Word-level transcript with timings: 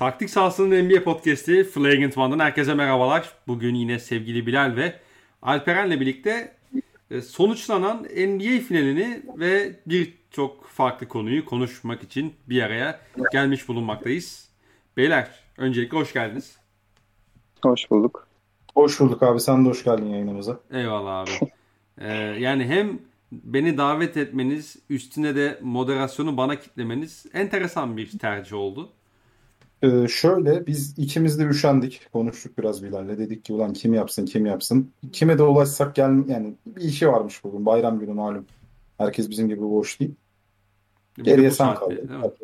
Taktik 0.00 0.30
sahasının 0.30 0.84
NBA 0.84 1.04
podcast'i 1.04 1.64
Flagrant 1.64 2.18
One'dan 2.18 2.38
herkese 2.38 2.74
merhabalar. 2.74 3.32
Bugün 3.48 3.74
yine 3.74 3.98
sevgili 3.98 4.46
Bilal 4.46 4.76
ve 4.76 4.94
Alperen'le 5.42 6.00
birlikte 6.00 6.54
e, 7.10 7.20
sonuçlanan 7.20 7.96
NBA 8.02 8.60
finalini 8.68 9.22
ve 9.38 9.76
birçok 9.86 10.64
farklı 10.66 11.08
konuyu 11.08 11.44
konuşmak 11.44 12.02
için 12.02 12.34
bir 12.48 12.62
araya 12.62 13.00
gelmiş 13.32 13.68
bulunmaktayız. 13.68 14.48
Beyler 14.96 15.30
öncelikle 15.56 15.96
hoş 15.96 16.12
geldiniz. 16.12 16.56
Hoş 17.62 17.90
bulduk. 17.90 18.28
Hoş 18.74 19.00
bulduk 19.00 19.22
abi. 19.22 19.40
Sen 19.40 19.64
de 19.64 19.68
hoş 19.68 19.84
geldin 19.84 20.06
yayınımıza. 20.06 20.60
Eyvallah 20.70 21.18
abi. 21.18 21.30
Ee, 21.98 22.12
yani 22.38 22.64
hem 22.64 22.98
beni 23.32 23.78
davet 23.78 24.16
etmeniz, 24.16 24.76
üstüne 24.90 25.36
de 25.36 25.58
moderasyonu 25.62 26.36
bana 26.36 26.60
kitlemeniz 26.60 27.26
enteresan 27.34 27.96
bir 27.96 28.18
tercih 28.18 28.56
oldu. 28.56 28.92
Ee, 29.82 30.08
şöyle 30.08 30.66
biz 30.66 30.98
ikimiz 30.98 31.38
de 31.38 31.44
üşendik. 31.44 32.08
Konuştuk 32.12 32.58
biraz 32.58 32.82
Bilal'le. 32.84 33.18
Dedik 33.18 33.44
ki 33.44 33.52
ulan 33.52 33.72
kim 33.72 33.94
yapsın 33.94 34.24
kim 34.26 34.46
yapsın. 34.46 34.92
Kime 35.12 35.38
de 35.38 35.42
ulaşsak 35.42 35.94
gel 35.94 36.28
yani 36.28 36.54
bir 36.66 36.82
işi 36.82 37.08
varmış 37.08 37.44
bugün. 37.44 37.66
Bayram 37.66 37.98
günü 37.98 38.12
malum. 38.12 38.46
Herkes 38.98 39.30
bizim 39.30 39.48
gibi 39.48 39.60
boş 39.62 40.00
değil. 40.00 40.14
Bir 41.18 41.24
Geriye 41.24 41.46
de 41.46 41.50
sen 41.50 41.74
kaldın. 41.74 41.94
yok. 42.22 42.36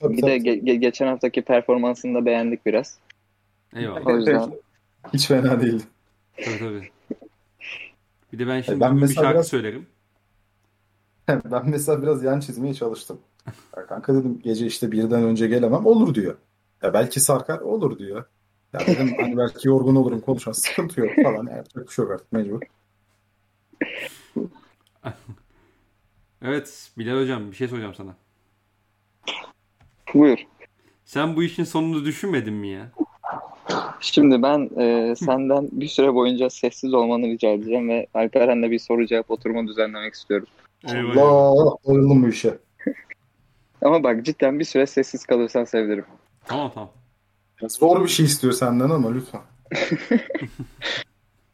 Tabii, 0.00 0.12
Bir 0.12 0.16
de 0.16 0.20
tabii. 0.20 0.32
ge- 0.48 0.62
ge- 0.64 0.74
geçen 0.80 1.06
haftaki 1.06 1.42
performansını 1.42 2.14
da 2.14 2.26
beğendik 2.26 2.66
biraz. 2.66 2.98
Eyvallah. 3.76 4.06
O 4.06 4.16
yüzden 4.16 4.50
Hiç 5.12 5.26
fena 5.26 5.60
değildi. 5.60 5.82
Tabii 6.44 6.58
tabii. 6.58 6.88
Bir 8.32 8.38
de 8.38 8.46
ben 8.46 8.60
şimdi 8.60 8.80
Ben 8.80 8.96
bir 8.96 9.00
mesela 9.00 9.22
şarkı 9.22 9.34
biraz- 9.34 9.48
söylerim. 9.48 9.86
Ben 11.28 11.70
mesela 11.70 12.02
biraz 12.02 12.22
yan 12.22 12.40
çizmeye 12.40 12.74
çalıştım. 12.74 13.18
Kanka 13.88 14.14
dedim 14.14 14.40
gece 14.44 14.66
işte 14.66 14.92
birden 14.92 15.22
önce 15.22 15.46
gelemem. 15.48 15.86
Olur 15.86 16.14
diyor. 16.14 16.34
Ya 16.82 16.94
belki 16.94 17.20
sarkar 17.20 17.60
olur 17.60 17.98
diyor. 17.98 18.24
Ya 18.72 18.80
dedim 18.86 19.14
hani 19.20 19.36
belki 19.36 19.68
yorgun 19.68 19.94
olurum 19.94 20.20
konuşan 20.20 20.52
sıkıntı 20.52 21.00
yok 21.00 21.10
falan. 21.22 21.46
Ya 21.46 21.56
yapacak 21.56 21.86
bir 21.86 21.92
şey 21.92 22.02
yok 22.02 22.12
artık 22.12 22.32
mecbur. 22.32 22.60
Evet 26.42 26.90
Bilal 26.98 27.20
hocam 27.20 27.50
bir 27.50 27.56
şey 27.56 27.68
soracağım 27.68 27.94
sana. 27.94 28.16
buyur. 30.14 30.38
Sen 31.04 31.36
bu 31.36 31.42
işin 31.42 31.64
sonunu 31.64 32.04
düşünmedin 32.04 32.54
mi 32.54 32.68
ya? 32.68 32.90
Şimdi 34.00 34.42
ben 34.42 34.70
e, 34.80 35.14
senden 35.16 35.68
bir 35.72 35.88
süre 35.88 36.14
boyunca 36.14 36.50
sessiz 36.50 36.94
olmanı 36.94 37.26
rica 37.26 37.48
edeceğim 37.48 37.88
ve 37.88 38.06
Alperen'le 38.14 38.70
bir 38.70 38.78
soru 38.78 39.06
cevap 39.06 39.30
oturumu 39.30 39.68
düzenlemek 39.68 40.14
istiyorum. 40.14 40.46
Allah 40.86 41.76
bayıldım 41.86 42.22
bu 42.22 42.28
işe. 42.28 42.58
Ama 43.82 44.02
bak 44.02 44.24
cidden 44.24 44.58
bir 44.58 44.64
süre 44.64 44.86
sessiz 44.86 45.24
kalırsan 45.24 45.64
sevinirim. 45.64 46.04
Tamam 46.46 46.70
tamam. 46.74 46.90
Ya 47.60 47.68
Zor 47.68 48.04
bir 48.04 48.08
şey 48.08 48.26
istiyor 48.26 48.52
senden 48.52 48.90
ama 48.90 49.12
lütfen. 49.12 49.40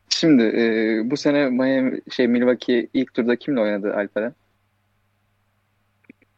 Şimdi 0.08 0.42
e, 0.42 1.00
bu 1.10 1.16
sene 1.16 1.50
Miami 1.50 2.00
şey 2.10 2.28
Milwaukee 2.28 2.88
ilk 2.94 3.14
turda 3.14 3.36
kimle 3.36 3.60
oynadı 3.60 3.94
Alperen? 3.94 4.34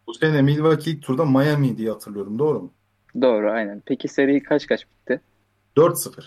Bu 0.06 0.14
sene 0.14 0.42
Milwaukee 0.42 0.90
ilk 0.90 1.02
turda 1.02 1.24
Miami 1.24 1.76
diye 1.76 1.90
hatırlıyorum. 1.90 2.38
Doğru 2.38 2.62
mu? 2.62 2.72
Doğru 3.20 3.50
aynen. 3.50 3.82
Peki 3.86 4.08
seri 4.08 4.42
kaç 4.42 4.66
kaç 4.66 4.86
bitti? 4.90 5.20
4-0. 5.76 6.24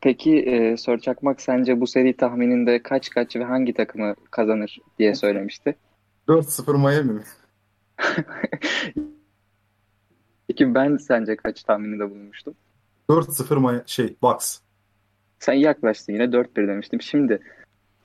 Peki 0.00 0.38
e, 0.38 0.76
Sör 0.76 0.98
Çakmak 0.98 1.40
sence 1.40 1.80
bu 1.80 1.86
seri 1.86 2.16
tahmininde 2.16 2.82
kaç 2.82 3.10
kaç 3.10 3.36
ve 3.36 3.44
hangi 3.44 3.74
takımı 3.74 4.14
kazanır 4.30 4.78
diye 4.98 5.14
söylemişti. 5.14 5.76
4-0 6.28 6.78
Miami 6.78 7.12
mi? 7.12 7.22
Peki 10.48 10.74
ben 10.74 10.96
sence 10.96 11.36
kaç 11.36 11.62
tahmininde 11.62 12.10
bulunmuştum? 12.10 12.54
4-0 13.10 13.60
Miami, 13.60 13.82
şey 13.86 14.16
Bucks. 14.22 14.58
Sen 15.38 15.52
yaklaştın 15.52 16.12
yine 16.12 16.24
4-1 16.24 16.68
demiştim. 16.68 17.02
Şimdi 17.02 17.40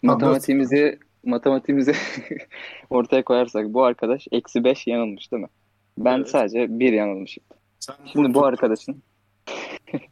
matematiğimizi 0.02 1.00
matematiğimizi 1.26 1.94
ortaya 2.90 3.24
koyarsak 3.24 3.74
bu 3.74 3.84
arkadaş 3.84 4.28
eksi 4.32 4.64
5 4.64 4.88
yanılmış 4.88 5.32
değil 5.32 5.44
mi? 5.44 5.50
Ben 5.98 6.18
Evet. 6.18 6.30
sadece 6.30 6.80
1 6.80 6.94
yanılmışım. 6.94 7.44
Sen 7.80 7.96
Şimdi 8.06 8.34
bu 8.34 8.46
arkadaşın 8.46 9.04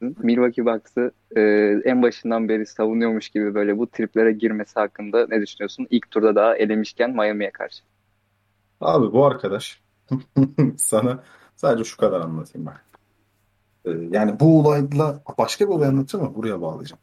Milwaukee 0.00 0.66
Bucks'ı 0.66 1.12
e, 1.36 1.40
en 1.84 2.02
başından 2.02 2.48
beri 2.48 2.66
savunuyormuş 2.66 3.28
gibi 3.28 3.54
böyle 3.54 3.78
bu 3.78 3.86
triplere 3.86 4.32
girmesi 4.32 4.74
hakkında 4.74 5.26
ne 5.30 5.40
düşünüyorsun? 5.40 5.86
İlk 5.90 6.10
turda 6.10 6.34
daha 6.34 6.56
elemişken 6.56 7.10
Miami'ye 7.10 7.50
karşı. 7.50 7.82
Abi 8.80 9.12
bu 9.12 9.26
arkadaş 9.26 9.81
sana 10.76 11.22
sadece 11.56 11.84
şu 11.84 11.96
kadar 11.96 12.20
anlatayım 12.20 12.66
bak. 12.66 12.84
Ee, 13.84 13.90
yani 13.90 14.40
bu 14.40 14.60
olayla 14.60 15.22
başka 15.38 15.64
bir 15.68 15.74
olay 15.74 15.88
anlatacağım 15.88 16.24
ama 16.24 16.34
buraya 16.34 16.60
bağlayacağım. 16.60 17.00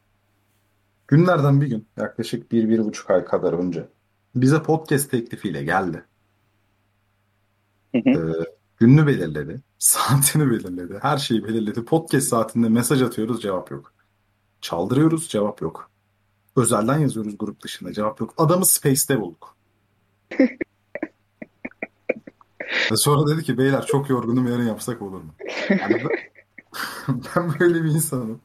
Günlerden 1.08 1.62
bir 1.62 1.68
gün 1.68 1.88
yaklaşık 1.98 2.52
bir, 2.52 2.70
bir 2.70 2.86
buçuk 2.86 3.09
ay 3.09 3.26
kadar 3.26 3.54
önce 3.54 3.88
bize 4.36 4.64
podcast 4.64 5.12
teklifiyle 5.12 5.64
geldi. 5.64 6.06
Hı 7.96 7.98
hı. 7.98 8.09
Ee, 8.09 8.46
gününü 8.78 9.08
belirledi. 9.08 9.62
Saatini 9.80 10.52
belirledi. 10.52 11.00
Her 11.02 11.18
şeyi 11.18 11.44
belirledi. 11.44 11.86
Podcast 11.86 12.28
saatinde 12.28 12.70
mesaj 12.70 13.02
atıyoruz 13.02 13.42
cevap 13.42 13.72
yok. 13.72 13.94
Çaldırıyoruz 14.62 15.28
cevap 15.28 15.62
yok. 15.62 15.92
Özelden 16.56 17.00
yazıyoruz 17.00 17.38
grup 17.38 17.62
dışında 17.64 17.94
cevap 17.94 18.20
yok. 18.20 18.34
Adamı 18.38 18.66
Space'te 18.66 19.22
bulduk. 19.22 19.58
Sonra 22.96 23.35
dedi 23.35 23.44
ki 23.44 23.57
beyler 23.57 23.85
çok 23.85 24.09
yorgunum 24.09 24.47
yarın 24.47 24.68
yapsak 24.68 25.02
olur 25.02 25.22
mu? 25.22 25.34
Yani 25.69 25.96
ben, 26.03 27.22
ben 27.35 27.59
böyle 27.59 27.84
bir 27.84 27.90
insanım. 27.90 28.41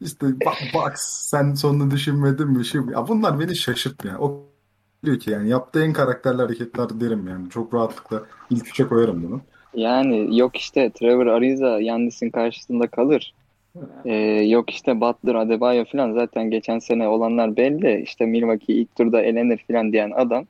İşte 0.00 0.26
bak, 0.46 0.56
bak 0.74 0.98
sen 0.98 1.54
sonunu 1.54 1.90
düşünmedin 1.90 2.48
mi? 2.48 2.64
Şey, 2.64 2.80
ya 2.92 3.08
bunlar 3.08 3.40
beni 3.40 3.56
şaşırtmıyor. 3.56 4.18
O 4.18 4.46
diyor 5.04 5.18
ki 5.18 5.30
yani 5.30 5.48
yaptığı 5.48 5.84
en 5.84 5.92
karakterli 5.92 6.42
hareketler 6.42 7.00
derim 7.00 7.28
yani. 7.28 7.50
Çok 7.50 7.74
rahatlıkla 7.74 8.22
ilk 8.50 8.68
üçe 8.68 8.86
koyarım 8.86 9.22
bunu. 9.22 9.40
Yani 9.74 10.38
yok 10.38 10.56
işte 10.56 10.90
Trevor 10.90 11.26
Ariza 11.26 11.80
Yannis'in 11.80 12.30
karşısında 12.30 12.86
kalır. 12.86 13.34
Ee, 14.04 14.14
yok 14.46 14.70
işte 14.70 15.00
Butler, 15.00 15.34
Adebayo 15.34 15.84
falan 15.84 16.12
zaten 16.12 16.50
geçen 16.50 16.78
sene 16.78 17.08
olanlar 17.08 17.56
belli. 17.56 18.02
İşte 18.02 18.26
Milwaukee 18.26 18.74
ilk 18.74 18.96
turda 18.96 19.22
elenir 19.22 19.64
falan 19.68 19.92
diyen 19.92 20.10
adam 20.10 20.46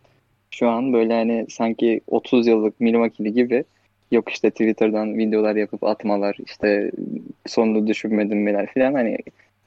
şu 0.58 0.68
an 0.68 0.92
böyle 0.92 1.14
hani 1.14 1.46
sanki 1.50 2.00
30 2.06 2.46
yıllık 2.46 2.80
Milwaukee'li 2.80 3.32
gibi 3.32 3.64
yok 4.10 4.30
işte 4.30 4.50
Twitter'dan 4.50 5.18
videolar 5.18 5.56
yapıp 5.56 5.84
atmalar 5.84 6.36
işte 6.46 6.90
sonunu 7.46 7.86
düşünmedim 7.86 8.38
miler 8.38 8.74
falan 8.74 8.94
hani 8.94 9.18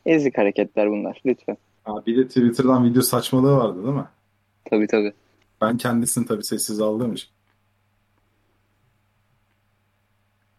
ezik 0.05 0.37
hareketler 0.37 0.91
bunlar 0.91 1.21
lütfen. 1.25 1.57
Ha, 1.83 2.05
bir 2.05 2.17
de 2.17 2.27
Twitter'dan 2.27 2.85
video 2.85 3.01
saçmalığı 3.01 3.57
vardı 3.57 3.83
değil 3.83 3.95
mi? 3.95 4.05
Tabii 4.65 4.87
tabii. 4.87 5.13
Ben 5.61 5.77
kendisini 5.77 6.25
tabii 6.25 6.43
sessiz 6.43 6.81
aldığım 6.81 7.13
için. 7.13 7.29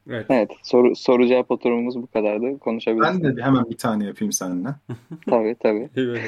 Evet. 0.08 0.26
Evet 0.28 0.50
soru, 0.62 0.96
soru 0.96 1.26
cevap 1.26 1.50
oturumumuz 1.50 1.96
bu 1.96 2.06
kadardı. 2.06 2.58
Konuşabiliriz. 2.58 3.22
Ben 3.22 3.36
de 3.36 3.42
hemen 3.42 3.70
bir 3.70 3.76
tane 3.76 4.04
yapayım 4.04 4.32
seninle. 4.32 4.68
Tabii 5.26 5.56
tabii. 5.60 5.88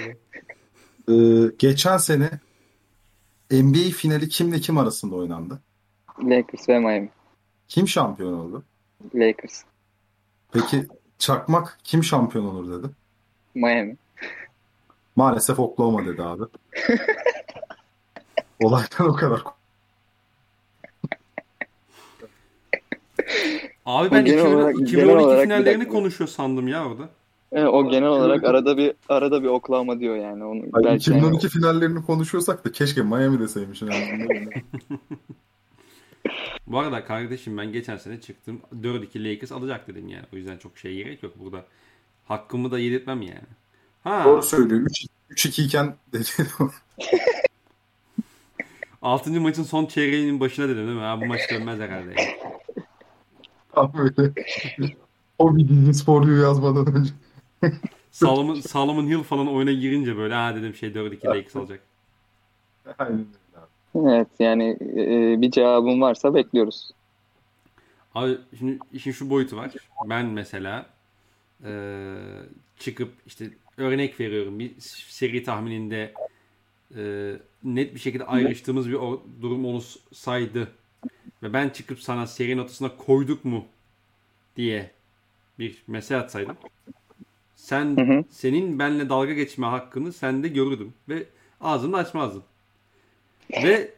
Ee, 1.08 1.14
geçen 1.58 1.96
sene 1.96 2.30
NBA 3.52 3.90
finali 3.96 4.28
kimle 4.28 4.60
kim 4.60 4.78
arasında 4.78 5.16
oynandı? 5.16 5.60
Lakers 6.24 6.68
ve 6.68 6.78
Miami. 6.78 7.08
Kim 7.68 7.88
şampiyon 7.88 8.32
oldu? 8.32 8.62
Lakers. 9.14 9.62
Peki 10.52 10.86
Çakmak 11.18 11.78
kim 11.84 12.04
şampiyon 12.04 12.44
olur 12.44 12.82
dedi. 12.82 12.92
Miami. 13.54 13.96
Maalesef 15.16 15.58
Oklahoma 15.58 16.06
dedi 16.06 16.22
abi. 16.22 16.42
Olaydan 18.62 19.08
o 19.08 19.12
kadar. 19.12 19.42
Abi 23.86 24.10
ben 24.10 24.24
genel 24.24 24.38
2000 24.38 24.54
olarak- 24.56 24.74
genel 24.76 24.86
2012 24.88 25.24
olarak 25.24 25.38
bir 25.38 25.44
finallerini 25.44 25.88
konuşuyor 25.88 26.28
sandım 26.28 26.68
ya 26.68 26.86
orada. 26.86 27.08
Evet, 27.52 27.68
o 27.68 27.90
genel 27.90 28.08
olarak 28.08 28.44
arada 28.44 28.76
bir 28.76 28.92
arada 29.08 29.42
bir 29.42 29.48
Oklahoma 29.48 30.00
diyor 30.00 30.16
yani 30.16 30.44
onu 30.44 30.62
Ay, 30.72 30.84
belki 30.84 31.10
2012 31.10 31.48
finallerini 31.48 32.04
konuşuyorsak 32.04 32.64
da 32.64 32.72
keşke 32.72 33.02
Miami 33.02 33.40
deseymiş. 33.40 33.82
Yani. 33.82 34.26
Bu 36.66 36.78
arada 36.78 37.04
kardeşim 37.04 37.58
ben 37.58 37.72
geçen 37.72 37.96
sene 37.96 38.20
çıktım 38.20 38.60
4-2 38.82 39.30
Lakers 39.30 39.52
alacak 39.52 39.88
dedim 39.88 40.08
yani. 40.08 40.24
O 40.34 40.36
yüzden 40.36 40.56
çok 40.56 40.78
şey 40.78 40.96
gerek 40.96 41.22
yok 41.22 41.32
burada. 41.38 41.64
Hakkımı 42.24 42.70
da 42.70 42.78
yedirtmem 42.78 43.22
yani. 43.22 43.46
Ha, 44.04 44.22
Doğru 44.24 44.42
söylüyor. 44.42 44.86
3 45.30 45.46
3-2 45.46 45.62
iken. 45.62 45.96
6. 49.02 49.32
maçın 49.40 49.62
son 49.62 49.86
çeyreğinin 49.86 50.40
başına 50.40 50.68
dedim 50.68 50.86
değil 50.86 50.98
mi? 50.98 51.02
Ha, 51.02 51.20
bu 51.20 51.26
maç 51.26 51.40
dönmez 51.50 51.80
herhalde. 51.80 52.14
Yani. 52.18 52.36
Tam 53.74 53.92
böyle. 53.94 54.32
o 55.38 55.56
bir 55.56 55.68
dizi 55.68 55.94
sporluyu 55.94 56.42
yazmadan 56.42 56.94
önce. 56.94 57.10
Solomon, 58.10 58.54
Solomon 58.54 59.06
Hill 59.06 59.22
falan 59.22 59.48
oyuna 59.48 59.72
girince 59.72 60.16
böyle 60.16 60.34
ha 60.34 60.54
dedim 60.56 60.74
şey 60.74 60.88
4-2 60.88 61.26
Lakers 61.26 61.56
alacak. 61.56 61.80
Aynen 62.98 63.18
öyle 63.18 63.58
abi. 64.04 64.08
Evet 64.14 64.28
yani 64.38 64.78
e, 64.96 65.40
bir 65.40 65.50
cevabın 65.50 66.00
varsa 66.00 66.34
bekliyoruz. 66.34 66.90
Abi 68.14 68.38
şimdi 68.58 68.78
işin 68.92 69.12
şu 69.12 69.30
boyutu 69.30 69.56
var. 69.56 69.70
Ben 70.06 70.26
mesela 70.26 70.86
e, 71.64 71.70
çıkıp 72.78 73.12
işte 73.26 73.50
örnek 73.76 74.20
veriyorum 74.20 74.58
bir 74.58 74.72
seri 74.80 75.42
tahmininde 75.42 76.12
e, 76.96 77.32
net 77.64 77.94
bir 77.94 78.00
şekilde 78.00 78.24
ayrıştığımız 78.24 78.88
bir 78.88 78.94
o- 78.94 79.22
durum 79.42 79.64
olsaydı 79.64 80.68
ve 81.42 81.52
ben 81.52 81.68
çıkıp 81.68 82.00
sana 82.00 82.26
serinin 82.26 82.58
ortasına 82.62 82.96
koyduk 82.96 83.44
mu 83.44 83.64
diye 84.56 84.90
bir 85.58 85.82
mesaj 85.86 86.22
atsaydım 86.22 86.56
sen 87.62 87.96
Hı 87.96 88.00
hı. 88.00 88.24
senin 88.30 88.78
benle 88.78 89.08
dalga 89.08 89.32
geçme 89.32 89.66
hakkını 89.66 90.12
sen 90.12 90.42
de 90.42 90.48
görürdüm 90.48 90.92
ve 91.08 91.26
ağzını 91.60 91.96
açmazdın. 91.96 92.42
Ve 93.62 93.90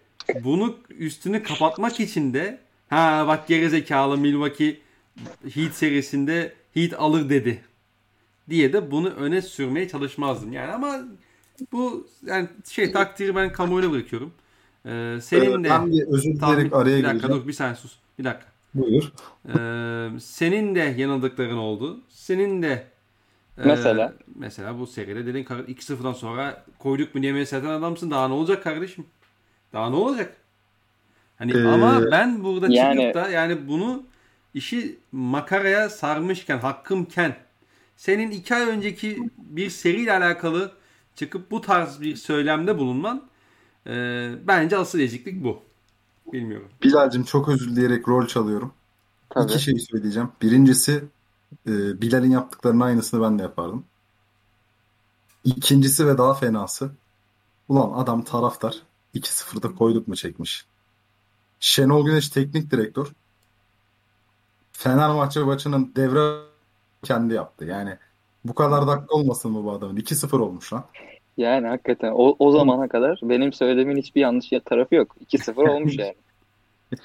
bunu 0.45 0.77
üstünü 0.91 1.43
kapatmak 1.43 2.01
için 2.01 2.35
de 2.35 2.59
ha 2.91 3.25
bak 3.29 3.49
gerizekalı 3.49 4.19
Milwaukee 4.19 4.81
Heat 5.55 5.73
serisinde 5.75 6.53
Heat 6.75 6.93
alır 6.93 7.29
dedi 7.29 7.63
diye 8.51 8.73
de 8.73 8.91
bunu 8.91 9.09
öne 9.11 9.43
sürmeye 9.43 9.89
çalışmazdım. 9.89 10.53
Yani 10.53 10.73
ama 10.73 10.99
bu 11.73 12.07
yani 12.27 12.49
şey 12.71 12.93
takdiri 12.93 13.37
ben 13.37 13.53
kamuoyuna 13.53 13.93
bırakıyorum. 13.93 14.33
Ee, 14.87 15.19
senin 15.23 15.65
de 15.65 15.71
Ben 15.71 15.93
bir 15.93 16.03
özür 16.07 16.33
dileyerek 16.37 16.73
araya 16.73 16.99
bir 16.99 17.05
dakika 17.05 17.13
gireceğim. 17.13 17.43
dur 17.43 17.49
bir 17.49 17.53
saniye 17.53 17.75
sus. 17.77 17.99
Bir 18.19 18.25
dakika. 18.25 18.47
Buyur. 18.75 19.13
Ee, 19.49 20.21
senin 20.21 20.75
de 20.75 20.95
yanıldıkların 20.99 21.57
oldu. 21.57 22.01
Senin 22.09 22.63
de 22.63 22.94
e, 23.59 23.63
Mesela? 23.67 24.13
mesela 24.35 24.79
bu 24.79 24.87
seride 24.87 25.27
dedin 25.27 25.45
kar- 25.45 25.59
2-0'dan 25.59 26.13
sonra 26.13 26.65
koyduk 26.79 27.15
mu 27.15 27.23
diye 27.23 27.33
mesaj 27.33 27.65
atan 27.65 27.71
adamsın. 27.79 28.11
Daha 28.11 28.29
ne 28.29 28.35
olacak 28.35 28.65
kardeşim? 28.65 29.07
Daha 29.73 29.91
ne 29.91 29.97
olacak? 29.97 30.37
Hani 31.39 31.53
Ee, 31.53 31.65
ama 31.69 32.11
ben 32.11 32.45
burada 32.45 32.67
yani- 32.71 33.01
çıkıp 33.01 33.15
da 33.15 33.29
yani 33.31 33.69
bunu 33.69 34.03
işi 34.55 34.99
makaraya 35.13 35.89
sarmışken 35.89 36.59
hakkımken 36.59 37.37
senin 37.97 38.31
iki 38.31 38.55
ay 38.55 38.63
önceki 38.69 39.19
bir 39.39 39.71
seriyle 39.71 40.13
alakalı 40.13 40.73
çıkıp 41.15 41.51
bu 41.51 41.61
tarz 41.61 42.01
bir 42.01 42.17
söylemde 42.17 42.79
bulunman 42.79 43.23
e, 43.87 43.93
bence 44.47 44.77
asıl 44.77 45.01
eziklik 45.01 45.45
bu. 45.45 45.63
Bilmiyorum. 46.33 46.69
Bilal'cim 46.83 47.25
çok 47.25 47.49
özür 47.49 47.71
dileyerek 47.77 48.09
rol 48.09 48.27
çalıyorum. 48.27 48.73
Tabii. 49.31 49.53
İki 49.53 49.63
şey 49.63 49.79
söyleyeceğim. 49.79 50.29
Birincisi 50.43 51.05
e, 51.67 52.01
Bilal'in 52.01 52.31
yaptıklarının 52.31 52.81
aynısını 52.81 53.23
ben 53.23 53.39
de 53.39 53.43
yapardım. 53.43 53.85
İkincisi 55.45 56.07
ve 56.07 56.19
daha 56.19 56.35
fenası. 56.35 56.91
Ulan 57.69 58.03
adam 58.03 58.25
taraftar 58.25 58.75
2-0'da 59.15 59.75
koyduk 59.75 60.09
mu 60.09 60.17
çekmiş. 60.17 60.67
Şenol 61.61 62.07
Güneş 62.07 62.29
teknik 62.29 62.71
direktör. 62.71 63.13
Fenerbahçe 64.73 65.41
maçının 65.41 65.93
devre 65.97 66.41
kendi 67.03 67.35
yaptı. 67.35 67.65
Yani 67.65 67.97
bu 68.45 68.55
kadar 68.55 68.87
dakika 68.87 69.15
olmasın 69.15 69.53
mı 69.53 69.65
bu 69.65 69.73
adamın? 69.73 69.97
2-0 69.97 70.39
olmuş 70.41 70.73
lan. 70.73 70.85
Yani 71.37 71.67
hakikaten 71.67 72.13
o, 72.15 72.37
o 72.39 72.51
zamana 72.51 72.89
kadar 72.89 73.21
benim 73.23 73.53
söylediğimin 73.53 73.97
hiçbir 73.97 74.21
yanlış 74.21 74.51
tarafı 74.65 74.95
yok. 74.95 75.17
2-0 75.27 75.69
olmuş 75.71 75.99
yani. 75.99 76.15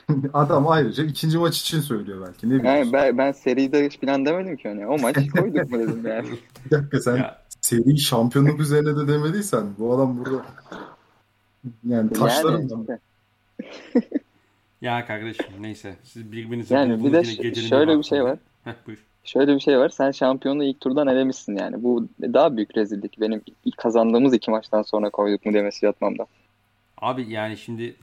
Adam 0.34 0.68
ayrıca 0.68 1.04
ikinci 1.04 1.38
maç 1.38 1.62
için 1.62 1.82
söylüyor 1.82 2.28
belki. 2.28 2.50
Ne 2.50 2.54
biliyorsun? 2.54 2.70
Yani 2.70 2.94
ben, 2.94 3.18
ben 3.18 3.32
seride 3.32 3.90
falan 3.90 4.26
demedim 4.26 4.58
ki 4.58 4.68
hani. 4.68 4.88
O 4.88 4.98
maç 4.98 5.16
koyduk 5.38 5.72
mu 5.72 5.80
dedim 5.80 6.08
yani. 6.08 6.28
Bir 6.66 6.72
dakika 6.72 7.00
sen 7.00 7.18
Ya, 7.18 7.42
seri 7.62 8.00
şampiyonluk 8.00 8.60
üzerine 8.60 8.96
de 8.98 9.08
demediysen 9.08 9.64
bu 9.80 9.96
adam 9.96 10.18
burada 10.18 10.46
yani 11.88 12.14
taşlarım 12.14 12.68
Yani 12.70 12.82
işte. 12.82 13.00
ya 14.82 15.06
kardeşim 15.08 15.46
neyse. 15.60 15.96
Siz 16.04 16.32
birbirinizi 16.32 16.74
Yani 16.74 17.04
bir 17.06 17.14
de 17.14 17.56
şöyle 17.56 17.98
bir 17.98 18.04
şey 18.04 18.24
var. 18.24 18.40
Heh, 18.64 18.74
buyur. 18.88 19.06
Şöyle 19.24 19.56
bir 19.56 19.60
şey 19.60 19.80
var. 19.80 19.90
Sen 19.90 20.12
şampiyonu 20.12 20.64
ilk 20.64 20.82
turdan 20.82 21.08
elemişsin 21.08 21.58
yani. 21.58 21.84
Bu 21.84 22.08
daha 22.22 22.58
büyük 22.58 22.78
rezillik. 22.78 23.22
Benim 23.22 23.42
kazandığımız 23.78 24.34
iki 24.34 24.52
maçtan 24.52 24.82
sonra 24.82 25.10
koyduk 25.10 25.46
mu 25.46 25.54
demesi 25.54 25.86
yatmamda. 25.86 26.26
Abi 26.98 27.30
yani 27.30 27.58
şimdi 27.58 27.96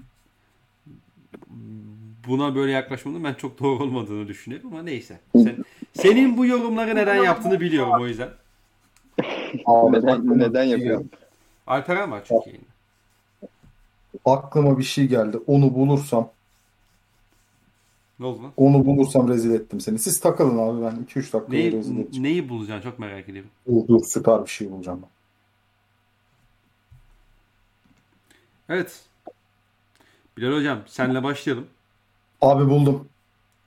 buna 2.28 2.54
böyle 2.54 2.72
yaklaşmanın 2.72 3.24
ben 3.24 3.34
çok 3.34 3.58
doğru 3.60 3.82
olmadığını 3.84 4.28
düşünüyorum 4.28 4.72
ama 4.72 4.82
neyse. 4.82 5.20
Sen, 5.32 5.56
senin 5.94 6.36
bu 6.36 6.46
yorumları 6.46 6.94
neden 6.94 7.22
yaptığını 7.24 7.60
biliyorum 7.60 7.92
o 8.02 8.06
yüzden. 8.06 8.28
Abi, 9.66 9.96
Neden, 9.96 10.38
neden 10.38 10.64
yapıyorum? 10.64 11.10
Alperen 11.66 12.10
var 12.10 12.22
çünkü 12.28 12.48
yayında. 12.50 12.66
Aklıma 14.24 14.78
bir 14.78 14.82
şey 14.84 15.06
geldi. 15.06 15.38
Onu 15.46 15.74
bulursam, 15.74 16.30
Ne 18.20 18.26
oldu 18.26 18.42
lan? 18.42 18.52
onu 18.56 18.86
bulursam 18.86 19.28
rezil 19.28 19.50
ettim 19.54 19.80
seni. 19.80 19.98
Siz 19.98 20.20
takılın 20.20 20.58
abi 20.58 20.82
ben 20.84 21.04
2-3 21.04 21.32
dakika 21.32 21.52
Neyi, 21.52 21.72
rezil 21.72 21.98
edeceğim. 21.98 22.24
neyi 22.24 22.48
bulacaksın 22.48 22.90
çok 22.90 22.98
merak 22.98 23.28
ediyorum. 23.28 23.50
Dur, 23.66 23.88
dur 23.88 24.04
süper 24.04 24.44
bir 24.44 24.50
şey 24.50 24.70
bulacağım 24.70 25.00
ben. 25.02 25.08
Evet. 28.74 29.00
Bilal 30.36 30.56
hocam 30.56 30.78
senle 30.86 31.22
başlayalım. 31.22 31.66
Abi 32.40 32.70
buldum. 32.70 33.08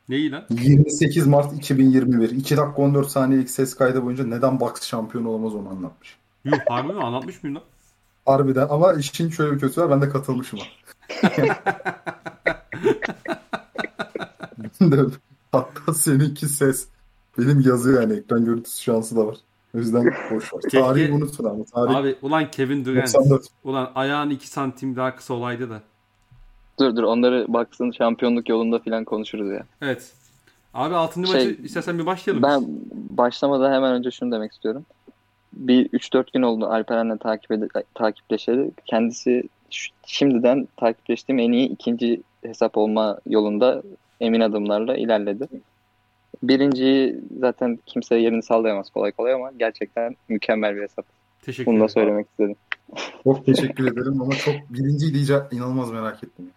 Neyi 0.09 0.31
lan? 0.31 0.45
28 0.49 1.27
Mart 1.27 1.53
2021. 1.53 2.29
2 2.29 2.57
dakika 2.57 2.81
14 2.81 3.09
saniyelik 3.09 3.49
ses 3.49 3.75
kaydı 3.75 4.03
boyunca 4.03 4.23
neden 4.23 4.59
Bucks 4.59 4.87
şampiyon 4.87 5.25
olamaz 5.25 5.55
onu 5.55 5.69
anlatmış. 5.69 6.17
Yuh 6.45 6.57
harbi 6.69 6.93
mi? 6.93 7.03
Anlatmış 7.03 7.43
mıyım 7.43 7.55
lan? 7.55 7.63
Harbiden 8.25 8.67
ama 8.69 8.93
işin 8.93 9.29
şöyle 9.29 9.55
bir 9.55 9.59
kötüsü 9.59 9.81
var. 9.81 9.89
Ben 9.89 10.01
de 10.01 10.09
katılmışım. 10.09 10.59
Hatta 15.51 15.93
seninki 15.93 16.47
ses. 16.47 16.87
Benim 17.37 17.61
yazıyor 17.61 18.01
yani 18.01 18.13
ekran 18.13 18.45
görüntüsü 18.45 18.83
şansı 18.83 19.15
da 19.15 19.27
var. 19.27 19.37
O 19.75 19.77
yüzden 19.77 20.05
boş 20.31 20.53
ver. 20.53 20.59
Tarihi 20.71 21.11
unutun 21.11 21.45
ama. 21.45 21.63
Tarih 21.63 21.95
Abi 21.95 22.15
ulan 22.21 22.51
Kevin 22.51 22.85
Durant. 22.85 23.15
94. 23.15 23.45
Ulan 23.63 23.91
ayağın 23.95 24.29
2 24.29 24.47
santim 24.47 24.95
daha 24.95 25.15
kısa 25.15 25.33
olaydı 25.33 25.69
da. 25.69 25.81
Dur 26.79 26.95
dur 26.95 27.03
onları 27.03 27.45
baksın 27.47 27.91
şampiyonluk 27.91 28.49
yolunda 28.49 28.79
falan 28.79 29.03
konuşuruz 29.03 29.51
ya. 29.51 29.63
Evet. 29.81 30.11
Abi 30.73 30.95
6. 30.95 31.13
Şey, 31.27 31.35
maçı 31.35 31.57
istersen 31.63 31.99
bir 31.99 32.05
başlayalım. 32.05 32.43
Ben 32.43 32.63
başlamadan 33.17 33.73
hemen 33.73 33.93
önce 33.93 34.11
şunu 34.11 34.31
demek 34.31 34.51
istiyorum. 34.51 34.85
Bir 35.53 35.85
3-4 35.89 36.31
gün 36.33 36.41
oldu 36.41 36.65
Alperen'le 36.65 37.17
takip 37.17 37.51
ede- 37.51 37.83
takipleşeli. 37.93 38.71
Kendisi 38.85 39.43
ş- 39.69 39.91
şimdiden 40.05 40.67
takipleştiğim 40.77 41.39
en 41.39 41.51
iyi 41.51 41.69
ikinci 41.69 42.21
hesap 42.41 42.77
olma 42.77 43.19
yolunda 43.25 43.83
emin 44.19 44.39
adımlarla 44.41 44.97
ilerledi. 44.97 45.47
Birinciyi 46.43 47.19
zaten 47.39 47.79
kimse 47.85 48.15
yerini 48.15 48.43
sallayamaz 48.43 48.89
kolay 48.89 49.11
kolay 49.11 49.33
ama 49.33 49.51
gerçekten 49.59 50.15
mükemmel 50.29 50.75
bir 50.75 50.81
hesap. 50.81 51.05
Teşekkür 51.41 51.71
Bunu 51.71 51.79
da 51.83 51.87
söylemek 51.87 52.27
istedim. 52.29 52.55
Çok 53.23 53.45
teşekkür 53.45 53.91
ederim 53.91 54.21
ama 54.21 54.35
çok 54.35 54.55
birinci 54.69 55.13
diyeceğim. 55.13 55.43
inanılmaz 55.51 55.91
merak 55.91 56.23
ettim. 56.23 56.49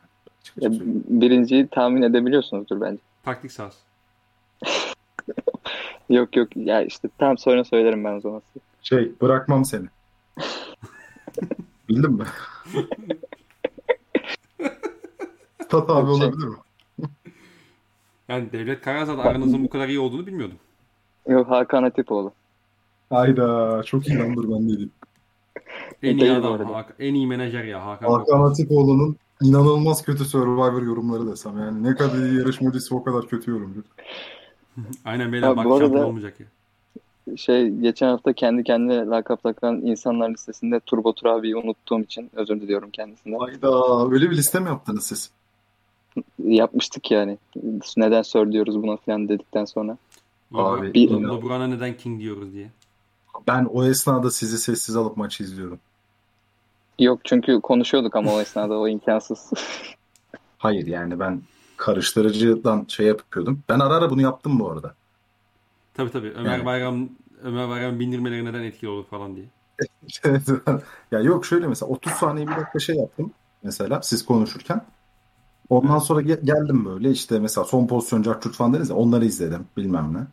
Birinciyi 0.56 1.68
tahmin 1.68 2.02
edebiliyorsunuzdur 2.02 2.80
bence. 2.80 3.00
Taktik 3.24 3.52
sahası. 3.52 3.78
Yok 6.10 6.36
yok 6.36 6.56
ya 6.56 6.82
işte 6.82 7.08
tam 7.18 7.38
sonra 7.38 7.64
söylerim 7.64 8.04
ben 8.04 8.12
o 8.12 8.20
zaman. 8.20 8.42
Şey 8.82 9.12
bırakmam 9.20 9.64
seni. 9.64 9.86
Bildin 11.88 12.12
mi? 12.12 12.24
Tat 15.68 15.90
abi 15.90 16.06
şey- 16.06 16.26
olabilir 16.26 16.46
mi? 16.46 16.56
Yani 18.28 18.52
Devlet 18.52 18.80
Karaza'da 18.80 19.22
aranızın 19.22 19.64
bu 19.64 19.68
kadar 19.68 19.88
iyi 19.88 19.98
olduğunu 19.98 20.26
bilmiyordum. 20.26 20.58
Yok 21.28 21.50
Hakan 21.50 21.82
Atipoğlu. 21.82 22.32
Hayda 23.10 23.82
çok 23.86 24.08
iyi 24.08 24.18
lan 24.18 24.36
dur 24.36 24.50
ben 24.50 24.64
de 24.64 24.68
diyeyim. 24.68 24.90
En 26.02 26.16
iyi 26.16 26.20
Değil 26.20 26.42
bu 26.42 26.46
adam. 26.46 26.84
en 26.98 27.14
iyi 27.14 27.26
menajer 27.26 27.64
ya 27.64 27.86
Hakan. 27.86 28.10
Hakan. 28.10 28.42
Atipoğlu'nun 28.42 29.16
inanılmaz 29.42 30.02
kötü 30.02 30.24
Survivor 30.24 30.82
yorumları 30.82 31.26
desem 31.26 31.58
yani 31.58 31.82
ne 31.82 31.94
kadar 31.94 32.18
iyi 32.18 32.38
yarışmacısı 32.38 32.96
o 32.96 33.04
kadar 33.04 33.26
kötü 33.26 33.50
yorumcu. 33.50 33.82
Aynen 35.04 35.32
beyler 35.32 35.48
Ya 35.48 35.56
bak 35.56 35.64
şampiyon 35.64 36.04
olmayacak 36.04 36.40
ya. 36.40 36.46
Şey 37.36 37.68
geçen 37.70 38.06
hafta 38.06 38.32
kendi 38.32 38.64
kendine 38.64 39.06
lakap 39.06 39.42
takan 39.42 39.76
insanlar 39.76 40.30
listesinde 40.30 40.80
Turbo 40.80 41.12
Tur 41.12 41.26
abiyi 41.26 41.56
unuttuğum 41.56 42.00
için 42.00 42.30
özür 42.32 42.60
diliyorum 42.60 42.90
kendisinden. 42.90 43.38
Hayda 43.38 44.06
öyle 44.10 44.30
bir 44.30 44.36
liste 44.36 44.60
mi 44.60 44.68
yaptınız 44.68 45.06
siz? 45.06 45.30
Yapmıştık 46.44 47.10
yani. 47.10 47.38
Neden 47.96 48.22
Sir 48.22 48.52
diyoruz 48.52 48.82
buna 48.82 48.96
falan 48.96 49.28
dedikten 49.28 49.64
sonra. 49.64 49.96
Abi, 50.54 50.94
bir- 50.94 51.10
Le- 51.10 51.22
LeBron'a 51.22 51.66
neden 51.66 51.96
King 51.96 52.20
diyoruz 52.20 52.52
diye. 52.52 52.70
Ben 53.48 53.64
o 53.64 53.84
esnada 53.84 54.30
sizi 54.30 54.58
sessiz 54.58 54.96
alıp 54.96 55.16
maçı 55.16 55.42
izliyorum. 55.42 55.78
Yok 57.02 57.20
çünkü 57.24 57.60
konuşuyorduk 57.60 58.16
ama 58.16 58.34
o 58.34 58.40
esnada 58.40 58.78
o 58.78 58.88
imkansız. 58.88 59.50
Hayır 60.58 60.86
yani 60.86 61.20
ben 61.20 61.42
karıştırıcıdan 61.76 62.84
şey 62.88 63.06
yapıyordum. 63.06 63.62
Ben 63.68 63.78
ara 63.78 63.94
ara 63.94 64.10
bunu 64.10 64.22
yaptım 64.22 64.60
bu 64.60 64.70
arada. 64.70 64.94
Tabii 65.94 66.10
tabii. 66.10 66.32
Ömer 66.36 66.52
Yani. 66.52 66.64
Bayram 66.64 67.08
Ömer 67.42 67.68
Bayram 67.68 68.00
bindirmeleri 68.00 68.44
neden 68.44 68.62
etkili 68.62 68.90
olur 68.90 69.04
falan 69.06 69.36
diye. 69.36 69.46
ya 71.12 71.20
yok 71.20 71.46
şöyle 71.46 71.66
mesela 71.66 71.92
30 71.92 72.12
saniye 72.12 72.46
bir 72.46 72.56
dakika 72.56 72.78
şey 72.78 72.96
yaptım 72.96 73.32
mesela 73.62 74.02
siz 74.02 74.26
konuşurken. 74.26 74.84
Ondan 75.68 75.98
sonra 75.98 76.20
geldim 76.20 76.84
böyle 76.84 77.10
işte 77.10 77.38
mesela 77.38 77.64
son 77.64 77.86
pozisyon 77.86 78.22
Cartürk 78.22 78.54
falan 78.54 78.74
deriz 78.74 78.90
ya 78.90 78.96
onları 78.96 79.24
izledim 79.24 79.66
bilmem 79.76 80.14
ne. 80.14 80.26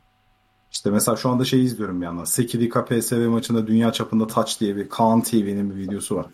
İşte 0.72 0.90
mesela 0.90 1.16
şu 1.16 1.30
anda 1.30 1.46
şey 1.46 1.64
izliyorum 1.64 2.02
bir 2.02 2.06
yandan. 2.06 2.24
Sekidika 2.24 2.86
PSV 2.86 3.28
maçında 3.28 3.68
dünya 3.68 3.92
çapında 3.92 4.28
Touch 4.28 4.60
diye 4.60 4.76
bir 4.76 4.90
Kaan 4.90 5.22
TV'nin 5.22 5.70
bir 5.70 5.76
videosu 5.76 6.16
var. 6.16 6.26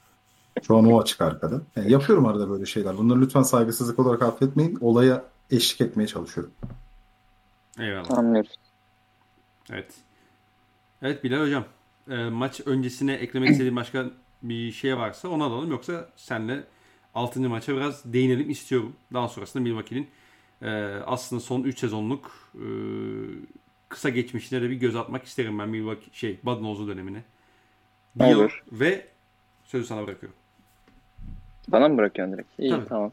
Şu 0.64 0.78
an 0.78 0.92
o 0.92 1.02
açık 1.02 1.22
arkada. 1.22 1.62
Yani 1.76 1.92
yapıyorum 1.92 2.26
arada 2.26 2.50
böyle 2.50 2.66
şeyler. 2.66 2.98
Bunları 2.98 3.22
lütfen 3.22 3.42
saygısızlık 3.42 4.00
olarak 4.00 4.22
affetmeyin. 4.22 4.78
Olaya 4.82 5.24
eşlik 5.52 5.82
etmeye 5.82 6.08
çalışıyorum. 6.08 6.54
Eyvallah. 7.80 8.18
Anlıyoruz. 8.18 8.56
Evet. 9.72 9.94
Evet 11.02 11.24
Bilal 11.24 11.42
Hocam. 11.42 11.66
E, 12.10 12.30
maç 12.30 12.62
öncesine 12.66 13.14
eklemek 13.14 13.50
istediğin 13.50 13.76
başka 13.76 14.06
bir 14.44 14.72
şey 14.72 14.98
varsa 14.98 15.30
onu 15.30 15.44
alalım. 15.44 15.72
Yoksa 15.72 16.10
senle 16.16 16.64
6. 17.16 17.40
maça 17.40 17.76
biraz 17.76 18.14
değinelim 18.14 18.50
istiyorum. 18.50 18.96
Daha 19.14 19.28
sonrasında 19.28 19.64
Milwaukee'nin 19.64 20.08
e, 20.62 20.72
aslında 21.06 21.40
son 21.40 21.64
3 21.64 21.80
sezonluk 21.80 22.32
e, 22.56 22.66
kısa 23.90 24.10
geçmişine 24.10 24.62
de 24.62 24.70
bir 24.70 24.76
göz 24.76 24.96
atmak 24.96 25.26
isterim 25.26 25.60
ben 25.60 25.70
Milwaukee 25.70 26.10
şey 26.14 26.40
Budenholzer 26.44 26.88
dönemine. 26.88 27.24
Olur. 28.20 28.64
Ve 28.72 29.08
sözü 29.64 29.86
sana 29.86 30.08
bırakıyorum. 30.08 30.38
Bana 31.70 31.88
mı 31.88 31.98
bırakıyorsun 31.98 32.34
direkt? 32.34 32.60
İyi 32.60 32.70
Tabii. 32.70 32.88
tamam. 32.88 33.12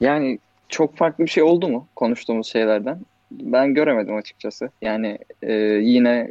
Yani 0.00 0.38
çok 0.68 0.96
farklı 0.96 1.24
bir 1.24 1.30
şey 1.30 1.42
oldu 1.42 1.68
mu 1.68 1.86
konuştuğumuz 1.96 2.46
şeylerden? 2.46 2.98
Ben 3.30 3.74
göremedim 3.74 4.16
açıkçası. 4.16 4.70
Yani 4.82 5.18
e, 5.42 5.52
yine 5.82 6.30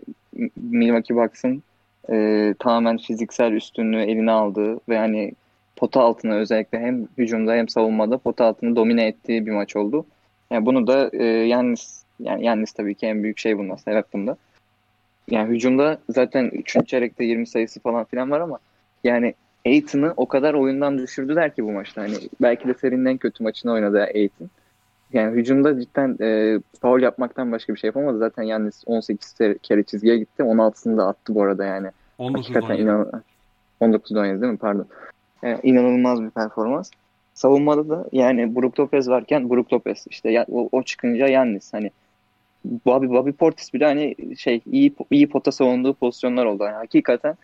Milwaukee 0.56 1.16
Bucks'ın 1.16 1.64
e, 2.10 2.54
tamamen 2.60 2.98
fiziksel 2.98 3.52
üstünlüğü 3.52 4.02
eline 4.02 4.32
aldığı 4.32 4.80
ve 4.90 4.98
hani 4.98 5.32
pota 5.76 6.02
altına 6.02 6.34
özellikle 6.34 6.80
hem 6.80 7.08
hücumda 7.18 7.54
hem 7.54 7.70
savunmada 7.70 8.18
pota 8.18 8.46
altını 8.46 8.76
domine 8.76 9.08
ettiği 9.08 9.46
bir 9.46 9.52
maç 9.52 9.76
oldu. 9.76 10.06
Yani 10.52 10.66
bunu 10.66 10.88
da 10.88 11.10
e, 11.14 11.24
Yannis 11.26 12.04
yani 12.20 12.46
Yannis 12.46 12.72
tabii 12.72 12.96
ki 12.96 13.06
en 13.06 13.24
büyük 13.24 13.40
şey 13.40 13.58
bundan 13.58 13.76
sebep 13.76 14.14
bunda. 14.14 14.38
Yani 15.30 15.56
hücumda 15.56 15.98
zaten 16.10 16.46
3. 16.46 16.88
çeyrekte 16.88 17.24
20 17.24 17.48
sayısı 17.48 17.80
falan 17.80 18.06
filan 18.06 18.32
var 18.32 18.40
ama 18.40 18.60
yani 19.04 19.34
Aiton'ı 19.68 20.14
o 20.18 20.28
kadar 20.28 20.54
oyundan 20.54 20.98
düşürdüler 20.98 21.56
ki 21.56 21.64
bu 21.64 21.72
maçta. 21.72 22.02
Hani 22.02 22.16
belki 22.42 22.68
de 22.68 22.74
serinin 22.74 23.06
en 23.06 23.18
kötü 23.18 23.44
maçını 23.44 23.72
oynadı 23.72 24.00
Aiton. 24.02 24.50
Yani 25.14 25.36
hücumda 25.36 25.82
cidden 25.82 26.18
e, 26.22 26.60
foul 26.82 27.02
yapmaktan 27.02 27.52
başka 27.52 27.74
bir 27.74 27.80
şey 27.80 27.88
yapamadı. 27.88 28.18
Zaten 28.18 28.44
Yannis 28.44 28.84
18 28.86 29.36
kere 29.64 29.84
çizgiye 29.84 30.18
gitti. 30.18 30.44
16'sını 30.44 30.98
da 30.98 31.08
attı 31.08 31.36
bu 31.36 31.44
arada 31.44 31.66
yani. 31.66 31.88
19 32.18 32.44
Hakikaten 32.44 32.78
inan 32.78 33.12
19 33.80 34.16
17 34.16 34.42
değil 34.42 34.52
mi? 34.52 34.58
Pardon. 34.58 34.88
Yani 35.44 35.60
inanılmaz 35.64 36.24
bir 36.24 36.30
performans. 36.30 36.92
Savunmada 37.34 37.90
da 37.90 38.06
yani 38.12 38.56
Brook 38.56 38.80
Lopez 38.80 39.10
varken 39.10 39.50
Brook 39.50 39.74
Lopez 39.74 40.06
işte 40.10 40.32
ya, 40.32 40.46
o, 40.52 40.70
o 40.72 40.84
çıkınca 40.84 41.28
Yannis 41.28 41.74
hani 41.74 41.92
Bobby, 42.66 43.08
Bobby 43.08 43.32
Portis 43.32 43.74
bile 43.74 43.86
hani 43.86 44.16
şey 44.38 44.62
iyi 44.72 44.96
iyi 45.12 45.30
pota 45.30 45.52
savunduğu 45.52 45.94
pozisyonlar 45.94 46.46
oldu. 46.46 46.64
Yani 46.64 46.76
hakikaten 46.76 47.36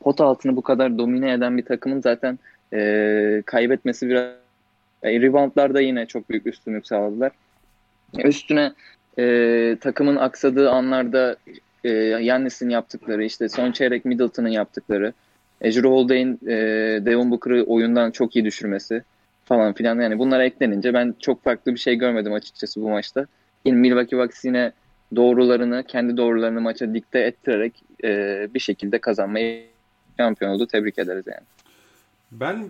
pot 0.00 0.20
altını 0.20 0.56
bu 0.56 0.62
kadar 0.62 0.98
domine 0.98 1.32
eden 1.32 1.56
bir 1.56 1.64
takımın 1.64 2.00
zaten 2.00 2.38
e, 2.72 3.42
kaybetmesi 3.46 4.08
biraz 4.08 4.32
e, 5.02 5.20
reboundlarda 5.20 5.80
yine 5.80 6.06
çok 6.06 6.30
büyük 6.30 6.46
üstünlük 6.46 6.86
sağladılar. 6.86 7.32
Üstüne 8.24 8.72
e, 9.18 9.76
takımın 9.80 10.16
aksadığı 10.16 10.70
anlarda 10.70 11.36
e, 11.84 11.90
Yannis'in 11.90 12.68
yaptıkları, 12.68 13.24
işte 13.24 13.48
son 13.48 13.72
çeyrek 13.72 14.04
Middleton'ın 14.04 14.48
yaptıkları, 14.48 15.12
e, 15.60 15.72
Drew 15.72 15.88
Holiday'in 15.88 16.38
e, 16.46 16.56
Devon 17.06 17.30
Booker'ı 17.30 17.64
oyundan 17.64 18.10
çok 18.10 18.36
iyi 18.36 18.44
düşürmesi 18.44 19.02
falan 19.44 19.72
filan. 19.72 20.00
Yani 20.00 20.18
bunlara 20.18 20.44
eklenince 20.44 20.94
ben 20.94 21.14
çok 21.20 21.44
farklı 21.44 21.74
bir 21.74 21.78
şey 21.78 21.94
görmedim 21.94 22.32
açıkçası 22.32 22.82
bu 22.82 22.88
maçta. 22.88 23.26
Yine 23.64 23.76
Milwaukee 23.76 24.18
Bucks 24.18 24.44
yine 24.44 24.72
doğrularını, 25.16 25.84
kendi 25.88 26.16
doğrularını 26.16 26.60
maça 26.60 26.94
dikte 26.94 27.18
ettirerek 27.18 27.72
e, 28.04 28.46
bir 28.54 28.60
şekilde 28.60 28.98
kazanmayı 28.98 29.64
şampiyon 30.18 30.50
oldu. 30.50 30.66
Tebrik 30.66 30.98
ederiz 30.98 31.26
yani. 31.26 31.46
Ben 32.32 32.68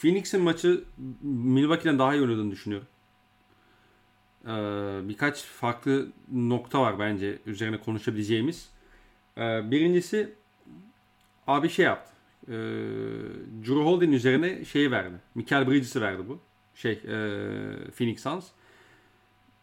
Phoenix'in 0.00 0.42
maçı 0.42 0.84
Milwaukee'den 1.22 1.98
daha 1.98 2.14
iyi 2.14 2.22
oynadığını 2.22 2.50
düşünüyorum. 2.50 2.88
Ee, 4.44 5.08
birkaç 5.08 5.42
farklı 5.42 6.08
nokta 6.32 6.80
var 6.80 6.98
bence 6.98 7.38
üzerine 7.46 7.78
konuşabileceğimiz. 7.78 8.68
Ee, 9.38 9.70
birincisi 9.70 10.32
abi 11.46 11.68
şey 11.68 11.84
yaptı. 11.84 12.12
Ee, 12.48 12.52
Drew 13.62 13.82
Holden 13.82 14.12
üzerine 14.12 14.64
şey 14.64 14.90
verdi. 14.90 15.14
Michael 15.34 15.70
Bridges'i 15.70 16.00
verdi 16.00 16.22
bu. 16.28 16.40
Şey 16.74 16.92
e, 16.92 17.16
Phoenix 17.96 18.22
Suns. 18.22 18.48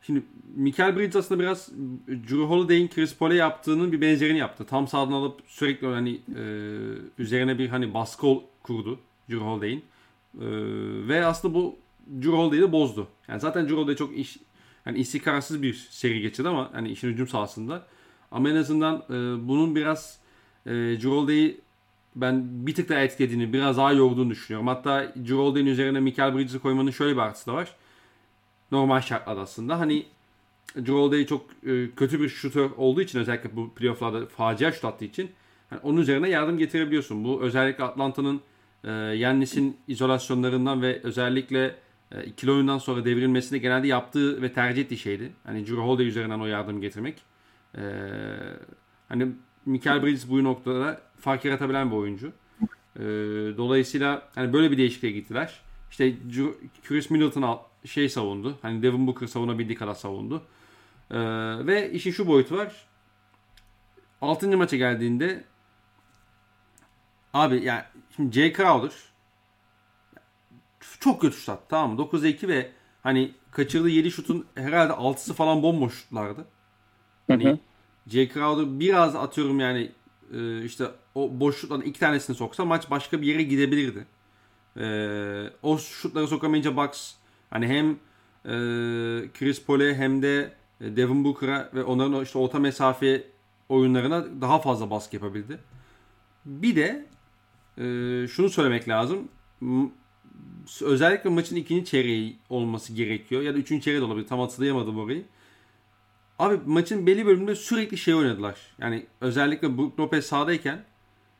Şimdi 0.02 0.24
Michael 0.56 0.98
Bridges 0.98 1.16
aslında 1.16 1.42
biraz 1.42 1.72
Drew 2.08 2.44
Holiday'in 2.44 2.88
Chris 2.88 3.18
Paul'e 3.18 3.36
yaptığının 3.36 3.92
bir 3.92 4.02
benzerini 4.02 4.38
yaptı. 4.38 4.66
Tam 4.66 4.88
sağdan 4.88 5.12
alıp 5.12 5.42
sürekli 5.48 5.88
hani 5.88 6.20
e, 6.36 6.44
üzerine 7.18 7.58
bir 7.58 7.70
hani 7.70 7.94
baskı 7.94 8.28
kurdu 8.64 9.00
Drew 9.30 9.46
Holiday'in. 9.46 9.80
E, 9.80 10.48
ve 11.08 11.26
aslında 11.26 11.54
bu 11.54 11.76
Drew 12.22 12.32
Holiday'i 12.32 12.62
de 12.62 12.72
bozdu. 12.72 13.08
Yani 13.28 13.40
zaten 13.40 13.64
Drew 13.64 13.76
Holiday 13.76 13.96
çok 13.96 14.18
iş 14.18 14.38
yani 14.86 15.00
istikrarsız 15.00 15.62
bir 15.62 15.74
seri 15.74 16.22
geçirdi 16.22 16.50
ama 16.50 16.70
hani 16.74 16.90
işin 16.90 17.08
hücum 17.08 17.28
sahasında. 17.28 17.88
Ama 18.32 18.50
en 18.50 18.56
azından 18.56 18.96
e, 19.10 19.48
bunun 19.48 19.76
biraz 19.76 20.20
e, 20.66 20.72
Drew 20.72 21.10
Holiday'i 21.10 21.62
ben 22.16 22.68
bir 22.68 22.76
tık 22.76 22.90
daha 22.90 23.00
etkilediğini, 23.00 23.54
biraz 23.54 23.78
daha 23.78 23.94
yorduğunu 23.94 24.30
düşünüyorum. 24.30 24.68
Hatta 24.68 25.14
Drew 25.16 25.36
Holiday'in 25.36 25.68
üzerine 25.68 26.00
Michael 26.00 26.36
Bridges'i 26.36 26.60
koymanın 26.60 26.92
şöyle 26.92 27.14
bir 27.14 27.22
artısı 27.22 27.48
da 27.48 27.54
var 27.54 27.76
normal 28.72 29.02
şartlarda 29.02 29.42
aslında. 29.42 29.80
Hani 29.80 30.06
Joel 30.86 31.26
çok 31.26 31.46
e, 31.66 31.90
kötü 31.96 32.22
bir 32.22 32.30
şutör 32.30 32.70
olduğu 32.78 33.02
için 33.02 33.20
özellikle 33.20 33.56
bu 33.56 33.74
playofflarda 33.74 34.26
facia 34.26 34.72
şut 34.72 34.86
attığı 34.86 35.06
için 35.06 35.32
yani 35.72 35.82
onun 35.84 35.98
üzerine 35.98 36.30
yardım 36.30 36.58
getirebiliyorsun. 36.58 37.24
Bu 37.24 37.42
özellikle 37.42 37.84
Atlanta'nın 37.84 38.42
e, 38.84 38.92
Yannis'in 38.92 39.78
izolasyonlarından 39.88 40.82
ve 40.82 41.00
özellikle 41.04 41.76
e, 42.12 42.24
ikili 42.24 42.52
oyundan 42.52 42.78
sonra 42.78 43.06
devrilmesinde 43.06 43.60
genelde 43.60 43.88
yaptığı 43.88 44.42
ve 44.42 44.54
tercih 44.54 44.82
ettiği 44.82 44.98
şeydi. 44.98 45.32
Hani 45.44 45.68
Drew 45.68 45.82
Holiday 45.82 46.08
üzerinden 46.08 46.40
o 46.40 46.46
yardım 46.46 46.82
getirmek. 46.82 47.22
E, 47.78 47.82
hani 49.10 49.28
Michael 49.66 50.04
Bridges 50.04 50.30
bu 50.30 50.44
noktada 50.44 51.02
fark 51.20 51.46
yaratabilen 51.46 51.92
bir 51.92 51.96
oyuncu. 51.96 52.32
E, 52.96 53.04
dolayısıyla 53.58 54.30
hani 54.36 54.54
böyle 54.54 54.72
bir 54.72 54.78
değişikliğe 54.78 55.14
gittiler. 55.14 55.60
İşte 55.92 56.14
Chris 56.88 57.10
Middleton 57.10 57.42
şey 57.86 58.10
savundu. 58.10 58.58
Hani 58.62 58.84
Devin 58.84 59.08
Booker 59.08 59.28
savunabildiği 59.28 59.78
kadar 59.78 59.94
savundu. 59.94 60.44
Ee, 61.12 61.18
ve 61.68 61.92
işin 61.92 62.12
şu 62.12 62.28
boyutu 62.28 62.58
var. 62.58 62.88
6. 64.22 64.58
maça 64.58 64.78
geldiğinde 64.78 65.44
abi 67.34 67.64
yani 67.64 67.84
şimdi 68.16 68.36
Jay 68.36 68.54
Crowder 68.54 68.92
çok 71.00 71.22
kötü 71.22 71.38
şut 71.38 71.50
attı 71.50 71.66
tamam 71.70 71.96
mı? 71.96 72.02
9'a 72.02 72.28
2 72.28 72.48
ve 72.48 72.72
hani 73.04 73.34
kaçırdığı 73.52 73.90
7 73.90 74.12
şutun 74.12 74.46
herhalde 74.56 74.94
6'sı 74.94 75.34
falan 75.34 75.64
bomboş 75.64 75.94
şutlardı. 75.94 76.46
Hani 77.28 77.46
hı 77.46 77.50
hı. 77.50 77.60
Jay 78.08 78.30
Crowder 78.30 78.80
biraz 78.80 79.16
atıyorum 79.16 79.60
yani 79.60 79.92
e, 80.34 80.64
işte 80.64 80.86
o 81.16 81.30
boş 81.40 81.58
şutların 81.58 81.82
iki 81.82 82.00
tanesini 82.00 82.36
soksa 82.36 82.66
maç 82.66 82.90
başka 82.90 83.22
bir 83.22 83.28
yere 83.28 83.44
gidebilirdi. 83.44 84.06
Ee, 84.78 85.50
o 85.64 85.78
şutları 85.78 86.28
sokamayınca 86.28 86.78
Bucks 86.78 87.14
hani 87.50 87.68
hem 87.68 87.90
e, 88.46 88.52
Chris 89.34 89.66
Paul'e 89.66 89.96
hem 89.96 90.22
de 90.22 90.54
e, 90.82 90.96
Devin 90.96 91.24
Booker'a 91.24 91.70
ve 91.74 91.84
onların 91.84 92.24
işte 92.24 92.40
orta 92.40 92.60
mesafe 92.60 93.24
oyunlarına 93.70 94.42
daha 94.42 94.60
fazla 94.60 94.90
baskı 94.90 95.16
yapabildi. 95.16 95.60
Bir 96.46 96.76
de 96.76 97.06
e, 97.78 97.84
şunu 98.28 98.50
söylemek 98.50 98.90
lazım. 98.90 99.28
Özellikle 100.82 101.30
maçın 101.30 101.56
ikinci 101.56 101.86
çeyreği 101.86 102.38
olması 102.50 102.94
gerekiyor. 102.94 103.42
Ya 103.42 103.54
da 103.54 103.58
üçüncü 103.58 103.84
çeyreği 103.84 104.02
de 104.02 104.06
olabilir. 104.06 104.28
Tam 104.28 104.40
hatırlayamadım 104.40 105.00
orayı. 105.00 105.26
Abi 106.40 106.60
maçın 106.66 107.08
belli 107.08 107.26
bölümünde 107.26 107.56
sürekli 107.56 107.98
şey 107.98 108.16
oynadılar. 108.16 108.58
Yani 108.80 109.06
özellikle 109.22 109.78
Brook 109.78 110.00
Lopez 110.00 110.26
sahadayken 110.26 110.84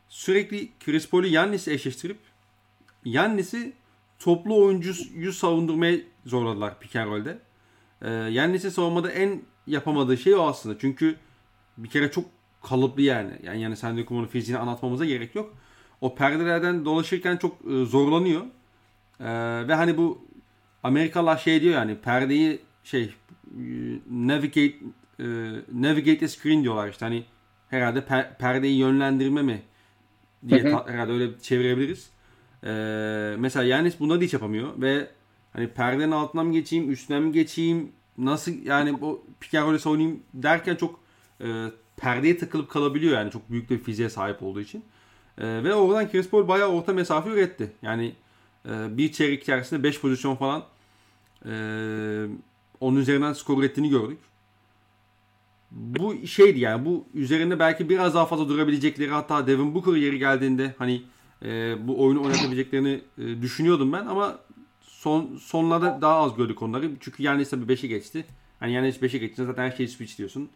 sürekli 0.10 0.70
Chris 0.80 1.10
Paul'u 1.10 1.28
Yannis'e 1.28 1.74
eşleştirip 1.74 2.18
Yannis'i 3.06 3.74
toplu 4.20 4.64
oyuncuyu 4.64 5.34
savundurmaya 5.34 5.98
zorladılar 6.26 6.80
pick 6.80 6.96
and 6.96 7.08
roll'de. 7.08 7.40
Yannis'in 8.32 8.70
savunmada 8.70 9.12
en 9.12 9.42
yapamadığı 9.68 10.18
şey 10.18 10.36
o 10.36 10.42
aslında. 10.42 10.80
Çünkü 10.80 11.16
bir 11.78 11.90
kere 11.90 12.12
çok 12.12 12.26
kalıplı 12.64 13.02
yani. 13.02 13.32
Yani 13.44 13.62
yani 13.62 13.78
sen 13.78 14.06
onu 14.10 14.28
fiziğini 14.28 14.62
anlatmamıza 14.62 15.06
gerek 15.06 15.36
yok. 15.36 15.54
O 16.02 16.16
perdelerden 16.16 16.86
dolaşırken 16.86 17.38
çok 17.38 17.58
e, 17.72 17.86
zorlanıyor. 17.86 18.42
Ee, 19.20 19.68
ve 19.68 19.74
hani 19.74 19.98
bu 19.98 20.22
Amerikalılar 20.84 21.38
şey 21.38 21.62
diyor 21.62 21.74
yani 21.74 21.98
perdeyi 21.98 22.60
şey 22.84 23.14
navigate 24.12 24.74
e, 25.20 25.26
navigate 25.74 26.26
a 26.26 26.28
screen 26.28 26.64
diyorlar 26.64 26.90
işte 26.90 27.06
hani 27.06 27.24
herhalde 27.70 28.06
per, 28.06 28.38
perdeyi 28.38 28.78
yönlendirme 28.78 29.42
mi 29.42 29.62
diye 30.48 30.72
ta, 30.72 30.88
herhalde 30.88 31.12
öyle 31.12 31.40
çevirebiliriz. 31.40 32.10
Ee, 32.64 33.36
mesela 33.40 33.64
Yanis 33.64 34.00
bunları 34.00 34.22
hiç 34.22 34.34
yapamıyor 34.34 34.82
ve 34.82 35.08
Hani 35.54 35.68
perdenin 35.68 36.12
altından 36.12 36.46
mı 36.46 36.54
geçeyim, 36.54 36.92
üstüne 36.92 37.20
mi 37.20 37.32
geçeyim, 37.32 37.92
nasıl 38.18 38.52
yani 38.64 38.98
o 39.02 39.22
pick 39.40 39.54
oynayayım 39.88 40.24
derken 40.34 40.76
çok 40.76 41.00
e, 41.42 41.66
perdeye 41.98 42.38
takılıp 42.38 42.70
kalabiliyor 42.70 43.14
yani 43.14 43.32
çok 43.32 43.52
büyük 43.52 43.70
bir 43.70 43.78
fiziğe 43.78 44.10
sahip 44.10 44.44
olduğu 44.44 44.62
için. 44.62 44.84
E, 45.38 45.64
ve 45.64 45.74
oradan 45.74 46.10
Paul 46.32 46.48
bayağı 46.48 46.70
orta 46.70 46.94
mesafe 46.94 47.30
üretti. 47.30 47.72
Yani 47.82 48.16
e, 48.66 48.98
bir 48.98 49.12
çeyrek 49.12 49.42
içerisinde 49.42 49.84
5 49.84 50.02
pozisyon 50.02 50.36
falan 50.36 50.64
e, 51.46 51.52
onun 52.80 52.98
üzerinden 52.98 53.34
skor 53.34 53.60
ürettiğini 53.60 53.90
gördük. 53.90 54.20
Bu 55.72 56.28
şeydi 56.28 56.60
yani 56.60 56.86
bu 56.86 57.06
üzerinde 57.14 57.60
belki 57.60 57.90
biraz 57.90 58.16
daha 58.16 58.26
fazla 58.26 58.50
durabilecekleri 58.50 59.10
hatta 59.10 59.48
Devin 59.48 59.76
Booker 59.76 59.94
yeri 59.94 60.20
geldiğinde 60.20 60.76
hani 60.78 61.02
e, 61.44 61.78
bu 61.88 62.04
oyunu 62.04 62.24
oynatabileceklerini 62.24 63.02
e, 63.18 63.42
düşünüyordum 63.42 63.94
ben 63.94 64.06
ama 64.06 64.40
son 64.82 65.38
sonlarda 65.38 66.02
daha 66.02 66.16
az 66.16 66.36
gördük 66.36 66.62
onları. 66.62 66.92
Çünkü 67.00 67.24
yani 67.24 67.42
ise 67.42 67.68
bir 67.68 67.78
5'e 67.78 67.88
geçti. 67.88 68.26
Hani 68.60 68.74
yani 68.74 68.90
5'e 68.90 69.18
geçti 69.18 69.46
zaten 69.46 69.64
her 69.64 69.72
şeyi 69.72 69.90
switch 69.90 70.18
diyorsun. 70.18 70.50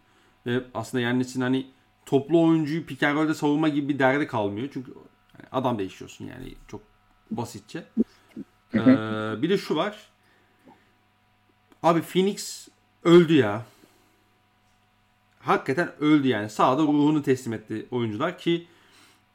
Ve 0.46 0.64
aslında 0.74 1.02
Yannis'in 1.02 1.42
hani 1.42 1.68
toplu 2.06 2.44
oyuncuyu 2.44 2.86
pick 2.86 3.04
and 3.04 3.34
savunma 3.34 3.70
gibi 3.70 3.90
bir 3.90 4.00
derdi 4.00 4.28
kalmıyor. 4.28 4.70
Çünkü 4.74 4.94
adam 5.52 5.80
değişiyorsun 5.80 6.26
yani 6.26 6.56
çok 6.68 6.82
basitçe. 7.32 7.84
Ee, 8.74 8.78
bir 9.42 9.50
de 9.50 9.58
şu 9.58 9.76
var. 9.76 9.98
Abi 11.84 12.02
Phoenix 12.02 12.68
öldü 13.04 13.34
ya. 13.34 13.66
Hakikaten 15.40 15.92
öldü 16.00 16.28
yani. 16.28 16.50
Sağda 16.50 16.82
ruhunu 16.82 17.24
teslim 17.24 17.54
etti 17.54 17.86
oyuncular 17.92 18.38
ki 18.38 18.68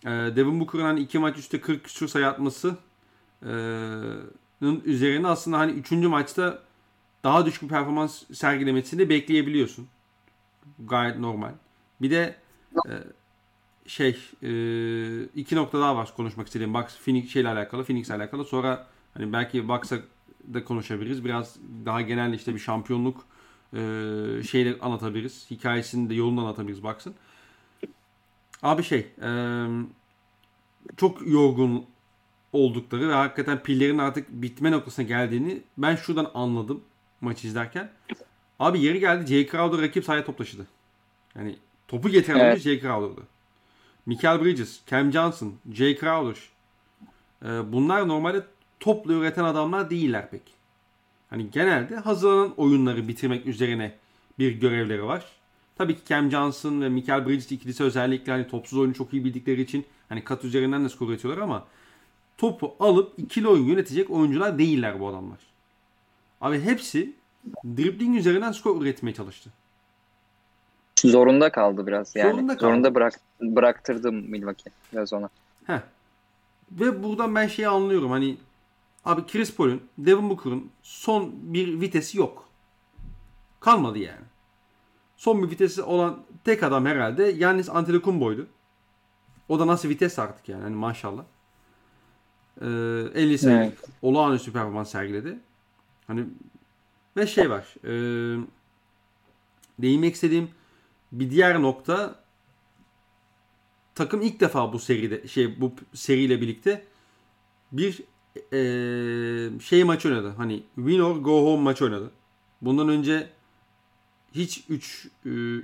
e, 0.04 0.10
Devin 0.10 0.60
Booker'ın 0.60 0.82
hani 0.82 1.00
iki 1.00 1.18
maç 1.18 1.38
üstte 1.38 1.60
40 1.60 1.84
küsur 1.84 2.08
sayı 2.08 2.26
atması 2.26 2.76
e, 3.42 3.50
üzerine 4.84 5.28
aslında 5.28 5.58
hani 5.58 5.72
3. 5.72 5.92
maçta 5.92 6.62
daha 7.24 7.46
düşük 7.46 7.62
bir 7.62 7.68
performans 7.68 8.22
sergilemesini 8.32 9.08
bekleyebiliyorsun. 9.08 9.88
Gayet 10.78 11.18
normal. 11.18 11.52
Bir 12.02 12.10
de 12.10 12.36
e, 12.88 12.92
şey 13.86 14.18
e, 14.42 14.50
iki 15.22 15.56
nokta 15.56 15.80
daha 15.80 15.96
var 15.96 16.14
konuşmak 16.16 16.46
istediğim. 16.46 16.74
Bucks 16.74 16.98
Phoenix 17.04 17.32
şeyle 17.32 17.48
alakalı, 17.48 17.84
Phoenix'le 17.84 18.10
alakalı. 18.10 18.44
Sonra 18.44 18.86
hani 19.14 19.32
belki 19.32 19.68
Bucks'a 19.68 19.98
da 20.54 20.64
konuşabiliriz. 20.64 21.24
Biraz 21.24 21.56
daha 21.84 22.00
genel 22.00 22.32
işte 22.32 22.54
bir 22.54 22.58
şampiyonluk 22.58 23.24
e, 23.72 23.78
şeyleri 24.50 24.80
anlatabiliriz. 24.80 25.46
Hikayesini 25.50 26.10
de 26.10 26.14
yolunu 26.14 26.40
anlatabiliriz 26.40 26.82
Bucks'ın. 26.82 27.14
Abi 28.62 28.82
şey 28.82 29.06
e, 29.22 29.30
çok 30.96 31.28
yorgun 31.28 31.86
oldukları 32.52 33.08
ve 33.08 33.12
hakikaten 33.12 33.62
pillerin 33.62 33.98
artık 33.98 34.28
bitme 34.28 34.70
noktasına 34.70 35.04
geldiğini 35.06 35.62
ben 35.78 35.96
şuradan 35.96 36.30
anladım 36.34 36.80
maçı 37.20 37.46
izlerken. 37.46 37.90
Abi 38.58 38.80
yeri 38.80 39.00
geldi 39.00 39.26
Jay 39.26 39.46
Crowder 39.46 39.82
rakip 39.82 40.04
sahaya 40.04 40.24
top 40.24 40.38
taşıdı. 40.38 40.66
Yani 41.36 41.56
topu 41.88 42.08
getiren 42.08 42.38
evet. 42.38 42.60
Jay 42.60 42.80
Crowder'dı. 42.80 43.22
Michael 44.06 44.44
Bridges, 44.44 44.80
Cam 44.86 45.12
Johnson, 45.12 45.54
Jay 45.72 45.98
Crowder. 45.98 46.38
Ee, 47.44 47.72
bunlar 47.72 48.08
normalde 48.08 48.42
topla 48.80 49.12
üreten 49.12 49.44
adamlar 49.44 49.90
değiller 49.90 50.30
pek. 50.30 50.42
Hani 51.30 51.50
genelde 51.50 51.96
hazırlanan 51.96 52.54
oyunları 52.56 53.08
bitirmek 53.08 53.46
üzerine 53.46 53.94
bir 54.38 54.52
görevleri 54.52 55.04
var. 55.04 55.24
Tabii 55.78 55.94
ki 55.94 56.00
Cam 56.04 56.30
Johnson 56.30 56.80
ve 56.80 56.88
Michael 56.88 57.26
Bridges 57.26 57.52
ikilisi 57.52 57.82
özellikle 57.84 58.32
hani 58.32 58.48
topsuz 58.48 58.78
oyunu 58.78 58.94
çok 58.94 59.12
iyi 59.12 59.24
bildikleri 59.24 59.60
için 59.60 59.86
hani 60.08 60.24
kat 60.24 60.44
üzerinden 60.44 60.84
de 60.84 60.88
skor 60.88 61.08
üretiyorlar 61.08 61.42
ama 61.42 61.66
topu 62.38 62.74
alıp 62.80 63.18
ikili 63.18 63.48
oyun 63.48 63.64
yönetecek 63.64 64.10
oyuncular 64.10 64.58
değiller 64.58 65.00
bu 65.00 65.08
adamlar. 65.08 65.38
Abi 66.40 66.60
hepsi 66.60 67.12
dribbling 67.64 68.16
üzerinden 68.16 68.52
skor 68.52 68.82
üretmeye 68.82 69.14
çalıştı. 69.14 69.50
Zorunda 71.04 71.52
kaldı 71.52 71.86
biraz 71.86 72.16
yani. 72.16 72.30
Zorunda, 72.30 72.56
kaldı. 72.56 72.64
Zorunda 72.64 72.94
bırak, 72.94 73.20
bıraktırdım 73.40 74.14
Milwaukee 74.14 74.72
biraz 74.92 75.12
ona. 75.12 75.28
Heh. 75.66 75.80
Ve 76.72 77.02
buradan 77.02 77.34
ben 77.34 77.46
şeyi 77.46 77.68
anlıyorum 77.68 78.10
hani 78.10 78.36
abi 79.04 79.26
Chris 79.26 79.56
Paul'un, 79.56 79.82
Devin 79.98 80.30
Booker'ın 80.30 80.70
son 80.82 81.32
bir 81.42 81.80
vitesi 81.80 82.18
yok. 82.18 82.48
Kalmadı 83.60 83.98
yani. 83.98 84.27
Son 85.18 85.42
bir 85.42 85.50
vitesi 85.50 85.82
olan 85.82 86.24
tek 86.44 86.62
adam 86.62 86.86
herhalde 86.86 87.22
Yannis 87.22 87.68
Antetokounmpo'ydu. 87.68 88.46
O 89.48 89.58
da 89.58 89.66
nasıl 89.66 89.88
vites 89.88 90.18
artık 90.18 90.48
yani 90.48 90.62
hani 90.62 90.76
maşallah. 90.76 91.24
Ee, 92.60 92.66
50 92.66 93.38
senelik 93.38 93.74
evet. 93.78 93.88
olağanüstü 94.02 94.52
performans 94.52 94.90
sergiledi. 94.90 95.38
Hani 96.06 96.24
ve 97.16 97.26
şey 97.26 97.50
var. 97.50 97.74
E, 97.84 97.92
değinmek 99.78 100.14
istediğim 100.14 100.50
bir 101.12 101.30
diğer 101.30 101.62
nokta 101.62 102.14
takım 103.94 104.22
ilk 104.22 104.40
defa 104.40 104.72
bu 104.72 104.78
seride 104.78 105.28
şey 105.28 105.60
bu 105.60 105.72
seriyle 105.94 106.40
birlikte 106.40 106.84
bir 107.72 108.02
e, 108.52 109.60
şey 109.60 109.84
maç 109.84 110.06
oynadı. 110.06 110.34
Hani 110.36 110.62
win 110.74 111.00
or 111.00 111.16
go 111.16 111.46
home 111.46 111.62
maç 111.62 111.82
oynadı. 111.82 112.10
Bundan 112.62 112.88
önce 112.88 113.37
hiç 114.34 114.64
3 114.68 115.08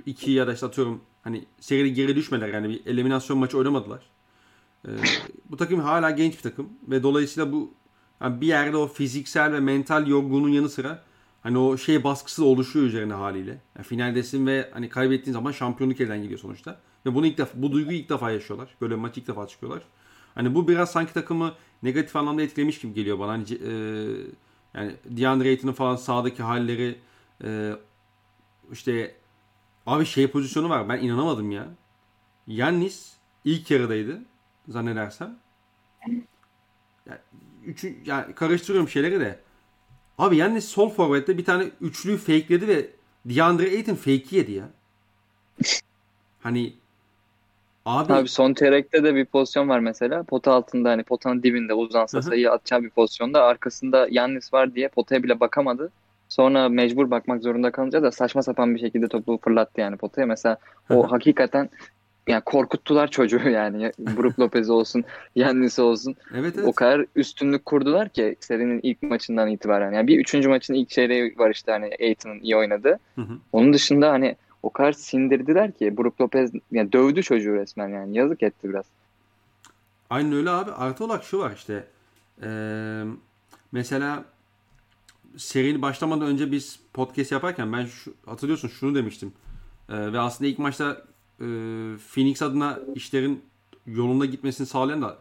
2 0.05 0.31
ya 0.31 0.47
da 0.47 0.53
işte 0.53 0.65
atıyorum 0.65 1.01
hani 1.23 1.45
seride 1.59 1.89
geri 1.89 2.15
düşmediler 2.15 2.53
yani 2.53 2.69
bir 2.69 2.85
eliminasyon 2.85 3.39
maçı 3.39 3.57
oynamadılar. 3.57 4.01
E, 4.87 4.89
bu 5.49 5.57
takım 5.57 5.79
hala 5.79 6.11
genç 6.11 6.37
bir 6.37 6.41
takım 6.41 6.69
ve 6.87 7.03
dolayısıyla 7.03 7.51
bu 7.51 7.73
yani 8.21 8.41
bir 8.41 8.47
yerde 8.47 8.77
o 8.77 8.87
fiziksel 8.87 9.53
ve 9.53 9.59
mental 9.59 10.07
yorgunluğun 10.07 10.49
yanı 10.49 10.69
sıra 10.69 11.03
hani 11.43 11.57
o 11.57 11.77
şey 11.77 12.03
baskısı 12.03 12.41
da 12.41 12.45
oluşuyor 12.45 12.85
üzerine 12.85 13.13
haliyle. 13.13 13.61
Yani 13.75 13.85
finaldesin 13.85 14.47
ve 14.47 14.69
hani 14.73 14.89
kaybettiğin 14.89 15.33
zaman 15.33 15.51
şampiyonluk 15.51 16.01
elden 16.01 16.21
geliyor 16.21 16.39
sonuçta. 16.39 16.79
Ve 17.05 17.15
bunu 17.15 17.25
ilk 17.25 17.37
defa 17.37 17.61
bu 17.61 17.71
duyguyu 17.71 17.97
ilk 17.97 18.09
defa 18.09 18.31
yaşıyorlar. 18.31 18.75
Böyle 18.81 18.95
maç 18.95 19.17
ilk 19.17 19.27
defa 19.27 19.47
çıkıyorlar. 19.47 19.83
Hani 20.35 20.55
bu 20.55 20.67
biraz 20.67 20.91
sanki 20.91 21.13
takımı 21.13 21.53
negatif 21.83 22.15
anlamda 22.15 22.41
etkilemiş 22.41 22.79
gibi 22.79 22.93
geliyor 22.93 23.19
bana. 23.19 23.31
Hani 23.31 23.43
e, 23.43 23.71
yani 24.73 24.95
DeAndre 25.09 25.49
Ayton'un 25.49 25.73
falan 25.73 25.95
sağdaki 25.95 26.43
halleri 26.43 26.95
e, 27.43 27.73
işte 28.71 29.15
abi 29.85 30.05
şey 30.05 30.27
pozisyonu 30.27 30.69
var. 30.69 30.89
Ben 30.89 30.97
inanamadım 30.97 31.51
ya. 31.51 31.67
Yannis 32.47 33.13
ilk 33.45 33.71
yarıdaydı 33.71 34.21
zannedersem. 34.67 35.35
Yani, 36.07 37.19
üçü, 37.65 37.95
yani 38.05 38.35
karıştırıyorum 38.35 38.89
şeyleri 38.89 39.19
de. 39.19 39.39
Abi 40.17 40.37
yani 40.37 40.61
sol 40.61 40.89
forvette 40.89 41.37
bir 41.37 41.45
tane 41.45 41.69
üçlüyü 41.81 42.17
fakeledi 42.17 42.67
ve 42.67 42.89
DeAndre 43.25 43.69
Ayton 43.69 43.95
fake 43.95 44.35
yedi 44.35 44.51
ya. 44.51 44.69
Hani 46.39 46.73
abi 47.85 48.13
Abi 48.13 48.27
son 48.27 48.53
terekte 48.53 49.03
de 49.03 49.15
bir 49.15 49.25
pozisyon 49.25 49.69
var 49.69 49.79
mesela. 49.79 50.23
Pota 50.23 50.51
altında 50.51 50.89
hani 50.89 51.03
potanın 51.03 51.43
dibinde 51.43 51.73
uzansa 51.73 52.21
sayı 52.21 52.51
atacağı 52.51 52.83
bir 52.83 52.89
pozisyonda 52.89 53.43
arkasında 53.43 54.07
Yannis 54.11 54.53
var 54.53 54.75
diye 54.75 54.87
potaya 54.87 55.23
bile 55.23 55.39
bakamadı. 55.39 55.91
Sonra 56.35 56.69
mecbur 56.69 57.11
bakmak 57.11 57.43
zorunda 57.43 57.71
kalınca 57.71 58.03
da 58.03 58.11
saçma 58.11 58.43
sapan 58.43 58.75
bir 58.75 58.79
şekilde 58.79 59.07
topu 59.07 59.39
fırlattı 59.43 59.81
yani 59.81 59.97
potaya. 59.97 60.27
Mesela 60.27 60.57
o 60.89 61.11
hakikaten 61.11 61.69
yani 62.27 62.41
korkuttular 62.41 63.07
çocuğu 63.11 63.49
yani. 63.49 63.91
Brook 63.99 64.39
Lopez 64.39 64.69
olsun, 64.69 65.03
Yannis 65.35 65.79
olsun. 65.79 66.15
Evet, 66.33 66.53
evet. 66.57 66.67
O 66.67 66.73
kadar 66.73 67.05
üstünlük 67.15 67.65
kurdular 67.65 68.09
ki 68.09 68.35
serinin 68.39 68.79
ilk 68.83 69.03
maçından 69.03 69.49
itibaren. 69.49 69.91
Yani 69.91 70.07
bir 70.07 70.19
üçüncü 70.19 70.49
maçın 70.49 70.73
ilk 70.73 70.89
çeyreği 70.89 71.35
var 71.37 71.49
işte 71.49 71.71
hani 71.71 71.91
Aiton'un 71.99 72.39
iyi 72.39 72.55
oynadı. 72.55 72.99
Hı 73.15 73.21
hı. 73.21 73.33
Onun 73.51 73.73
dışında 73.73 74.11
hani 74.11 74.35
o 74.63 74.69
kadar 74.69 74.91
sindirdiler 74.91 75.71
ki 75.71 75.97
Brook 75.97 76.21
Lopez 76.21 76.51
yani 76.71 76.91
dövdü 76.91 77.23
çocuğu 77.23 77.55
resmen 77.55 77.87
yani. 77.87 78.17
Yazık 78.17 78.43
etti 78.43 78.69
biraz. 78.69 78.85
Aynen 80.09 80.33
öyle 80.33 80.49
abi. 80.49 80.71
Artı 80.71 81.05
olarak 81.05 81.23
şu 81.23 81.39
var 81.39 81.51
işte. 81.55 81.83
Ee, 82.43 83.03
mesela 83.71 84.23
serinin 85.37 85.81
başlamadan 85.81 86.27
önce 86.27 86.51
biz 86.51 86.79
podcast 86.93 87.31
yaparken 87.31 87.73
ben 87.73 87.85
şu, 87.85 88.13
hatırlıyorsun 88.25 88.67
şunu 88.67 88.95
demiştim. 88.95 89.33
Ee, 89.89 90.13
ve 90.13 90.19
aslında 90.19 90.49
ilk 90.49 90.59
maçta 90.59 91.05
e, 91.39 91.45
Phoenix 92.13 92.41
adına 92.41 92.79
işlerin 92.95 93.43
yolunda 93.87 94.25
gitmesini 94.25 94.67
sağlayan 94.67 95.01
da 95.01 95.17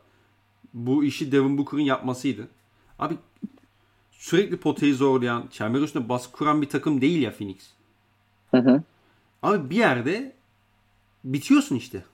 bu 0.74 1.04
işi 1.04 1.32
Devin 1.32 1.58
Booker'ın 1.58 1.82
yapmasıydı. 1.82 2.48
Abi 2.98 3.14
sürekli 4.10 4.56
potayı 4.56 4.94
zorlayan, 4.94 5.46
çember 5.50 5.80
üstünde 5.80 6.08
baskı 6.08 6.32
kuran 6.32 6.62
bir 6.62 6.68
takım 6.68 7.00
değil 7.00 7.22
ya 7.22 7.32
Phoenix. 7.32 7.56
Hı 8.50 8.56
hı. 8.56 8.82
Abi 9.42 9.70
bir 9.70 9.76
yerde 9.76 10.32
bitiyorsun 11.24 11.76
işte. 11.76 12.04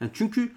Yani 0.00 0.10
çünkü 0.14 0.52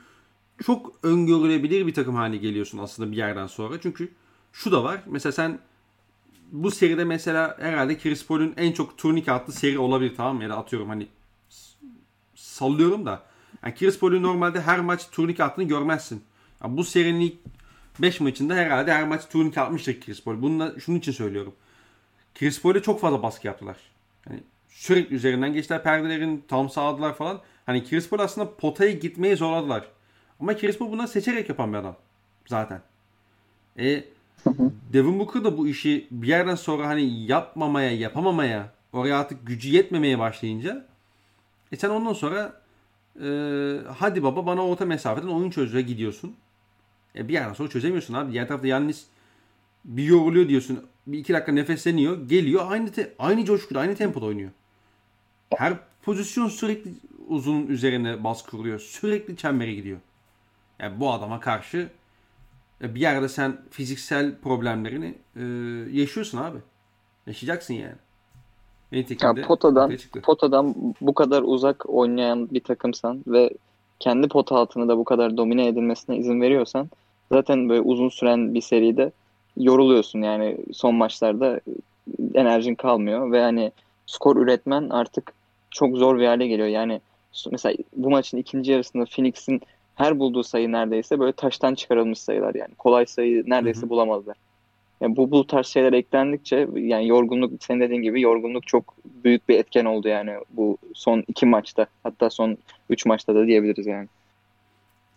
çok 0.64 0.94
öngörülebilir 1.04 1.88
bir 1.88 1.94
takım 1.94 2.16
haline 2.16 2.38
geliyorsun 2.38 2.78
aslında 2.78 3.12
bir 3.12 3.18
yerden 3.18 3.48
sonra. 3.48 3.82
Çünkü 3.82 4.12
şu 4.54 4.72
da 4.72 4.84
var. 4.84 5.04
Mesela 5.06 5.32
sen 5.32 5.60
bu 6.52 6.72
seride 6.72 7.04
mesela 7.04 7.58
herhalde 7.60 7.98
Chris 7.98 8.26
Paul'un 8.26 8.54
en 8.58 8.72
çok 8.72 8.98
turnike 8.98 9.32
attığı 9.32 9.52
seri 9.52 9.80
olabilir 9.80 10.14
tamam 10.18 10.38
mı? 10.38 10.44
Ya 10.44 10.50
da 10.50 10.58
atıyorum 10.58 10.90
hani 10.90 11.08
sallıyorum 12.36 13.06
da. 13.06 13.24
Yani 13.64 13.76
Chris 13.76 14.00
Paul'un 14.00 14.24
normalde 14.24 14.62
her 14.62 14.80
maç 14.80 15.10
turnike 15.12 15.44
attığını 15.44 15.66
görmezsin. 15.66 16.24
Yani 16.64 16.78
bu 16.78 16.84
serinin 16.84 17.20
ilk 17.20 17.36
5 18.00 18.20
maçında 18.20 18.56
herhalde 18.56 18.94
her 18.94 19.08
maç 19.08 19.30
turnike 19.30 19.62
atmıştır 19.62 20.02
Chris 20.02 20.24
Paul. 20.24 20.42
Bunu 20.42 20.60
da 20.60 20.80
şunun 20.80 20.98
için 20.98 21.12
söylüyorum. 21.12 21.54
Chris 22.36 22.62
Paul'e 22.62 22.82
çok 22.82 23.02
fazla 23.02 23.24
baskı 23.24 23.48
yaptılar. 23.48 23.78
Yani 24.30 24.44
sürekli 24.70 25.16
üzerinden 25.16 25.54
geçtiler 25.54 25.84
perdelerin 25.84 26.44
tam 26.48 26.70
sağladılar 26.70 27.16
falan. 27.16 27.42
Hani 27.66 27.90
Chris 27.90 28.10
Paul 28.10 28.20
aslında 28.20 28.56
potaya 28.56 28.92
gitmeyi 28.92 29.36
zorladılar. 29.36 29.88
Ama 30.40 30.58
Chris 30.58 30.78
Paul 30.78 30.92
bunları 30.92 31.08
seçerek 31.08 31.50
yapan 31.50 31.74
bir 31.74 31.78
adam 31.78 31.96
zaten. 32.48 32.82
E, 33.80 34.04
Devin 34.94 35.20
Booker 35.20 35.44
da 35.44 35.58
bu 35.58 35.68
işi 35.68 36.08
bir 36.12 36.28
yerden 36.28 36.56
sonra 36.56 36.88
hani 36.88 37.26
yapmamaya, 37.26 37.92
yapamamaya, 37.92 38.72
oraya 38.94 39.20
artık 39.20 39.48
gücü 39.48 39.70
yetmemeye 39.70 40.20
başlayınca 40.20 40.86
e 41.72 41.76
sen 41.76 41.90
ondan 41.90 42.14
sonra 42.14 42.62
e, 43.24 43.28
hadi 43.98 44.24
baba 44.24 44.46
bana 44.46 44.66
orta 44.66 44.86
mesafeden 44.86 45.28
oyun 45.28 45.50
çözüye 45.50 45.82
gidiyorsun. 45.82 46.36
E 47.16 47.28
bir 47.28 47.34
yerden 47.34 47.54
sonra 47.54 47.70
çözemiyorsun 47.70 48.14
abi. 48.14 48.32
Diğer 48.32 48.48
tarafta 48.48 48.68
yalnız 48.68 49.06
bir 49.86 50.04
yoruluyor 50.04 50.50
diyorsun. 50.50 50.86
Bir 51.08 51.18
iki 51.18 51.34
dakika 51.34 51.52
nefesleniyor. 51.52 52.28
Geliyor 52.30 52.66
aynı 52.72 52.92
te- 52.92 53.14
aynı 53.20 53.46
coşkuda 53.46 53.80
aynı 53.80 53.96
tempoda 53.96 54.26
oynuyor. 54.26 54.52
Her 55.56 55.74
pozisyon 56.02 56.48
sürekli 56.48 56.92
uzun 57.28 57.68
üzerine 57.68 58.24
baskı 58.24 58.52
kuruyor. 58.52 58.80
Sürekli 58.80 59.38
çembere 59.38 59.74
gidiyor. 59.74 59.98
Yani 60.80 61.00
bu 61.00 61.12
adama 61.12 61.40
karşı 61.40 61.90
bir 62.82 63.00
yerde 63.00 63.30
sen 63.30 63.58
fiziksel 63.70 64.36
problemlerini 64.36 65.16
e, 65.36 65.44
yaşıyorsun 66.00 66.38
abi. 66.38 66.58
Yaşayacaksın 67.28 67.74
yani. 67.74 67.96
Ya 69.22 69.48
potadan, 69.48 69.98
potadan 70.24 70.76
bu 71.02 71.14
kadar 71.14 71.44
uzak 71.46 71.90
oynayan 71.90 72.50
bir 72.50 72.60
takımsan 72.60 73.24
ve 73.28 73.50
kendi 74.00 74.28
pota 74.28 74.56
altını 74.56 74.88
da 74.88 74.98
bu 74.98 75.04
kadar 75.04 75.38
domine 75.38 75.68
edilmesine 75.68 76.18
izin 76.18 76.42
veriyorsan 76.42 76.90
zaten 77.32 77.70
böyle 77.70 77.82
uzun 77.82 78.10
süren 78.10 78.54
bir 78.54 78.62
seride 78.62 79.12
yoruluyorsun 79.58 80.22
yani 80.22 80.58
son 80.74 80.96
maçlarda 80.96 81.60
enerjin 82.34 82.76
kalmıyor 82.76 83.32
ve 83.32 83.42
hani 83.42 83.72
skor 84.06 84.36
üretmen 84.36 84.90
artık 84.90 85.34
çok 85.72 85.98
zor 85.98 86.20
bir 86.20 86.26
hale 86.26 86.48
geliyor. 86.48 86.68
Yani 86.68 87.02
mesela 87.52 87.76
bu 87.96 88.10
maçın 88.10 88.38
ikinci 88.38 88.72
yarısında 88.72 89.06
Phoenix'in 89.06 89.62
her 90.00 90.20
bulduğu 90.20 90.44
sayı 90.44 90.72
neredeyse 90.72 91.20
böyle 91.20 91.32
taştan 91.32 91.76
çıkarılmış 91.76 92.20
sayılar 92.20 92.56
yani. 92.56 92.76
Kolay 92.76 93.06
sayı 93.06 93.44
neredeyse 93.48 93.90
bulamazlar. 93.90 94.38
Yani 95.02 95.16
bu 95.16 95.32
bu 95.32 95.48
tarz 95.48 95.68
şeyler 95.68 95.94
eklendikçe 95.94 96.68
yani 96.76 97.08
yorgunluk 97.08 97.64
senin 97.64 97.80
dediğin 97.80 98.02
gibi 98.02 98.22
yorgunluk 98.22 98.68
çok 98.68 98.96
büyük 99.24 99.50
bir 99.50 99.58
etken 99.58 99.86
oldu 99.86 100.08
yani 100.08 100.32
bu 100.50 100.78
son 100.94 101.24
iki 101.28 101.46
maçta 101.46 101.88
hatta 102.04 102.30
son 102.30 102.58
üç 102.90 103.06
maçta 103.06 103.36
da 103.36 103.48
diyebiliriz 103.48 103.88
yani. 103.88 104.08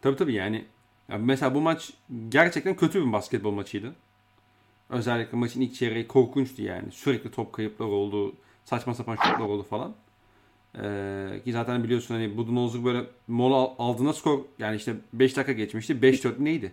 Tabii 0.01 0.17
tabii 0.17 0.35
yani, 0.35 0.65
yani 1.09 1.25
mesela 1.25 1.55
bu 1.55 1.61
maç 1.61 1.91
gerçekten 2.29 2.77
kötü 2.77 3.07
bir 3.07 3.13
basketbol 3.13 3.51
maçıydı. 3.51 3.95
Özellikle 4.91 5.39
maçın 5.39 5.61
ilk 5.61 5.75
çeyreği 5.75 6.07
korkunçtu 6.07 6.63
yani. 6.63 6.91
Sürekli 6.91 7.31
top 7.31 7.53
kayıpları 7.53 7.89
oldu. 7.89 8.33
Saçma 8.65 8.95
sapan 8.95 9.17
şutlar 9.17 9.49
oldu 9.49 9.63
falan. 9.63 9.93
Ee, 10.79 11.41
ki 11.45 11.53
zaten 11.53 11.85
biliyorsun 11.85 12.15
hani 12.15 12.37
Budenholzer 12.37 12.85
böyle 12.85 13.01
mola 13.29 13.75
aldığında 13.79 14.13
skor 14.13 14.41
yani 14.59 14.77
işte 14.77 14.95
5 15.13 15.37
dakika 15.37 15.53
geçmişti. 15.53 15.95
5-4 15.95 16.45
neydi? 16.45 16.73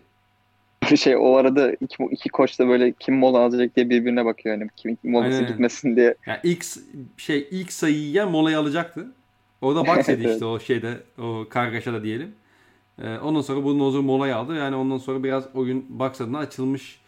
şey 0.98 1.16
o 1.16 1.36
arada 1.36 1.74
iki, 1.74 2.04
iki 2.12 2.30
koç 2.30 2.60
da 2.60 2.68
böyle 2.68 2.94
kim 3.00 3.16
mola 3.16 3.40
alacak 3.40 3.76
diye 3.76 3.90
birbirine 3.90 4.26
bakıyor 4.26 4.58
yani 4.58 4.70
kim 4.76 4.98
molası 5.04 5.36
Aynen. 5.36 5.48
gitmesin 5.48 5.96
diye. 5.96 6.16
Yani 6.28 6.40
ilk 6.44 6.66
şey 7.18 7.48
ilk 7.52 7.84
yiyen 7.84 8.32
molayı 8.32 8.60
alacaktı. 8.60 9.12
O 9.62 9.76
da 9.76 9.88
box 9.88 9.98
evet. 10.10 10.26
işte 10.26 10.46
o 10.46 10.60
şeyde 10.60 10.98
o 11.18 11.46
kargaşada 11.50 12.04
diyelim. 12.04 12.32
Ee, 13.02 13.18
ondan 13.18 13.42
sonra 13.42 13.64
Budenholzer 13.64 14.02
molayı 14.02 14.36
aldı. 14.36 14.56
Yani 14.56 14.76
ondan 14.76 14.98
sonra 14.98 15.24
biraz 15.24 15.56
oyun 15.56 15.86
adına 16.00 16.38
açılmış 16.38 17.02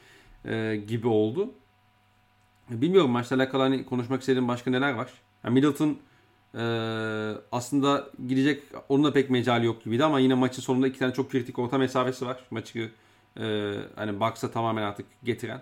e, 0.45 0.81
gibi 0.87 1.07
oldu. 1.07 1.51
Bilmiyorum 2.69 3.11
maçla 3.11 3.35
alakalı 3.35 3.61
hani 3.61 3.85
konuşmak 3.85 4.21
istediğim 4.21 4.47
başka 4.47 4.71
neler 4.71 4.93
var. 4.93 5.11
Yani 5.43 5.53
Middleton 5.53 5.97
e, 6.55 6.63
aslında 7.51 8.07
gidecek 8.27 8.63
onun 8.89 9.03
da 9.03 9.13
pek 9.13 9.29
mecali 9.29 9.65
yok 9.65 9.83
gibiydi 9.83 10.03
ama 10.03 10.19
yine 10.19 10.33
maçın 10.33 10.61
sonunda 10.61 10.87
iki 10.87 10.99
tane 10.99 11.13
çok 11.13 11.31
kritik 11.31 11.59
orta 11.59 11.77
mesafesi 11.77 12.25
var. 12.25 12.37
Maçı 12.51 12.91
e, 13.39 13.75
hani 13.95 14.19
Bucks'a 14.19 14.51
tamamen 14.51 14.83
artık 14.83 15.05
getiren. 15.23 15.61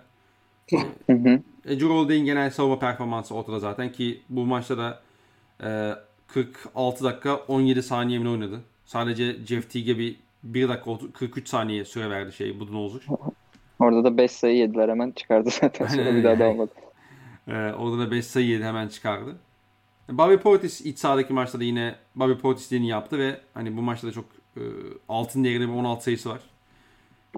E, 1.64 1.80
Drew 1.80 2.18
genel 2.18 2.50
savunma 2.50 2.78
performansı 2.78 3.34
ortada 3.34 3.58
zaten 3.58 3.92
ki 3.92 4.20
bu 4.28 4.46
maçta 4.46 4.78
da 4.78 5.00
e, 5.62 5.94
46 6.26 7.04
dakika 7.04 7.36
17 7.36 7.82
saniye 7.82 8.18
mi 8.18 8.28
oynadı. 8.28 8.60
Sadece 8.84 9.46
Jeff 9.46 9.70
Teague'e 9.70 9.98
bir 9.98 10.16
1 10.42 10.68
dakika 10.68 10.90
43 11.12 11.48
saniye 11.48 11.84
süre 11.84 12.10
verdi 12.10 12.32
şey 12.32 12.60
Budenholzer. 12.60 13.02
Orada 13.78 14.04
da 14.04 14.16
5 14.16 14.30
sayı 14.30 14.56
yediler 14.56 14.88
hemen 14.88 15.10
çıkardı 15.10 15.50
zaten. 15.50 15.86
Sonra 15.96 16.14
bir 16.14 16.24
daha 16.24 16.38
da 16.38 16.48
olmadı. 16.48 16.70
Ee, 17.48 17.72
orada 17.78 17.98
da 17.98 18.10
5 18.10 18.26
sayı 18.26 18.46
yedi 18.46 18.64
hemen 18.64 18.88
çıkardı. 18.88 19.36
Bobby 20.10 20.36
Portis 20.36 20.80
iç 20.80 20.98
sahadaki 20.98 21.32
maçta 21.32 21.60
da 21.60 21.64
yine 21.64 21.94
Bobby 22.16 22.40
Portis'liğini 22.40 22.88
yaptı 22.88 23.18
ve 23.18 23.40
hani 23.54 23.76
bu 23.76 23.82
maçta 23.82 24.06
da 24.06 24.12
çok 24.12 24.24
e, 24.56 24.62
altın 25.08 25.44
değerinde 25.44 25.68
bir 25.68 25.72
16 25.72 26.04
sayısı 26.04 26.30
var. 26.30 26.40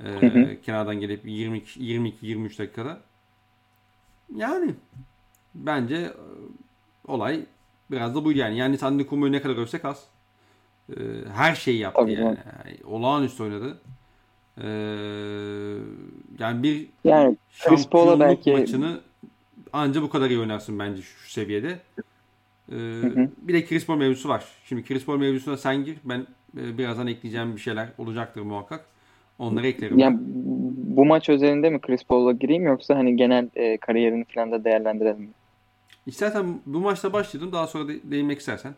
E, 0.04 0.58
kenardan 0.62 1.00
gelip 1.00 1.20
22 1.24 1.82
22 1.82 2.26
23 2.26 2.58
dakikada. 2.58 3.00
Yani 4.37 4.74
bence 5.54 5.96
e, 5.96 6.12
olay 7.08 7.40
biraz 7.90 8.14
da 8.14 8.24
bu 8.24 8.32
yani. 8.32 8.58
Yani 8.58 8.78
Antetokounmpo'yu 8.82 9.32
ne 9.32 9.42
kadar 9.42 9.56
övsek 9.56 9.85
az. 9.85 10.04
E, 10.90 10.94
her 11.35 11.54
şeyi 11.54 11.78
yaptı 11.78 12.00
Tabii 12.00 12.12
yani. 12.12 12.38
yani. 12.64 12.76
Olağanüstü 12.85 13.42
oynadı. 13.42 13.78
Ee, 14.58 14.64
yani 16.38 16.62
bir 16.62 16.87
yani 17.04 17.37
şampiyonluk 17.50 18.20
belki... 18.20 18.52
maçını 18.52 19.00
anca 19.72 20.02
bu 20.02 20.11
kadar 20.11 20.30
iyi 20.30 20.40
oynarsın 20.40 20.78
bence 20.78 21.02
şu 21.02 21.30
seviyede. 21.30 21.78
Ee, 22.72 22.76
hı 22.76 23.06
hı. 23.06 23.28
Bir 23.42 23.54
de 23.54 23.64
Chris 23.64 23.87
Paul 23.87 23.96
mevzusu 23.96 24.28
var. 24.28 24.44
Şimdi 24.64 24.85
Chris 24.85 25.04
Paul 25.04 25.18
mevzusuna 25.18 25.56
sen 25.56 25.85
gir. 25.85 25.98
Ben 26.04 26.26
e, 26.58 26.78
birazdan 26.78 27.06
ekleyeceğim 27.06 27.56
bir 27.56 27.61
şeyler 27.61 27.88
olacaktır 27.98 28.42
muhakkak. 28.42 28.85
Onları 29.38 29.66
eklerim. 29.66 29.98
Yani 29.98 30.18
bu 30.76 31.04
maç 31.04 31.28
özelinde 31.28 31.70
mi 31.70 31.80
Chris 31.80 32.04
Paul'a 32.04 32.32
gireyim 32.32 32.66
yoksa 32.66 32.96
hani 32.96 33.16
genel 33.16 33.48
e, 33.54 33.76
kariyerini 33.76 34.24
falan 34.24 34.52
da 34.52 34.64
değerlendirelim 34.64 35.20
mi? 35.20 35.28
İstersen 36.06 36.61
bu 36.66 36.80
maçta 36.80 37.12
başladım. 37.12 37.52
Daha 37.52 37.66
sonra 37.66 37.88
de, 37.88 38.11
değinmek 38.11 38.38
istersen 38.38 38.74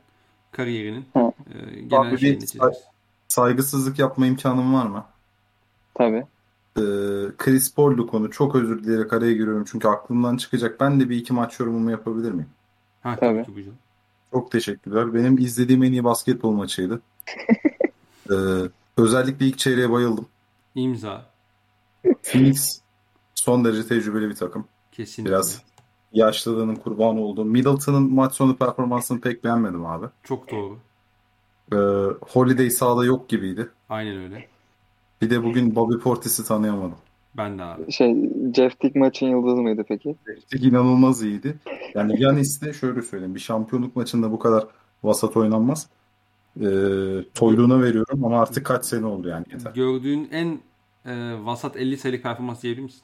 kariyerinin 0.52 1.04
e, 1.16 1.80
genel 1.80 2.10
Abi 2.10 2.18
şeyini 2.18 2.44
Saygısızlık 3.28 3.98
yapma 3.98 4.26
imkanım 4.26 4.74
var 4.74 4.86
mı? 4.86 5.04
Tabii. 5.94 6.24
Ee, 6.76 6.82
Chris 7.38 7.74
Paul'lu 7.74 8.06
konu. 8.06 8.30
Çok 8.30 8.54
özür 8.54 8.84
dileyerek 8.84 9.12
araya 9.12 9.32
giriyorum 9.32 9.64
çünkü 9.70 9.88
aklımdan 9.88 10.36
çıkacak. 10.36 10.80
Ben 10.80 11.00
de 11.00 11.10
bir 11.10 11.16
iki 11.16 11.32
maç 11.32 11.60
yorumumu 11.60 11.90
yapabilir 11.90 12.30
miyim? 12.32 12.48
Ha, 13.02 13.16
tabii. 13.20 13.42
tabii. 13.42 13.64
Çok 14.34 14.50
teşekkürler. 14.50 15.14
Benim 15.14 15.38
izlediğim 15.38 15.82
en 15.82 15.92
iyi 15.92 16.04
basketbol 16.04 16.50
maçıydı. 16.50 17.00
ee, 18.30 18.34
özellikle 18.96 19.46
ilk 19.46 19.58
çeyreğe 19.58 19.90
bayıldım. 19.90 20.26
İmza. 20.74 21.26
Phoenix 22.22 22.80
son 23.34 23.64
derece 23.64 23.86
tecrübeli 23.86 24.28
bir 24.28 24.34
takım. 24.34 24.64
Kesinlikle. 24.92 25.30
Biraz 25.30 25.62
yaşlılığının 26.12 26.74
kurbanı 26.74 27.20
oldum. 27.20 27.48
Middleton'ın 27.48 28.14
maç 28.14 28.34
sonu 28.34 28.56
performansını 28.56 29.20
pek 29.20 29.44
beğenmedim 29.44 29.86
abi. 29.86 30.06
Çok 30.22 30.50
doğru. 30.50 30.78
Ee, 31.72 31.76
Holiday 32.20 32.70
sahada 32.70 33.04
yok 33.04 33.28
gibiydi. 33.28 33.68
Aynen 33.88 34.16
öyle. 34.16 34.48
Bir 35.22 35.30
de 35.30 35.44
bugün 35.44 35.74
Bobby 35.74 36.02
Portis'i 36.02 36.44
tanıyamadım. 36.44 36.98
Ben 37.36 37.58
de 37.58 37.62
abi. 37.62 37.92
Şey, 37.92 38.30
Jeff 38.54 38.80
Tick 38.80 38.96
maçın 38.96 39.26
yıldızı 39.26 39.62
mıydı 39.62 39.84
peki? 39.88 40.16
Jeff 40.26 40.48
Tick 40.48 40.64
inanılmaz 40.64 41.22
iyiydi. 41.22 41.54
Yani 41.94 42.22
Yanis 42.22 42.62
de 42.62 42.72
şöyle 42.72 43.02
söyleyeyim. 43.02 43.34
Bir 43.34 43.40
şampiyonluk 43.40 43.96
maçında 43.96 44.32
bu 44.32 44.38
kadar 44.38 44.66
vasat 45.02 45.36
oynanmaz. 45.36 45.88
E, 46.56 46.66
toyluğuna 47.34 47.82
veriyorum 47.82 48.24
ama 48.24 48.40
artık 48.42 48.66
kaç 48.66 48.84
sene 48.84 49.06
oldu 49.06 49.28
yani 49.28 49.44
yeter. 49.52 49.72
Gördüğün 49.74 50.28
en 50.32 50.58
e, 51.06 51.44
vasat 51.44 51.76
50 51.76 51.96
sayılık 51.96 52.22
performans 52.22 52.62
diyebilir 52.62 52.82
misin? 52.82 53.02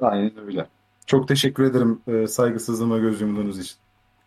Aynen 0.00 0.32
öyle. 0.46 0.66
Çok 1.06 1.28
teşekkür 1.28 1.64
ederim 1.64 2.00
e, 2.08 2.26
saygısızlığıma 2.26 2.98
göz 2.98 3.20
yumduğunuz 3.20 3.58
için. 3.58 3.76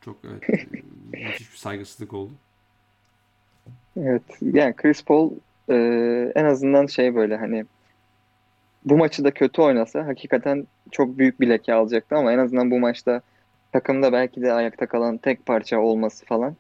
Çok 0.02 0.18
evet, 0.24 0.68
müthiş 1.14 1.52
bir 1.52 1.58
saygısızlık 1.58 2.14
oldu. 2.14 2.32
Evet. 3.98 4.22
Yani 4.42 4.76
Chris 4.76 5.04
Paul 5.04 5.32
e, 5.70 5.76
en 6.36 6.46
azından 6.46 6.86
şey 6.86 7.16
böyle 7.16 7.38
hani 7.38 7.66
bu 8.86 8.98
maçı 8.98 9.24
da 9.24 9.32
kötü 9.32 9.62
oynasa 9.62 10.08
hakikaten 10.08 10.68
çok 10.92 11.18
büyük 11.18 11.42
bir 11.42 11.50
leke 11.50 11.74
alacaktı 11.74 12.16
ama 12.16 12.34
en 12.34 12.38
azından 12.38 12.72
bu 12.72 12.80
maçta 12.80 13.22
takımda 13.72 14.14
belki 14.14 14.42
de 14.42 14.54
ayakta 14.54 14.86
kalan 14.86 15.18
tek 15.18 15.46
parça 15.46 15.80
olması 15.80 16.26
falan 16.26 16.56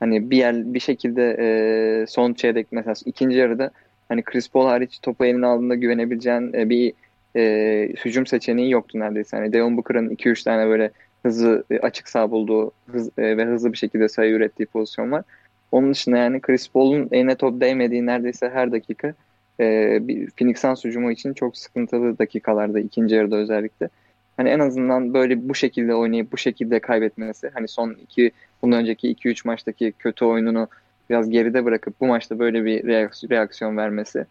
hani 0.00 0.30
bir 0.30 0.36
yer 0.36 0.74
bir 0.74 0.80
şekilde 0.80 1.36
e, 1.40 2.06
son 2.06 2.32
çeyrek 2.34 2.66
mesela 2.70 2.94
ikinci 3.04 3.36
yarıda 3.36 3.70
hani 4.08 4.22
Chris 4.22 4.48
Paul 4.48 4.66
hariç 4.66 4.98
topu 5.02 5.24
eline 5.24 5.46
aldığında 5.46 5.74
güvenebileceğin 5.74 6.52
e, 6.52 6.68
bir 6.70 6.92
e, 7.36 7.92
hücum 8.04 8.26
seçeneği 8.26 8.70
yoktu 8.70 8.98
neredeyse. 8.98 9.36
Hani 9.36 9.52
Devon 9.52 9.76
Booker'ın 9.76 10.08
2-3 10.08 10.44
tane 10.44 10.66
böyle 10.66 10.90
hızlı 11.22 11.64
e, 11.70 11.78
açık 11.78 12.08
sağ 12.08 12.30
bulduğu 12.30 12.72
hız, 12.92 13.10
e, 13.18 13.36
ve 13.36 13.44
hızlı 13.44 13.72
bir 13.72 13.78
şekilde 13.78 14.08
sayı 14.08 14.32
ürettiği 14.32 14.66
pozisyon 14.66 15.12
var. 15.12 15.24
Onun 15.72 15.90
dışında 15.92 16.16
yani 16.16 16.40
Chris 16.40 16.68
Paul'un 16.68 17.08
eline 17.12 17.34
top 17.34 17.60
değmediği 17.60 18.06
neredeyse 18.06 18.50
her 18.50 18.72
dakika 18.72 19.14
e, 19.60 19.98
bir 20.08 20.30
Phoenix 20.30 20.60
Suns 20.60 20.84
hücumu 20.84 21.12
için 21.12 21.34
çok 21.34 21.56
sıkıntılı 21.56 22.18
dakikalarda 22.18 22.80
ikinci 22.80 23.14
yarıda 23.14 23.36
özellikle. 23.36 23.88
Hani 24.36 24.48
en 24.48 24.58
azından 24.58 25.14
böyle 25.14 25.48
bu 25.48 25.54
şekilde 25.54 25.94
oynayıp 25.94 26.32
bu 26.32 26.36
şekilde 26.36 26.80
kaybetmesi 26.80 27.50
hani 27.54 27.68
son 27.68 27.90
iki 27.90 28.30
bundan 28.62 28.80
önceki 28.80 29.14
2-3 29.14 29.46
maçtaki 29.46 29.92
kötü 29.98 30.24
oyununu 30.24 30.68
biraz 31.10 31.30
geride 31.30 31.64
bırakıp 31.64 32.00
bu 32.00 32.06
maçta 32.06 32.38
böyle 32.38 32.64
bir 32.64 32.84
reaksiyon 33.30 33.76
vermesi 33.76 34.26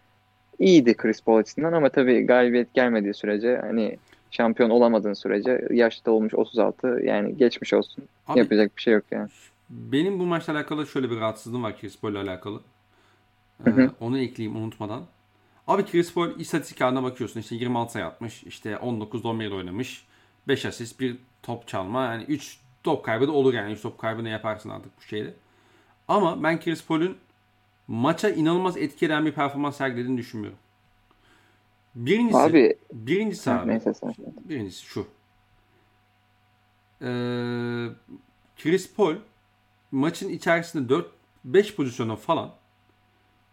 iyiydi 0.59 0.93
Chris 0.93 1.21
Paul 1.21 1.37
açısından 1.37 1.73
ama 1.73 1.89
tabii 1.89 2.25
galibiyet 2.25 2.73
gelmediği 2.73 3.13
sürece 3.13 3.57
hani 3.57 3.97
şampiyon 4.31 4.69
olamadığın 4.69 5.13
sürece 5.13 5.67
yaşta 5.71 6.11
olmuş 6.11 6.33
36 6.33 7.01
yani 7.03 7.37
geçmiş 7.37 7.73
olsun. 7.73 8.03
Abi, 8.27 8.39
Yapacak 8.39 8.77
bir 8.77 8.81
şey 8.81 8.93
yok 8.93 9.03
yani. 9.11 9.29
Benim 9.69 10.19
bu 10.19 10.25
maçla 10.25 10.53
alakalı 10.53 10.87
şöyle 10.87 11.11
bir 11.11 11.19
rahatsızlığım 11.19 11.63
var 11.63 11.77
Chris 11.81 11.99
Paul 11.99 12.11
ile 12.11 12.19
alakalı. 12.19 12.61
Ee, 13.67 13.71
onu 13.99 14.19
ekleyeyim 14.19 14.57
unutmadan. 14.57 15.03
Abi 15.69 15.85
Chris 15.85 16.13
Paul 16.13 16.39
istatistik 16.39 16.81
haline 16.81 17.03
bakıyorsun. 17.03 17.39
İşte 17.39 17.55
26 17.55 17.91
sayı 17.91 18.05
atmış. 18.05 18.43
İşte 18.43 18.77
19 18.77 19.25
11 19.25 19.51
oynamış. 19.51 20.05
5 20.47 20.65
asist, 20.65 20.99
1 20.99 21.17
top 21.43 21.67
çalma. 21.67 22.05
Yani 22.05 22.23
3 22.23 22.59
top 22.83 23.05
kaybı 23.05 23.27
da 23.27 23.31
olur 23.31 23.53
yani. 23.53 23.73
3 23.73 23.81
top 23.81 23.97
kaybı 23.97 24.23
ne 24.23 24.29
yaparsın 24.29 24.69
artık 24.69 24.97
bu 24.97 25.01
şeyde. 25.01 25.33
Ama 26.07 26.43
ben 26.43 26.59
Chris 26.59 26.85
Paul'ün 26.85 27.17
maça 27.87 28.29
inanılmaz 28.29 28.77
etki 28.77 29.05
eden 29.05 29.25
bir 29.25 29.31
performans 29.31 29.77
sergilediğini 29.77 30.17
düşünmüyorum. 30.17 30.59
Birincisi, 31.95 32.37
abi, 32.37 32.77
birincisi 32.93 33.51
abi. 33.51 33.69
Neyse 33.69 33.93
sen. 33.93 34.15
Birincisi 34.49 34.85
şu. 34.85 35.07
Ee, 37.01 37.05
Chris 38.57 38.93
Paul 38.95 39.15
maçın 39.91 40.29
içerisinde 40.29 40.89
4 40.89 41.07
5 41.45 41.75
pozisyona 41.75 42.15
falan 42.15 42.51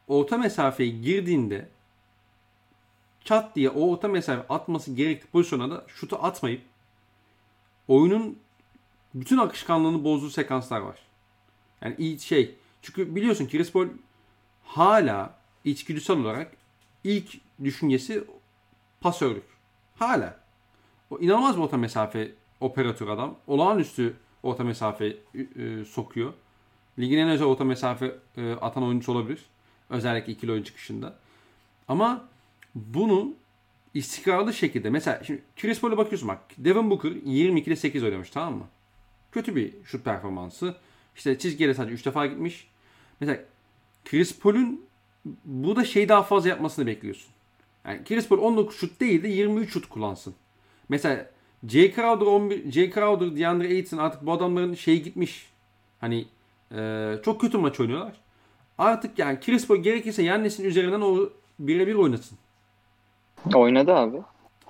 orta 0.09 0.39
mesafeye 0.39 0.91
girdiğinde 0.91 1.69
çat 3.27 3.57
diye 3.57 3.71
o 3.71 3.91
orta 3.91 4.09
mesafe 4.09 4.55
atması 4.55 4.95
gerektiği 4.95 5.27
pozisyona 5.27 5.71
da 5.71 5.85
şutu 5.89 6.17
atmayıp 6.23 6.63
oyunun 7.89 8.39
bütün 9.15 9.39
akışkanlığını 9.39 10.05
bozduğu 10.05 10.31
sekanslar 10.31 10.81
var. 10.81 10.99
Yani 11.83 11.95
iyi 11.99 12.21
şey. 12.21 12.55
Çünkü 12.83 13.17
biliyorsun 13.17 13.49
Chris 13.49 13.73
Paul 13.73 13.89
hala 14.65 15.35
içgüdüsel 15.65 16.19
olarak 16.19 16.53
ilk 17.05 17.41
düşüncesi 17.65 18.25
pasörlük. 19.01 19.45
Hala. 19.97 20.41
O 21.11 21.19
inanılmaz 21.19 21.57
bir 21.57 21.63
orta 21.63 21.77
mesafe 21.77 22.33
operatör 22.61 23.09
adam. 23.09 23.37
Olağanüstü 23.47 24.17
orta 24.43 24.65
mesafe 24.65 25.07
e, 25.07 25.85
sokuyor. 25.85 26.33
Ligin 26.99 27.19
en 27.19 27.29
özel 27.29 27.47
orta 27.47 27.65
mesafe 27.65 28.17
e, 28.37 28.53
atan 28.53 28.83
oyuncusu 28.83 29.13
olabilir. 29.13 29.47
Özellikle 29.91 30.33
ikili 30.33 30.53
oyun 30.53 30.63
çıkışında. 30.63 31.17
Ama 31.89 32.29
bunu 32.77 33.35
istikrarlı 33.95 34.55
şekilde 34.55 34.91
mesela 34.91 35.25
şimdi 35.25 35.43
Chris 35.57 35.81
Paul'a 35.81 35.97
bakıyorsun 35.97 36.29
bak 36.29 36.41
Devin 36.59 36.91
Booker 36.91 37.11
22'de 37.11 37.77
8 37.77 38.05
oynamış 38.05 38.31
tamam 38.31 38.55
mı? 38.55 38.65
Kötü 39.33 39.57
bir 39.57 39.73
şut 39.85 40.05
performansı. 40.05 40.75
İşte 41.17 41.39
çizgiye 41.39 41.75
sadece 41.75 41.95
3 41.95 42.07
defa 42.07 42.27
gitmiş. 42.27 42.69
Mesela 43.21 43.41
Chris 44.05 44.39
Paul'un 44.39 44.81
bu 45.45 45.77
da 45.77 45.85
şey 45.85 46.09
daha 46.09 46.23
fazla 46.23 46.49
yapmasını 46.49 46.87
bekliyorsun. 46.87 47.31
Yani 47.85 48.05
Chris 48.05 48.29
Paul 48.29 48.39
19 48.39 48.77
şut 48.77 49.01
değil 49.01 49.23
de 49.23 49.29
23 49.29 49.73
şut 49.73 49.89
kullansın. 49.89 50.35
Mesela 50.89 51.31
J. 51.69 51.95
Crowder 51.95 52.27
11, 52.27 52.73
J. 52.73 52.91
Crowder, 52.91 53.37
DeAndre 53.37 53.69
Ayton 53.69 53.99
artık 53.99 54.27
bu 54.27 54.33
adamların 54.33 54.75
şeyi 54.75 55.03
gitmiş. 55.03 55.51
Hani 56.01 56.27
e, 56.75 57.15
çok 57.25 57.41
kötü 57.41 57.59
maç 57.59 57.81
oynuyorlar. 57.81 58.13
Artık 58.79 59.19
yani 59.19 59.41
Chris 59.41 59.67
Paul 59.67 59.77
gerekirse 59.77 60.23
Yannis'in 60.23 60.65
üzerinden 60.65 61.01
o 61.01 61.31
birebir 61.59 61.95
oynasın. 61.95 62.39
Oynadı 63.55 63.95
abi. 63.95 64.17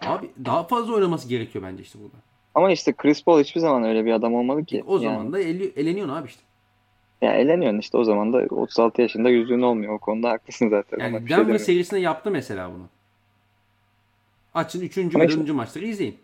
Abi 0.02 0.30
daha 0.44 0.64
fazla 0.64 0.94
oynaması 0.94 1.28
gerekiyor 1.28 1.64
bence 1.64 1.82
işte 1.82 1.98
burada. 1.98 2.16
Ama 2.54 2.70
işte 2.70 2.92
Chris 2.92 3.24
Paul 3.24 3.40
hiçbir 3.40 3.60
zaman 3.60 3.84
öyle 3.84 4.04
bir 4.04 4.12
adam 4.12 4.34
olmadı 4.34 4.64
ki. 4.64 4.84
O 4.86 4.98
zaman 4.98 5.14
yani. 5.14 5.32
da 5.32 5.40
el, 5.40 5.60
eleniyorsun 5.76 6.14
abi 6.14 6.28
işte. 6.28 6.42
Ya 7.22 7.32
eleniyorsun 7.32 7.78
işte 7.78 7.96
o 7.96 8.04
zaman 8.04 8.32
da 8.32 8.38
36 8.38 9.02
yaşında 9.02 9.28
yüzüğün 9.28 9.62
olmuyor. 9.62 9.94
O 9.94 9.98
konuda 9.98 10.30
haklısın 10.30 10.68
zaten. 10.68 10.98
Yani 10.98 11.28
Denver 11.28 11.48
şey 11.48 11.58
serisinde 11.58 12.00
yaptı 12.00 12.30
mesela 12.30 12.70
bunu. 12.74 12.88
Açın 14.54 14.80
3. 14.80 14.98
ve 14.98 15.20
4. 15.20 15.30
Işte, 15.30 15.52
maçları 15.52 15.84
izleyin. 15.84 16.18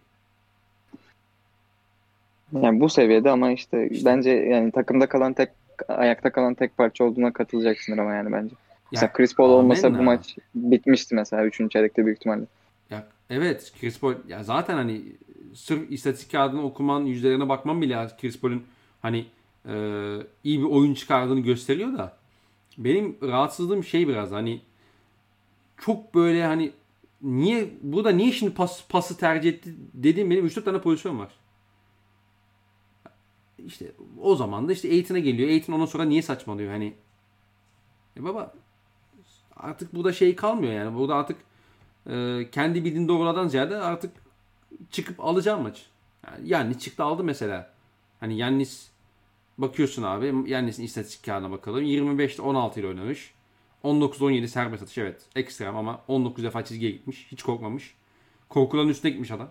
Yani 2.52 2.80
bu 2.80 2.88
seviyede 2.88 3.30
ama 3.30 3.50
işte, 3.50 3.88
işte 3.88 4.10
bence 4.10 4.30
yani 4.30 4.70
takımda 4.70 5.08
kalan 5.08 5.32
tek 5.32 5.48
ayakta 5.88 6.32
kalan 6.32 6.54
tek 6.54 6.76
parça 6.76 7.04
olduğuna 7.04 7.32
katılacaksın 7.32 7.98
ama 7.98 8.14
yani 8.14 8.32
bence. 8.32 8.54
Ya, 8.92 8.96
mesela 9.00 9.12
Chris 9.12 9.34
Paul 9.34 9.50
olmasa 9.50 9.98
bu 9.98 10.02
maç 10.02 10.36
bitmişti 10.54 11.14
mesela 11.14 11.44
3. 11.44 11.70
çeyrekte 11.70 12.06
büyük 12.06 12.18
ihtimalle. 12.18 12.44
Ya, 12.90 13.06
evet 13.30 13.72
Chris 13.80 14.00
Paul 14.00 14.14
ya 14.28 14.42
zaten 14.42 14.74
hani 14.74 15.02
sırf 15.54 15.92
istatistik 15.92 16.32
kağıdını 16.32 16.64
okuman 16.64 17.00
yüzdelerine 17.00 17.48
bakman 17.48 17.82
bile 17.82 18.08
Chris 18.20 18.40
Paul'un 18.40 18.64
hani 19.02 19.26
e, 19.68 19.74
iyi 20.44 20.58
bir 20.58 20.64
oyun 20.64 20.94
çıkardığını 20.94 21.40
gösteriyor 21.40 21.98
da 21.98 22.16
benim 22.78 23.16
rahatsızlığım 23.22 23.84
şey 23.84 24.08
biraz 24.08 24.30
hani 24.30 24.60
çok 25.76 26.14
böyle 26.14 26.44
hani 26.44 26.72
niye 27.22 27.70
burada 27.82 28.10
niye 28.10 28.32
şimdi 28.32 28.54
pas, 28.54 28.88
pası 28.88 29.16
tercih 29.16 29.50
etti 29.50 29.74
dediğim 29.94 30.30
benim 30.30 30.46
3-4 30.46 30.64
tane 30.64 30.80
pozisyon 30.80 31.18
var. 31.18 31.32
İşte 33.66 33.92
o 34.20 34.36
zaman 34.36 34.68
da 34.68 34.72
işte 34.72 34.90
Aiton'a 34.90 35.18
geliyor. 35.18 35.48
Aiton 35.48 35.72
ondan 35.72 35.86
sonra 35.86 36.04
niye 36.04 36.22
saçmalıyor 36.22 36.72
hani? 36.72 36.94
E 38.16 38.24
baba 38.24 38.54
artık 39.56 39.94
burada 39.94 40.12
şey 40.12 40.36
kalmıyor 40.36 40.72
yani. 40.72 40.96
Burada 40.96 41.14
artık 41.14 41.36
e, 42.10 42.48
kendi 42.52 42.84
bildiğin 42.84 43.08
doğrulardan 43.08 43.48
ziyade 43.48 43.76
artık 43.76 44.12
çıkıp 44.90 45.20
alacağım 45.20 45.62
maç. 45.62 45.86
Yani 46.26 46.48
Yannis 46.48 46.78
çıktı 46.78 47.04
aldı 47.04 47.24
mesela. 47.24 47.70
Hani 48.20 48.36
Yannis 48.36 48.90
bakıyorsun 49.58 50.02
abi. 50.02 50.50
Yannis'in 50.50 50.82
istatistik 50.84 51.24
kağıdına 51.24 51.50
bakalım. 51.50 51.84
25'te 51.84 52.42
16 52.42 52.80
ile 52.80 52.86
oynamış. 52.86 53.34
19-17 53.84 54.48
serbest 54.48 54.82
atış 54.82 54.98
evet. 54.98 55.22
Ekstrem 55.36 55.76
ama 55.76 56.00
19 56.08 56.44
defa 56.44 56.64
çizgiye 56.64 56.90
gitmiş. 56.90 57.26
Hiç 57.32 57.42
korkmamış. 57.42 57.94
Korkuların 58.48 58.88
üstüne 58.88 59.10
gitmiş 59.10 59.30
adam. 59.30 59.50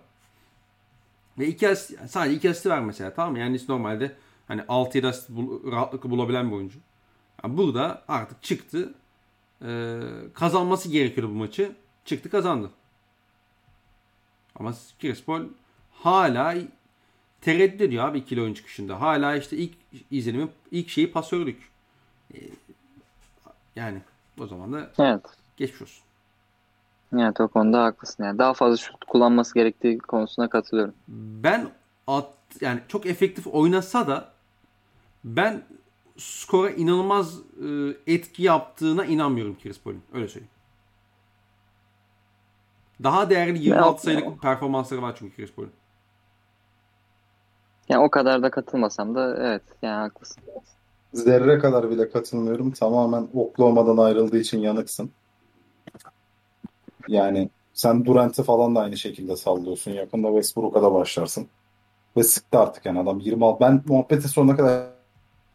Ve 1.38 1.46
iki 1.46 1.68
asist, 1.68 2.10
sadece 2.10 2.36
iki 2.36 2.50
asisti 2.50 2.70
var 2.70 2.80
mesela 2.80 3.14
tamam 3.14 3.32
mı? 3.32 3.38
Yani 3.38 3.60
normalde 3.68 4.16
hani 4.48 4.60
6-7 4.60 5.06
asist 5.06 5.30
bul, 5.30 5.72
rahatlıkla 5.72 6.10
bulabilen 6.10 6.50
bir 6.50 6.56
oyuncu. 6.56 6.78
Yani 7.44 7.56
burada 7.56 8.04
artık 8.08 8.42
çıktı. 8.42 8.94
E, 9.64 10.00
kazanması 10.34 10.88
gerekiyordu 10.88 11.34
bu 11.34 11.38
maçı. 11.38 11.72
Çıktı 12.04 12.30
kazandı. 12.30 12.70
Ama 14.56 14.74
Paul 15.26 15.42
hala 15.92 16.54
tereddüt 17.40 17.80
ediyor 17.80 18.08
abi 18.08 18.18
ikili 18.18 18.42
oyun 18.42 18.54
çıkışında. 18.54 19.00
Hala 19.00 19.36
işte 19.36 19.56
ilk 19.56 19.72
izlenimi, 20.10 20.48
ilk 20.70 20.88
şeyi 20.88 21.12
pasörlük. 21.12 21.70
E, 22.34 22.38
yani 23.76 23.98
o 24.40 24.46
zaman 24.46 24.72
da 24.72 24.90
evet. 24.98 25.24
geçmiş 25.56 25.82
olsun. 25.82 26.04
Evet 27.12 27.40
o 27.40 27.48
konuda 27.48 27.84
haklısın. 27.84 28.24
Yani 28.24 28.38
daha 28.38 28.54
fazla 28.54 28.76
şut 28.76 29.04
kullanması 29.04 29.54
gerektiği 29.54 29.98
konusuna 29.98 30.48
katılıyorum. 30.48 30.94
Ben 31.08 31.70
at, 32.06 32.28
yani 32.60 32.80
çok 32.88 33.06
efektif 33.06 33.46
oynasa 33.46 34.06
da 34.06 34.32
ben 35.24 35.62
skora 36.16 36.70
inanılmaz 36.70 37.38
e, 37.38 37.96
etki 38.06 38.42
yaptığına 38.42 39.04
inanmıyorum 39.04 39.58
Chris 39.62 39.80
Paul'un. 39.80 40.02
Öyle 40.12 40.28
söyleyeyim. 40.28 40.50
Daha 43.02 43.30
değerli 43.30 43.58
26 43.58 44.02
sayılık 44.02 44.42
performansları 44.42 45.02
var 45.02 45.16
çünkü 45.18 45.36
Chris 45.36 45.52
Paul'un. 45.52 45.72
Yani 47.88 48.04
o 48.04 48.10
kadar 48.10 48.42
da 48.42 48.50
katılmasam 48.50 49.14
da 49.14 49.36
evet 49.40 49.62
yani 49.82 50.00
haklısın. 50.00 50.42
Zerre 51.14 51.58
kadar 51.58 51.90
bile 51.90 52.10
katılmıyorum. 52.10 52.70
Tamamen 52.70 53.28
Oklahoma'dan 53.34 53.96
ayrıldığı 53.96 54.38
için 54.38 54.58
yanıksın. 54.58 55.10
Yani 57.08 57.50
sen 57.74 58.04
Durant'i 58.04 58.42
falan 58.42 58.74
da 58.74 58.80
aynı 58.80 58.96
şekilde 58.96 59.36
sallıyorsun. 59.36 59.90
Yakında 59.90 60.28
Westbrook'a 60.28 60.82
da 60.82 60.94
başlarsın. 60.94 61.48
Ve 62.16 62.22
sıktı 62.22 62.58
artık 62.58 62.86
yani 62.86 63.00
adam 63.00 63.20
26. 63.20 63.60
Ben 63.60 63.82
muhabbeti 63.86 64.28
sonuna 64.28 64.56
kadar 64.56 64.91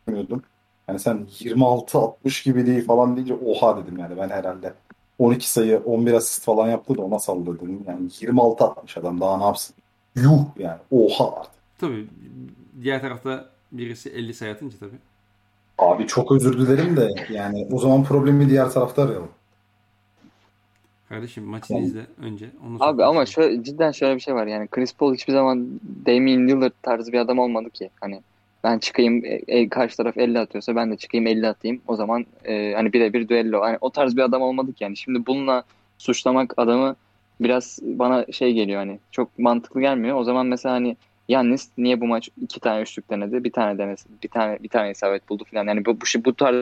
bilmiyordum. 0.08 0.44
Yani 0.88 1.00
sen 1.00 1.28
26-60 1.40 2.44
gibi 2.46 2.66
değil 2.66 2.86
falan 2.86 3.16
deyince 3.16 3.34
oha 3.34 3.78
dedim 3.84 4.00
yani 4.00 4.18
ben 4.18 4.30
herhalde. 4.30 4.74
12 5.20 5.52
sayı 5.52 5.82
11 5.86 6.14
asist 6.14 6.44
falan 6.44 6.68
yaptı 6.68 6.98
da 6.98 7.02
ona 7.02 7.20
salladı 7.20 7.56
dedim. 7.56 7.84
Yani 7.88 8.08
26-60 8.08 9.00
adam 9.00 9.22
daha 9.22 9.38
ne 9.38 9.44
yapsın? 9.44 9.76
Yuh 10.16 10.40
yani 10.60 10.80
oha 10.92 11.40
artık. 11.40 11.54
Tabii 11.80 12.08
diğer 12.82 13.02
tarafta 13.02 13.46
birisi 13.72 14.10
50 14.10 14.34
sayı 14.34 14.54
atınca 14.54 14.78
tabii. 14.80 14.98
Abi 15.78 16.08
çok 16.08 16.32
özür 16.32 16.58
dilerim 16.58 16.98
de 16.98 17.10
yani 17.30 17.68
o 17.72 17.80
zaman 17.80 18.04
problemi 18.04 18.50
diğer 18.50 18.70
tarafta 18.70 19.04
arayalım. 19.04 19.30
Kardeşim 21.10 21.44
maçını 21.44 21.80
izle 21.80 22.06
önce. 22.22 22.50
Onu 22.68 22.78
Abi 22.80 23.04
ama 23.04 23.26
şöyle, 23.26 23.64
cidden 23.64 23.92
şöyle 23.92 24.16
bir 24.16 24.20
şey 24.20 24.36
var 24.36 24.48
yani 24.48 24.68
Chris 24.68 24.94
Paul 24.94 25.14
hiçbir 25.14 25.34
zaman 25.34 25.80
Damian 26.06 26.48
Lillard 26.48 26.72
tarzı 26.82 27.12
bir 27.12 27.20
adam 27.20 27.40
olmadı 27.40 27.70
ki. 27.70 27.90
Hani 28.02 28.22
ben 28.68 28.80
çıkayım 28.80 29.26
e, 29.26 29.42
e, 29.48 29.70
karşı 29.70 29.98
taraf 29.98 30.18
50 30.18 30.40
atıyorsa 30.40 30.76
ben 30.76 30.92
de 30.92 30.98
çıkayım 30.98 31.28
50 31.28 31.48
atayım. 31.48 31.82
O 31.88 31.96
zaman 31.96 32.26
e, 32.46 32.74
hani 32.76 32.94
birebir 32.94 33.30
düello. 33.30 33.62
Hani 33.62 33.78
o 33.82 33.90
tarz 33.90 34.18
bir 34.18 34.22
adam 34.22 34.42
olmadık 34.42 34.82
yani. 34.82 34.98
Şimdi 34.98 35.26
bununla 35.26 35.64
suçlamak 35.98 36.54
adamı 36.58 36.96
biraz 37.42 37.80
bana 37.82 38.26
şey 38.32 38.54
geliyor 38.54 38.80
hani 38.80 39.00
çok 39.12 39.40
mantıklı 39.40 39.82
gelmiyor. 39.82 40.18
O 40.18 40.24
zaman 40.24 40.46
mesela 40.46 40.76
hani 40.76 40.98
Yannis 41.28 41.70
niye 41.78 42.02
bu 42.02 42.08
maç 42.08 42.30
iki 42.42 42.60
tane 42.60 42.82
üçlük 42.82 43.10
denedi, 43.10 43.44
bir 43.44 43.52
tane 43.52 43.78
denesi, 43.78 44.10
bir 44.24 44.30
tane 44.30 44.64
bir 44.64 44.70
tane 44.70 44.92
isabet 44.92 45.30
buldu 45.30 45.44
falan. 45.52 45.68
Yani 45.68 45.86
bu 45.86 45.96
bu, 46.02 46.26
bu 46.26 46.34
tarz 46.34 46.56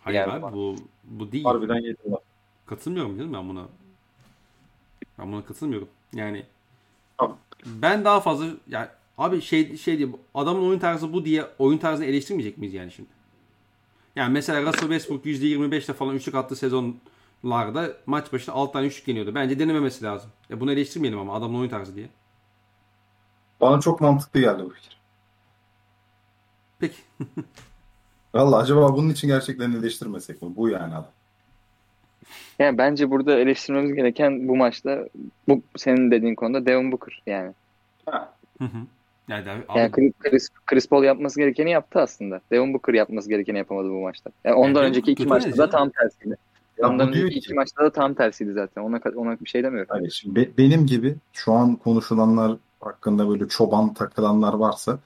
Hayır 0.00 0.18
Yani 0.18 0.32
abi 0.32 0.42
bana. 0.42 0.52
bu 0.52 0.76
bu 1.04 1.32
değil. 1.32 1.44
Harbiden 1.44 1.74
yediler. 1.74 2.18
Katılmıyorum 2.66 3.18
canım 3.18 3.32
ben 3.32 3.48
buna. 3.48 3.62
Ben 5.18 5.32
buna 5.32 5.44
katılmıyorum. 5.44 5.88
Yani 6.14 6.42
ben 7.66 8.04
daha 8.04 8.20
fazla 8.20 8.46
yani 8.68 8.86
abi 9.20 9.40
şey 9.40 9.76
şey 9.76 9.98
diye 9.98 10.08
adamın 10.34 10.68
oyun 10.68 10.78
tarzı 10.78 11.12
bu 11.12 11.24
diye 11.24 11.46
oyun 11.58 11.78
tarzını 11.78 12.06
eleştirmeyecek 12.06 12.58
miyiz 12.58 12.74
yani 12.74 12.90
şimdi? 12.90 13.08
Yani 14.16 14.32
mesela 14.32 14.62
Russell 14.62 14.88
Westbrook 14.88 15.24
%25'le 15.26 15.92
falan 15.92 16.14
üçlük 16.14 16.34
attığı 16.34 16.56
sezonlarda 16.56 17.92
maç 18.06 18.32
başına 18.32 18.54
6 18.54 18.72
tane 18.72 18.86
üçlük 18.86 19.08
yeniyordu. 19.08 19.34
Bence 19.34 19.58
denememesi 19.58 20.04
lazım. 20.04 20.30
Ya 20.48 20.60
bunu 20.60 20.72
eleştirmeyelim 20.72 21.18
ama 21.18 21.34
adamın 21.34 21.58
oyun 21.58 21.68
tarzı 21.68 21.96
diye. 21.96 22.08
Bana 23.60 23.80
çok 23.80 24.00
mantıklı 24.00 24.40
geldi 24.40 24.62
bu 24.64 24.70
fikir. 24.70 25.00
Peki. 26.78 26.96
Valla 28.34 28.56
acaba 28.56 28.96
bunun 28.96 29.08
için 29.08 29.28
gerçekten 29.28 29.72
eleştirmesek 29.72 30.42
mi? 30.42 30.56
Bu 30.56 30.68
yani 30.68 30.94
adam. 30.94 31.10
Yani 32.58 32.78
bence 32.78 33.10
burada 33.10 33.38
eleştirmemiz 33.38 33.94
gereken 33.94 34.48
bu 34.48 34.56
maçta 34.56 35.08
bu 35.48 35.62
senin 35.76 36.10
dediğin 36.10 36.34
konuda 36.34 36.66
Devin 36.66 36.92
Booker 36.92 37.22
yani. 37.26 37.52
Hı 38.58 38.64
hı. 38.64 38.86
Yani 39.30 39.44
de- 39.44 39.50
abi, 39.50 39.78
Yani 39.78 39.90
Chris, 39.92 40.12
Chris, 40.18 40.48
Chris 40.66 40.88
Paul 40.88 41.02
yapması 41.04 41.40
gerekeni 41.40 41.70
yaptı 41.70 41.98
aslında. 42.00 42.40
Devin 42.50 42.74
Booker 42.74 42.94
yapması 42.94 43.28
gerekeni 43.28 43.58
yapamadı 43.58 43.90
bu 43.90 44.00
maçta. 44.00 44.30
Yani 44.44 44.54
ondan 44.56 44.74
Devin 44.82 44.88
önceki 44.88 45.12
iki 45.12 45.26
maçta 45.26 45.56
da 45.58 45.70
tam 45.70 45.90
tersiydi. 45.90 46.36
Ya 46.78 46.88
ondan 46.88 47.08
önceki 47.08 47.28
ki- 47.30 47.38
iki 47.38 47.54
maçta 47.54 47.84
da 47.84 47.90
tam 47.92 48.14
tersiydi 48.14 48.52
zaten. 48.52 48.82
Ona 48.82 49.00
ona 49.16 49.40
bir 49.40 49.48
şey 49.48 49.62
demiyorum. 49.62 49.88
Hani 49.90 50.12
şimdi 50.12 50.36
be- 50.36 50.50
benim 50.58 50.86
gibi 50.86 51.16
şu 51.32 51.52
an 51.52 51.76
konuşulanlar 51.76 52.56
hakkında 52.80 53.28
böyle 53.28 53.48
çoban 53.48 53.94
takılanlar 53.94 54.54
varsa 54.54 54.98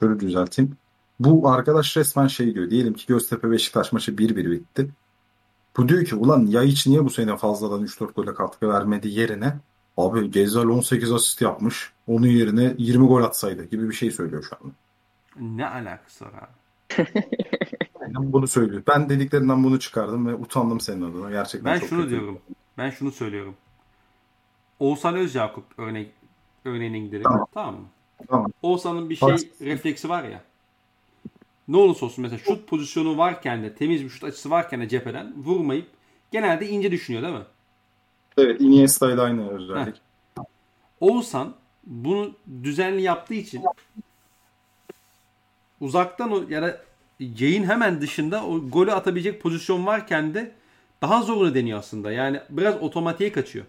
şöyle 0.00 0.20
düzelteyim. 0.20 0.76
Bu 1.20 1.48
arkadaş 1.48 1.96
resmen 1.96 2.26
şey 2.26 2.54
diyor. 2.54 2.70
Diyelim 2.70 2.94
ki 2.94 3.06
Göztepe 3.06 3.50
Beşiktaş 3.50 3.92
maçı 3.92 4.18
1-1 4.18 4.50
bitti. 4.50 4.88
Bu 5.76 5.88
diyor 5.88 6.04
ki 6.04 6.14
ulan 6.14 6.46
Yayiç 6.46 6.86
niye 6.86 7.04
bu 7.04 7.10
sene 7.10 7.36
fazladan 7.36 7.82
3-4 7.84 8.14
gole 8.14 8.34
katkı 8.34 8.68
vermedi 8.68 9.08
yerine 9.08 9.52
abi 10.00 10.30
Gezzal 10.30 10.68
18 10.68 11.12
asist 11.12 11.40
yapmış. 11.40 11.92
Onun 12.06 12.26
yerine 12.26 12.74
20 12.78 13.06
gol 13.06 13.22
atsaydı 13.22 13.64
gibi 13.64 13.88
bir 13.88 13.94
şey 13.94 14.10
söylüyor 14.10 14.46
şu 14.50 14.56
an. 14.64 14.72
ne 15.56 15.66
alakası 15.66 16.24
var 16.24 16.32
abi? 16.32 16.50
Aynen 18.00 18.32
bunu 18.32 18.48
söylüyor. 18.48 18.82
Ben 18.88 19.08
dediklerinden 19.08 19.64
bunu 19.64 19.78
çıkardım 19.80 20.26
ve 20.26 20.34
utandım 20.34 20.80
senin 20.80 21.02
adına. 21.02 21.30
Gerçekten 21.30 21.72
Ben 21.74 21.78
çok 21.80 21.88
şunu 21.88 21.98
kötü. 22.02 22.10
diyorum. 22.10 22.38
Ben 22.78 22.90
şunu 22.90 23.12
söylüyorum. 23.12 23.54
Oğuzhan 24.80 25.16
Özyakup 25.16 25.64
örnek 25.78 26.10
örneğine 26.64 26.98
gidelim. 26.98 27.22
Tamam. 27.22 27.48
Tamam 27.54 27.74
mı? 27.74 27.86
Tamam. 28.28 28.52
Oğuzhan'ın 28.62 29.10
bir 29.10 29.16
şey 29.16 29.28
Haklısın. 29.28 29.50
refleksi 29.66 30.08
var 30.08 30.24
ya. 30.24 30.42
Ne 31.68 31.76
olursa 31.76 32.06
olsun 32.06 32.22
mesela 32.22 32.38
şut 32.38 32.68
pozisyonu 32.68 33.18
varken 33.18 33.62
de 33.62 33.74
temiz 33.74 34.04
bir 34.04 34.08
şut 34.08 34.24
açısı 34.24 34.50
varken 34.50 34.80
de 34.80 34.88
cepheden 34.88 35.32
vurmayıp 35.36 35.86
genelde 36.30 36.68
ince 36.68 36.90
düşünüyor 36.92 37.22
değil 37.24 37.34
mi? 37.34 37.44
Evet 38.38 38.60
Iniesta 38.60 39.12
ile 39.12 39.20
aynı 39.20 39.50
özellik. 39.50 40.00
Oğuzhan 41.00 41.54
bunu 41.86 42.32
düzenli 42.62 43.02
yaptığı 43.02 43.34
için 43.34 43.62
uzaktan 45.80 46.32
o 46.32 46.42
ya 46.48 46.62
da 46.62 46.80
yayın 47.20 47.64
hemen 47.64 48.00
dışında 48.00 48.46
o 48.46 48.68
golü 48.68 48.92
atabilecek 48.92 49.42
pozisyon 49.42 49.86
varken 49.86 50.34
de 50.34 50.52
daha 51.02 51.22
zorunu 51.22 51.54
deniyor 51.54 51.78
aslında. 51.78 52.12
Yani 52.12 52.40
biraz 52.50 52.82
otomatiğe 52.82 53.32
kaçıyor. 53.32 53.64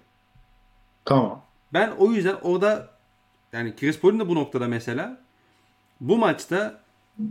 Tamam. 1.06 1.41
Ben 1.74 1.91
o 1.97 2.12
yüzden 2.12 2.36
orada 2.41 2.89
yani 3.54 3.76
Chris 3.76 4.00
Paul'un 4.00 4.19
da 4.19 4.30
bu 4.30 4.36
noktada 4.36 4.67
mesela 4.67 5.17
bu 6.02 6.17
maçta 6.17 6.82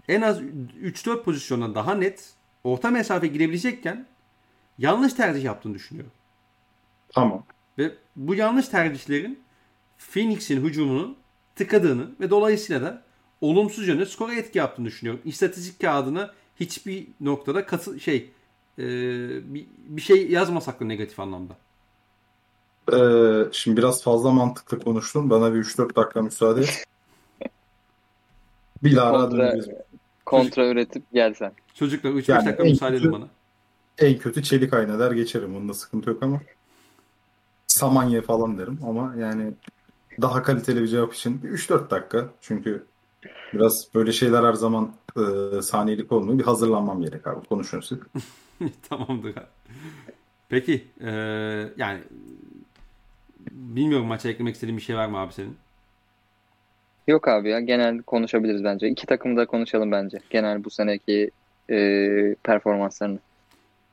en 0.08 0.20
az 0.22 0.40
3-4 0.40 1.22
pozisyondan 1.22 1.74
daha 1.74 1.94
net 1.94 2.34
orta 2.64 2.90
mesafe 2.90 3.26
girebilecekken 3.26 4.06
yanlış 4.78 5.12
tercih 5.12 5.44
yaptığını 5.44 5.74
düşünüyorum. 5.74 6.12
Tamam. 7.14 7.44
Ve 7.78 7.92
bu 8.16 8.34
yanlış 8.34 8.68
tercihlerin 8.68 9.42
Phoenix'in 9.98 10.64
hücumunu 10.64 11.16
tıkadığını 11.56 12.10
ve 12.20 12.30
dolayısıyla 12.30 12.82
da 12.82 13.02
olumsuz 13.40 13.88
yönde 13.88 14.06
skora 14.06 14.34
etki 14.34 14.58
yaptığını 14.58 14.86
düşünüyorum. 14.86 15.20
İstatistik 15.24 15.80
kağıdına 15.80 16.30
hiçbir 16.60 17.06
noktada 17.20 17.66
katı 17.66 18.00
şey 18.00 18.30
e, 18.78 18.84
bir, 19.54 19.66
bir 19.78 20.00
şey 20.00 20.30
yazmasak 20.30 20.80
da 20.80 20.84
negatif 20.84 21.20
anlamda. 21.20 21.56
Ee, 22.92 23.44
şimdi 23.52 23.76
biraz 23.76 24.02
fazla 24.02 24.30
mantıklı 24.30 24.80
konuştun. 24.80 25.30
Bana 25.30 25.54
bir 25.54 25.64
3-4 25.64 25.96
dakika 25.96 26.22
müsaade 26.22 26.60
et. 26.60 26.84
Bilahare 28.84 29.20
Kontra, 29.20 29.54
kontra 30.26 30.68
üretip 30.68 31.12
gelsen. 31.12 31.52
Çocuklar 31.74 32.10
3-5 32.10 32.30
Yani 32.32 32.46
dakika 32.46 32.64
müsaade 32.64 32.96
edin 32.96 33.12
bana. 33.12 33.28
En 33.98 34.18
kötü 34.18 34.42
çelik 34.42 34.72
ayna 34.72 34.98
der 34.98 35.12
geçerim. 35.12 35.54
Bunda 35.54 35.74
sıkıntı 35.74 36.10
yok 36.10 36.22
ama. 36.22 36.40
Samanye 37.80 38.22
falan 38.22 38.58
derim 38.58 38.78
ama 38.86 39.14
yani 39.18 39.52
daha 40.20 40.42
kaliteli 40.42 40.82
bir 40.82 40.88
cevap 40.88 41.14
için 41.14 41.42
bir 41.42 41.48
3-4 41.48 41.90
dakika. 41.90 42.28
Çünkü 42.40 42.84
biraz 43.52 43.86
böyle 43.94 44.12
şeyler 44.12 44.44
her 44.44 44.52
zaman 44.52 44.92
e, 45.16 45.62
saniyelik 45.62 46.12
olmuyor. 46.12 46.38
Bir 46.38 46.44
hazırlanmam 46.44 47.02
gerek 47.02 47.26
abi. 47.26 47.46
Konuşuyoruz. 47.46 47.90
Tamamdır. 48.88 49.30
abi. 49.30 49.46
Peki 50.48 50.84
e, 51.00 51.10
yani 51.76 52.00
bilmiyorum 53.50 54.06
maça 54.06 54.28
eklemek 54.28 54.54
istediğin 54.54 54.76
bir 54.76 54.82
şey 54.82 54.96
var 54.96 55.06
mı 55.06 55.18
abi 55.18 55.32
senin? 55.32 55.56
Yok 57.08 57.28
abi 57.28 57.50
ya 57.50 57.60
genel 57.60 58.02
konuşabiliriz 58.02 58.64
bence. 58.64 58.88
İki 58.88 59.06
takım 59.06 59.36
da 59.36 59.46
konuşalım 59.46 59.92
bence. 59.92 60.18
Genel 60.30 60.64
bu 60.64 60.70
seneki 60.70 61.30
e, 61.70 61.76
performanslarını. 62.42 63.18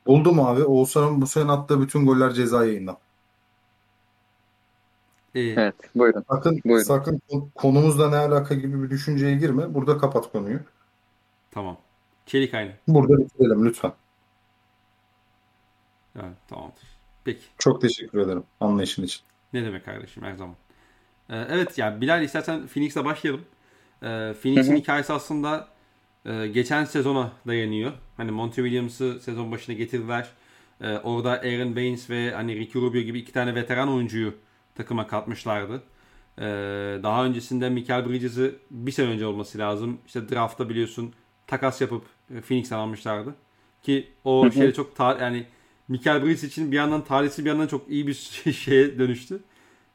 Buldum 0.08 0.40
abi. 0.40 0.64
Oğuzhan'ın 0.64 1.22
bu 1.22 1.28
sene 1.28 1.52
attığı 1.52 1.82
bütün 1.82 2.06
goller 2.06 2.34
ceza 2.34 2.66
yayından. 2.66 2.98
Evet 5.40 5.76
buyurun. 5.96 6.26
Sakın, 6.30 6.62
Buyurun. 6.66 6.84
sakın 6.84 7.22
konumuzla 7.56 8.10
ne 8.10 8.16
alaka 8.16 8.56
gibi 8.56 8.84
bir 8.84 8.90
düşünceye 8.90 9.36
girme. 9.36 9.74
Burada 9.74 9.98
kapat 9.98 10.32
konuyu. 10.32 10.60
Tamam. 11.52 11.78
Çelik 12.26 12.54
aynı. 12.54 12.72
Burada 12.88 13.18
bitirelim 13.18 13.66
lütfen. 13.66 13.94
Evet, 16.16 16.38
tamamdır. 16.48 16.84
Peki. 17.24 17.42
Çok 17.58 17.82
teşekkür 17.82 18.20
ederim 18.20 18.44
anlayışın 18.60 19.04
için. 19.04 19.22
Ne 19.54 19.66
demek 19.66 19.86
kardeşim 19.86 20.24
her 20.24 20.34
zaman. 20.36 20.56
Ee, 21.30 21.36
evet 21.50 21.78
yani 21.78 22.02
Bilal 22.02 22.24
istersen 22.24 22.68
Phoenix'le 22.68 22.96
başlayalım. 23.06 23.42
Ee, 24.04 24.34
Phoenix'in 24.42 24.76
hikayesi 24.76 25.14
aslında 25.14 25.68
e, 26.26 26.48
geçen 26.48 26.86
sezona 26.86 27.32
dayanıyor. 27.48 27.92
Hani 28.18 28.32
Monty 28.32 28.62
Williams'ı 28.62 29.20
sezon 29.20 29.52
başına 29.52 29.76
getirdiler. 29.76 30.30
Ee, 30.82 30.98
orada 30.98 31.30
Aaron 31.32 31.76
Baines 31.76 32.10
ve 32.10 32.32
hani 32.32 32.56
Ricky 32.56 32.86
Rubio 32.86 33.02
gibi 33.02 33.20
iki 33.20 33.32
tane 33.34 33.56
veteran 33.56 33.90
oyuncuyu 33.94 34.34
takıma 34.78 35.08
katmışlardı. 35.08 35.84
Ee, 36.40 36.44
daha 37.04 37.26
öncesinde 37.26 37.70
Michael 37.70 38.10
Bridges'ı 38.10 38.56
bir 38.72 38.92
sene 38.92 39.08
önce 39.10 39.26
olması 39.26 39.58
lazım. 39.58 39.98
İşte 40.08 40.30
draft'ta 40.30 40.70
biliyorsun 40.70 41.14
takas 41.48 41.82
yapıp 41.82 42.04
e, 42.36 42.42
Phoenix'ten 42.42 42.78
almışlardı. 42.78 43.36
Ki 43.84 44.08
o 44.24 44.44
Hı 44.46 44.50
hı. 44.50 44.54
şey 44.54 44.72
çok 44.74 44.96
ta- 44.96 45.18
yani 45.22 45.46
Michael 45.88 46.24
Bridges 46.24 46.44
için 46.44 46.72
bir 46.72 46.78
yandan 46.78 47.04
talihsiz 47.04 47.46
bir 47.46 47.50
yandan 47.50 47.68
çok 47.68 47.90
iyi 47.90 48.08
bir 48.08 48.14
şeye 48.54 49.00
dönüştü. 49.00 49.40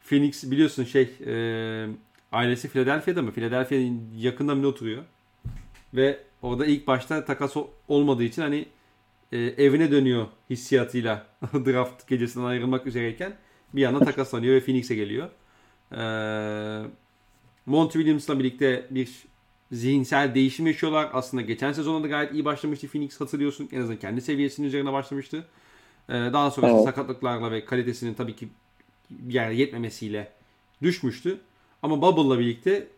Phoenix 0.01 0.51
biliyorsun 0.51 0.85
şey 0.85 1.11
e, 1.27 1.35
ailesi 2.33 2.69
Philadelphia'da 2.69 3.23
mı? 3.23 3.33
Philadelphia'nın 3.33 4.01
yakında 4.17 4.55
mı 4.55 4.67
oturuyor? 4.67 5.03
Ve 5.95 6.21
orada 6.43 6.67
ilk 6.67 6.87
başta 6.87 7.25
takas 7.25 7.57
olmadığı 7.89 8.23
için 8.25 8.43
hani 8.43 8.67
e, 9.33 9.39
evine 9.39 9.91
dönüyor 9.91 10.27
hissiyatıyla 10.51 11.27
draft 11.55 12.09
gecesinden 12.09 12.47
ayrılmak 12.47 12.87
üzereyken 12.87 13.33
bir 13.75 13.81
yandan 13.81 14.05
takaslanıyor 14.05 14.55
ve 14.55 14.61
Phoenix'e 14.61 14.95
geliyor. 14.95 15.29
E, 15.93 16.03
Monty 17.67 17.99
Williams'la 17.99 18.39
birlikte 18.39 18.87
bir 18.91 19.09
zihinsel 19.73 20.35
değişim 20.35 20.67
yaşıyorlar. 20.67 21.11
Aslında 21.13 21.43
geçen 21.43 21.73
sezonda 21.73 22.05
da 22.05 22.09
gayet 22.09 22.33
iyi 22.33 22.45
başlamıştı 22.45 22.89
Phoenix 22.89 23.21
hatırlıyorsun. 23.21 23.69
En 23.73 23.81
azından 23.81 23.99
kendi 23.99 24.21
seviyesinin 24.21 24.67
üzerine 24.67 24.93
başlamıştı. 24.93 25.47
E, 26.09 26.13
daha 26.13 26.51
sonra 26.51 26.69
Evet. 26.69 26.85
sakatlıklarla 26.85 27.51
ve 27.51 27.65
kalitesinin 27.65 28.15
tabii 28.15 28.37
ki 28.37 28.49
bir 29.11 29.35
yerde 29.35 29.55
yetmemesiyle 29.55 30.33
düşmüştü. 30.83 31.41
Ama 31.83 32.03
Bubble'la 32.03 32.39
birlikte 32.39 32.89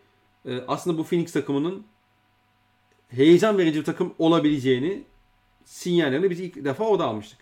e, 0.46 0.61
aslında 0.68 0.99
bu 0.99 1.05
Phoenix 1.05 1.32
takımının 1.32 1.84
heyecan 3.09 3.59
verici 3.59 3.80
bir 3.80 3.84
takım 3.84 4.14
olabileceğini 4.18 5.03
sinyallerini 5.64 6.30
biz 6.30 6.40
ilk 6.40 6.64
defa 6.64 6.84
orada 6.84 7.05
almıştık. 7.05 7.38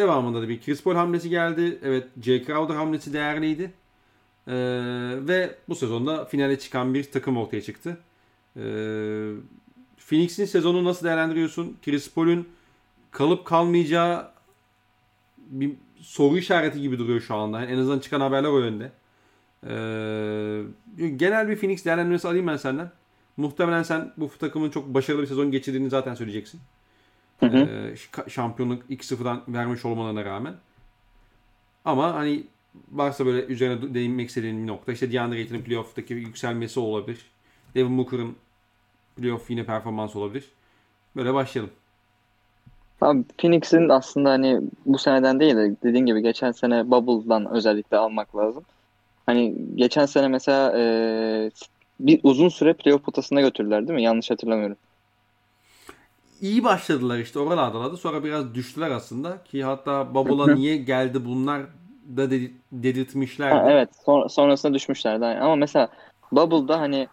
Devamında 0.00 0.42
da 0.42 0.48
bir 0.48 0.60
Chris 0.60 0.82
Paul 0.82 0.94
hamlesi 0.94 1.30
geldi. 1.30 1.78
Evet 1.82 2.08
Jay 2.22 2.44
Crowder 2.44 2.74
hamlesi 2.74 3.12
değerliydi. 3.12 3.72
Ee, 4.48 4.52
ve 5.28 5.54
bu 5.68 5.74
sezonda 5.74 6.24
finale 6.24 6.58
çıkan 6.58 6.94
bir 6.94 7.04
takım 7.04 7.36
ortaya 7.36 7.62
çıktı. 7.62 7.98
Ee, 8.56 8.60
Phoenix'in 9.98 10.44
sezonu 10.44 10.84
nasıl 10.84 11.06
değerlendiriyorsun? 11.06 11.76
Chris 11.84 12.14
Paul'un 12.14 12.48
kalıp 13.10 13.44
kalmayacağı 13.44 14.30
bir 15.38 15.72
soru 16.00 16.38
işareti 16.38 16.80
gibi 16.80 16.98
duruyor 16.98 17.20
şu 17.20 17.34
anda. 17.34 17.64
En 17.64 17.78
azından 17.78 17.98
çıkan 17.98 18.20
haberler 18.20 18.48
o 18.48 18.58
yönde. 18.58 18.92
Ee, 19.66 21.08
genel 21.16 21.48
bir 21.48 21.56
Phoenix 21.56 21.84
değerlendirmesi 21.84 22.28
alayım 22.28 22.46
ben 22.46 22.56
senden. 22.56 22.90
Muhtemelen 23.36 23.82
sen 23.82 24.12
bu 24.16 24.30
takımın 24.38 24.70
çok 24.70 24.94
başarılı 24.94 25.22
bir 25.22 25.26
sezon 25.26 25.50
geçirdiğini 25.50 25.90
zaten 25.90 26.14
söyleyeceksin. 26.14 26.60
Hı 27.40 27.46
hı. 27.46 27.56
Ee, 27.56 28.30
şampiyonluk 28.30 28.90
2-0'dan 28.90 29.42
vermiş 29.48 29.84
olmalarına 29.84 30.24
rağmen. 30.24 30.54
Ama 31.84 32.14
hani 32.14 32.44
varsa 32.92 33.26
böyle 33.26 33.44
üzerine 33.44 33.94
değinmek 33.94 34.28
istediğin 34.28 34.62
bir 34.62 34.66
nokta. 34.66 34.92
İşte 34.92 35.12
DeAndre 35.12 35.38
Ayton'un 35.38 35.62
playoff'taki 35.62 36.14
yükselmesi 36.14 36.80
olabilir. 36.80 37.26
Devin 37.74 37.98
Booker'ın 37.98 38.36
playoff 39.16 39.50
yine 39.50 39.64
performans 39.64 40.16
olabilir. 40.16 40.44
Böyle 41.16 41.34
başlayalım. 41.34 41.72
Abi 43.00 43.24
Phoenix'in 43.38 43.88
aslında 43.88 44.30
hani 44.30 44.60
bu 44.86 44.98
seneden 44.98 45.40
değil 45.40 45.56
de 45.56 45.76
dediğin 45.82 46.06
gibi 46.06 46.22
geçen 46.22 46.52
sene 46.52 46.90
Bubble'dan 46.90 47.50
özellikle 47.50 47.96
almak 47.96 48.36
lazım. 48.36 48.64
Hani 49.26 49.54
geçen 49.74 50.06
sene 50.06 50.28
mesela 50.28 50.78
e, 50.78 51.50
bir 52.00 52.20
uzun 52.22 52.48
süre 52.48 52.72
playoff 52.72 53.04
potasına 53.04 53.40
götürdüler 53.40 53.88
değil 53.88 53.96
mi? 53.96 54.02
Yanlış 54.02 54.30
hatırlamıyorum. 54.30 54.76
İyi 56.40 56.64
başladılar 56.64 57.18
işte 57.18 57.38
oralardalardı. 57.38 57.96
Sonra 57.96 58.24
biraz 58.24 58.54
düştüler 58.54 58.90
aslında 58.90 59.44
ki 59.44 59.64
hatta 59.64 60.14
Bubble'a 60.14 60.54
niye 60.54 60.76
geldi 60.76 61.24
bunlar 61.24 61.62
da 62.16 62.30
dedirtmişlerdi. 62.72 63.70
evet 63.72 63.88
son, 64.04 64.26
sonrasında 64.26 64.74
düşmüşlerdi. 64.74 65.24
Ama 65.24 65.56
mesela 65.56 65.88
Bubble'da 66.32 66.80
hani 66.80 67.08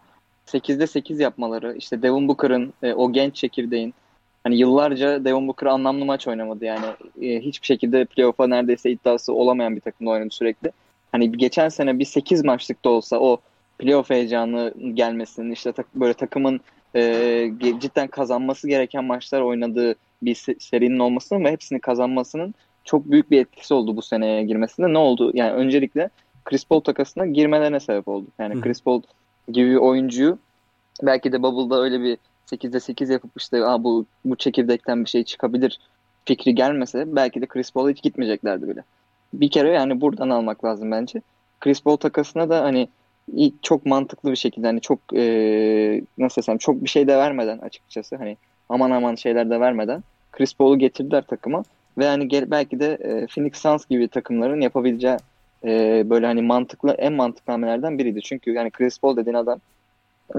8'de 0.46 0.86
8 0.86 1.20
yapmaları 1.20 1.74
işte 1.78 2.02
Devin 2.02 2.28
Booker'ın 2.28 2.72
e, 2.82 2.92
o 2.92 3.12
genç 3.12 3.34
çekirdeğin 3.34 3.94
hani 4.44 4.58
yıllarca 4.58 5.24
Devin 5.24 5.48
Booker 5.48 5.66
anlamlı 5.66 6.04
maç 6.04 6.28
oynamadı 6.28 6.64
yani 6.64 6.86
e, 7.22 7.40
hiçbir 7.40 7.66
şekilde 7.66 8.04
playoff'a 8.04 8.46
neredeyse 8.46 8.90
iddiası 8.90 9.32
olamayan 9.32 9.76
bir 9.76 9.80
takımda 9.80 10.10
oynadı 10.10 10.30
sürekli. 10.30 10.72
Hani 11.12 11.32
geçen 11.32 11.68
sene 11.68 11.98
bir 11.98 12.04
8 12.04 12.44
maçlık 12.44 12.84
da 12.84 12.88
olsa 12.88 13.18
o 13.18 13.40
playoff 13.78 14.10
heyecanı 14.10 14.74
gelmesinin 14.94 15.52
işte 15.52 15.72
tak, 15.72 15.94
böyle 15.94 16.14
takımın 16.14 16.60
e, 16.96 17.52
cidden 17.60 18.08
kazanması 18.08 18.68
gereken 18.68 19.04
maçlar 19.04 19.40
oynadığı 19.40 19.94
bir 20.22 20.34
serinin 20.58 20.98
olmasının 20.98 21.44
ve 21.44 21.52
hepsini 21.52 21.80
kazanmasının 21.80 22.54
çok 22.84 23.10
büyük 23.10 23.30
bir 23.30 23.40
etkisi 23.40 23.74
oldu 23.74 23.96
bu 23.96 24.02
seneye 24.02 24.42
girmesinde. 24.42 24.92
Ne 24.92 24.98
oldu? 24.98 25.30
Yani 25.34 25.52
öncelikle 25.52 26.10
Chris 26.44 26.64
Paul 26.64 26.80
takasına 26.80 27.26
girmelerine 27.26 27.80
sebep 27.80 28.08
oldu. 28.08 28.26
Yani 28.38 28.54
Hı. 28.54 28.60
Chris 28.60 28.82
Paul 28.82 29.02
gibi 29.48 29.78
oyuncuyu 29.78 30.38
belki 31.02 31.32
de 31.32 31.42
Bubble'da 31.42 31.82
öyle 31.82 32.00
bir 32.00 32.18
8'de 32.46 32.80
8 32.80 33.10
yapıp 33.10 33.30
işte 33.36 33.64
Aa, 33.64 33.84
bu, 33.84 34.06
bu 34.24 34.36
çekirdekten 34.36 35.04
bir 35.04 35.10
şey 35.10 35.24
çıkabilir 35.24 35.78
fikri 36.24 36.54
gelmese 36.54 37.16
belki 37.16 37.42
de 37.42 37.46
Chris 37.46 37.70
Paul'a 37.70 37.90
hiç 37.90 38.02
gitmeyeceklerdi 38.02 38.68
bile. 38.68 38.82
Bir 39.32 39.50
kere 39.50 39.70
yani 39.70 40.00
buradan 40.00 40.30
almak 40.30 40.64
lazım 40.64 40.90
bence. 40.90 41.22
Chris 41.60 41.82
Paul 41.82 41.96
takasına 41.96 42.48
da 42.48 42.64
hani 42.64 42.88
çok 43.62 43.86
mantıklı 43.86 44.30
bir 44.30 44.36
şekilde 44.36 44.66
hani 44.66 44.80
çok 44.80 44.98
e, 45.14 46.02
nasıl 46.18 46.42
desem 46.42 46.58
çok 46.58 46.84
bir 46.84 46.88
şey 46.88 47.06
de 47.06 47.16
vermeden 47.16 47.58
açıkçası 47.58 48.16
hani 48.16 48.36
aman 48.68 48.90
aman 48.90 49.14
şeyler 49.14 49.50
de 49.50 49.60
vermeden 49.60 50.02
Chris 50.32 50.54
Paul'u 50.54 50.78
getirdiler 50.78 51.22
takıma 51.22 51.62
ve 51.98 52.06
hani 52.06 52.28
gel, 52.28 52.50
belki 52.50 52.80
de 52.80 52.98
e, 53.00 53.26
Phoenix 53.26 53.56
Suns 53.56 53.86
gibi 53.86 54.08
takımların 54.08 54.60
yapabileceği 54.60 55.16
e, 55.64 56.02
böyle 56.10 56.26
hani 56.26 56.42
mantıklı 56.42 56.90
en 56.92 57.12
mantıklı 57.12 57.52
hamlelerden 57.52 57.98
biriydi. 57.98 58.22
Çünkü 58.22 58.52
yani 58.52 58.70
Chris 58.70 58.98
Paul 58.98 59.16
dediğin 59.16 59.36
adam 59.36 59.60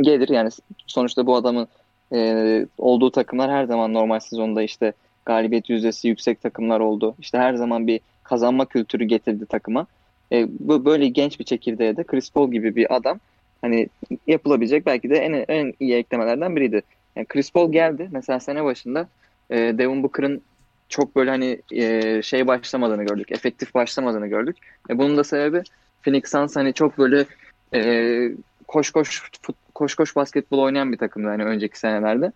gelir 0.01 0.29
yani 0.29 0.49
sonuçta 0.87 1.25
bu 1.25 1.35
adamın 1.35 1.67
e, 2.13 2.65
olduğu 2.77 3.11
takımlar 3.11 3.51
her 3.51 3.63
zaman 3.63 3.93
normal 3.93 4.19
sezonda 4.19 4.61
işte 4.61 4.93
galibiyet 5.25 5.69
yüzdesi 5.69 6.07
yüksek 6.07 6.41
takımlar 6.41 6.79
oldu. 6.79 7.15
İşte 7.19 7.37
her 7.37 7.53
zaman 7.53 7.87
bir 7.87 7.99
kazanma 8.23 8.65
kültürü 8.65 9.03
getirdi 9.03 9.45
takıma. 9.45 9.87
E, 10.31 10.47
bu 10.59 10.85
böyle 10.85 11.07
genç 11.07 11.39
bir 11.39 11.45
çekirdeğe 11.45 11.97
de 11.97 12.03
Chris 12.03 12.31
Paul 12.31 12.51
gibi 12.51 12.75
bir 12.75 12.95
adam 12.95 13.19
hani 13.61 13.89
yapılabilecek 14.27 14.85
belki 14.85 15.09
de 15.09 15.15
en 15.17 15.45
en 15.47 15.73
iyi 15.79 15.95
eklemelerden 15.95 16.55
biriydi. 16.55 16.81
Yani 17.15 17.27
Chris 17.27 17.51
Paul 17.51 17.71
geldi 17.71 18.09
mesela 18.11 18.39
sene 18.39 18.63
başında 18.63 19.07
e, 19.49 19.55
Devin 19.57 20.03
Booker'ın 20.03 20.41
çok 20.89 21.15
böyle 21.15 21.29
hani 21.29 21.61
e, 21.71 22.21
şey 22.21 22.47
başlamadığını 22.47 23.03
gördük. 23.03 23.31
Efektif 23.31 23.73
başlamadığını 23.75 24.27
gördük. 24.27 24.57
E, 24.89 24.97
bunun 24.97 25.17
da 25.17 25.23
sebebi 25.23 25.63
Phoenix 26.03 26.31
Suns 26.31 26.55
hani 26.55 26.73
çok 26.73 26.97
böyle 26.97 27.25
e, 27.73 28.31
koş 28.67 28.91
koş 28.91 29.21
fut, 29.41 29.55
koş 29.73 29.95
koş 29.95 30.15
basketbol 30.15 30.59
oynayan 30.59 30.91
bir 30.91 30.97
takımdı 30.97 31.27
hani 31.27 31.43
önceki 31.43 31.79
senelerde. 31.79 32.31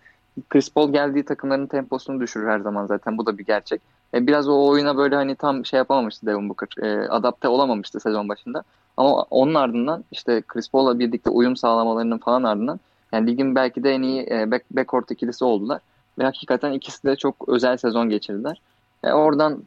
Chris 0.50 0.70
Paul 0.70 0.94
geldiği 0.94 1.26
takımların 1.26 1.68
temposunu 1.68 2.22
düşürür 2.22 2.48
her 2.48 2.60
zaman 2.60 2.86
zaten. 2.86 3.18
Bu 3.18 3.26
da 3.26 3.38
bir 3.38 3.46
gerçek. 3.46 3.82
E, 4.14 4.28
biraz 4.28 4.48
o 4.48 4.68
oyuna 4.68 4.98
böyle 4.98 5.16
hani 5.16 5.36
tam 5.36 5.66
şey 5.66 5.78
yapamamıştı 5.78 6.26
Devin 6.26 6.50
Booker. 6.50 6.84
E, 6.84 7.08
adapte 7.10 7.48
olamamıştı 7.48 8.00
sezon 8.00 8.30
başında. 8.30 8.64
Ama 8.98 9.24
onun 9.24 9.54
ardından 9.54 10.04
işte 10.12 10.42
Chris 10.48 10.70
Paul'la 10.70 11.00
birlikte 11.00 11.30
uyum 11.30 11.56
sağlamalarının 11.56 12.18
falan 12.18 12.44
ardından 12.44 12.80
yani 13.12 13.28
ligin 13.28 13.56
belki 13.56 13.84
de 13.84 13.92
en 13.92 14.02
iyi 14.02 14.28
e, 14.32 14.52
back, 14.52 14.66
backcourt 14.72 15.12
ikilisi 15.12 15.46
oldular. 15.46 15.82
Ve 16.20 16.24
hakikaten 16.24 16.72
ikisi 16.72 17.04
de 17.04 17.16
çok 17.16 17.50
özel 17.50 17.78
sezon 17.78 18.10
geçirdiler. 18.10 18.62
E, 19.04 19.12
oradan 19.12 19.64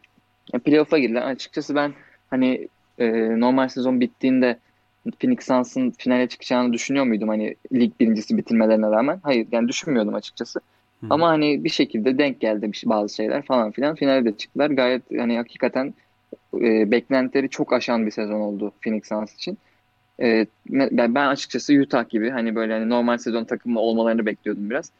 e, 0.54 0.58
playoff'a 0.58 0.98
girdiler. 0.98 1.22
Açıkçası 1.22 1.74
ben 1.74 1.94
hani 2.30 2.68
e, 2.98 3.40
normal 3.40 3.68
sezon 3.68 4.00
bittiğinde 4.00 4.58
Phoenix 5.20 5.46
Suns'ın 5.46 5.90
finale 5.90 6.28
çıkacağını 6.28 6.72
düşünüyor 6.72 7.04
muydum 7.06 7.28
hani 7.28 7.54
lig 7.72 7.92
birincisi 8.00 8.36
bitirmelerine 8.36 8.90
rağmen? 8.90 9.20
Hayır 9.22 9.46
yani 9.52 9.68
düşünmüyordum 9.68 10.14
açıkçası. 10.14 10.60
Hı. 11.00 11.06
Ama 11.10 11.28
hani 11.28 11.64
bir 11.64 11.68
şekilde 11.68 12.18
denk 12.18 12.40
geldi 12.40 12.70
bazı 12.84 13.14
şeyler 13.14 13.42
falan 13.42 13.70
filan. 13.70 13.94
Finale 13.94 14.24
de 14.24 14.36
çıktılar. 14.36 14.70
Gayet 14.70 15.02
hani 15.18 15.36
hakikaten 15.36 15.94
e, 16.54 16.90
beklentileri 16.90 17.48
çok 17.48 17.72
aşan 17.72 18.06
bir 18.06 18.10
sezon 18.10 18.40
oldu 18.40 18.72
Phoenix 18.82 19.08
Suns 19.08 19.34
için. 19.34 19.58
E, 20.20 20.46
ben 20.90 21.26
açıkçası 21.26 21.74
Utah 21.74 22.08
gibi 22.08 22.30
hani 22.30 22.54
böyle 22.54 22.72
hani 22.72 22.88
normal 22.88 23.18
sezon 23.18 23.44
takımı 23.44 23.80
olmalarını 23.80 24.26
bekliyordum 24.26 24.70
biraz. 24.70 24.90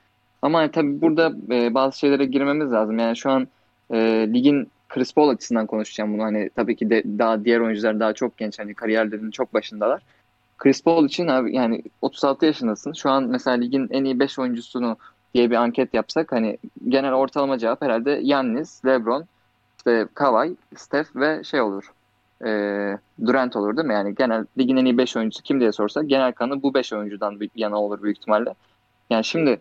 Ama 0.43 0.59
hani 0.59 0.71
tabii 0.71 1.01
burada 1.01 1.33
e, 1.51 1.75
bazı 1.75 1.99
şeylere 1.99 2.25
girmemiz 2.25 2.73
lazım. 2.73 2.99
Yani 2.99 3.17
şu 3.17 3.31
an 3.31 3.49
e, 3.91 3.97
ligin 4.35 4.69
Chris 4.89 5.15
Paul 5.15 5.29
açısından 5.29 5.67
konuşacağım 5.67 6.15
bunu. 6.15 6.23
Hani 6.23 6.51
tabii 6.57 6.77
ki 6.77 6.91
de 6.91 7.03
daha 7.05 7.45
diğer 7.45 7.61
oyuncular 7.61 8.01
daha 8.01 8.13
çok 8.13 8.37
genç. 8.37 8.59
Hani 8.59 8.75
kariyerlerinin 8.75 9.31
çok 9.31 9.55
başındalar. 9.55 10.03
Chris 10.59 10.83
Paul 10.83 11.07
için 11.07 11.27
abi 11.27 11.57
yani 11.57 11.83
36 12.03 12.47
yaşındasın. 12.47 12.93
Şu 12.93 13.11
an 13.11 13.25
mesela 13.25 13.57
ligin 13.57 13.89
en 13.91 14.05
iyi 14.05 14.21
5 14.21 14.39
oyuncusunu 14.39 14.97
diye 15.37 15.51
bir 15.51 15.57
anket 15.57 15.95
yapsak 15.95 16.33
hani 16.33 16.59
genel 16.89 17.13
ortalama 17.13 17.59
cevap 17.59 17.83
herhalde 17.83 18.21
Yannis, 18.23 18.85
LeBron, 18.85 19.25
işte 19.79 20.07
Kawhi, 20.15 20.57
Steph 20.77 21.17
ve 21.17 21.45
şey 21.45 21.61
olur. 21.61 21.93
E, 22.45 22.51
Durant 23.27 23.57
olur 23.57 23.77
değil 23.77 23.89
mi? 23.89 23.95
Yani 23.95 24.15
genel 24.15 24.47
ligin 24.59 24.77
en 24.77 24.85
iyi 24.85 24.99
5 24.99 25.17
oyuncusu 25.17 25.43
kim 25.43 25.61
diye 25.61 25.73
sorsak 25.73 26.09
genel 26.09 26.33
kanı 26.33 26.63
bu 26.63 26.75
5 26.75 26.93
oyuncudan 26.93 27.41
yana 27.57 27.83
olur 27.83 28.03
büyük 28.03 28.19
ihtimalle. 28.19 28.55
Yani 29.11 29.25
şimdi 29.25 29.61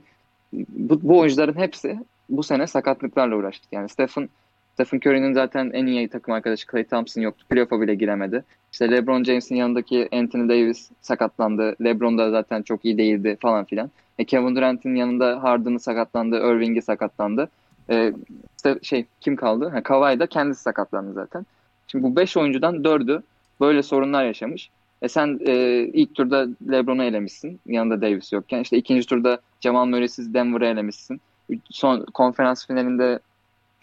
bu, 0.53 0.99
bu 1.03 1.19
oyuncuların 1.19 1.59
hepsi 1.59 1.99
bu 2.29 2.43
sene 2.43 2.67
sakatlıklarla 2.67 3.35
uğraştı. 3.35 3.67
Yani 3.71 3.89
Stephen 3.89 4.29
Stephen 4.73 4.99
Curry'nin 4.99 5.33
zaten 5.33 5.71
en 5.73 5.85
iyi 5.85 6.09
takım 6.09 6.33
arkadaşı 6.33 6.67
Klay 6.67 6.83
Thompson 6.83 7.21
yoktu. 7.21 7.45
Playoff'a 7.49 7.81
bile 7.81 7.95
giremedi. 7.95 8.43
İşte 8.71 8.91
LeBron 8.91 9.23
James'in 9.23 9.55
yanındaki 9.55 10.09
Anthony 10.11 10.49
Davis 10.49 10.91
sakatlandı. 11.01 11.75
LeBron 11.83 12.17
da 12.17 12.31
zaten 12.31 12.61
çok 12.61 12.85
iyi 12.85 12.97
değildi 12.97 13.37
falan 13.41 13.65
filan. 13.65 13.91
E, 14.19 14.25
Kevin 14.25 14.55
Durant'in 14.55 14.95
yanında 14.95 15.43
Harden'ı 15.43 15.79
sakatlandı. 15.79 16.37
Irving'i 16.37 16.81
sakatlandı. 16.81 17.49
E, 17.89 18.13
işte 18.57 18.79
şey 18.81 19.05
kim 19.21 19.35
kaldı? 19.35 19.69
Ha, 19.69 19.83
Kawhi 19.83 20.19
da 20.19 20.27
kendisi 20.27 20.61
sakatlandı 20.61 21.13
zaten. 21.13 21.45
Şimdi 21.87 22.03
bu 22.03 22.15
5 22.15 22.37
oyuncudan 22.37 22.75
4'ü 22.75 23.21
böyle 23.61 23.83
sorunlar 23.83 24.25
yaşamış. 24.25 24.69
E 25.01 25.07
sen 25.07 25.39
e, 25.45 25.53
ilk 25.93 26.15
turda 26.15 26.47
LeBron'u 26.71 27.03
elemişsin. 27.03 27.59
Yanında 27.65 28.01
Davis 28.01 28.33
yokken. 28.33 28.61
İşte 28.61 28.77
ikinci 28.77 29.07
turda 29.07 29.39
Jamal 29.61 29.85
Murray'siz 29.85 30.33
Denver'ı 30.33 30.65
elemişsin. 30.65 31.21
Son 31.69 32.05
konferans 32.13 32.67
finalinde 32.67 33.19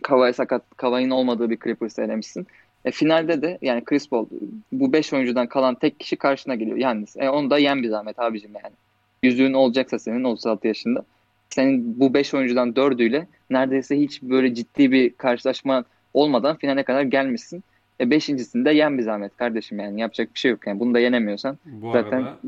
Kawhi 0.02 0.32
sakat, 0.32 0.62
Kawhi'nin 0.76 1.10
olmadığı 1.10 1.50
bir 1.50 1.58
Clippers'ı 1.64 2.02
elemişsin. 2.02 2.46
E, 2.84 2.90
finalde 2.90 3.42
de 3.42 3.58
yani 3.62 3.84
Chris 3.84 4.08
Paul 4.08 4.26
bu 4.72 4.92
5 4.92 5.12
oyuncudan 5.12 5.46
kalan 5.46 5.74
tek 5.74 6.00
kişi 6.00 6.16
karşına 6.16 6.54
geliyor. 6.54 6.76
Yani 6.76 7.04
e, 7.16 7.28
onu 7.28 7.50
da 7.50 7.58
yen 7.58 7.82
bir 7.82 7.88
zahmet 7.88 8.18
abicim 8.18 8.50
yani. 8.64 8.74
Yüzüğün 9.22 9.52
olacaksa 9.52 9.98
senin 9.98 10.24
36 10.24 10.66
yaşında. 10.66 11.04
Senin 11.50 12.00
bu 12.00 12.14
5 12.14 12.34
oyuncudan 12.34 12.72
4'üyle 12.72 13.26
neredeyse 13.50 14.00
hiç 14.00 14.22
böyle 14.22 14.54
ciddi 14.54 14.92
bir 14.92 15.14
karşılaşma 15.14 15.84
olmadan 16.14 16.56
finale 16.56 16.82
kadar 16.82 17.02
gelmişsin. 17.02 17.64
E 18.00 18.10
beşincisinde 18.10 18.70
yen 18.70 18.98
bir 18.98 19.02
zahmet 19.02 19.36
kardeşim 19.36 19.78
yani 19.78 20.00
yapacak 20.00 20.34
bir 20.34 20.38
şey 20.38 20.50
yok 20.50 20.66
yani 20.66 20.80
bunu 20.80 20.94
da 20.94 20.98
yenemiyorsan 20.98 21.58
Bu 21.64 21.92
zaten 21.92 22.22
arada 22.22 22.38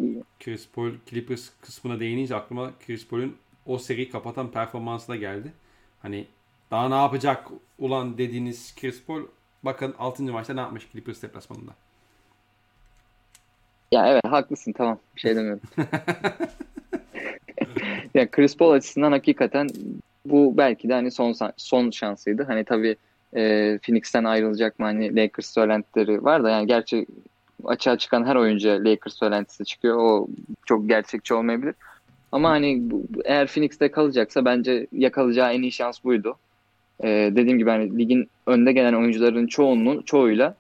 Chris 0.40 0.68
Paul 0.74 0.90
Clippers 1.06 1.50
kısmına 1.60 2.00
değinince 2.00 2.36
aklıma 2.36 2.70
Chris 2.86 3.08
Paul'un 3.08 3.36
o 3.66 3.78
seriyi 3.78 4.10
kapatan 4.10 4.50
performansı 4.50 5.08
da 5.08 5.16
geldi. 5.16 5.52
Hani 6.02 6.26
daha 6.70 6.88
ne 6.88 6.94
yapacak 6.94 7.48
ulan 7.78 8.18
dediğiniz 8.18 8.74
Chris 8.80 9.02
Paul 9.02 9.22
bakın 9.62 9.94
6. 9.98 10.22
maçta 10.22 10.54
ne 10.54 10.60
yapmış 10.60 10.88
Clippers 10.92 11.22
deplasmanında. 11.22 11.72
Ya 13.94 14.06
evet 14.08 14.26
haklısın 14.26 14.72
tamam 14.72 14.98
bir 15.16 15.20
şey 15.20 15.36
demiyorum. 15.36 15.60
Yani 18.14 18.28
Chris 18.30 18.56
Paul 18.56 18.70
açısından 18.70 19.12
hakikaten 19.12 19.68
bu 20.26 20.56
belki 20.56 20.88
de 20.88 20.92
hani 20.92 21.10
son 21.10 21.34
son 21.56 21.90
şansıydı. 21.90 22.42
Hani 22.42 22.64
tabii 22.64 22.96
e, 23.36 23.78
Phoenix'ten 23.82 24.24
ayrılacak 24.24 24.78
mı 24.78 24.86
hani 24.86 25.16
Lakers 25.16 25.54
söylentileri 25.54 26.24
var 26.24 26.44
da 26.44 26.50
yani 26.50 26.66
gerçi 26.66 27.06
açığa 27.64 27.98
çıkan 27.98 28.24
her 28.24 28.36
oyuncu 28.36 28.68
Lakers 28.68 29.14
söylentisi 29.18 29.64
çıkıyor. 29.64 29.96
O 29.98 30.28
çok 30.66 30.88
gerçekçi 30.88 31.34
olmayabilir. 31.34 31.74
Ama 32.32 32.50
hani 32.50 32.82
eğer 33.24 33.46
Phoenix'te 33.46 33.90
kalacaksa 33.90 34.44
bence 34.44 34.86
yakalayacağı 34.92 35.52
en 35.52 35.62
iyi 35.62 35.72
şans 35.72 36.04
buydu. 36.04 36.36
Ee, 37.04 37.32
dediğim 37.36 37.58
gibi 37.58 37.70
hani 37.70 37.98
ligin 37.98 38.28
önde 38.46 38.72
gelen 38.72 38.92
oyuncuların 38.92 39.46
çoğunluğu 39.46 40.04
çoğuyla 40.04 40.54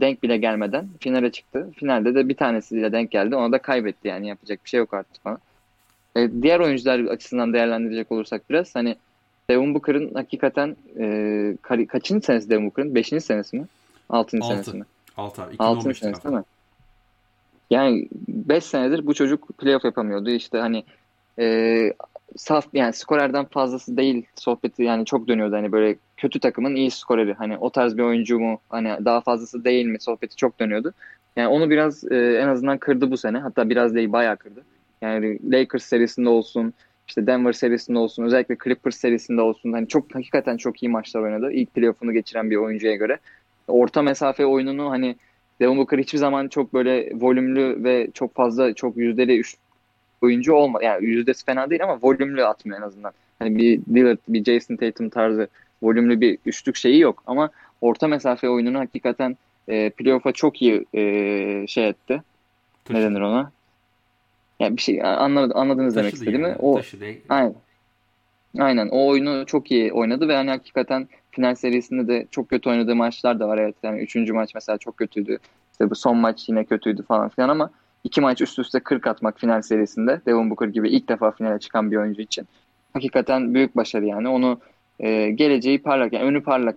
denk 0.00 0.22
bile 0.22 0.36
gelmeden 0.36 0.88
finale 1.00 1.32
çıktı. 1.32 1.70
Finalde 1.76 2.14
de 2.14 2.28
bir 2.28 2.36
tanesiyle 2.36 2.92
denk 2.92 3.10
geldi. 3.10 3.36
Ona 3.36 3.52
da 3.52 3.58
kaybetti 3.58 4.08
yani 4.08 4.28
yapacak 4.28 4.64
bir 4.64 4.68
şey 4.68 4.78
yok 4.78 4.94
artık 4.94 5.22
falan. 5.22 5.38
Ee, 6.16 6.28
diğer 6.42 6.60
oyuncular 6.60 7.00
açısından 7.00 7.52
değerlendirecek 7.52 8.12
olursak 8.12 8.50
biraz 8.50 8.74
hani 8.74 8.96
Devin 9.50 9.74
Booker'ın 9.74 10.14
hakikaten 10.14 10.76
e, 10.96 11.04
ka- 11.62 11.86
kaçıncı 11.86 12.26
senesi 12.26 12.50
Devin 12.50 12.64
Booker'ın? 12.64 12.94
Beşinci 12.94 13.24
senesi 13.24 13.56
mi? 13.56 13.66
Altıncı 14.08 14.46
Altı. 14.46 14.54
senesi 14.54 14.76
mi? 14.76 14.84
Altı 15.16 15.42
abi. 15.42 15.54
Altıncı 15.58 15.98
senesi 15.98 16.24
değil 16.24 16.36
mi? 16.36 16.44
Yani 17.70 18.08
5 18.28 18.64
senedir 18.64 19.06
bu 19.06 19.14
çocuk 19.14 19.58
playoff 19.58 19.84
yapamıyordu. 19.84 20.30
İşte 20.30 20.58
hani 20.58 20.84
e, 21.38 21.92
saf 22.36 22.66
yani 22.72 22.92
skorerden 22.92 23.44
fazlası 23.44 23.96
değil 23.96 24.26
sohbeti 24.34 24.82
yani 24.82 25.04
çok 25.04 25.28
dönüyordu 25.28 25.56
hani 25.56 25.72
böyle 25.72 25.96
kötü 26.16 26.40
takımın 26.40 26.74
iyi 26.74 26.90
skoreri 26.90 27.34
hani 27.34 27.58
o 27.58 27.70
tarz 27.70 27.96
bir 27.96 28.02
oyuncu 28.02 28.38
mu 28.38 28.60
hani 28.68 28.88
daha 29.04 29.20
fazlası 29.20 29.64
değil 29.64 29.86
mi 29.86 30.00
sohbeti 30.00 30.36
çok 30.36 30.60
dönüyordu. 30.60 30.94
Yani 31.36 31.48
onu 31.48 31.70
biraz 31.70 32.12
e, 32.12 32.16
en 32.16 32.48
azından 32.48 32.78
kırdı 32.78 33.10
bu 33.10 33.16
sene 33.16 33.38
hatta 33.38 33.68
biraz 33.68 33.94
değil 33.94 34.12
bayağı 34.12 34.36
kırdı. 34.36 34.64
Yani 35.02 35.38
Lakers 35.52 35.84
serisinde 35.84 36.28
olsun 36.28 36.74
işte 37.08 37.26
Denver 37.26 37.52
serisinde 37.52 37.98
olsun 37.98 38.24
özellikle 38.24 38.56
Clippers 38.64 38.96
serisinde 38.96 39.40
olsun 39.40 39.72
hani 39.72 39.88
çok 39.88 40.14
hakikaten 40.14 40.56
çok 40.56 40.82
iyi 40.82 40.88
maçlar 40.88 41.20
oynadı. 41.20 41.52
İlk 41.52 41.74
playoff'unu 41.74 42.12
geçiren 42.12 42.50
bir 42.50 42.56
oyuncuya 42.56 42.96
göre. 42.96 43.18
Orta 43.68 44.02
mesafe 44.02 44.46
oyununu 44.46 44.90
hani 44.90 45.16
Devin 45.60 45.78
Booker 45.78 45.98
hiçbir 45.98 46.18
zaman 46.18 46.48
çok 46.48 46.74
böyle 46.74 47.12
volümlü 47.14 47.84
ve 47.84 48.10
çok 48.14 48.34
fazla 48.34 48.74
çok 48.74 48.96
yüzdeli 48.96 49.34
oyuncu 50.22 50.52
olma 50.52 50.82
yani 50.82 51.06
yüzdesi 51.06 51.44
fena 51.44 51.70
değil 51.70 51.84
ama 51.84 51.98
volümlü 52.02 52.44
atmıyor 52.44 52.78
en 52.78 52.82
azından. 52.82 53.12
Hani 53.38 53.56
bir 53.56 53.80
Lillard, 53.94 54.18
bir 54.28 54.44
Jason 54.44 54.76
Tatum 54.76 55.08
tarzı 55.08 55.48
volümlü 55.82 56.20
bir 56.20 56.38
üçlük 56.46 56.76
şeyi 56.76 57.00
yok 57.00 57.22
ama 57.26 57.50
orta 57.80 58.08
mesafe 58.08 58.48
oyununu 58.48 58.78
hakikaten 58.78 59.36
e, 59.68 59.90
playoff'a 59.90 60.32
çok 60.32 60.62
iyi 60.62 60.86
e, 60.94 61.66
şey 61.66 61.88
etti. 61.88 62.22
Taşı. 62.84 63.00
Ne 63.00 63.04
denir 63.04 63.20
ona? 63.20 63.52
Yani 64.60 64.76
bir 64.76 64.82
şey 64.82 65.02
anladınız, 65.02 65.56
anladınız 65.56 65.96
demek 65.96 66.14
istediğimi. 66.14 66.48
Yani. 66.48 66.56
O 66.58 66.80
aynen. 67.28 67.54
Aynen. 68.58 68.88
O 68.88 69.06
oyunu 69.06 69.46
çok 69.46 69.70
iyi 69.70 69.92
oynadı 69.92 70.28
ve 70.28 70.36
hani 70.36 70.50
hakikaten 70.50 71.08
final 71.30 71.54
serisinde 71.54 72.08
de 72.08 72.26
çok 72.30 72.48
kötü 72.50 72.70
oynadığı 72.70 72.96
maçlar 72.96 73.40
da 73.40 73.48
var. 73.48 73.58
Evet 73.58 73.74
yani 73.82 74.00
üçüncü 74.00 74.32
maç 74.32 74.54
mesela 74.54 74.78
çok 74.78 74.96
kötüydü. 74.96 75.38
İşte 75.72 75.90
bu 75.90 75.94
son 75.94 76.16
maç 76.16 76.48
yine 76.48 76.64
kötüydü 76.64 77.02
falan 77.02 77.28
filan 77.28 77.48
ama 77.48 77.70
iki 78.04 78.20
maç 78.20 78.40
üst 78.40 78.58
üste 78.58 78.80
40 78.80 79.06
atmak 79.06 79.40
final 79.40 79.62
serisinde 79.62 80.20
Devin 80.26 80.50
Booker 80.50 80.68
gibi 80.68 80.88
ilk 80.88 81.08
defa 81.08 81.30
finale 81.30 81.58
çıkan 81.58 81.90
bir 81.90 81.96
oyuncu 81.96 82.22
için 82.22 82.46
hakikaten 82.92 83.54
büyük 83.54 83.76
başarı 83.76 84.06
yani. 84.06 84.28
Onu 84.28 84.60
e, 85.00 85.30
geleceği 85.30 85.82
parlak 85.82 86.12
yani 86.12 86.24
önü 86.24 86.42
parlak 86.42 86.76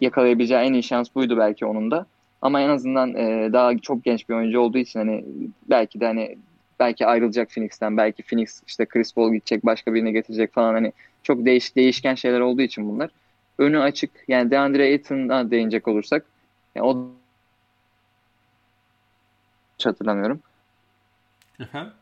yakalayabileceği 0.00 0.60
en 0.60 0.72
iyi 0.72 0.82
şans 0.82 1.14
buydu 1.14 1.36
belki 1.38 1.66
onun 1.66 1.90
da. 1.90 2.06
Ama 2.42 2.60
en 2.60 2.68
azından 2.68 3.14
e, 3.14 3.52
daha 3.52 3.78
çok 3.78 4.04
genç 4.04 4.28
bir 4.28 4.34
oyuncu 4.34 4.60
olduğu 4.60 4.78
için 4.78 4.98
hani 4.98 5.24
belki 5.70 6.00
de 6.00 6.06
hani 6.06 6.38
belki 6.80 7.06
ayrılacak 7.06 7.50
Phoenix'ten 7.50 7.96
belki 7.96 8.22
Phoenix 8.22 8.62
işte 8.66 8.86
Chris 8.86 9.14
Paul 9.14 9.32
gidecek 9.32 9.66
başka 9.66 9.94
birini 9.94 10.12
getirecek 10.12 10.52
falan 10.52 10.74
hani 10.74 10.92
çok 11.22 11.44
değiş 11.44 11.76
değişken 11.76 12.14
şeyler 12.14 12.40
olduğu 12.40 12.62
için 12.62 12.88
bunlar. 12.88 13.10
Önü 13.58 13.80
açık 13.80 14.10
yani 14.28 14.50
DeAndre 14.50 14.82
Ayton'a 14.82 15.50
değinecek 15.50 15.88
olursak 15.88 16.24
yani 16.74 16.86
o 16.86 17.08
hatırlamıyorum. 19.86 20.40
Efendim? 21.60 21.92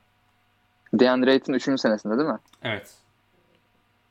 DeAndre 0.94 1.30
Ayton 1.30 1.52
3. 1.52 1.80
senesinde 1.80 2.18
değil 2.18 2.28
mi? 2.28 2.38
Evet. 2.62 2.94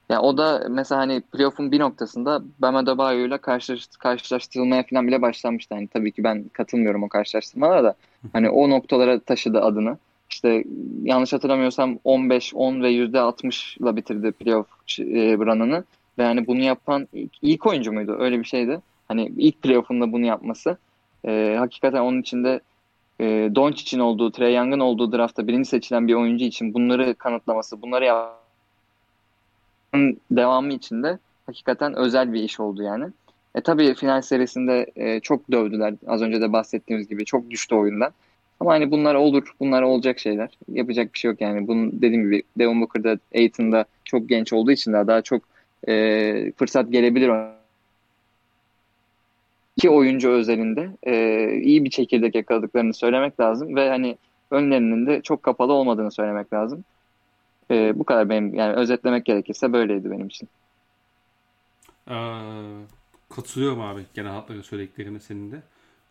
Ya 0.09 0.21
o 0.21 0.37
da 0.37 0.65
mesela 0.69 1.01
hani 1.01 1.21
playoff'un 1.21 1.71
bir 1.71 1.79
noktasında 1.79 2.43
Bam 2.59 2.75
Adebayo 2.75 3.27
ile 3.27 3.37
karşılaş, 3.37 3.87
karşılaştırılmaya 3.99 4.83
falan 4.83 5.07
bile 5.07 5.21
başlanmıştı. 5.21 5.75
Hani 5.75 5.87
tabii 5.87 6.11
ki 6.11 6.23
ben 6.23 6.49
katılmıyorum 6.53 7.03
o 7.03 7.09
karşılaştırmalara 7.09 7.83
da. 7.83 7.95
Hani 8.33 8.49
o 8.49 8.69
noktalara 8.69 9.19
taşıdı 9.19 9.61
adını. 9.61 9.97
İşte 10.29 10.63
yanlış 11.03 11.33
hatırlamıyorsam 11.33 11.99
15, 12.03 12.53
10 12.55 12.83
ve 12.83 12.91
%60 12.91 13.77
ile 13.83 13.95
bitirdi 13.95 14.31
playoff 14.31 14.67
e, 14.99 15.37
run'ını. 15.37 15.83
Ve 16.17 16.23
hani 16.23 16.47
bunu 16.47 16.59
yapan 16.59 17.07
ilk, 17.13 17.31
ilk 17.41 17.65
oyuncu 17.65 17.91
muydu? 17.93 18.15
Öyle 18.19 18.39
bir 18.39 18.43
şeydi. 18.43 18.81
Hani 19.07 19.31
ilk 19.37 19.61
playoff'unda 19.61 20.11
bunu 20.11 20.25
yapması. 20.25 20.77
E, 21.25 21.55
hakikaten 21.59 21.99
onun 21.99 22.21
içinde 22.21 22.59
e, 23.19 23.49
Doncic'in 23.55 23.99
olduğu, 23.99 24.31
Trey 24.31 24.55
Young'ın 24.55 24.79
olduğu 24.79 25.11
draftta 25.11 25.47
birinci 25.47 25.69
seçilen 25.69 26.07
bir 26.07 26.13
oyuncu 26.13 26.45
için 26.45 26.73
bunları 26.73 27.15
kanıtlaması, 27.15 27.81
bunları 27.81 28.05
yapması 28.05 28.45
devamı 30.31 30.73
için 30.73 31.03
de 31.03 31.19
hakikaten 31.45 31.93
özel 31.93 32.33
bir 32.33 32.43
iş 32.43 32.59
oldu 32.59 32.83
yani. 32.83 33.05
E 33.55 33.61
tabii 33.61 33.93
final 33.93 34.21
serisinde 34.21 34.85
e, 34.95 35.19
çok 35.19 35.51
dövdüler. 35.51 35.93
Az 36.07 36.21
önce 36.21 36.41
de 36.41 36.53
bahsettiğimiz 36.53 37.07
gibi 37.07 37.25
çok 37.25 37.49
düştü 37.49 37.75
oyundan. 37.75 38.11
Ama 38.59 38.71
hani 38.71 38.91
bunlar 38.91 39.15
olur, 39.15 39.53
bunlar 39.59 39.81
olacak 39.81 40.19
şeyler. 40.19 40.49
Yapacak 40.71 41.13
bir 41.13 41.19
şey 41.19 41.31
yok 41.31 41.41
yani. 41.41 41.67
Bunun 41.67 41.91
dediğim 41.91 42.23
gibi 42.23 42.43
Devon 42.57 42.81
Booker'da, 42.81 43.17
Aiton'da 43.35 43.85
çok 44.05 44.29
genç 44.29 44.53
olduğu 44.53 44.71
için 44.71 44.93
daha, 44.93 45.07
daha 45.07 45.21
çok 45.21 45.41
e, 45.87 46.51
fırsat 46.51 46.91
gelebilir 46.91 47.29
iki 49.77 49.89
oyuncu 49.89 50.29
özelinde 50.29 50.89
e, 51.03 51.13
iyi 51.61 51.83
bir 51.85 51.89
çekirdek 51.89 52.35
yakaladıklarını 52.35 52.93
söylemek 52.93 53.39
lazım 53.39 53.75
ve 53.75 53.89
hani 53.89 54.17
önlerinin 54.51 55.07
de 55.07 55.21
çok 55.21 55.43
kapalı 55.43 55.73
olmadığını 55.73 56.11
söylemek 56.11 56.53
lazım. 56.53 56.83
E, 57.71 57.99
bu 57.99 58.03
kadar 58.03 58.29
benim 58.29 58.53
yani 58.53 58.73
özetlemek 58.73 59.25
gerekirse 59.25 59.73
böyleydi 59.73 60.11
benim 60.11 60.27
için. 60.27 60.49
Ee, 62.09 62.13
katılıyorum 63.29 63.81
abi 63.81 64.05
genel 64.13 64.31
hatları 64.31 64.63
söylediklerine 64.63 65.19
senin 65.19 65.51
de. 65.51 65.61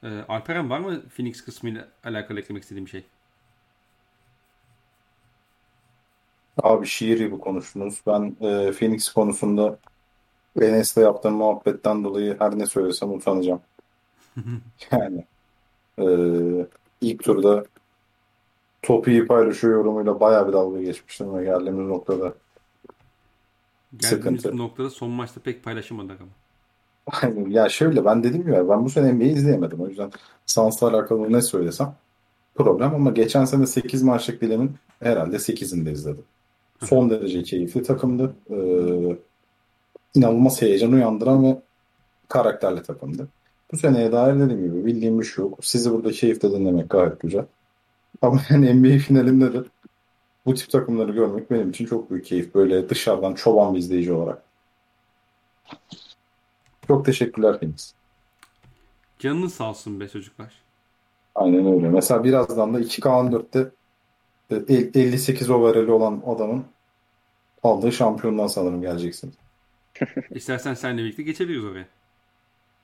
Ee, 0.03 0.09
Alperen 0.29 0.71
var 0.71 0.79
mı 0.79 1.03
Phoenix 1.17 1.45
kısmıyla 1.45 1.89
alakalı 2.05 2.41
eklemek 2.41 2.63
istediğim 2.63 2.89
şey? 2.89 3.05
Abi 6.63 6.87
şiir 6.87 7.19
gibi 7.19 7.39
konuştunuz. 7.39 8.01
Ben 8.07 8.37
e, 8.41 8.73
Phoenix 8.73 9.13
konusunda 9.13 9.79
Enes'le 10.61 10.97
yaptığım 10.97 11.35
muhabbetten 11.35 12.05
dolayı 12.05 12.37
her 12.39 12.59
ne 12.59 12.67
söylesem 12.67 13.13
utanacağım. 13.13 13.61
yani 14.91 15.25
e, 15.99 16.07
ilk 17.01 17.25
turda 17.25 17.65
topu 18.83 19.11
iyi 19.11 19.27
paylaşıyor 19.27 19.75
yorumuyla 19.75 20.21
bayağı 20.21 20.49
bir 20.49 20.53
dalga 20.53 20.83
geçmiştim 20.83 21.39
ve 21.39 21.45
geldiğimiz 21.45 21.87
noktada 21.87 22.35
Geldiğimiz 23.93 24.41
sıkıntı. 24.41 24.57
noktada 24.57 24.91
son 24.91 25.11
maçta 25.11 25.41
pek 25.41 25.65
paylaşamadık 25.65 26.21
ama. 26.21 26.31
Aynen. 27.23 27.51
Ya 27.51 27.69
şöyle 27.69 28.05
ben 28.05 28.25
dedim 28.25 28.53
ya 28.53 28.69
ben 28.69 28.85
bu 28.85 28.91
sene 28.91 29.13
NBA 29.13 29.25
izleyemedim. 29.25 29.81
O 29.81 29.89
yüzden 29.89 30.11
Suns'la 30.47 30.89
alakalı 30.89 31.33
ne 31.33 31.43
söylesem 31.43 31.95
problem 32.55 32.95
ama 32.95 33.11
geçen 33.11 33.45
sene 33.45 33.67
8 33.67 34.03
maçlık 34.03 34.41
dilemin 34.41 34.73
herhalde 35.01 35.37
8'ini 35.37 35.87
de 35.87 35.93
izledim. 35.93 36.25
Son 36.85 37.11
derece 37.11 37.43
keyifli 37.43 37.83
takımdı. 37.83 38.35
Ee, 38.51 39.17
inanılmaz 40.15 40.63
heyecan 40.63 40.93
uyandıran 40.93 41.45
ve 41.45 41.59
karakterli 42.29 42.83
takımdı. 42.83 43.29
Bu 43.73 43.77
seneye 43.77 44.13
dair 44.13 44.41
dediğim 44.41 44.63
gibi 44.63 44.87
bildiğim 44.87 45.21
bir 45.21 45.25
şey 45.25 45.45
yok. 45.45 45.59
Sizi 45.63 45.91
burada 45.91 46.11
keyifle 46.11 46.51
dinlemek 46.51 46.91
gayet 46.91 47.21
güzel. 47.21 47.45
Ama 48.23 48.41
yani 48.51 48.75
NBA 48.75 48.99
finalinde 48.99 49.53
de 49.53 49.65
bu 50.47 50.55
tip 50.55 50.71
takımları 50.71 51.13
görmek 51.13 51.51
benim 51.51 51.71
için 51.71 51.87
çok 51.87 52.11
büyük 52.11 52.25
keyif. 52.25 52.55
Böyle 52.55 52.89
dışarıdan 52.89 53.35
çoban 53.35 53.75
bir 53.75 53.79
izleyici 53.79 54.13
olarak. 54.13 54.43
Çok 56.87 57.05
teşekkürler 57.07 57.61
Deniz. 57.61 57.95
Canınız 59.19 59.55
sağ 59.55 59.71
olsun 59.71 60.01
be 60.01 60.09
çocuklar. 60.09 60.55
Aynen 61.35 61.75
öyle. 61.75 61.89
Mesela 61.89 62.25
birazdan 62.25 62.75
da 62.75 62.81
2K14'te 62.81 63.71
58 64.51 65.51
overall'i 65.51 65.91
olan 65.91 66.23
adamın 66.27 66.65
aldığı 67.63 67.93
şampiyondan 67.93 68.47
sanırım 68.47 68.83
geleceksin. 68.83 69.35
İstersen 70.31 70.75
seninle 70.75 71.03
birlikte 71.03 71.23
geçebiliriz 71.23 71.65
oraya. 71.65 71.87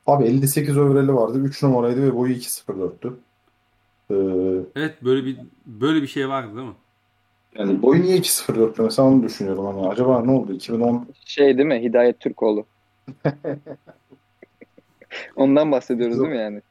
Abi 0.06 0.24
58 0.24 0.78
overall'i 0.78 1.14
vardı. 1.14 1.38
3 1.38 1.62
numaraydı 1.62 2.02
ve 2.02 2.16
boyu 2.16 2.32
2.04'tü. 2.32 3.12
Ee, 4.11 4.14
evet 4.76 5.04
böyle 5.04 5.24
bir 5.24 5.36
böyle 5.66 6.02
bir 6.02 6.06
şey 6.06 6.28
vardı 6.28 6.56
değil 6.56 6.68
mi? 6.68 6.74
Yani 7.54 7.82
boyu 7.82 8.02
niye 8.02 8.16
2.04'tü 8.16 8.82
mesela 8.82 9.08
onu 9.08 9.22
düşünüyorum. 9.22 9.66
Hani 9.66 9.88
acaba 9.88 10.24
ne 10.24 10.30
oldu? 10.30 10.52
2010 10.52 11.08
Şey 11.24 11.58
değil 11.58 11.68
mi? 11.68 11.82
Hidayet 11.82 12.20
Türkoğlu. 12.20 12.66
Ondan 15.36 15.72
bahsediyoruz 15.72 16.18
değil 16.20 16.30
mi 16.30 16.38
yani? 16.38 16.62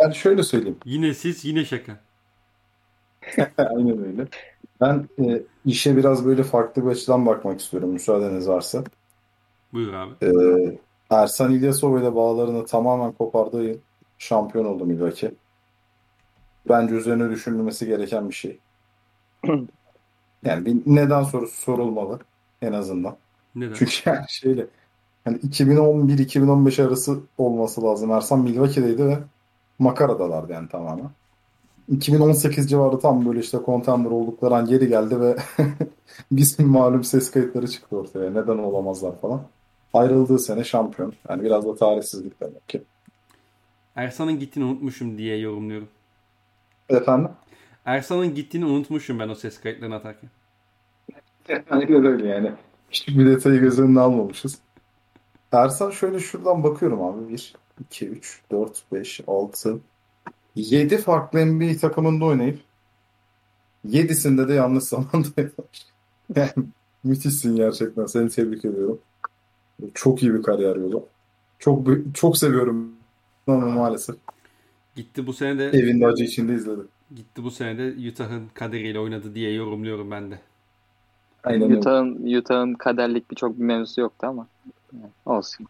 yani 0.00 0.14
şöyle 0.14 0.42
söyleyeyim. 0.42 0.78
Yine 0.84 1.14
siz 1.14 1.44
yine 1.44 1.64
şaka. 1.64 2.00
Aynen 3.58 4.06
öyle. 4.06 4.26
Ben 4.84 5.08
e, 5.24 5.42
işe 5.64 5.96
biraz 5.96 6.26
böyle 6.26 6.42
farklı 6.42 6.84
bir 6.84 6.90
açıdan 6.90 7.26
bakmak 7.26 7.60
istiyorum 7.60 7.90
müsaadeniz 7.90 8.48
varsa. 8.48 8.84
Buyur 9.72 9.92
abi. 9.92 10.12
E, 10.22 10.30
Ersan 11.10 11.52
İlyasova 11.52 12.00
ile 12.00 12.14
bağlarını 12.14 12.66
tamamen 12.66 13.12
kopardığı 13.12 13.64
yıl 13.64 13.78
şampiyon 14.18 14.64
oldu 14.64 14.86
Milwaukee. 14.86 15.32
Bence 16.68 16.94
üzerine 16.94 17.30
düşünülmesi 17.30 17.86
gereken 17.86 18.28
bir 18.28 18.34
şey. 18.34 18.58
Yani 20.44 20.66
bir 20.66 20.76
neden 20.86 21.22
sorusu 21.22 21.56
sorulmalı 21.56 22.18
en 22.62 22.72
azından. 22.72 23.16
Neden? 23.54 23.74
Çünkü 23.74 23.92
yani 24.10 24.24
şeyle 24.28 24.66
yani 25.26 25.38
2011-2015 25.38 26.86
arası 26.86 27.20
olması 27.38 27.82
lazım. 27.82 28.10
Ersan 28.10 28.40
Milwaukee'deydi 28.40 29.04
ve 29.06 29.18
makaradalardı 29.78 30.52
yani 30.52 30.68
tamamen. 30.68 31.10
2018 31.88 32.70
civarı 32.70 32.98
tam 32.98 33.26
böyle 33.26 33.40
işte 33.40 33.58
contender 33.66 34.10
oldukları 34.10 34.54
an 34.54 34.66
geri 34.66 34.88
geldi 34.88 35.20
ve 35.20 35.36
bizim 36.32 36.68
malum 36.68 37.04
ses 37.04 37.30
kayıtları 37.30 37.68
çıktı 37.68 37.96
ortaya. 37.96 38.30
Neden 38.30 38.58
olamazlar 38.58 39.20
falan. 39.20 39.42
Ayrıldığı 39.92 40.38
sene 40.38 40.64
şampiyon. 40.64 41.12
Yani 41.28 41.42
biraz 41.42 41.66
da 41.66 41.74
tarihsizlik 41.74 42.40
demek 42.40 42.68
ki. 42.68 42.82
Ersan'ın 43.96 44.38
gittiğini 44.38 44.64
unutmuşum 44.64 45.18
diye 45.18 45.38
yorumluyorum. 45.38 45.88
Efendim? 46.88 47.30
Ersan'ın 47.84 48.34
gittiğini 48.34 48.64
unutmuşum 48.66 49.18
ben 49.18 49.28
o 49.28 49.34
ses 49.34 49.60
kayıtlarını 49.60 49.94
atarken. 49.94 50.30
Aynen 51.70 52.06
öyle 52.06 52.28
yani. 52.28 52.52
Hiçbir 52.90 53.18
bir 53.18 53.26
detayı 53.26 53.60
göz 53.60 53.80
önüne 53.80 54.00
almamışız. 54.00 54.58
Ersan 55.52 55.90
şöyle 55.90 56.20
şuradan 56.20 56.64
bakıyorum 56.64 57.02
abi. 57.02 57.28
1, 57.28 57.54
2, 57.80 58.08
3, 58.08 58.40
4, 58.50 58.82
5, 58.92 59.20
6, 59.26 59.80
7 60.56 60.98
farklı 60.98 61.46
NBA 61.46 61.76
takımında 61.80 62.24
oynayıp 62.24 62.60
7'sinde 63.88 64.48
de 64.48 64.54
yanlış 64.54 64.84
zamanda. 64.84 65.28
Yani 66.36 66.50
müthişsin 67.04 67.56
gerçekten. 67.56 68.06
Seni 68.06 68.28
tebrik 68.30 68.64
ediyorum. 68.64 68.98
Çok 69.94 70.22
iyi 70.22 70.34
bir 70.34 70.42
kariyer 70.42 70.76
yolu. 70.76 71.06
Çok 71.58 71.88
çok 72.14 72.38
seviyorum 72.38 72.92
ama 73.46 73.66
maalesef. 73.66 74.16
Gitti 74.96 75.26
bu 75.26 75.32
sene 75.32 75.58
de 75.58 75.78
Evinde 75.78 76.06
acı 76.06 76.24
içinde 76.24 76.54
izledim. 76.54 76.88
gitti 77.16 77.44
bu 77.44 77.50
sene 77.50 77.78
de 77.78 78.08
Utah'ın 78.08 78.42
kaderiyle 78.54 78.98
oynadı 78.98 79.34
diye 79.34 79.52
yorumluyorum 79.52 80.10
ben 80.10 80.30
de. 80.30 80.38
Aynen. 81.44 81.70
Utah'ın 81.70 82.36
Utah'ın 82.38 82.74
kaderlik 82.74 83.30
birçok 83.30 83.58
bir 83.58 83.64
mevzusu 83.64 84.00
yoktu 84.00 84.26
ama 84.26 84.46
olsun. 85.26 85.66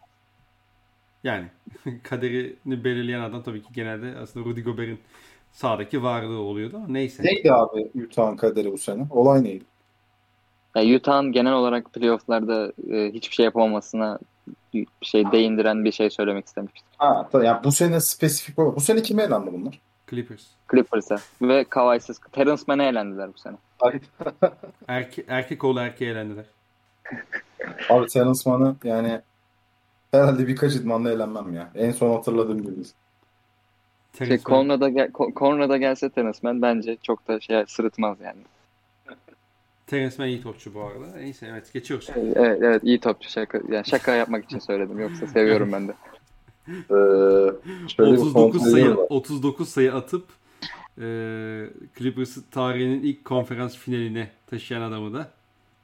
Yani 1.24 1.46
kaderini 2.02 2.84
belirleyen 2.84 3.20
adam 3.20 3.42
tabii 3.42 3.62
ki 3.62 3.68
genelde 3.72 4.18
aslında 4.18 4.46
Rudy 4.46 4.60
Gobert'in 4.62 4.98
sahadaki 5.52 6.02
varlığı 6.02 6.38
oluyordu 6.38 6.76
ama 6.76 6.86
neyse. 6.88 7.22
Neydi 7.22 7.52
abi 7.52 7.90
Utah'ın 8.06 8.36
kaderi 8.36 8.72
bu 8.72 8.78
sene? 8.78 9.06
Olay 9.10 9.44
neydi? 9.44 9.64
Ya 10.76 10.96
Utah'ın 10.96 11.32
genel 11.32 11.52
olarak 11.52 11.92
playofflarda 11.92 12.72
e, 12.90 13.12
hiçbir 13.12 13.34
şey 13.34 13.44
yapamamasına 13.44 14.18
bir 14.74 14.86
şey 15.02 15.32
değindiren 15.32 15.84
bir 15.84 15.92
şey 15.92 16.10
söylemek 16.10 16.46
istemiştim. 16.46 16.82
Ha, 16.98 17.28
ta- 17.32 17.44
yani 17.44 17.64
bu 17.64 17.72
sene 17.72 18.00
spesifik 18.00 18.58
olarak. 18.58 18.76
Bu 18.76 18.80
sene 18.80 19.02
kime 19.02 19.22
elendi 19.22 19.52
bunlar? 19.52 19.80
Clippers. 20.10 20.42
Clippers'a 20.70 21.16
ve 21.42 21.64
Kawhi'siz 21.64 22.20
Terence 22.32 22.62
Mann'e 22.66 22.86
elendiler 22.86 23.28
bu 23.34 23.38
sene. 23.38 23.56
Erke, 24.88 25.24
erkek 25.28 25.64
oğlu 25.64 25.80
erkeğe 25.80 26.10
elendiler. 26.10 26.44
Abi 27.90 28.06
Terence 28.06 28.40
Mann'ı 28.50 28.76
yani 28.84 29.20
herhalde 30.14 30.48
birkaç 30.48 30.74
idmanla 30.74 31.10
eğlenmem 31.10 31.54
ya. 31.54 31.70
En 31.74 31.90
son 31.90 32.14
hatırladığım 32.14 32.62
gibi. 32.62 32.84
Şey, 34.18 34.38
Conrad'a 34.38 34.88
gel, 34.88 35.10
Conrad'a 35.36 35.76
gelse 35.76 36.10
Mann 36.42 36.62
bence 36.62 36.96
çok 37.02 37.28
da 37.28 37.40
şey 37.40 37.64
sırıtmaz 37.66 38.16
yani. 38.20 38.40
Mann 40.18 40.28
iyi 40.28 40.42
topçu 40.42 40.74
bu 40.74 40.82
arada. 40.82 41.16
Neyse 41.16 41.46
evet 41.50 41.72
geçiyoruz. 41.72 42.10
Evet 42.16 42.58
evet 42.62 42.84
iyi 42.84 43.00
topçu 43.00 43.30
şaka 43.30 43.60
yani 43.68 43.86
şaka 43.86 44.14
yapmak 44.14 44.44
için 44.44 44.58
söyledim 44.58 45.00
yoksa 45.00 45.26
seviyorum 45.26 45.72
ben 45.72 45.88
de. 45.88 45.94
Ee, 46.68 46.94
şöyle 47.88 48.12
bir 48.12 48.18
39 48.18 48.32
kontrolü 48.32 48.70
sayı 48.70 48.90
var. 48.90 49.06
39 49.08 49.68
sayı 49.68 49.94
atıp 49.94 50.24
e, 50.98 51.04
Clippers 51.98 52.36
tarihinin 52.50 53.02
ilk 53.02 53.24
konferans 53.24 53.76
finaline 53.76 54.30
taşıyan 54.46 54.82
adamı 54.82 55.14
da 55.14 55.30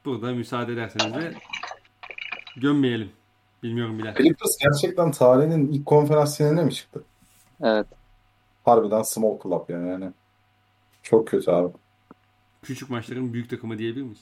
burada 0.05 0.33
müsaade 0.33 0.73
ederseniz 0.73 1.15
de 1.15 1.33
gömmeyelim. 2.57 3.09
Bilmiyorum 3.63 3.99
bile. 3.99 4.13
Clippers 4.17 4.57
gerçekten 4.57 5.11
tarihinin 5.11 5.71
ilk 5.71 5.85
konferans 5.85 6.37
finaline 6.37 6.63
mi 6.63 6.73
çıktı? 6.73 7.03
Evet. 7.61 7.87
Harbiden 8.65 9.01
small 9.01 9.39
club 9.43 9.69
yani. 9.69 9.89
yani. 9.89 10.11
Çok 11.03 11.27
kötü 11.27 11.51
abi. 11.51 11.73
Küçük 12.61 12.89
maçların 12.89 13.33
büyük 13.33 13.49
takımı 13.49 13.77
diyebilir 13.77 14.03
miyiz? 14.03 14.19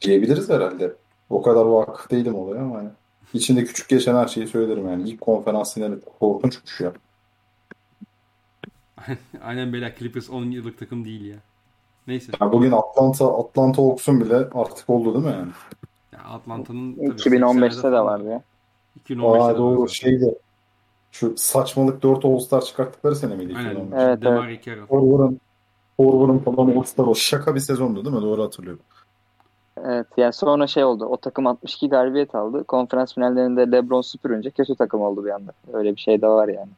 Diyebiliriz 0.00 0.50
herhalde. 0.50 0.96
O 1.30 1.42
kadar 1.42 1.64
vakıf 1.64 2.10
değilim 2.10 2.34
olaya 2.34 2.62
ama 2.62 2.76
yani. 2.76 2.90
İçinde 3.34 3.64
küçük 3.64 3.88
geçen 3.88 4.14
her 4.14 4.28
şeyi 4.28 4.48
söylerim 4.48 4.88
yani. 4.88 5.08
İlk 5.08 5.20
konferans 5.20 5.74
finali 5.74 6.00
korkunçmuş 6.18 6.80
ya. 6.80 6.92
Aynen 9.42 9.72
beyler 9.72 9.96
Clippers 9.98 10.30
10 10.30 10.44
yıllık 10.44 10.78
takım 10.78 11.04
değil 11.04 11.24
ya. 11.24 11.36
Neyse. 12.06 12.32
Ya 12.40 12.52
bugün 12.52 12.72
Atlanta 12.72 13.38
Atlanta 13.38 13.82
Hawks'un 13.82 14.20
bile 14.20 14.36
artık 14.36 14.90
oldu 14.90 15.14
değil 15.14 15.24
mi 15.24 15.32
yani? 15.32 15.52
Atlanta'nın 16.24 16.94
tabii 16.94 17.06
2015'te 17.06 17.88
80'lerde 17.88 17.92
de 17.92 18.00
vardı 18.00 18.28
ya. 18.28 18.42
2015'te 19.08 19.42
Aa 19.42 19.54
de 19.54 19.58
doğru 19.58 19.82
var. 19.82 19.88
şeyde 19.88 20.34
şu 21.10 21.34
saçmalık 21.36 22.02
4 22.02 22.24
All-Star 22.24 22.60
çıkarttıkları 22.60 23.16
sene 23.16 23.34
miydi? 23.34 23.54
Aynen. 23.56 23.70
2015? 23.70 24.02
Evet, 24.02 24.22
Demar 24.22 24.48
Forward'ın 25.96 26.38
falan 26.38 26.76
All-Star 26.76 27.04
o 27.04 27.14
şaka 27.14 27.54
bir 27.54 27.60
sezondu 27.60 28.04
değil 28.04 28.16
mi? 28.16 28.22
Doğru 28.22 28.42
hatırlıyorum. 28.42 28.82
Evet 29.84 30.06
yani 30.16 30.32
sonra 30.32 30.66
şey 30.66 30.84
oldu. 30.84 31.04
O 31.06 31.16
takım 31.16 31.46
62 31.46 31.88
galibiyet 31.88 32.34
aldı. 32.34 32.64
Konferans 32.64 33.14
finallerinde 33.14 33.72
LeBron 33.72 34.00
süpürünce 34.00 34.50
kötü 34.50 34.74
takım 34.74 35.00
oldu 35.02 35.24
bir 35.24 35.30
anda. 35.30 35.52
Öyle 35.72 35.96
bir 35.96 36.00
şey 36.00 36.22
de 36.22 36.26
var 36.26 36.48
yani. 36.48 36.70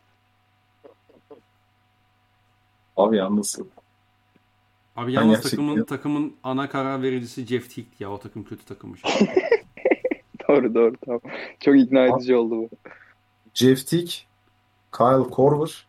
Abi 2.96 3.16
yalnız 3.16 3.58
Abi 4.96 5.12
yalnız 5.12 5.30
gerçekten- 5.30 5.50
takımın 5.50 5.84
takımın 5.84 6.32
ana 6.42 6.68
karar 6.68 7.02
vericisi 7.02 7.46
Jeff 7.46 7.74
Teague 7.74 7.92
ya. 7.98 8.10
O 8.12 8.18
takım 8.18 8.44
kötü 8.44 8.64
takımmış. 8.64 9.02
doğru 10.48 10.74
doğru 10.74 10.94
tamam. 11.04 11.20
Çok 11.60 11.78
ikna 11.78 12.06
edici 12.06 12.36
oldu 12.36 12.54
bu. 12.56 12.68
Jeff 13.54 13.86
Teague, 13.86 14.10
Kyle 14.96 15.30
Korver, 15.30 15.86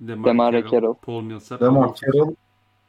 Demar, 0.00 0.24
Demar 0.30 0.52
Carroll, 0.52 0.70
Carroll. 0.70 0.94
Paul 0.94 1.22
Millsap, 1.22 1.60
Demar. 1.60 1.90
Carroll, 1.94 2.34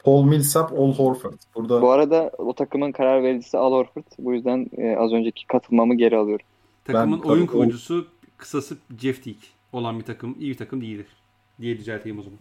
Paul 0.04 0.24
Millsap, 0.24 0.72
Al 0.72 0.94
Horford. 0.94 1.34
Burada 1.56 1.82
Bu 1.82 1.92
arada 1.92 2.32
o 2.38 2.54
takımın 2.54 2.92
karar 2.92 3.24
vericisi 3.24 3.58
Al 3.58 3.72
Horford. 3.72 4.04
Bu 4.20 4.34
yüzden 4.34 4.70
e, 4.78 4.96
az 4.98 5.14
önceki 5.14 5.48
katılmamı 5.48 5.96
geri 5.96 6.18
alıyorum. 6.18 6.46
Takımın 6.86 7.24
Ben- 7.24 7.30
oyun 7.30 7.46
kurucusu 7.46 8.08
kısası 8.38 8.78
Jeff 9.00 9.24
Teague 9.24 9.42
olan 9.74 10.00
bir 10.00 10.06
takım. 10.06 10.36
iyi 10.40 10.52
bir 10.52 10.58
takım 10.58 10.82
değildir. 10.82 11.08
Diye 11.62 11.78
düzelteyim 11.78 12.20
o 12.20 12.22
zaman. 12.22 12.40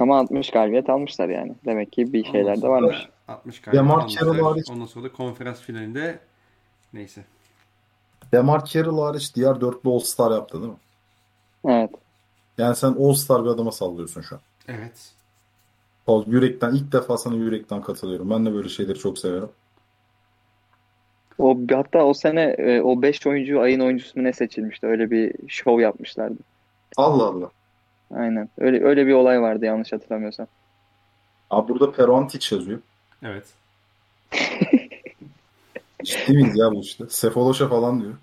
Ama 0.00 0.18
60 0.18 0.50
galibiyet 0.50 0.90
almışlar 0.90 1.28
yani. 1.28 1.54
Demek 1.64 1.92
ki 1.92 2.12
bir 2.12 2.24
şeyler 2.24 2.62
de 2.62 2.68
varmış. 2.68 3.08
60 3.28 3.66
Demar 3.66 3.94
galibiyet 3.98 4.20
Carroll 4.20 4.30
almışlar. 4.30 4.52
hariç- 4.52 4.70
Ondan 4.70 4.86
sonra 4.86 5.04
da 5.04 5.12
konferans 5.12 5.60
finalinde 5.60 6.18
neyse. 6.92 7.24
Demar 8.32 8.64
Carroll 8.64 8.98
hariç 8.98 9.34
diğer 9.34 9.60
dörtlü 9.60 9.90
All-Star 9.90 10.30
yaptı 10.30 10.60
değil 10.62 10.72
mi? 10.72 10.78
Evet. 11.68 11.90
Yani 12.58 12.76
sen 12.76 12.92
All-Star 13.00 13.44
bir 13.44 13.48
adama 13.50 13.72
sallıyorsun 13.72 14.20
şu 14.20 14.34
an. 14.34 14.40
Evet. 14.68 15.12
O 16.06 16.24
yürekten 16.26 16.74
ilk 16.74 16.92
defa 16.92 17.16
sana 17.18 17.34
yürekten 17.34 17.82
katılıyorum. 17.82 18.30
Ben 18.30 18.46
de 18.46 18.52
böyle 18.54 18.68
şeyleri 18.68 18.98
çok 18.98 19.18
severim. 19.18 19.48
O 21.38 21.58
hatta 21.74 22.04
o 22.04 22.14
sene 22.14 22.42
e, 22.42 22.80
o 22.80 23.02
5 23.02 23.26
oyuncu 23.26 23.60
ayın 23.60 23.80
oyuncusu 23.80 24.24
ne 24.24 24.32
seçilmişti? 24.32 24.86
Öyle 24.86 25.10
bir 25.10 25.34
şov 25.48 25.80
yapmışlardı. 25.80 26.38
Allah 26.96 27.24
Allah. 27.24 27.50
Aynen. 28.14 28.48
Öyle 28.58 28.84
öyle 28.84 29.06
bir 29.06 29.12
olay 29.12 29.42
vardı 29.42 29.64
yanlış 29.64 29.92
hatırlamıyorsam. 29.92 30.46
Abi 31.50 31.68
burada 31.68 31.92
Perontic 31.92 32.56
yazıyor. 32.56 32.78
Evet. 33.22 33.44
Ciddi 36.04 36.32
miyiz 36.32 36.58
ya 36.58 36.70
bu 36.72 36.80
işte? 36.80 37.04
Sefoloşa 37.08 37.68
falan 37.68 38.00
diyor. 38.00 38.14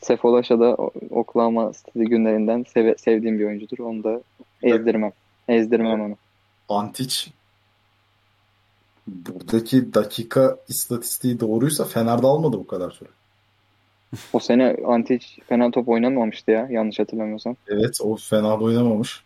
Sefolaş'a 0.00 0.60
da 0.60 0.74
Oklahoma 1.10 1.72
City 1.72 2.02
günlerinden 2.02 2.62
seve- 2.62 2.98
sevdiğim 2.98 3.38
bir 3.38 3.44
oyuncudur. 3.44 3.78
Onu 3.78 4.04
da 4.04 4.20
ezdirmem. 4.62 5.12
Ezdirmem 5.48 6.00
onu. 6.00 6.16
Antic 6.68 7.30
buradaki 9.06 9.94
dakika 9.94 10.56
istatistiği 10.68 11.40
doğruysa 11.40 11.84
Fener'de 11.84 12.26
almadı 12.26 12.58
bu 12.58 12.66
kadar 12.66 12.90
süre. 12.90 13.08
O 14.32 14.40
sene 14.40 14.76
Antic 14.86 15.26
fena 15.48 15.70
top 15.70 15.88
oynamamıştı 15.88 16.50
ya 16.50 16.68
yanlış 16.70 16.98
hatırlamıyorsam. 16.98 17.56
Evet 17.68 17.98
o 18.00 18.16
fena 18.16 18.60
da 18.60 18.64
oynamamış. 18.64 19.22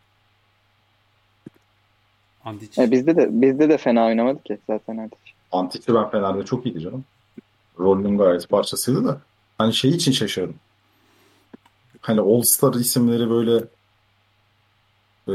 Andic. 2.45 2.83
E, 2.83 2.91
bizde 2.91 3.17
de 3.17 3.29
bizde 3.43 3.69
de 3.69 3.79
fena 3.79 4.07
oynamadı 4.07 4.43
ki 4.43 4.59
zaten 4.67 4.97
Antic. 4.97 5.33
Antic'i 5.53 5.95
ben 5.95 6.11
Fener'de 6.11 6.45
çok 6.45 6.67
iyiydi 6.67 6.81
canım. 6.81 7.05
Rolünün 7.79 8.19
gayet 8.19 8.49
parçasıydı 8.49 9.05
da. 9.05 9.21
Hani 9.59 9.75
şey 9.75 9.91
için 9.91 10.13
şaşırdım. 10.13 10.57
hani 12.01 12.21
All 12.21 12.43
Star 12.43 12.75
isimleri 12.75 13.31
böyle 13.31 13.65
e, 15.29 15.35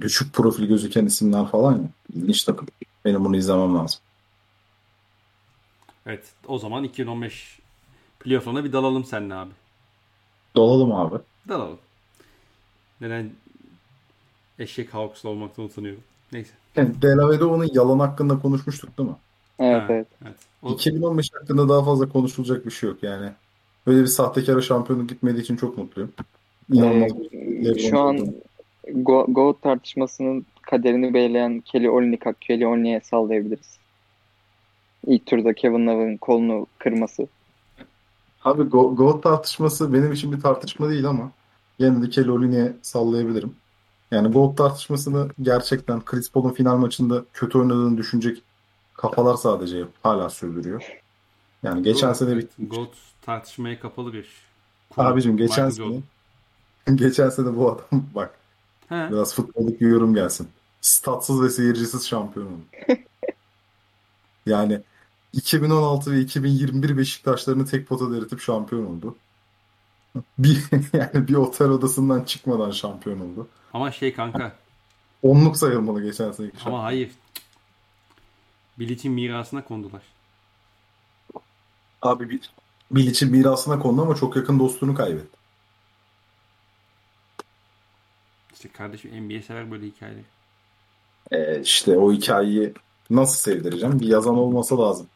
düşük 0.00 0.32
profil 0.32 0.64
gözüken 0.64 1.06
isimler 1.06 1.46
falan 1.46 1.72
ya. 1.72 1.88
İlginç 2.14 2.44
takım. 2.44 2.68
Benim 3.04 3.24
bunu 3.24 3.36
izlemem 3.36 3.74
lazım. 3.74 4.00
Evet 6.06 6.24
o 6.48 6.58
zaman 6.58 6.84
2015 6.84 7.58
playoff'larına 8.24 8.64
bir 8.64 8.72
dalalım 8.72 9.04
seninle 9.04 9.34
abi. 9.34 9.50
Dalalım 10.56 10.92
abi. 10.92 11.16
Dalalım. 11.48 11.78
Neden 13.00 13.30
eşek 14.58 14.94
Hawks'la 14.94 15.28
olmaktan 15.28 15.64
utanıyorum. 15.64 16.02
Neyse. 16.32 16.50
Yani 16.76 17.02
Delavedo'nun 17.02 17.68
yalan 17.72 17.98
hakkında 17.98 18.38
konuşmuştuk 18.38 18.98
değil 18.98 19.08
mi? 19.08 19.16
Evet 19.58 19.82
Ha, 19.82 19.86
evet. 19.90 20.06
evet. 20.24 20.36
O, 20.62 20.72
2015 20.72 21.26
hakkında 21.32 21.68
daha 21.68 21.84
fazla 21.84 22.08
konuşulacak 22.08 22.66
bir 22.66 22.70
şey 22.70 22.90
yok 22.90 23.02
yani. 23.02 23.32
Böyle 23.86 24.02
bir 24.02 24.06
sahtekara 24.06 24.60
şampiyonluk 24.60 25.08
gitmediği 25.08 25.42
için 25.42 25.56
çok 25.56 25.78
mutluyum. 25.78 26.12
İnanılmaz. 26.72 27.12
Ee, 27.32 27.78
şu 27.78 27.98
an 28.00 28.34
Go 28.92 29.26
GOAT 29.28 29.62
tartışmasının 29.62 30.46
kaderini 30.62 31.14
belirleyen 31.14 31.60
Kelly 31.60 31.90
Olynyk, 31.90 32.24
Kelly 32.40 32.66
Olynyk'e 32.66 33.00
sallayabiliriz. 33.00 33.78
İlk 35.06 35.26
turda 35.26 35.54
Kevin 35.54 35.86
Love'ın 35.86 36.16
kolunu 36.16 36.66
kırması. 36.78 37.26
Abi 38.44 38.62
Go- 38.62 38.94
GOAT 38.96 39.22
tartışması 39.22 39.92
benim 39.92 40.12
için 40.12 40.32
bir 40.32 40.40
tartışma 40.40 40.88
değil 40.90 41.08
ama 41.08 41.30
yine 41.78 42.02
de 42.02 42.10
Kelly 42.10 42.30
Olynyk'e 42.30 42.76
sallayabilirim. 42.82 43.56
Yani 44.10 44.28
GOAT 44.32 44.56
tartışmasını 44.58 45.28
gerçekten 45.42 46.04
Chris 46.04 46.32
Paul'un 46.32 46.52
final 46.52 46.76
maçında 46.76 47.24
kötü 47.32 47.58
oynadığını 47.58 47.98
düşünecek 47.98 48.42
kafalar 48.94 49.34
sadece 49.36 49.84
hala 50.02 50.30
sürdürüyor. 50.30 50.92
Yani 51.62 51.82
geçen 51.82 52.12
sene 52.12 52.36
bir 52.36 52.46
Goat 52.58 52.88
tartışmaya 53.22 53.80
kapalı 53.80 54.12
bir. 54.12 54.28
abicim 54.96 55.36
geçen 55.36 55.66
Michael 55.66 55.70
sene 55.70 56.02
Jordan. 56.86 56.96
geçen 56.96 57.30
sene 57.30 57.56
bu 57.56 57.70
adam 57.72 58.02
bak 58.14 58.34
He. 58.88 58.94
biraz 59.10 59.34
futbolluk 59.34 59.80
bir 59.80 59.86
yorum 59.88 60.14
gelsin. 60.14 60.48
Statsız 60.80 61.42
ve 61.42 61.50
seyircisiz 61.50 62.06
şampiyon 62.08 62.46
oldu. 62.46 62.62
Yani 64.46 64.80
2016 65.36 66.12
ve 66.12 66.20
2021 66.20 66.98
Beşiktaşlarını 66.98 67.66
tek 67.66 67.88
potada 67.88 68.16
eritip 68.16 68.40
şampiyon 68.40 68.86
oldu. 68.86 69.16
Bir 70.38 70.64
yani 70.92 71.28
bir 71.28 71.34
otel 71.34 71.68
odasından 71.68 72.24
çıkmadan 72.24 72.70
şampiyon 72.70 73.20
oldu. 73.20 73.48
Ama 73.72 73.92
şey 73.92 74.14
kanka. 74.14 74.56
Onluk 75.22 75.56
sayılmalı 75.56 76.02
geçen 76.02 76.32
seneki 76.32 76.52
Ama 76.52 76.60
şampiyon. 76.60 76.80
hayır. 76.80 77.10
Bilic'in 78.78 79.12
mirasına 79.12 79.64
kondular. 79.64 80.02
Abi 82.02 82.30
bir 82.30 82.50
Bilic'in 82.90 83.30
mirasına 83.30 83.78
kondu 83.78 84.02
ama 84.02 84.14
çok 84.14 84.36
yakın 84.36 84.58
dostluğunu 84.58 84.94
kaybetti. 84.94 85.36
İşte 88.54 88.68
kardeşim 88.68 89.28
NBA 89.28 89.42
sever 89.42 89.70
böyle 89.70 89.86
hikayeleri. 89.86 90.24
Ee, 91.32 91.60
işte 91.60 91.98
o 91.98 92.12
hikayeyi 92.12 92.72
nasıl 93.10 93.36
sevdireceğim? 93.38 94.00
Bir 94.00 94.06
yazan 94.06 94.38
olması 94.38 94.78
lazım. 94.78 95.06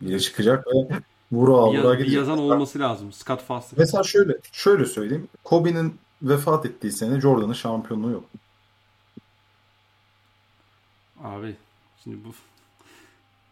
Biri 0.00 0.20
çıkacak 0.20 0.66
ve 0.66 0.96
vura 1.32 1.72
Bir, 1.72 1.78
vura 1.78 1.94
gidecek. 1.94 2.16
yazan 2.16 2.38
olması 2.38 2.78
lazım. 2.78 3.12
Scott 3.12 3.42
Foster. 3.42 3.78
Mesela 3.78 4.02
şöyle 4.02 4.32
şöyle 4.52 4.84
söyleyeyim. 4.84 5.28
Kobe'nin 5.44 5.94
vefat 6.22 6.66
ettiği 6.66 6.92
sene 6.92 7.20
Jordan'ın 7.20 7.52
şampiyonluğu 7.52 8.10
yok. 8.10 8.24
Abi 11.24 11.54
şimdi 12.04 12.16
bu 12.24 12.28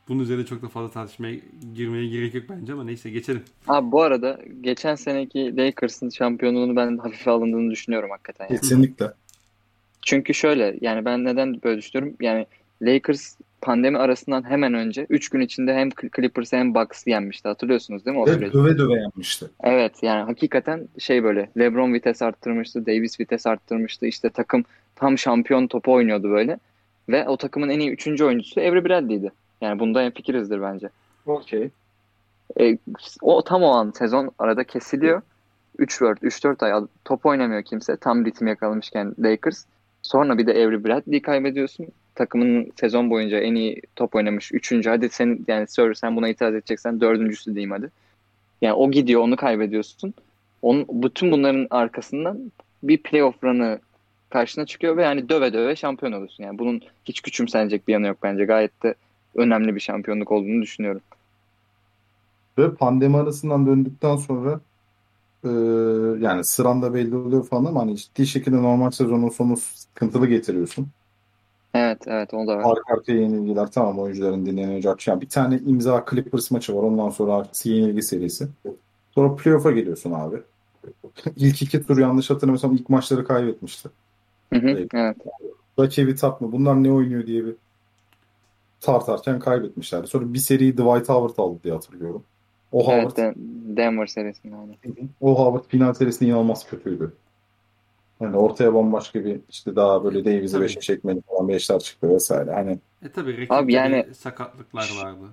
bunun 0.09 0.22
üzerine 0.22 0.47
çok 0.47 0.62
da 0.62 0.68
fazla 0.68 0.90
tartışmaya 0.92 1.36
girmeye 1.74 2.07
gerek 2.09 2.34
yok 2.34 2.45
bence 2.49 2.72
ama 2.72 2.84
neyse 2.84 3.11
geçelim. 3.11 3.42
Abi 3.68 3.92
bu 3.92 4.03
arada 4.03 4.40
geçen 4.61 4.95
seneki 4.95 5.57
Lakers'ın 5.57 6.09
şampiyonluğunu 6.11 6.76
ben 6.76 6.99
hafife 6.99 7.30
alındığını 7.30 7.70
düşünüyorum 7.70 8.11
hakikaten. 8.11 8.47
Yani. 8.51 8.61
Kesinlikle. 8.61 9.12
Çünkü 10.03 10.34
şöyle 10.34 10.76
yani 10.80 11.05
ben 11.05 11.24
neden 11.24 11.62
böyle 11.62 11.78
düşünüyorum? 11.78 12.16
Yani 12.20 12.47
Lakers 12.82 13.34
pandemi 13.65 13.99
arasından 13.99 14.51
hemen 14.51 14.75
önce 14.75 15.07
3 15.11 15.29
gün 15.29 15.41
içinde 15.41 15.75
hem 15.75 15.91
Clippers'ı 16.17 16.57
hem 16.57 16.75
Bucks'ı 16.75 17.11
yenmişti. 17.11 17.49
Hatırlıyorsunuz 17.49 18.07
değil 18.07 18.17
mi 18.17 18.23
o 18.23 18.27
Ve 18.27 18.33
süreci? 18.33 18.53
döve 18.53 18.79
döve 18.79 18.93
yenmişti. 19.01 19.47
Evet 19.62 20.03
yani 20.03 20.23
hakikaten 20.23 20.89
şey 20.99 21.25
böyle 21.25 21.51
LeBron 21.59 21.95
vites 21.95 22.23
arttırmıştı, 22.23 22.87
Davis 22.87 23.21
vites 23.21 23.47
arttırmıştı. 23.47 24.07
İşte 24.07 24.31
takım 24.31 24.65
tam 24.97 25.19
şampiyon 25.19 25.67
topu 25.67 25.93
oynuyordu 25.93 26.31
böyle. 26.31 26.59
Ve 27.09 27.29
o 27.29 27.37
takımın 27.37 27.69
en 27.69 27.81
iyi 27.81 27.91
3. 27.91 28.21
oyuncusu 28.23 28.61
Avery 28.61 28.85
Bradley'di. 28.85 29.33
Yani 29.61 29.79
bunda 29.79 30.03
hemfikirizdir 30.03 30.62
bence. 30.62 30.89
Okey. 31.27 31.71
E, 32.61 32.79
o 33.23 33.43
tam 33.45 33.62
o 33.62 33.69
an 33.69 33.91
sezon 33.91 34.31
arada 34.39 34.65
kesiliyor. 34.65 35.23
3-4 35.79 36.19
3-4 36.19 36.65
ay 36.65 36.87
top 37.05 37.27
oynamıyor 37.27 37.62
kimse. 37.62 37.97
Tam 37.97 38.25
ritim 38.27 38.47
yakalamışken 38.47 39.15
Lakers. 39.19 39.65
Sonra 40.03 40.39
bir 40.39 40.47
de 40.47 40.51
Avery 40.53 40.85
Bradley'i 40.85 41.23
kaybediyorsun. 41.23 41.87
Takımın 42.15 42.73
sezon 42.81 43.11
boyunca 43.11 43.39
en 43.39 43.55
iyi 43.55 43.83
top 43.97 44.15
oynamış 44.15 44.53
3. 44.53 44.87
Hadi 44.87 45.09
sen 45.09 45.39
yani 45.49 45.67
Sir 45.67 45.95
sen 45.95 46.17
buna 46.17 46.29
itiraz 46.29 46.55
edeceksen 46.55 47.01
dördüncüsü 47.01 47.55
diyeyim 47.55 47.71
hadi. 47.71 47.91
Yani 48.62 48.75
o 48.75 48.91
gidiyor 48.91 49.21
onu 49.21 49.37
kaybediyorsun. 49.37 50.15
Onun, 50.62 50.87
bütün 50.91 51.33
bunların 51.33 51.67
arkasından 51.71 52.53
bir 52.83 53.03
playoff 53.03 53.45
run'ı 53.45 53.79
karşına 54.31 54.67
çıkıyor 54.67 54.97
ve 54.97 55.03
yani 55.03 55.29
döve 55.29 55.53
döve 55.53 55.77
şampiyon 55.77 56.12
oluyorsun. 56.12 56.45
Yani 56.45 56.59
bunun 56.59 56.81
hiç 57.05 57.21
küçümsenecek 57.21 57.89
bir 57.89 57.93
yanı 57.93 58.07
yok 58.07 58.19
bence. 58.23 58.45
Gayet 58.45 58.83
de 58.83 58.95
önemli 59.35 59.75
bir 59.75 59.81
şampiyonluk 59.81 60.33
olduğunu 60.33 60.62
düşünüyorum. 60.62 61.01
Ve 62.59 62.75
pandemi 62.75 63.17
arasından 63.17 63.67
döndükten 63.67 64.17
sonra 64.17 64.61
e, 65.45 65.49
yani 66.21 66.45
sıranda 66.45 66.95
belli 66.95 67.17
oluyor 67.17 67.47
falan 67.47 67.65
ama 67.65 67.81
hani 67.81 67.97
ciddi 67.97 68.27
şekilde 68.27 68.62
normal 68.62 68.91
sezonun 68.91 69.29
sonu 69.29 69.57
sıkıntılı 69.57 70.27
getiriyorsun. 70.27 70.89
Evet 71.75 71.99
evet 72.07 72.35
o 72.35 72.47
da 72.47 72.57
var. 72.57 72.64
Arka 72.64 72.95
arkaya 72.95 73.20
yenilgiler 73.20 73.70
tamam 73.70 73.99
oyuncuların 73.99 74.47
dinlenecek. 74.47 75.09
Yani 75.09 75.20
bir 75.20 75.29
tane 75.29 75.59
imza 75.59 76.05
Clippers 76.11 76.51
maçı 76.51 76.77
var 76.77 76.83
ondan 76.83 77.11
sonra 77.11 77.35
arkası 77.35 77.68
yenilgi 77.68 78.03
serisi. 78.03 78.49
Sonra 79.14 79.37
playoff'a 79.37 79.70
geliyorsun 79.70 80.12
abi. 80.12 80.37
İlk 81.37 81.62
iki 81.62 81.87
tur 81.87 81.99
yanlış 81.99 82.31
hatırlamıyorsam 82.31 82.75
ilk 82.75 82.89
maçları 82.89 83.25
kaybetmişti. 83.25 83.89
Hı 84.53 84.59
hı, 84.59 84.87
evet. 84.95 85.16
Rakibi 85.79 86.14
takma 86.14 86.53
bunlar 86.53 86.83
ne 86.83 86.93
oynuyor 86.93 87.27
diye 87.27 87.45
bir 87.45 87.55
tartarken 88.81 89.39
kaybetmişlerdi. 89.41 90.07
Sonra 90.07 90.35
bir 90.35 90.39
seriyi 90.39 90.72
Dwight 90.72 91.09
Howard 91.09 91.39
aldı 91.39 91.59
diye 91.64 91.75
hatırlıyorum. 91.75 92.25
O 92.72 92.87
Howard, 92.87 93.03
Evet 93.03 93.16
Den- 93.16 93.35
Denver 93.77 94.07
serisinde 94.07 94.55
o 95.20 95.39
Howard 95.39 95.64
final 95.68 95.95
serisinde 95.95 96.29
inanılmaz 96.29 96.66
kötüydü. 96.66 97.12
Yani 98.21 98.37
ortaya 98.37 98.75
bambaşka 98.75 99.25
bir 99.25 99.41
işte 99.51 99.77
daha 99.77 100.05
böyle 100.05 100.25
Davis'i 100.25 100.53
Tabii. 100.53 100.65
5'e 100.65 100.81
çekmeli 100.81 101.21
falan 101.21 101.49
beşler 101.49 101.79
çıktı 101.79 102.09
vesaire. 102.15 102.53
Hani 102.53 102.79
E 103.05 103.09
tabi 103.09 103.33
rakipte 103.33 103.55
Abi 103.55 103.73
yani- 103.73 104.07
sakatlıklar 104.15 104.91
vardı. 105.05 105.25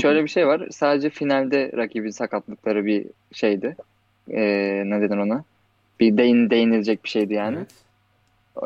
Şöyle 0.00 0.22
bir 0.22 0.28
şey 0.28 0.46
var. 0.46 0.68
Sadece 0.70 1.10
finalde 1.10 1.72
rakibin 1.76 2.10
sakatlıkları 2.10 2.86
bir 2.86 3.06
şeydi. 3.32 3.76
Ee, 4.30 4.82
ne 4.86 5.00
denir 5.00 5.16
ona? 5.18 5.44
Bir 6.00 6.16
değin, 6.16 6.50
değinilecek 6.50 7.04
bir 7.04 7.08
şeydi 7.08 7.34
yani. 7.34 7.56
Evet. 7.56 7.74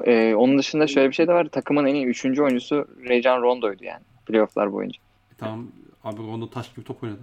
Ee, 0.08 0.34
onun 0.34 0.58
dışında 0.58 0.86
şöyle 0.86 1.08
bir 1.08 1.14
şey 1.14 1.28
de 1.28 1.32
var. 1.32 1.44
Takımın 1.48 1.86
en 1.86 1.94
iyi 1.94 2.06
üçüncü 2.06 2.42
oyuncusu 2.42 2.88
Rajon 3.08 3.42
Rondo'ydu 3.42 3.84
yani. 3.84 4.02
Playoff'lar 4.26 4.72
boyunca. 4.72 4.98
E 5.32 5.34
tamam 5.38 5.66
abi 6.04 6.18
Rondo 6.18 6.50
taş 6.50 6.74
gibi 6.74 6.84
top 6.84 7.02
oynadı. 7.02 7.20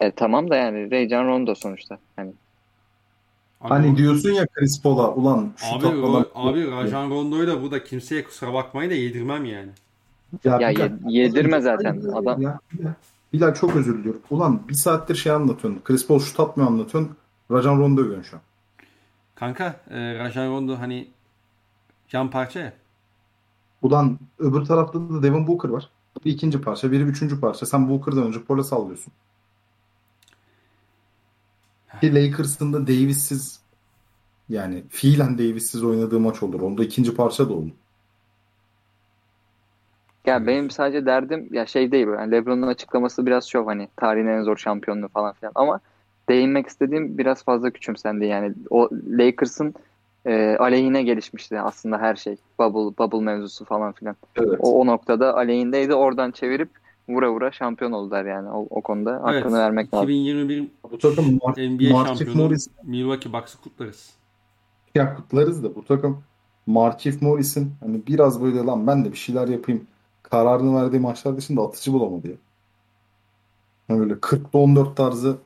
E, 0.00 0.10
tamam 0.10 0.50
da 0.50 0.56
yani 0.56 0.90
Rajon 0.90 1.26
Rondo 1.28 1.54
sonuçta. 1.54 1.98
Hani 2.16 2.32
Abi, 3.60 3.68
hani 3.68 3.92
o- 3.92 3.96
diyorsun 3.96 4.30
ya 4.30 4.46
Chris 4.46 4.82
Paul'a 4.82 5.14
ulan 5.14 5.52
şu 5.56 5.66
Abi, 5.76 5.84
Ro- 5.86 6.28
abi 6.34 6.70
Rajan 6.70 7.10
Rondo'yu 7.10 7.46
da 7.46 7.62
burada 7.62 7.84
kimseye 7.84 8.24
kusura 8.24 8.52
bakmayın 8.52 8.90
da 8.90 8.94
yedirmem 8.94 9.44
yani. 9.44 9.70
ya 10.44 10.58
Bilal, 10.58 10.76
ye- 10.78 11.22
yedirme 11.22 11.60
zaten 11.60 12.00
Hayır, 12.00 12.16
adam. 12.16 12.40
Ya, 12.42 12.58
Bilal, 13.32 13.54
çok 13.54 13.76
özür 13.76 13.98
diliyorum. 13.98 14.20
Ulan 14.30 14.68
bir 14.68 14.74
saattir 14.74 15.14
şey 15.14 15.32
anlatıyorsun. 15.32 15.82
Chris 15.84 16.06
Paul 16.06 16.18
şut 16.18 16.40
atmıyor 16.40 16.70
anlatıyorsun. 16.70 17.16
Rajon 17.50 17.78
Rondo 17.80 18.00
övüyorsun 18.00 18.22
şu 18.30 18.36
an. 18.36 18.42
Kanka 19.34 19.80
e, 19.90 20.18
Rajan 20.18 20.48
Rondo 20.50 20.78
hani 20.78 21.08
can 22.08 22.30
parça 22.30 22.60
ya. 22.60 22.72
Ulan 23.82 24.18
öbür 24.38 24.64
tarafta 24.64 25.00
da 25.10 25.22
Devin 25.22 25.46
Booker 25.46 25.68
var. 25.68 25.90
Bir 26.24 26.32
ikinci 26.32 26.60
parça, 26.60 26.92
biri 26.92 27.02
üçüncü 27.02 27.40
parça. 27.40 27.66
Sen 27.66 27.88
Booker'dan 27.88 28.26
önce 28.26 28.42
Paul'a 28.42 28.64
sallıyorsun. 28.64 29.12
Lakers'ın 32.02 32.72
da 32.72 32.86
Davis'siz 32.86 33.60
yani 34.48 34.82
fiilen 34.88 35.38
Davis'siz 35.38 35.84
oynadığı 35.84 36.20
maç 36.20 36.42
olur. 36.42 36.60
Onda 36.60 36.84
ikinci 36.84 37.14
parça 37.14 37.48
da 37.48 37.52
oldu. 37.52 37.70
Ya 40.26 40.46
benim 40.46 40.70
sadece 40.70 41.06
derdim 41.06 41.48
ya 41.52 41.66
şey 41.66 41.92
değil. 41.92 42.06
Yani 42.06 42.32
LeBron'un 42.32 42.66
açıklaması 42.66 43.26
biraz 43.26 43.48
şov 43.48 43.66
hani 43.66 43.88
tarihin 43.96 44.26
en 44.26 44.42
zor 44.42 44.56
şampiyonluğu 44.56 45.08
falan 45.08 45.32
filan 45.32 45.52
ama 45.54 45.80
değinmek 46.28 46.66
istediğim 46.66 47.18
biraz 47.18 47.44
fazla 47.44 47.70
küçümsendi 47.70 48.26
yani 48.26 48.54
o 48.70 48.88
Lakers'ın 49.08 49.74
e, 50.26 50.56
aleyhine 50.60 51.02
gelişmişti 51.02 51.60
aslında 51.60 51.98
her 51.98 52.16
şey. 52.16 52.36
Bubble 52.58 52.98
bubble 52.98 53.24
mevzusu 53.24 53.64
falan 53.64 53.92
filan. 53.92 54.16
Evet. 54.36 54.58
O, 54.58 54.80
o 54.80 54.86
noktada 54.86 55.36
aleyhindeydi. 55.36 55.94
Oradan 55.94 56.30
çevirip 56.30 56.70
vura 57.08 57.30
vura 57.32 57.52
şampiyon 57.52 57.92
oldular 57.92 58.24
yani 58.24 58.50
o, 58.50 58.66
o 58.70 58.82
konuda. 58.82 59.12
Hakkını 59.12 59.32
Evet, 59.34 59.52
vermek 59.52 59.94
lazım. 59.94 60.08
2021 60.08 60.68
Bu 60.92 60.98
takım 60.98 61.24
Mar- 61.38 61.74
NBA 61.76 61.92
Markif 61.92 62.18
şampiyonu 62.18 62.42
Morris. 62.42 62.68
Milwaukee 62.82 63.32
Bucks'ı 63.32 63.60
kutlarız. 63.60 64.14
Ya 64.94 65.14
kutlarız 65.14 65.64
da 65.64 65.74
bu 65.74 65.84
takım 65.84 66.24
Markif 66.66 67.22
Morris'in 67.22 67.72
hani 67.80 68.06
biraz 68.06 68.42
böyle 68.42 68.58
lan 68.58 68.86
ben 68.86 69.04
de 69.04 69.12
bir 69.12 69.16
şeyler 69.16 69.48
yapayım 69.48 69.86
kararını 70.22 70.82
verdiği 70.82 71.00
maçlar 71.00 71.36
dışında 71.36 71.62
atıcı 71.62 71.92
bulamadı 71.92 72.28
ya. 72.28 72.36
Yani 73.88 74.00
böyle 74.00 74.14
40'da 74.14 74.58
14 74.58 74.96
tarzı 74.96 75.36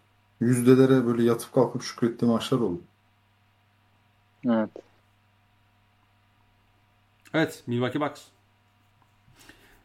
yüzdelere 0.41 1.07
böyle 1.07 1.23
yatıp 1.23 1.53
kalkıp 1.53 1.83
şükrettiği 1.83 2.31
maçlar 2.31 2.59
oldu. 2.59 2.81
Evet. 4.47 4.71
Evet 7.35 7.63
Milwaukee 7.67 8.01
Bucks. 8.01 8.23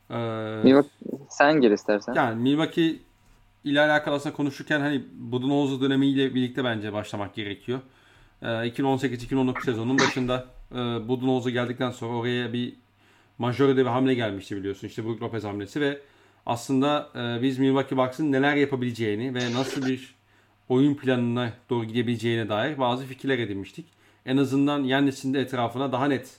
Ee, 0.09 0.15
Milwaukee, 0.63 0.89
sen 1.29 1.61
gir 1.61 1.71
istersen. 1.71 2.13
Yani 2.13 2.41
Milwaukee 2.41 2.95
ile 3.63 3.81
alakalı 3.81 4.15
aslında 4.15 4.35
konuşurken 4.35 4.79
hani 4.79 5.03
Budenholzer 5.13 5.81
dönemiyle 5.81 6.35
birlikte 6.35 6.63
bence 6.63 6.93
başlamak 6.93 7.35
gerekiyor. 7.35 7.79
Ee, 8.41 8.45
2018-2019 8.45 9.65
sezonun 9.65 9.99
başında 9.99 10.45
e, 10.71 10.75
Budenholzer 10.75 11.51
geldikten 11.51 11.91
sonra 11.91 12.15
oraya 12.17 12.53
bir 12.53 12.73
majörde 13.37 13.77
bir 13.77 13.89
hamle 13.89 14.13
gelmişti 14.13 14.57
biliyorsun. 14.57 14.87
İşte 14.87 15.05
Brook 15.05 15.21
Lopez 15.21 15.43
hamlesi 15.43 15.81
ve 15.81 16.01
aslında 16.45 17.09
e, 17.15 17.41
biz 17.41 17.59
Milwaukee 17.59 17.97
Bucks'ın 17.97 18.31
neler 18.31 18.55
yapabileceğini 18.55 19.35
ve 19.35 19.53
nasıl 19.53 19.85
bir 19.85 20.15
oyun 20.69 20.95
planına 20.95 21.53
doğru 21.69 21.85
gidebileceğine 21.85 22.49
dair 22.49 22.77
bazı 22.77 23.05
fikirler 23.05 23.39
edinmiştik. 23.39 23.85
En 24.25 24.37
azından 24.37 24.83
Yannis'in 24.83 25.33
de 25.33 25.39
etrafına 25.39 25.91
daha 25.91 26.05
net 26.05 26.37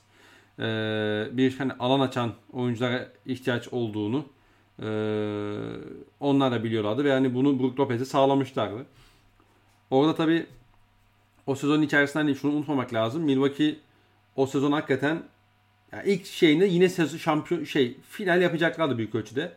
bir 1.36 1.58
hani 1.58 1.72
alan 1.72 2.00
açan 2.00 2.32
oyunculara 2.52 3.08
ihtiyaç 3.26 3.68
olduğunu 3.68 4.26
e, 4.82 4.88
onlar 6.20 6.52
da 6.52 6.64
biliyorlardı 6.64 7.04
ve 7.04 7.08
yani 7.08 7.34
bunu 7.34 7.60
Brook 7.60 7.80
Lopez'e 7.80 8.04
sağlamışlardı. 8.04 8.86
Orada 9.90 10.14
tabi 10.14 10.46
o 11.46 11.54
sezonun 11.54 11.82
içerisinde 11.82 12.22
hani 12.22 12.36
şunu 12.36 12.52
unutmamak 12.52 12.94
lazım. 12.94 13.22
Milwaukee 13.22 13.76
o 14.36 14.46
sezon 14.46 14.72
hakikaten 14.72 15.22
yani 15.92 16.08
ilk 16.10 16.26
şeyinde 16.26 16.66
yine 16.66 16.88
sezon 16.88 17.18
şampiyon 17.18 17.64
şey 17.64 17.96
final 18.10 18.42
yapacaklardı 18.42 18.98
büyük 18.98 19.14
ölçüde. 19.14 19.52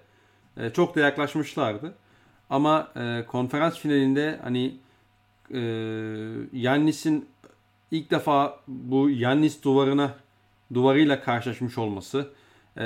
E, 0.58 0.70
çok 0.70 0.96
da 0.96 1.00
yaklaşmışlardı. 1.00 1.94
Ama 2.50 2.92
e, 2.96 3.26
konferans 3.28 3.80
finalinde 3.80 4.40
hani 4.44 4.78
e, 5.54 5.60
Yannis'in 6.54 7.30
ilk 7.92 8.12
defa 8.12 8.60
bu 8.68 9.10
Yannis 9.10 9.64
duvarına 9.64 10.16
duvarıyla 10.74 11.22
karşılaşmış 11.22 11.78
olması 11.78 12.30
e, 12.78 12.84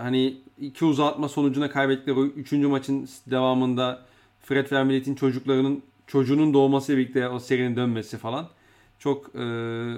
hani 0.00 0.36
iki 0.60 0.84
uzatma 0.84 1.28
sonucuna 1.28 1.70
kaybettikleri 1.70 2.20
üçüncü 2.20 2.66
maçın 2.66 3.08
devamında 3.26 4.02
Fred 4.42 4.72
Vermillet'in 4.72 5.14
çocuklarının 5.14 5.82
çocuğunun 6.06 6.54
doğması 6.54 6.96
birlikte 6.96 7.28
o 7.28 7.38
serinin 7.38 7.76
dönmesi 7.76 8.18
falan 8.18 8.48
çok 8.98 9.34
e, 9.34 9.40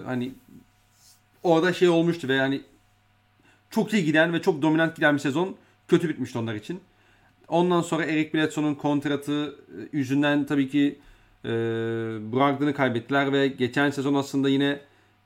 hani 0.05 0.33
orada 1.43 1.73
şey 1.73 1.89
olmuştu 1.89 2.29
ve 2.29 2.35
yani 2.35 2.61
çok 3.70 3.93
iyi 3.93 4.05
giden 4.05 4.33
ve 4.33 4.43
çok 4.43 4.62
dominant 4.62 4.97
giden 4.97 5.14
bir 5.14 5.20
sezon 5.20 5.57
kötü 5.89 6.09
bitmişti 6.09 6.39
onlar 6.39 6.55
için. 6.55 6.81
Ondan 7.49 7.81
sonra 7.81 8.05
Eric 8.05 8.35
Bledsoe'nun 8.35 8.75
kontratı 8.75 9.57
e, 9.68 9.97
yüzünden 9.97 10.47
tabii 10.47 10.68
ki 10.68 10.99
e, 11.45 11.49
Brogdon'u 12.33 12.75
kaybettiler 12.75 13.33
ve 13.33 13.49
geçen 13.49 13.91
sezon 13.91 14.14
aslında 14.14 14.49
yine 14.49 14.81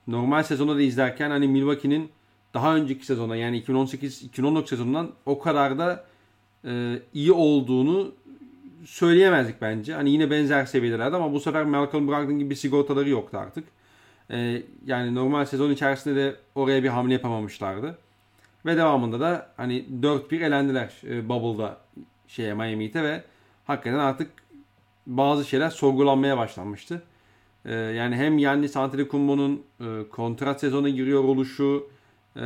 normal 0.07 0.43
sezonu 0.43 0.75
da 0.75 0.81
izlerken 0.81 1.29
hani 1.29 1.47
Milwaukee'nin 1.47 2.09
daha 2.53 2.75
önceki 2.75 3.05
sezona 3.05 3.35
yani 3.35 3.61
2018-2019 3.61 4.67
sezonundan 4.67 5.11
o 5.25 5.39
kadar 5.39 5.79
da 5.79 6.05
e, 6.65 6.99
iyi 7.13 7.31
olduğunu 7.31 8.11
söyleyemezdik 8.85 9.61
bence. 9.61 9.93
Hani 9.93 10.09
yine 10.09 10.31
benzer 10.31 10.65
seviyelerde 10.65 11.15
ama 11.15 11.33
bu 11.33 11.39
sefer 11.39 11.63
Malcolm 11.63 12.07
Brogdon 12.07 12.39
gibi 12.39 12.49
bir 12.49 12.55
sigortaları 12.55 13.09
yoktu 13.09 13.37
artık. 13.37 13.67
E, 14.31 14.63
yani 14.85 15.15
normal 15.15 15.45
sezon 15.45 15.71
içerisinde 15.71 16.15
de 16.15 16.35
oraya 16.55 16.83
bir 16.83 16.89
hamle 16.89 17.13
yapamamışlardı. 17.13 17.97
Ve 18.65 18.77
devamında 18.77 19.19
da 19.19 19.49
hani 19.57 19.85
4-1 20.01 20.43
elendiler 20.43 20.93
e, 21.03 21.29
Bubble'da 21.29 21.77
şeye 22.27 22.53
Miami 22.53 22.93
ve 22.93 23.23
hakikaten 23.65 23.99
artık 23.99 24.31
bazı 25.07 25.45
şeyler 25.45 25.69
sorgulanmaya 25.69 26.37
başlanmıştı. 26.37 27.01
E, 27.65 27.73
yani 27.73 28.15
hem 28.15 28.37
Yannis 28.37 28.77
Antetokounmpo'nun 28.77 29.63
e, 29.79 30.09
kontrat 30.09 30.59
sezonu 30.59 30.89
giriyor 30.89 31.23
oluşu 31.23 31.87
e, 32.35 32.41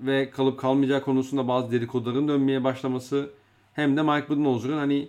ve 0.00 0.30
kalıp 0.30 0.60
kalmayacağı 0.60 1.02
konusunda 1.02 1.48
bazı 1.48 1.72
dedikoduların 1.72 2.28
dönmeye 2.28 2.64
başlaması 2.64 3.30
hem 3.72 3.96
de 3.96 4.02
Mike 4.02 4.28
Budenholzer'ın 4.28 4.78
hani 4.78 5.08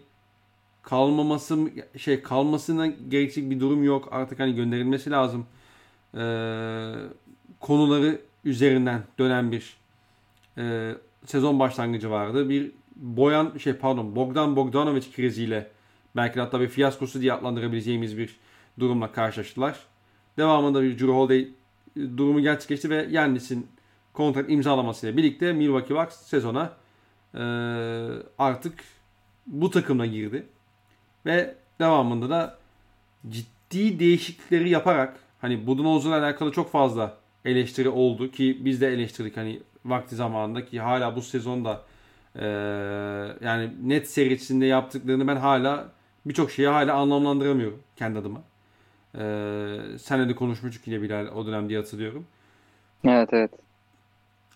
kalmaması 0.83 1.57
şey 1.97 2.21
kalmasına 2.21 2.87
gerekecek 2.87 3.49
bir 3.49 3.59
durum 3.59 3.83
yok. 3.83 4.07
Artık 4.11 4.39
hani 4.39 4.55
gönderilmesi 4.55 5.11
lazım. 5.11 5.45
E, 6.13 6.21
konuları 7.59 8.21
üzerinden 8.45 9.03
dönen 9.19 9.51
bir 9.51 9.77
e, 10.57 10.95
sezon 11.25 11.59
başlangıcı 11.59 12.11
vardı. 12.11 12.49
Bir 12.49 12.71
Boyan 12.95 13.57
şey 13.57 13.73
pardon 13.73 14.15
Bogdan 14.15 14.55
Bogdanovic 14.55 15.11
kriziyle 15.15 15.71
belki 16.15 16.39
hatta 16.39 16.61
bir 16.61 16.67
fiyaskosu 16.67 17.21
diye 17.21 17.33
adlandırabileceğimiz 17.33 18.17
bir 18.17 18.37
durumla 18.79 19.11
karşılaştılar. 19.11 19.79
Devamında 20.37 20.83
bir 20.83 20.99
Drew 20.99 21.11
Holiday 21.11 21.39
e, 21.39 22.17
durumu 22.17 22.41
gerçekleşti 22.41 22.89
ve 22.89 23.07
Yannis'in 23.11 23.67
kontrat 24.13 24.49
imzalamasıyla 24.49 25.17
birlikte 25.17 25.53
Milwaukee 25.53 25.95
Bucks 25.95 26.15
sezona 26.15 26.73
e, 27.33 27.41
artık 28.37 28.73
bu 29.47 29.71
takımla 29.71 30.05
girdi. 30.05 30.45
Ve 31.25 31.55
devamında 31.79 32.29
da 32.29 32.57
ciddi 33.29 33.99
değişiklikleri 33.99 34.69
yaparak 34.69 35.19
hani 35.41 35.67
Budenholzer'la 35.67 36.19
alakalı 36.19 36.51
çok 36.51 36.71
fazla 36.71 37.17
eleştiri 37.45 37.89
oldu 37.89 38.31
ki 38.31 38.57
biz 38.61 38.81
de 38.81 38.87
eleştirdik 38.87 39.37
hani 39.37 39.59
vakti 39.85 40.15
zamanında 40.15 40.65
ki 40.65 40.79
hala 40.79 41.15
bu 41.15 41.21
sezonda 41.21 41.81
e, 42.35 42.45
yani 43.41 43.71
net 43.83 44.09
serisinde 44.09 44.65
yaptıklarını 44.65 45.27
ben 45.27 45.35
hala 45.35 45.91
birçok 46.25 46.51
şeyi 46.51 46.67
hala 46.67 46.93
anlamlandıramıyorum 46.93 47.79
kendi 47.95 48.19
adıma. 48.19 48.43
E, 49.17 49.97
senle 49.99 50.29
de 50.29 50.35
konuşmuştuk 50.35 50.87
yine 50.87 51.01
Bilal 51.01 51.27
o 51.27 51.45
dönem 51.45 51.69
diye 51.69 51.79
hatırlıyorum. 51.79 52.25
Evet 53.03 53.29
evet. 53.31 53.51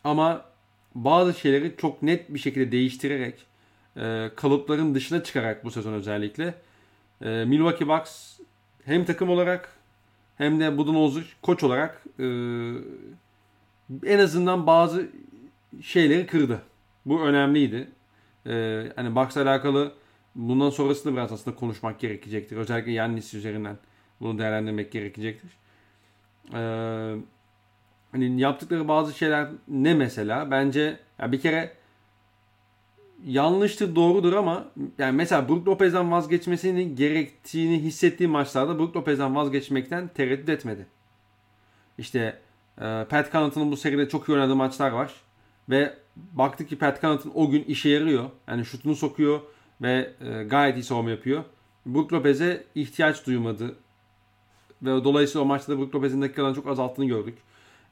Ama 0.03 0.45
bazı 0.95 1.33
şeyleri 1.33 1.75
çok 1.77 2.03
net 2.03 2.33
bir 2.33 2.39
şekilde 2.39 2.71
değiştirerek 2.71 3.45
e, 3.97 4.31
kalıpların 4.35 4.95
dışına 4.95 5.23
çıkarak 5.23 5.65
bu 5.65 5.71
sezon 5.71 5.93
özellikle 5.93 6.53
e, 7.21 7.45
Milwaukee 7.45 7.87
Bucks 7.87 8.39
hem 8.85 9.05
takım 9.05 9.29
olarak 9.29 9.75
hem 10.37 10.59
de 10.59 10.77
Budenholzer 10.77 11.23
koç 11.41 11.63
olarak 11.63 12.03
e, 12.19 12.25
en 14.05 14.19
azından 14.19 14.67
bazı 14.67 15.07
şeyleri 15.81 16.27
kırdı. 16.27 16.61
Bu 17.05 17.21
önemliydi. 17.21 17.87
Ee, 18.47 18.91
hani 18.95 19.15
Bucks'la 19.15 19.41
alakalı 19.41 19.93
bundan 20.35 20.69
sonrasında 20.69 21.13
biraz 21.13 21.31
aslında 21.31 21.57
konuşmak 21.57 21.99
gerekecektir. 21.99 22.57
Özellikle 22.57 22.91
Yannis 22.91 23.33
üzerinden 23.33 23.77
bunu 24.21 24.39
değerlendirmek 24.39 24.91
gerekecektir. 24.91 25.51
Ee, 26.53 27.15
hani 28.11 28.41
yaptıkları 28.41 28.87
bazı 28.87 29.17
şeyler 29.17 29.47
ne 29.67 29.93
mesela? 29.93 30.51
Bence 30.51 30.99
ya 31.19 31.31
bir 31.31 31.41
kere 31.41 31.73
yanlıştır 33.25 33.95
doğrudur 33.95 34.33
ama 34.33 34.65
yani 34.97 35.15
mesela 35.15 35.49
Brook 35.49 35.67
Lopez'den 35.67 36.11
vazgeçmesini 36.11 36.95
gerektiğini 36.95 37.79
hissettiği 37.79 38.29
maçlarda 38.29 38.79
Brook 38.79 38.95
Lopez'den 38.95 39.35
vazgeçmekten 39.35 40.07
tereddüt 40.07 40.49
etmedi. 40.49 40.85
İşte 41.97 42.39
e, 42.77 43.05
Pat 43.09 43.31
Connaughton'un 43.31 43.71
bu 43.71 43.77
seride 43.77 44.09
çok 44.09 44.29
iyi 44.29 44.33
oynadığı 44.33 44.55
maçlar 44.55 44.91
var. 44.91 45.13
Ve 45.69 45.93
baktık 46.15 46.69
ki 46.69 46.77
Pat 46.77 47.01
Connaughton 47.01 47.31
o 47.35 47.49
gün 47.49 47.63
işe 47.63 47.89
yarıyor. 47.89 48.29
Yani 48.47 48.65
şutunu 48.65 48.95
sokuyor 48.95 49.39
ve 49.81 50.13
e, 50.21 50.43
gayet 50.43 50.77
iyi 50.77 50.83
savunma 50.83 51.09
yapıyor. 51.09 51.43
Brook 51.85 52.13
Lopez'e 52.13 52.63
ihtiyaç 52.75 53.25
duymadı. 53.25 53.75
Ve 54.83 55.03
dolayısıyla 55.03 55.45
o 55.45 55.47
maçta 55.47 55.73
da 55.73 55.77
Brook 55.79 55.95
Lopez'in 55.95 56.21
dakikalarını 56.21 56.55
çok 56.55 56.67
azalttığını 56.67 57.05
gördük. 57.05 57.37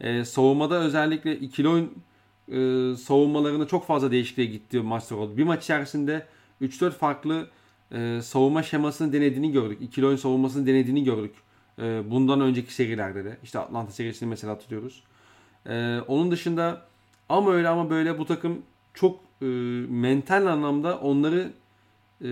E, 0.02 0.26
savunmada 0.26 0.80
özellikle 0.80 1.40
ikili 1.40 1.68
oyun 1.68 1.94
e, 2.48 2.96
savunmalarında 2.96 3.68
çok 3.68 3.88
fazla 3.88 4.12
değişikliğe 4.12 4.48
gitti 4.48 4.80
maçlar 4.80 5.18
oldu. 5.18 5.38
Bir 5.38 5.44
maç 5.44 5.64
içerisinde 5.64 6.26
3-4 6.62 6.92
farklı 6.92 7.48
e, 7.92 8.20
savunma 8.24 8.64
şemasını 8.64 9.14
denediğini 9.14 9.52
gördük. 9.52 9.78
İkili 9.82 10.06
oyun 10.06 10.18
savunmasını 10.18 10.68
denediğini 10.68 11.04
gördük. 11.04 11.36
E, 11.80 12.12
bundan 12.12 12.42
önceki 12.42 12.74
serilerde 12.74 13.26
de. 13.26 13.38
İşte 13.44 13.60
Atlanta 13.60 13.92
serisini 13.92 14.30
mesela 14.30 14.54
hatırlıyoruz. 14.54 15.04
E, 15.66 16.00
onun 16.08 16.32
dışında 16.32 16.86
ama 17.30 17.52
öyle 17.52 17.70
ama 17.70 17.90
böyle 17.90 18.20
bu 18.20 18.26
takım 18.26 18.62
çok 18.94 19.20
e, 19.42 19.46
mental 19.90 20.46
anlamda 20.46 21.00
onları 21.00 21.52
e, 22.22 22.30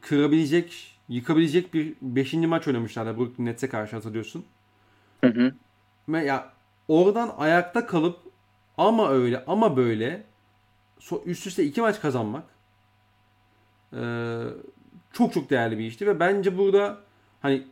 kırabilecek, 0.00 0.99
yıkabilecek 1.10 1.74
bir 1.74 1.94
5. 2.02 2.34
maç 2.34 2.68
oynamışlardı 2.68 3.18
Brooklyn 3.18 3.46
Nets'e 3.46 3.68
karşı 3.68 3.96
hatırlıyorsun. 3.96 4.44
Hı 5.20 5.26
hı. 5.26 5.52
Ve 6.08 6.24
ya 6.24 6.52
oradan 6.88 7.34
ayakta 7.38 7.86
kalıp 7.86 8.18
ama 8.78 9.10
öyle 9.10 9.44
ama 9.46 9.76
böyle 9.76 10.22
üst 11.26 11.46
üste 11.46 11.64
iki 11.64 11.80
maç 11.80 12.00
kazanmak 12.00 12.44
e, 13.92 14.00
çok 15.12 15.32
çok 15.32 15.50
değerli 15.50 15.78
bir 15.78 15.84
işti 15.84 16.06
ve 16.06 16.20
bence 16.20 16.58
burada 16.58 16.98
hani 17.42 17.66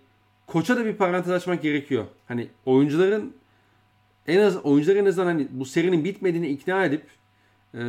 koça 0.46 0.76
da 0.76 0.84
bir 0.84 0.96
parantez 0.96 1.32
açmak 1.32 1.62
gerekiyor. 1.62 2.04
Hani 2.28 2.48
oyuncuların 2.66 3.36
en 4.26 4.40
az 4.40 4.56
oyuncuların 4.56 4.98
en 4.98 5.06
azından 5.06 5.26
hani 5.26 5.48
bu 5.50 5.64
serinin 5.64 6.04
bitmediğini 6.04 6.48
ikna 6.48 6.84
edip 6.84 7.06
e, 7.74 7.80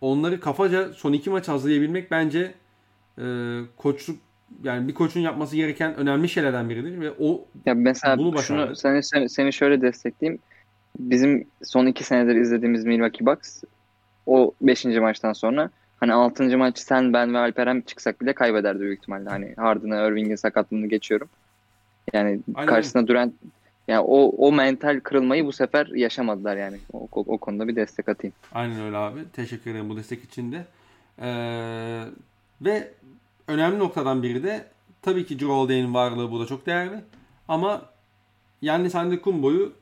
onları 0.00 0.40
kafaca 0.40 0.92
son 0.92 1.12
iki 1.12 1.30
maç 1.30 1.48
hazırlayabilmek 1.48 2.10
bence 2.10 2.54
e, 3.18 3.24
koçluk 3.76 4.16
yani 4.62 4.88
bir 4.88 4.94
koçun 4.94 5.20
yapması 5.20 5.56
gereken 5.56 5.94
önemli 5.94 6.28
şeylerden 6.28 6.68
biridir 6.68 7.00
ve 7.00 7.12
o 7.20 7.44
Ya 7.66 7.74
mesela 7.74 8.18
bunu 8.18 8.42
şunu 8.42 8.58
başardı. 8.58 8.76
seni, 8.76 9.02
seni, 9.02 9.28
seni 9.28 9.52
şöyle 9.52 9.80
destekleyeyim. 9.80 10.40
Bizim 10.98 11.46
son 11.62 11.86
iki 11.86 12.04
senedir 12.04 12.36
izlediğimiz 12.36 12.84
Milwaukee 12.84 13.26
Bucks 13.26 13.62
o 14.26 14.54
beşinci 14.60 15.00
maçtan 15.00 15.32
sonra 15.32 15.70
hani 16.00 16.12
altıncı 16.12 16.58
maç 16.58 16.78
sen 16.78 17.12
ben 17.12 17.34
ve 17.34 17.38
Alperen 17.38 17.80
çıksak 17.80 18.20
bile 18.20 18.32
kaybederdi 18.32 18.80
büyük 18.80 18.98
ihtimalle. 18.98 19.28
Hani 19.28 19.54
Harden'ı, 19.56 20.08
Irving'in 20.08 20.36
sakatlığını 20.36 20.86
geçiyorum. 20.86 21.28
Yani 22.12 22.40
Aynen. 22.54 22.68
karşısına 22.68 23.06
duran 23.06 23.32
yani 23.88 24.00
o 24.00 24.46
o 24.48 24.52
mental 24.52 25.00
kırılmayı 25.00 25.46
bu 25.46 25.52
sefer 25.52 25.86
yaşamadılar 25.86 26.56
yani. 26.56 26.76
O, 26.92 27.08
o, 27.12 27.24
o 27.26 27.38
konuda 27.38 27.68
bir 27.68 27.76
destek 27.76 28.08
atayım. 28.08 28.34
Aynen 28.52 28.80
öyle 28.80 28.96
abi. 28.96 29.20
Teşekkür 29.32 29.70
ederim 29.70 29.88
bu 29.88 29.96
destek 29.96 30.24
için 30.24 30.52
de. 30.52 30.64
Ee, 31.18 32.04
ve 32.60 32.90
önemli 33.48 33.78
noktadan 33.78 34.22
biri 34.22 34.42
de 34.42 34.68
tabii 35.02 35.26
ki 35.26 35.44
Holiday'in 35.44 35.94
varlığı 35.94 36.30
burada 36.30 36.46
çok 36.46 36.66
değerli. 36.66 37.04
Ama 37.48 37.82
Yannis 38.62 38.94
Antetokounmpo'yu 38.94 39.72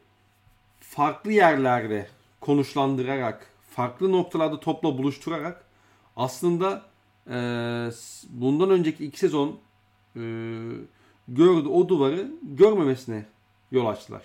farklı 0.80 1.32
yerlerde 1.32 2.06
konuşlandırarak, 2.40 3.46
farklı 3.70 4.12
noktalarda 4.12 4.60
topla 4.60 4.98
buluşturarak 4.98 5.64
aslında 6.16 6.82
e, 7.26 7.36
bundan 8.30 8.70
önceki 8.70 9.06
iki 9.06 9.18
sezon 9.18 9.58
e, 10.16 10.20
gördü 11.28 11.68
o 11.68 11.88
duvarı 11.88 12.30
görmemesine 12.42 13.24
yol 13.70 13.86
açtılar. 13.86 14.22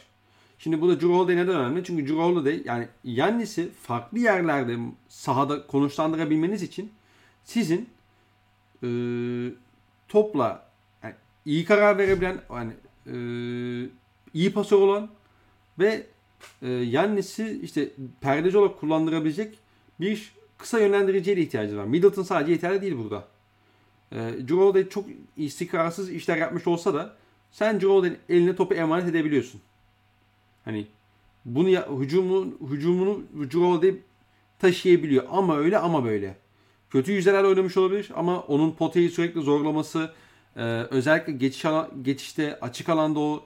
Şimdi 0.59 0.81
bu 0.81 0.89
da 0.89 0.93
Drew 0.93 1.13
Holiday 1.13 1.35
neden 1.35 1.55
önemli? 1.55 1.83
Çünkü 1.83 2.07
Drew 2.07 2.21
Holiday 2.21 2.61
yani 2.65 2.87
Yannis'i 3.03 3.71
farklı 3.71 4.19
yerlerde 4.19 4.77
sahada 5.09 5.67
konuşlandırabilmeniz 5.67 6.63
için 6.63 6.91
sizin 7.43 7.89
e, 8.83 8.89
topla 10.07 10.69
yani 11.03 11.15
iyi 11.45 11.65
karar 11.65 11.97
verebilen 11.97 12.41
yani 12.49 12.73
e, 13.07 13.15
iyi 14.33 14.53
pasör 14.53 14.77
olan 14.77 15.09
ve 15.79 16.05
e, 16.61 16.69
Yannis'i 16.69 17.59
işte 17.63 17.89
perdeci 18.21 18.57
olarak 18.57 18.79
kullandırabilecek 18.79 19.57
bir 19.99 20.33
kısa 20.57 20.79
yönlendiriciye 20.79 21.37
de 21.37 21.41
ihtiyacı 21.41 21.77
var. 21.77 21.85
Middleton 21.85 22.23
sadece 22.23 22.51
yeterli 22.51 22.81
değil 22.81 22.97
burada. 22.97 23.27
E, 24.11 24.17
Drew 24.17 24.55
Holiday 24.55 24.89
çok 24.89 25.05
istikrarsız 25.37 26.11
işler 26.11 26.37
yapmış 26.37 26.67
olsa 26.67 26.93
da 26.93 27.15
sen 27.51 27.79
Holiday'in 27.79 28.17
eline 28.29 28.55
topu 28.55 28.73
emanet 28.73 29.07
edebiliyorsun. 29.07 29.61
Hani 30.65 30.87
bunu 31.45 31.69
ya, 31.69 31.87
hücumu, 31.99 32.45
hücumunu 32.69 33.21
Drew 33.39 33.59
Holiday 33.59 33.95
taşıyabiliyor. 34.59 35.23
Ama 35.29 35.57
öyle 35.57 35.77
ama 35.77 36.05
böyle. 36.05 36.35
Kötü 36.89 37.11
yüzdeler 37.11 37.43
oynamış 37.43 37.77
olabilir 37.77 38.11
ama 38.15 38.39
onun 38.39 38.71
potayı 38.71 39.09
sürekli 39.09 39.41
zorlaması 39.41 40.11
e, 40.55 40.61
özellikle 40.89 41.33
geçiş 41.33 41.65
geçişte 42.01 42.59
açık 42.59 42.89
alanda 42.89 43.19
o 43.19 43.45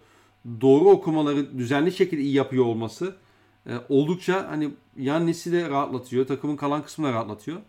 doğru 0.62 0.90
okumaları 0.90 1.58
düzenli 1.58 1.92
şekilde 1.92 2.22
iyi 2.22 2.34
yapıyor 2.34 2.66
olması 2.66 3.16
e, 3.68 3.72
oldukça 3.90 4.50
hani 4.50 4.70
Yannis'i 4.98 5.52
de 5.52 5.70
rahatlatıyor. 5.70 6.28
Takımın 6.28 6.56
kalan 6.56 6.84
kısmını 6.84 7.14
rahatlatıyor. 7.14 7.62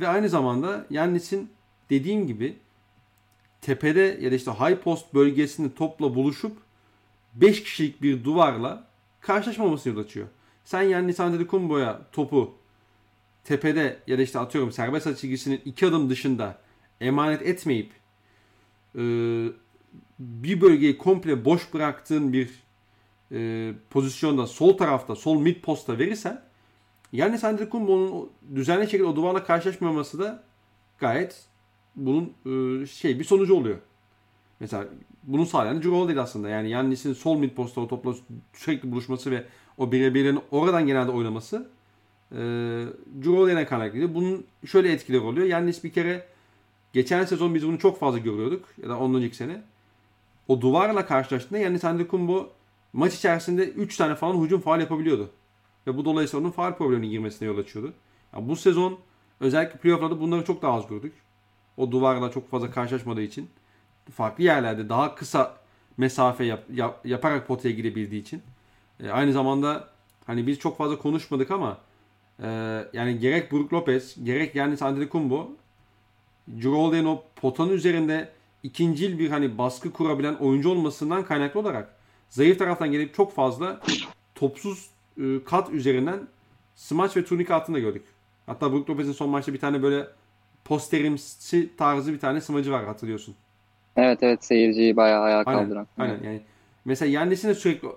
Ve 0.00 0.08
aynı 0.08 0.28
zamanda 0.28 0.86
Yannis'in 0.90 1.50
dediğim 1.90 2.26
gibi 2.26 2.56
tepede 3.60 4.18
ya 4.20 4.30
da 4.30 4.34
işte 4.34 4.50
high 4.50 4.76
post 4.76 5.14
bölgesinde 5.14 5.74
topla 5.74 6.14
buluşup 6.14 6.56
5 7.34 7.62
kişilik 7.62 8.02
bir 8.02 8.24
duvarla 8.24 8.86
karşılaşmamasını 9.20 9.94
yol 9.94 10.00
açıyor. 10.00 10.28
Sen 10.64 10.82
Yannis 10.82 11.20
Antetokounmpo'ya 11.20 12.00
topu 12.12 12.54
tepede 13.48 13.98
ya 14.06 14.18
da 14.18 14.22
işte 14.22 14.38
atıyorum 14.38 14.72
serbest 14.72 15.06
atış 15.06 15.20
çizgisinin 15.20 15.60
iki 15.64 15.86
adım 15.86 16.10
dışında 16.10 16.58
emanet 17.00 17.42
etmeyip 17.42 17.92
e, 18.94 19.02
bir 20.18 20.60
bölgeyi 20.60 20.98
komple 20.98 21.44
boş 21.44 21.74
bıraktığın 21.74 22.32
bir 22.32 22.50
e, 23.32 23.72
pozisyonda 23.90 24.46
sol 24.46 24.76
tarafta 24.76 25.16
sol 25.16 25.40
mid 25.40 25.60
posta 25.60 25.98
verirsen 25.98 26.42
yani 27.12 27.34
Antetokounmpo'nun 27.34 28.30
düzenli 28.54 28.84
şekilde 28.84 29.04
o 29.04 29.16
duvarla 29.16 29.44
karşılaşmaması 29.44 30.18
da 30.18 30.44
gayet 30.98 31.46
bunun 31.96 32.32
e, 32.46 32.86
şey 32.86 33.18
bir 33.18 33.24
sonucu 33.24 33.54
oluyor. 33.54 33.78
Mesela 34.60 34.84
bunu 35.22 35.46
sağlayan 35.46 35.76
Drew 35.76 35.90
Holiday 35.90 36.22
aslında. 36.22 36.48
Yani 36.48 36.70
Yannis'in 36.70 37.12
sol 37.12 37.38
mid 37.38 37.50
posta 37.50 37.80
o 37.80 37.88
topla 37.88 38.14
sürekli 38.52 38.92
buluşması 38.92 39.30
ve 39.30 39.44
o 39.78 39.92
birebirlerin 39.92 40.40
oradan 40.50 40.86
genelde 40.86 41.10
oynaması 41.10 41.70
e, 42.32 42.36
Drew 43.16 43.30
Holiday'den 43.30 43.66
kaynaklıydı. 43.66 44.14
Bunun 44.14 44.44
şöyle 44.66 44.92
etkileri 44.92 45.22
oluyor. 45.22 45.46
Yannis 45.46 45.84
bir 45.84 45.92
kere 45.92 46.26
geçen 46.92 47.24
sezon 47.24 47.54
biz 47.54 47.66
bunu 47.66 47.78
çok 47.78 48.00
fazla 48.00 48.18
görüyorduk. 48.18 48.64
Ya 48.82 48.88
da 48.88 48.98
ondan 48.98 49.18
önceki 49.20 49.36
sene. 49.36 49.62
O 50.48 50.60
duvarla 50.60 51.06
karşılaştığında 51.06 51.58
Yannis 51.58 51.84
Antetokounmpo 51.84 52.50
maç 52.92 53.14
içerisinde 53.14 53.68
3 53.68 53.96
tane 53.96 54.14
falan 54.14 54.44
hücum 54.44 54.60
faal 54.60 54.80
yapabiliyordu. 54.80 55.30
Ve 55.86 55.96
bu 55.96 56.04
dolayısıyla 56.04 56.44
onun 56.44 56.52
faal 56.52 56.74
problemine 56.76 57.06
girmesine 57.06 57.48
yol 57.48 57.58
açıyordu. 57.58 57.92
Ya 58.34 58.48
bu 58.48 58.56
sezon 58.56 58.98
özellikle 59.40 59.78
playoff'larda 59.78 60.20
bunları 60.20 60.44
çok 60.44 60.62
daha 60.62 60.72
az 60.72 60.88
gördük. 60.88 61.12
O 61.76 61.92
duvarla 61.92 62.30
çok 62.30 62.50
fazla 62.50 62.70
karşılaşmadığı 62.70 63.22
için 63.22 63.48
farklı 64.14 64.44
yerlerde 64.44 64.88
daha 64.88 65.14
kısa 65.14 65.56
mesafe 65.96 66.44
yap, 66.44 66.64
yap- 66.74 67.06
yaparak 67.06 67.48
potaya 67.48 67.74
girebildiği 67.74 68.22
için. 68.22 68.42
E, 69.00 69.10
aynı 69.10 69.32
zamanda 69.32 69.88
hani 70.26 70.46
biz 70.46 70.58
çok 70.58 70.78
fazla 70.78 70.98
konuşmadık 70.98 71.50
ama 71.50 71.78
e, 72.42 72.48
yani 72.92 73.18
gerek 73.18 73.52
Brook 73.52 73.72
Lopez 73.72 74.24
gerek 74.24 74.52
Giannis 74.54 74.82
Antetokounmpo 74.82 75.50
Holiday'in 76.62 77.04
o 77.04 77.22
potanın 77.36 77.72
üzerinde 77.72 78.28
ikincil 78.62 79.18
bir 79.18 79.30
hani 79.30 79.58
baskı 79.58 79.92
kurabilen 79.92 80.34
oyuncu 80.34 80.70
olmasından 80.70 81.24
kaynaklı 81.24 81.60
olarak 81.60 81.94
zayıf 82.30 82.58
taraftan 82.58 82.92
gelip 82.92 83.14
çok 83.14 83.34
fazla 83.34 83.80
topsuz 84.34 84.90
e, 85.20 85.44
kat 85.44 85.70
üzerinden 85.70 86.20
smaç 86.74 87.16
ve 87.16 87.24
turnika 87.24 87.54
altında 87.54 87.78
gördük. 87.78 88.04
Hatta 88.46 88.72
Brook 88.72 88.90
Lopez'in 88.90 89.12
son 89.12 89.30
maçta 89.30 89.52
bir 89.52 89.60
tane 89.60 89.82
böyle 89.82 90.06
posterimsi 90.64 91.76
tarzı 91.76 92.12
bir 92.12 92.20
tane 92.20 92.40
smacı 92.40 92.72
var 92.72 92.84
hatırlıyorsun. 92.84 93.34
Evet 93.96 94.18
evet 94.22 94.44
seyirciyi 94.44 94.96
bayağı 94.96 95.22
ayağa 95.22 95.42
Aynen, 95.46 95.62
kaldıran. 95.62 95.86
aynen 95.98 96.22
yani. 96.22 96.40
Mesela 96.84 97.10
Yannis'in 97.10 97.48
de 97.48 97.54
sürekli 97.54 97.88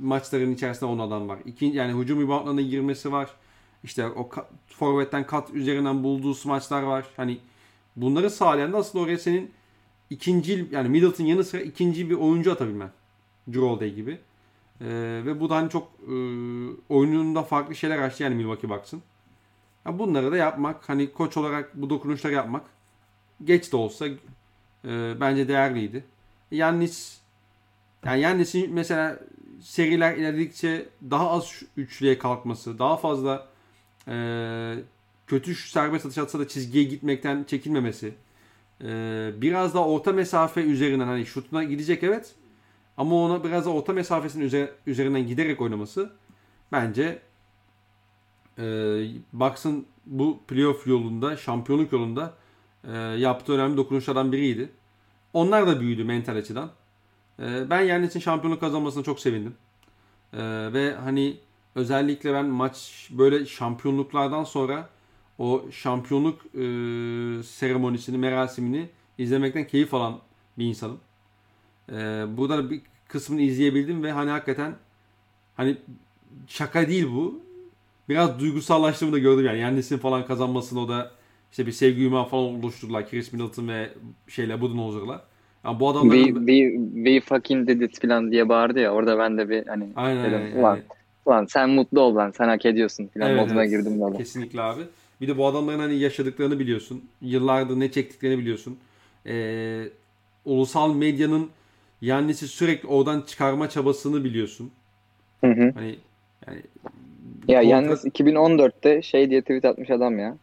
maçların 0.00 0.54
içerisinde 0.54 0.90
10 0.90 0.98
adam 0.98 1.28
var. 1.28 1.38
İkinci, 1.44 1.76
yani 1.76 2.00
hücum 2.02 2.22
reboundlarına 2.22 2.60
girmesi 2.60 3.12
var. 3.12 3.30
İşte 3.84 4.06
o 4.06 4.28
ka- 4.28 4.46
forvetten 4.66 5.26
kat 5.26 5.50
üzerinden 5.50 6.02
bulduğu 6.02 6.34
smaçlar 6.34 6.82
var. 6.82 7.06
Hani 7.16 7.38
bunları 7.96 8.30
sağlayan 8.30 8.72
da 8.72 8.76
aslında 8.76 9.04
oraya 9.04 9.18
senin 9.18 9.50
ikinci 10.10 10.68
yani 10.70 10.88
Middleton 10.88 11.24
yanı 11.24 11.44
sıra 11.44 11.60
ikinci 11.60 12.10
bir 12.10 12.14
oyuncu 12.14 12.52
atabilmen. 12.52 12.90
Drew 13.52 13.88
gibi. 13.88 14.18
Ee, 14.80 15.22
ve 15.26 15.40
bu 15.40 15.50
da 15.50 15.56
hani 15.56 15.70
çok 15.70 15.88
e, 16.02 16.14
oyununda 16.88 17.42
farklı 17.42 17.74
şeyler 17.74 17.98
açtı 17.98 18.22
yani 18.22 18.34
Milwaukee 18.34 18.70
Bucks'ın. 18.70 19.02
Ya 19.86 19.98
bunları 19.98 20.32
da 20.32 20.36
yapmak 20.36 20.88
hani 20.88 21.12
koç 21.12 21.36
olarak 21.36 21.70
bu 21.74 21.90
dokunuşları 21.90 22.32
yapmak 22.32 22.66
geç 23.44 23.72
de 23.72 23.76
olsa 23.76 24.06
e, 24.84 25.20
bence 25.20 25.48
değerliydi. 25.48 26.04
Yannis 26.50 27.20
yani 28.04 28.20
Yannis'in 28.20 28.74
mesela 28.74 29.18
seriler 29.62 30.16
ilerledikçe 30.16 30.88
daha 31.10 31.30
az 31.30 31.62
üçlüye 31.76 32.18
kalkması, 32.18 32.78
daha 32.78 32.96
fazla 32.96 33.48
e, 34.08 34.74
kötü 35.26 35.54
serbest 35.54 36.06
atış 36.06 36.18
atsa 36.18 36.38
da 36.38 36.48
çizgiye 36.48 36.84
gitmekten 36.84 37.44
çekinmemesi, 37.44 38.14
e, 38.84 39.30
biraz 39.36 39.74
daha 39.74 39.88
orta 39.88 40.12
mesafe 40.12 40.60
üzerinden 40.62 41.06
hani 41.06 41.26
şutuna 41.26 41.64
gidecek 41.64 42.02
evet 42.02 42.34
ama 42.96 43.14
ona 43.24 43.44
biraz 43.44 43.66
da 43.66 43.70
orta 43.70 43.92
mesafesinin 43.92 44.48
üzer- 44.48 44.70
üzerinden 44.86 45.26
giderek 45.26 45.60
oynaması 45.60 46.12
bence 46.72 47.22
e, 48.58 48.62
Bucks'ın 49.32 49.86
bu 50.06 50.40
playoff 50.48 50.86
yolunda, 50.86 51.36
şampiyonluk 51.36 51.92
yolunda 51.92 52.34
e, 52.84 52.96
yaptığı 52.98 53.52
önemli 53.52 53.76
dokunuşlardan 53.76 54.32
biriydi. 54.32 54.72
Onlar 55.32 55.66
da 55.66 55.80
büyüdü 55.80 56.04
mental 56.04 56.36
açıdan. 56.36 56.70
E, 57.38 57.70
ben 57.70 57.80
Yannis'in 57.80 58.20
şampiyonluk 58.20 58.60
kazanmasına 58.60 59.02
çok 59.02 59.20
sevindim. 59.20 59.54
E, 60.32 60.38
ve 60.72 60.94
hani 60.94 61.36
özellikle 61.74 62.32
ben 62.32 62.46
maç 62.46 63.08
böyle 63.10 63.46
şampiyonluklardan 63.46 64.44
sonra 64.44 64.88
o 65.38 65.64
şampiyonluk 65.70 66.40
e, 66.54 66.62
seremonisini, 67.42 68.18
merasimini 68.18 68.88
izlemekten 69.18 69.66
keyif 69.66 69.94
alan 69.94 70.18
bir 70.58 70.64
insanım. 70.64 70.98
E, 71.92 72.24
burada 72.36 72.58
da 72.58 72.70
bir 72.70 72.80
kısmını 73.08 73.40
izleyebildim 73.40 74.02
ve 74.02 74.12
hani 74.12 74.30
hakikaten 74.30 74.74
hani 75.56 75.76
şaka 76.46 76.88
değil 76.88 77.06
bu. 77.14 77.40
Biraz 78.08 78.40
duygusallaştığımı 78.40 79.12
da 79.12 79.18
gördüm 79.18 79.46
yani. 79.46 79.58
Yannis'in 79.58 79.98
falan 79.98 80.26
kazanmasını 80.26 80.80
o 80.80 80.88
da 80.88 81.10
işte 81.50 81.66
bir 81.66 81.72
sevgi 81.72 82.00
yumağı 82.00 82.24
falan 82.24 82.44
oluşturdular. 82.44 83.10
Chris 83.10 83.32
Middleton 83.32 83.68
ve 83.68 83.90
şeyle 84.28 84.60
Budenholzer'la. 84.60 85.24
Yani 85.64 85.80
bu 85.80 85.88
adamların 85.88 86.24
We, 86.24 86.34
we, 86.34 86.78
we 86.94 87.20
fucking 87.20 87.68
did 87.68 87.80
it 87.80 88.02
falan 88.02 88.32
diye 88.32 88.48
bağırdı 88.48 88.80
ya 88.80 88.92
orada 88.92 89.18
ben 89.18 89.38
de 89.38 89.48
bir 89.48 89.66
hani 89.66 89.88
Aynen, 89.96 90.24
dedim 90.24 90.38
aynen, 90.38 90.60
ulan, 90.60 90.78
ulan 91.30 91.46
sen 91.46 91.70
mutlu 91.70 92.00
ol 92.00 92.14
lan 92.16 92.30
sen 92.30 92.48
hak 92.48 92.66
ediyorsun 92.66 93.06
falan 93.06 93.30
Evet, 93.30 93.40
moduna 93.40 93.64
evet. 93.64 93.70
girdim 93.70 94.00
böyle. 94.00 94.16
Kesinlikle 94.16 94.62
abi. 94.62 94.82
Bir 95.20 95.28
de 95.28 95.38
bu 95.38 95.46
adamların 95.46 95.78
hani 95.78 95.98
yaşadıklarını 95.98 96.58
biliyorsun. 96.58 97.04
Yıllardır 97.22 97.80
ne 97.80 97.92
çektiklerini 97.92 98.38
biliyorsun. 98.38 98.78
Ee, 99.26 99.82
ulusal 100.44 100.94
medyanın 100.94 101.50
Yannis'i 102.00 102.48
sürekli 102.48 102.88
oradan 102.88 103.20
çıkarma 103.20 103.68
çabasını 103.68 104.24
biliyorsun. 104.24 104.70
Hı 105.40 105.50
hı. 105.50 105.72
Hani 105.74 105.96
yani 106.46 106.60
Ya 107.48 107.62
yalnız 107.62 108.04
2014'te 108.04 109.02
şey 109.02 109.30
diye 109.30 109.40
tweet 109.40 109.64
atmış 109.64 109.90
adam 109.90 110.18
ya. 110.18 110.36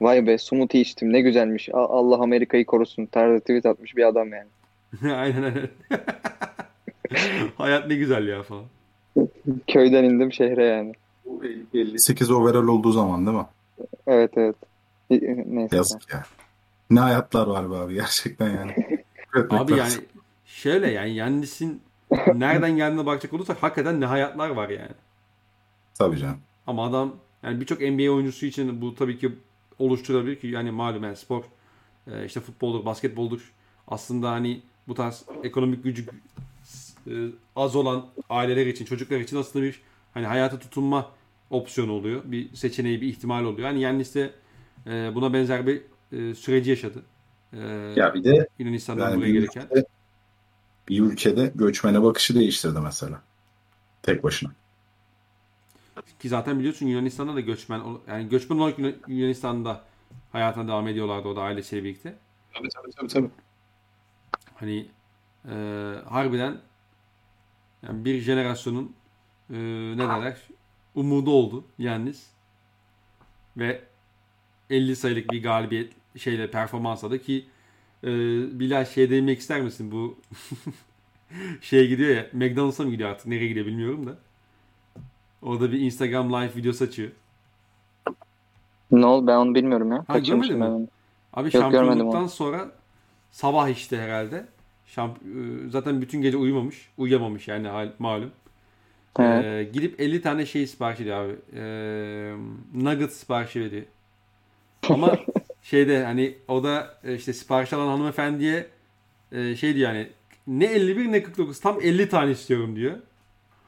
Vay 0.00 0.26
be 0.26 0.38
smoothie 0.38 0.80
içtim 0.80 1.12
ne 1.12 1.20
güzelmiş. 1.20 1.68
Allah 1.72 2.22
Amerika'yı 2.22 2.66
korusun 2.66 3.06
tarzı 3.06 3.40
tweet 3.40 3.66
atmış 3.66 3.96
bir 3.96 4.08
adam 4.08 4.28
yani. 4.32 4.48
aynen 5.14 5.42
aynen. 5.42 5.68
Hayat 7.56 7.88
ne 7.88 7.94
güzel 7.94 8.28
ya 8.28 8.42
falan. 8.42 8.64
Köyden 9.68 10.04
indim 10.04 10.32
şehre 10.32 10.64
yani. 10.64 10.92
Bu 11.24 11.44
58 11.74 12.30
overall 12.30 12.68
olduğu 12.68 12.92
zaman 12.92 13.26
değil 13.26 13.38
mi? 13.38 13.46
Evet 14.06 14.30
evet. 14.36 14.56
Neyse. 15.46 15.76
Yazık 15.76 16.12
ya. 16.12 16.22
Ne 16.90 17.00
hayatlar 17.00 17.46
var 17.46 17.70
be 17.70 17.74
abi 17.74 17.94
gerçekten 17.94 18.48
yani. 18.48 19.00
Abi 19.50 19.76
yani 19.76 19.92
şöyle 20.44 20.90
yani 20.90 21.14
Yannis'in 21.14 21.80
nereden 22.34 22.76
geldiğine 22.76 23.06
bakacak 23.06 23.32
olursak 23.32 23.62
hakikaten 23.62 24.00
ne 24.00 24.06
hayatlar 24.06 24.50
var 24.50 24.68
yani. 24.68 24.92
Tabii 25.94 26.18
canım. 26.18 26.38
Ama 26.66 26.86
adam 26.86 27.14
yani 27.42 27.60
birçok 27.60 27.80
NBA 27.80 28.12
oyuncusu 28.12 28.46
için 28.46 28.80
bu 28.80 28.94
tabii 28.94 29.18
ki 29.18 29.32
oluşturabilir 29.78 30.40
ki 30.40 30.46
yani 30.46 30.70
malum 30.70 31.02
yani 31.02 31.16
spor 31.16 31.44
e, 32.12 32.24
işte 32.24 32.40
futboldur, 32.40 32.84
basketboldur. 32.84 33.52
Aslında 33.88 34.30
hani 34.30 34.60
bu 34.88 34.94
tarz 34.94 35.24
ekonomik 35.42 35.84
gücü 35.84 36.02
e, 36.02 36.06
az 37.56 37.76
olan 37.76 38.06
aileler 38.30 38.66
için, 38.66 38.84
çocuklar 38.84 39.20
için 39.20 39.36
aslında 39.36 39.64
bir 39.64 39.82
hani 40.14 40.26
hayata 40.26 40.58
tutunma 40.58 41.10
opsiyonu 41.50 41.92
oluyor. 41.92 42.22
Bir 42.24 42.54
seçeneği, 42.56 43.00
bir 43.00 43.06
ihtimal 43.08 43.44
oluyor. 43.44 43.68
Yani 43.68 43.80
Yannis 43.80 44.14
de 44.14 44.30
e, 44.86 45.14
buna 45.14 45.32
benzer 45.32 45.66
bir 45.66 45.82
e, 46.12 46.34
süreci 46.34 46.70
yaşadı. 46.70 47.02
E, 47.52 47.58
Ya 47.96 48.14
bir 48.14 48.24
de 48.24 48.48
Yunanistan'dan 48.58 49.10
yani 49.10 49.16
buraya 49.16 49.26
bir 49.28 49.32
gelirken. 49.32 49.62
ülkede, 49.62 49.86
bir 50.88 51.00
ülkede 51.00 51.52
göçmene 51.54 52.02
bakışı 52.02 52.34
değiştirdi 52.34 52.80
mesela. 52.80 53.22
Tek 54.02 54.22
başına. 54.22 54.50
Ki 56.18 56.28
zaten 56.28 56.58
biliyorsun 56.58 56.86
Yunanistan'da 56.86 57.34
da 57.34 57.40
göçmen 57.40 57.80
yani 58.08 58.28
göçmen 58.28 58.56
olarak 58.58 58.78
Yunan- 58.78 58.94
Yunanistan'da 59.08 59.84
hayatına 60.32 60.68
devam 60.68 60.88
ediyorlardı 60.88 61.28
o 61.28 61.36
da 61.36 61.40
ailesiyle 61.42 61.84
birlikte. 61.84 62.14
Tabii 62.54 62.68
tabii 62.68 62.90
tabii. 62.90 63.08
tabii. 63.08 63.30
Hani 64.54 64.86
e, 65.48 65.54
harbiden 66.08 66.56
yani 67.82 68.04
bir 68.04 68.20
jenerasyonun 68.20 68.94
e, 69.50 69.56
ne 69.96 69.98
derler 69.98 70.36
umudu 70.94 71.30
oldu 71.30 71.64
Yannis 71.78 72.26
ve 73.56 73.82
50 74.70 74.96
sayılık 74.96 75.30
bir 75.30 75.42
galibiyet 75.42 75.92
şeyle 76.16 76.50
performans 76.50 77.04
aldı 77.04 77.18
ki 77.18 77.46
e, 78.04 78.08
Bilal 78.60 78.84
şey 78.84 79.10
demek 79.10 79.38
ister 79.38 79.60
misin 79.60 79.92
bu 79.92 80.18
şeye 81.60 81.86
gidiyor 81.86 82.16
ya 82.16 82.26
McDonald's'a 82.32 82.84
mı 82.84 82.90
gidiyor 82.90 83.10
artık 83.10 83.26
nereye 83.26 83.48
gidiyor 83.48 83.66
bilmiyorum 83.66 84.06
da 84.06 84.18
orada 85.42 85.72
bir 85.72 85.80
Instagram 85.80 86.32
live 86.32 86.54
videosu 86.56 86.84
açıyor. 86.84 87.10
Ne 88.90 89.06
oldu 89.06 89.26
ben 89.26 89.36
onu 89.36 89.54
bilmiyorum 89.54 89.92
ya. 89.92 90.04
Ha, 90.08 90.18
görmedin 90.18 90.58
mi? 90.58 90.88
Abi 91.32 91.46
Yok, 91.46 91.52
şampiyonluktan 91.52 92.26
sonra 92.26 92.70
sabah 93.30 93.68
işte 93.68 93.98
herhalde. 93.98 94.46
Şamp 94.86 95.16
e, 95.18 95.70
zaten 95.70 96.00
bütün 96.02 96.22
gece 96.22 96.36
uyumamış. 96.36 96.88
Uyuyamamış 96.98 97.48
yani 97.48 97.68
hal- 97.68 97.92
malum. 97.98 98.30
Evet. 99.18 99.44
Ee, 99.44 99.70
gidip 99.72 100.00
50 100.00 100.22
tane 100.22 100.46
şey 100.46 100.66
sipariş 100.66 101.00
ediyor 101.00 101.24
abi. 101.24 101.36
Ee, 101.56 102.34
nugget 102.74 103.12
sipariş 103.12 103.56
ediyor. 103.56 103.82
Ama 104.88 105.18
şeyde 105.62 106.04
hani 106.04 106.34
o 106.48 106.62
da 106.64 106.98
e, 107.04 107.14
işte 107.14 107.32
sipariş 107.32 107.72
alan 107.72 107.86
hanımefendiye 107.88 108.66
e, 109.32 109.56
şey 109.56 109.74
diyor 109.74 109.92
yani 109.92 110.08
ne 110.46 110.64
51 110.64 111.12
ne 111.12 111.22
49 111.22 111.60
tam 111.60 111.78
50 111.82 112.08
tane 112.08 112.30
istiyorum 112.30 112.76
diyor. 112.76 112.96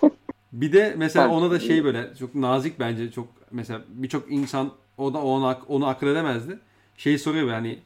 Bir 0.52 0.72
de 0.72 0.94
mesela 0.98 1.28
ona 1.28 1.50
da 1.50 1.60
şey 1.60 1.84
böyle 1.84 2.10
çok 2.18 2.34
nazik 2.34 2.80
bence 2.80 3.10
çok 3.10 3.28
mesela 3.50 3.82
birçok 3.88 4.32
insan 4.32 4.72
o 4.98 5.14
da 5.14 5.18
onu, 5.22 5.46
ak- 5.46 5.70
onu 5.70 5.86
akıl 5.86 6.06
edemezdi. 6.06 6.58
Şey 6.96 7.18
soruyor 7.18 7.44
böyle 7.44 7.54
hani 7.54 7.78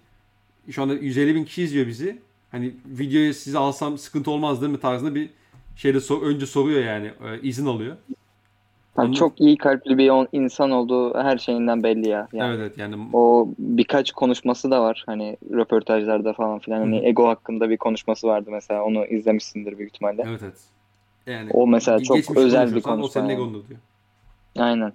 şu 0.70 0.82
anda 0.82 0.94
150 0.94 1.34
bin 1.34 1.44
kişi 1.44 1.62
izliyor 1.62 1.86
bizi. 1.86 2.18
Hani 2.52 2.72
videoyu 2.86 3.34
size 3.34 3.58
alsam 3.58 3.98
sıkıntı 3.98 4.30
olmaz 4.30 4.60
değil 4.60 4.72
mi 4.72 4.80
tarzında 4.80 5.14
bir 5.14 5.30
şeyde 5.76 6.00
sor, 6.00 6.22
önce 6.22 6.46
soruyor 6.46 6.84
yani 6.84 7.06
e, 7.06 7.40
izin 7.42 7.66
alıyor. 7.66 7.96
Yani 8.98 9.08
Onu- 9.08 9.14
çok 9.14 9.40
iyi 9.40 9.56
kalpli 9.56 9.98
bir 9.98 10.10
insan 10.32 10.70
olduğu 10.70 11.14
her 11.14 11.38
şeyinden 11.38 11.82
belli 11.82 12.08
ya. 12.08 12.28
Yani 12.32 12.48
Evet 12.50 12.60
evet 12.60 12.78
yani 12.78 12.96
o 13.12 13.48
birkaç 13.58 14.12
konuşması 14.12 14.70
da 14.70 14.82
var 14.82 15.02
hani 15.06 15.36
röportajlarda 15.52 16.32
falan 16.32 16.58
filan 16.58 16.78
hani 16.80 17.00
Hı 17.00 17.04
ego 17.04 17.28
hakkında 17.28 17.70
bir 17.70 17.76
konuşması 17.76 18.26
vardı 18.26 18.50
mesela 18.52 18.84
onu 18.84 19.06
izlemişsindir 19.06 19.78
büyük 19.78 19.94
ihtimalle. 19.94 20.24
evet 20.28 20.40
evet. 20.42 20.60
Yani 21.26 21.50
O 21.52 21.66
mesela 21.66 22.00
çok 22.02 22.16
özel 22.16 22.26
bir 22.74 22.82
konuşuyorsan 22.82 22.92
O 22.92 22.96
konuşma 22.96 23.08
senin 23.08 23.24
yani. 23.24 23.32
egondur 23.32 23.68
diyor. 23.68 23.80
Aynen. 24.58 24.92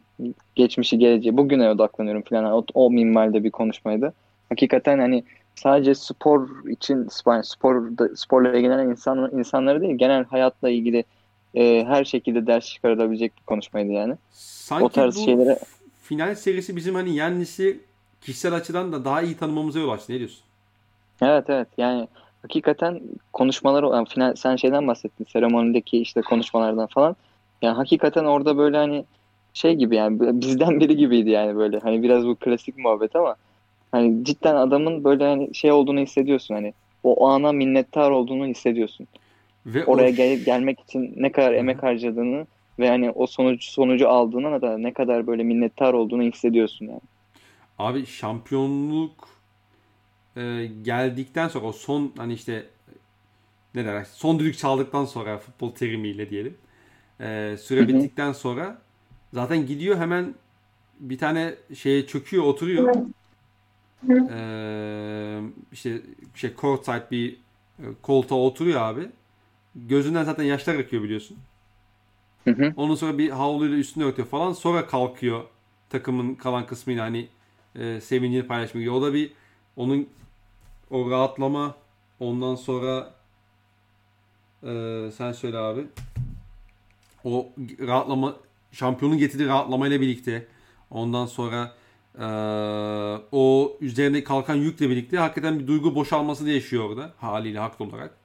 Geçmişi 0.55 0.99
geleceği. 0.99 1.37
Bugüne 1.37 1.69
odaklanıyorum 1.69 2.21
falan. 2.21 2.45
O, 2.53 2.65
o 2.73 2.91
minvalde 2.91 3.43
bir 3.43 3.51
konuşmaydı. 3.51 4.13
Hakikaten 4.49 4.99
hani 4.99 5.23
sadece 5.57 5.95
spor 5.95 6.49
için 6.69 7.07
spor, 7.07 7.43
spor 7.43 7.83
sporla 8.15 8.57
ilgilenen 8.57 8.89
insan, 8.89 9.31
insanları 9.37 9.81
değil 9.81 9.95
genel 9.97 10.25
hayatla 10.25 10.69
ilgili 10.69 11.03
e, 11.55 11.85
her 11.87 12.05
şekilde 12.05 12.47
ders 12.47 12.65
çıkarılabilecek 12.65 13.37
bir 13.37 13.43
konuşmaydı 13.43 13.91
yani. 13.91 14.15
Sanki 14.31 14.85
O 14.85 14.89
tarz 14.89 15.15
bu 15.15 15.19
şeylere- 15.19 15.59
final 16.03 16.35
serisi 16.35 16.75
bizim 16.75 16.95
hani 16.95 17.15
Yannis'i 17.15 17.79
kişisel 18.21 18.53
açıdan 18.53 18.91
da 18.91 19.05
daha 19.05 19.21
iyi 19.21 19.37
tanımamıza 19.37 19.79
yol 19.79 19.89
açtı. 19.89 20.13
Ne 20.13 20.17
diyorsun? 20.19 20.39
Evet 21.21 21.49
evet 21.49 21.67
yani 21.77 22.07
hakikaten 22.41 23.01
konuşmaları 23.33 23.85
yani 23.85 24.07
final, 24.07 24.35
sen 24.35 24.55
şeyden 24.55 24.87
bahsettin 24.87 25.25
seremonideki 25.33 25.97
işte 26.01 26.21
konuşmalardan 26.21 26.87
falan. 26.87 27.15
Yani 27.61 27.75
hakikaten 27.75 28.23
orada 28.25 28.57
böyle 28.57 28.77
hani 28.77 29.05
şey 29.53 29.75
gibi 29.75 29.95
yani 29.95 30.41
bizden 30.41 30.79
biri 30.79 30.97
gibiydi 30.97 31.29
yani 31.29 31.55
böyle 31.55 31.79
hani 31.79 32.03
biraz 32.03 32.27
bu 32.27 32.35
klasik 32.35 32.77
muhabbet 32.77 33.15
ama 33.15 33.35
hani 33.91 34.25
cidden 34.25 34.55
adamın 34.55 35.03
böyle 35.03 35.23
hani 35.25 35.55
şey 35.55 35.71
olduğunu 35.71 35.99
hissediyorsun 35.99 36.55
hani 36.55 36.73
o 37.03 37.27
ana 37.27 37.51
minnettar 37.51 38.11
olduğunu 38.11 38.45
hissediyorsun. 38.47 39.07
Ve 39.65 39.85
Oraya 39.85 40.09
o 40.09 40.11
gel- 40.11 40.43
gelmek 40.45 40.79
için 40.81 41.13
ne 41.17 41.31
kadar 41.31 41.53
emek 41.53 41.83
harcadığını 41.83 42.47
ve 42.79 42.89
hani 42.89 43.11
o 43.11 43.27
sonucu 43.27 43.71
sonucu 43.71 44.09
aldığına 44.09 44.61
da 44.61 44.77
ne 44.77 44.93
kadar 44.93 45.27
böyle 45.27 45.43
minnettar 45.43 45.93
olduğunu 45.93 46.23
hissediyorsun 46.23 46.85
yani. 46.85 47.01
Abi 47.77 48.05
şampiyonluk 48.05 49.29
e, 50.37 50.69
geldikten 50.83 51.47
sonra 51.47 51.65
o 51.65 51.71
son 51.71 52.13
hani 52.17 52.33
işte 52.33 52.69
ne 53.75 53.85
derler 53.85 54.03
son 54.13 54.39
düdük 54.39 54.57
çaldıktan 54.57 55.05
sonra 55.05 55.37
futbol 55.37 55.71
terimiyle 55.71 56.29
diyelim 56.29 56.57
e, 57.21 57.57
süre 57.61 57.81
Hı 57.81 57.83
hı. 57.85 57.87
bittikten 57.87 58.33
sonra 58.33 58.81
zaten 59.33 59.65
gidiyor 59.67 59.97
hemen 59.97 60.35
bir 60.99 61.17
tane 61.17 61.55
şeye 61.75 62.07
çöküyor 62.07 62.43
oturuyor 62.43 62.91
e, 64.29 65.39
işte 65.71 66.01
şey 66.35 66.55
courtside 66.55 67.07
bir 67.11 67.33
e, 67.79 67.85
koltuğa 68.01 68.39
oturuyor 68.39 68.81
abi 68.81 69.09
gözünden 69.75 70.23
zaten 70.23 70.43
yaşlar 70.43 70.75
akıyor 70.75 71.03
biliyorsun 71.03 71.37
Hı 72.47 72.53
hı. 72.53 72.73
Ondan 72.77 72.95
sonra 72.95 73.17
bir 73.17 73.29
havluyla 73.29 73.77
üstünü 73.77 74.03
örtüyor 74.03 74.27
falan. 74.27 74.53
Sonra 74.53 74.87
kalkıyor 74.87 75.43
takımın 75.89 76.35
kalan 76.35 76.65
kısmıyla 76.65 77.05
hani 77.05 77.27
e, 77.75 78.01
sevincini 78.01 78.47
paylaşmaya 78.47 78.79
gidiyor. 78.79 78.95
O 78.95 79.01
da 79.01 79.13
bir 79.13 79.31
onun 79.75 80.09
o 80.89 81.11
rahatlama 81.11 81.75
ondan 82.19 82.55
sonra 82.55 83.13
e, 84.63 84.71
sen 85.17 85.31
söyle 85.31 85.57
abi. 85.57 85.85
O 87.23 87.49
rahatlama 87.79 88.35
şampiyonun 88.71 89.17
getirdiği 89.17 89.47
rahatlamayla 89.47 90.01
birlikte 90.01 90.47
ondan 90.91 91.25
sonra 91.25 91.73
e, 92.19 92.25
o 93.31 93.77
üzerine 93.81 94.23
kalkan 94.23 94.55
yükle 94.55 94.89
birlikte 94.89 95.17
hakikaten 95.17 95.59
bir 95.59 95.67
duygu 95.67 95.95
boşalması 95.95 96.45
da 96.45 96.49
yaşıyor 96.49 96.89
orada 96.89 97.13
haliyle 97.17 97.59
haklı 97.59 97.85
olarak. 97.85 98.17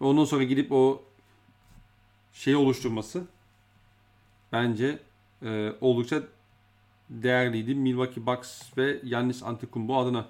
Ondan 0.00 0.24
sonra 0.24 0.44
gidip 0.44 0.72
o 0.72 1.02
şeyi 2.32 2.56
oluşturması 2.56 3.24
bence 4.52 4.98
e, 5.42 5.72
oldukça 5.80 6.22
değerliydi. 7.10 7.74
Milwaukee 7.74 8.26
Bucks 8.26 8.62
ve 8.76 9.00
Giannis 9.04 9.42
Antetokounmpo 9.42 9.96
adına. 9.96 10.28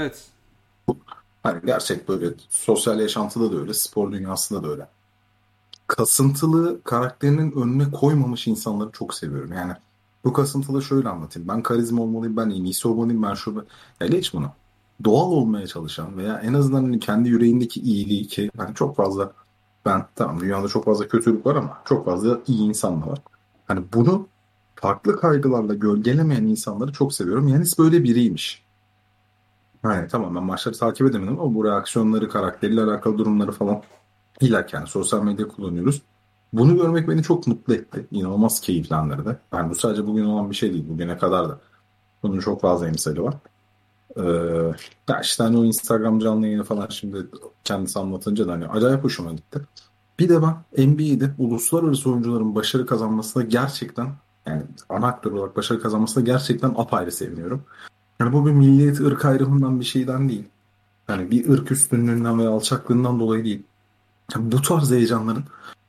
Evet. 0.00 0.24
Hani 1.42 1.60
gerçek 1.66 2.08
böyle 2.08 2.26
sosyal 2.48 3.00
yaşantıda 3.00 3.52
da 3.52 3.56
öyle, 3.56 3.74
spor 3.74 4.12
dünyasında 4.12 4.62
da 4.62 4.68
öyle. 4.68 4.88
Kasıntılı 5.86 6.82
karakterinin 6.82 7.52
önüne 7.52 7.90
koymamış 7.90 8.46
insanları 8.46 8.90
çok 8.92 9.14
seviyorum. 9.14 9.52
Yani 9.52 9.72
bu 10.24 10.32
kasıntılı 10.32 10.82
şöyle 10.82 11.08
anlatayım. 11.08 11.48
Ben 11.48 11.62
karizma 11.62 12.02
olmalıyım, 12.02 12.36
ben 12.36 12.50
en 12.50 12.64
iyisi 12.64 12.88
olmalıyım, 12.88 13.22
ben 13.22 13.34
şu... 13.34 13.66
Ya 14.00 14.06
geç 14.06 14.34
bunu. 14.34 14.52
Doğal 15.04 15.32
olmaya 15.32 15.66
çalışan 15.66 16.18
veya 16.18 16.38
en 16.38 16.54
azından 16.54 16.82
hani 16.82 17.00
kendi 17.00 17.28
yüreğindeki 17.28 17.80
iyiliği 17.80 18.26
ki 18.26 18.50
hani 18.56 18.74
çok 18.74 18.96
fazla 18.96 19.32
ben 19.84 20.06
tamam 20.14 20.40
dünyada 20.40 20.68
çok 20.68 20.84
fazla 20.84 21.08
kötülük 21.08 21.46
var 21.46 21.56
ama 21.56 21.82
çok 21.84 22.04
fazla 22.04 22.40
iyi 22.46 22.68
insan 22.68 23.02
da 23.02 23.06
var. 23.06 23.18
Hani 23.66 23.84
bunu 23.94 24.28
farklı 24.74 25.20
kaygılarla 25.20 25.74
gölgelemeyen 25.74 26.44
insanları 26.44 26.92
çok 26.92 27.14
seviyorum. 27.14 27.48
Yanis 27.48 27.78
böyle 27.78 28.04
biriymiş. 28.04 28.69
Yani 29.84 30.08
tamam 30.08 30.36
ben 30.36 30.42
maçları 30.42 30.78
takip 30.78 31.06
edemedim 31.06 31.40
ama 31.40 31.54
bu 31.54 31.64
reaksiyonları, 31.64 32.28
karakteriyle 32.28 32.82
alakalı 32.82 33.18
durumları 33.18 33.52
falan 33.52 33.82
illa 34.40 34.66
yani 34.72 34.86
sosyal 34.86 35.22
medya 35.22 35.48
kullanıyoruz. 35.48 36.02
Bunu 36.52 36.76
görmek 36.76 37.08
beni 37.08 37.22
çok 37.22 37.46
mutlu 37.46 37.74
etti. 37.74 38.06
İnanılmaz 38.10 38.60
keyiflendirdi. 38.60 39.38
Yani 39.52 39.70
bu 39.70 39.74
sadece 39.74 40.06
bugün 40.06 40.24
olan 40.24 40.50
bir 40.50 40.56
şey 40.56 40.72
değil. 40.72 40.88
Bugüne 40.88 41.18
kadar 41.18 41.48
da. 41.48 41.60
Bunun 42.22 42.40
çok 42.40 42.60
fazla 42.60 42.88
emsali 42.88 43.22
var. 43.22 43.34
Ee, 44.16 45.20
işte 45.22 45.44
hani 45.44 45.58
o 45.58 45.64
Instagram 45.64 46.18
canlı 46.18 46.46
yayını 46.46 46.64
falan 46.64 46.86
şimdi 46.88 47.26
kendisi 47.64 47.98
anlatınca 47.98 48.48
da 48.48 48.52
hani 48.52 48.66
acayip 48.66 49.04
hoşuma 49.04 49.32
gitti. 49.32 49.60
Bir 50.18 50.28
de 50.28 50.42
ben 50.42 50.86
NBA'de 50.86 51.30
uluslararası 51.38 52.10
oyuncuların 52.10 52.54
başarı 52.54 52.86
kazanmasına 52.86 53.42
gerçekten 53.42 54.08
yani 54.46 54.62
ana 54.88 55.06
aktör 55.06 55.32
olarak 55.32 55.56
başarı 55.56 55.80
kazanmasına 55.80 56.24
gerçekten 56.24 56.74
apayrı 56.76 57.12
seviniyorum. 57.12 57.64
Yani 58.20 58.32
bu 58.32 58.46
bir 58.46 58.50
milliyet 58.50 59.00
ırk 59.00 59.24
ayrımından 59.24 59.80
bir 59.80 59.84
şeyden 59.84 60.28
değil. 60.28 60.44
Yani 61.08 61.30
bir 61.30 61.48
ırk 61.48 61.72
üstünlüğünden 61.72 62.38
veya 62.38 62.50
alçaklığından 62.50 63.20
dolayı 63.20 63.44
değil. 63.44 63.62
Yani 64.34 64.52
bu 64.52 64.62
tarz 64.62 64.90
heyecanların 64.90 65.44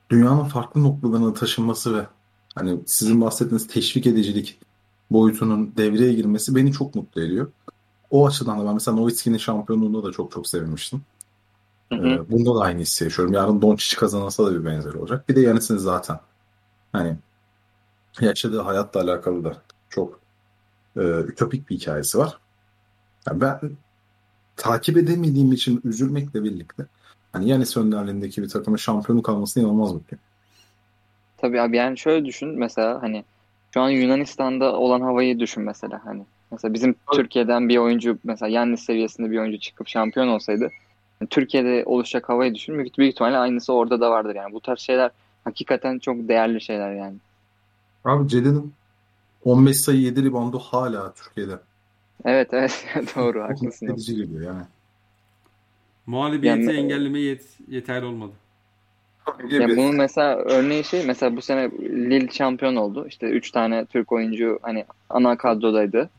dünyanın 0.09 0.43
farklı 0.45 0.83
noktalarına 0.83 1.33
taşınması 1.33 1.97
ve 1.97 2.07
hani 2.55 2.79
sizin 2.85 3.21
bahsettiğiniz 3.21 3.67
teşvik 3.67 4.07
edicilik 4.07 4.59
boyutunun 5.11 5.73
devreye 5.77 6.13
girmesi 6.13 6.55
beni 6.55 6.73
çok 6.73 6.95
mutlu 6.95 7.21
ediyor. 7.21 7.51
O 8.09 8.27
açıdan 8.27 8.59
da 8.59 8.65
ben 8.65 8.73
mesela 8.73 8.97
Nowitzki'nin 8.97 9.37
şampiyonluğunda 9.37 10.03
da 10.03 10.11
çok 10.11 10.31
çok 10.31 10.47
sevinmiştim. 10.47 11.01
Hı 11.89 11.95
hı. 11.95 12.07
Ee, 12.07 12.31
bunda 12.31 12.55
da 12.55 12.59
aynı 12.59 12.79
hissi 12.81 13.03
yaşıyorum. 13.03 13.33
Yarın 13.33 13.61
Doncic 13.61 13.97
kazanırsa 13.97 14.45
da 14.45 14.53
bir 14.59 14.65
benzer 14.65 14.93
olacak. 14.93 15.29
Bir 15.29 15.35
de 15.35 15.41
Yanis'in 15.41 15.77
zaten 15.77 16.19
hani 16.93 17.17
yaşadığı 18.21 18.61
hayatla 18.61 19.01
alakalı 19.01 19.43
da 19.43 19.61
çok 19.89 20.20
e, 20.97 21.01
ütopik 21.01 21.69
bir 21.69 21.75
hikayesi 21.75 22.17
var. 22.17 22.37
Yani 23.27 23.41
ben 23.41 23.59
takip 24.55 24.97
edemediğim 24.97 25.51
için 25.51 25.81
üzülmekle 25.83 26.43
birlikte 26.43 26.85
hani 27.31 27.49
Yanis 27.49 27.77
önderliğindeki 27.77 28.43
bir 28.43 28.49
takımın 28.49 28.77
şampiyonluk 28.77 29.29
almasına 29.29 29.63
inanılmaz 29.63 29.93
mutluyum. 29.93 30.21
Tabii 31.37 31.61
abi 31.61 31.77
yani 31.77 31.97
şöyle 31.97 32.25
düşün 32.25 32.59
mesela 32.59 33.01
hani 33.01 33.23
şu 33.73 33.81
an 33.81 33.89
Yunanistan'da 33.89 34.73
olan 34.73 35.01
havayı 35.01 35.39
düşün 35.39 35.63
mesela 35.63 36.01
hani. 36.05 36.25
Mesela 36.51 36.73
bizim 36.73 36.89
evet. 36.89 37.19
Türkiye'den 37.19 37.69
bir 37.69 37.77
oyuncu 37.77 38.17
mesela 38.23 38.49
Yannis 38.49 38.85
seviyesinde 38.85 39.31
bir 39.31 39.37
oyuncu 39.37 39.59
çıkıp 39.59 39.87
şampiyon 39.87 40.27
olsaydı 40.27 40.69
yani 41.21 41.29
Türkiye'de 41.29 41.83
oluşacak 41.85 42.29
havayı 42.29 42.55
düşün. 42.55 42.77
Büyük, 42.77 42.97
büyük 42.97 43.13
ihtimalle 43.13 43.37
aynısı 43.37 43.73
orada 43.73 44.01
da 44.01 44.11
vardır 44.11 44.35
yani. 44.35 44.53
Bu 44.53 44.61
tarz 44.61 44.79
şeyler 44.79 45.11
hakikaten 45.43 45.99
çok 45.99 46.27
değerli 46.27 46.61
şeyler 46.61 46.93
yani. 46.93 47.15
Abi 48.05 48.27
Ceden'in 48.27 48.73
15 49.43 49.77
sayı 49.77 50.01
7 50.01 50.23
ribandı 50.23 50.57
hala 50.57 51.13
Türkiye'de. 51.13 51.59
Evet 52.25 52.49
evet 52.51 52.85
doğru 53.15 53.43
haklısın. 53.43 53.87
Edici 53.87 54.15
geliyor 54.15 54.41
yani. 54.41 54.65
Muhalefeti 56.05 56.47
yani, 56.47 56.71
engellemeye 56.71 57.25
yet, 57.25 57.45
yeterli 57.67 58.05
olmadı. 58.05 58.31
Ya 59.49 59.69
bunun 59.69 59.95
mesela 59.95 60.35
örneği 60.35 60.83
şey 60.83 61.05
mesela 61.05 61.35
bu 61.35 61.41
sene 61.41 61.71
Lille 61.81 62.31
şampiyon 62.31 62.75
oldu. 62.75 63.07
İşte 63.07 63.27
3 63.29 63.51
tane 63.51 63.85
Türk 63.85 64.11
oyuncu 64.11 64.59
hani 64.61 64.85
ana 65.09 65.37
kadrodaydı. 65.37 66.09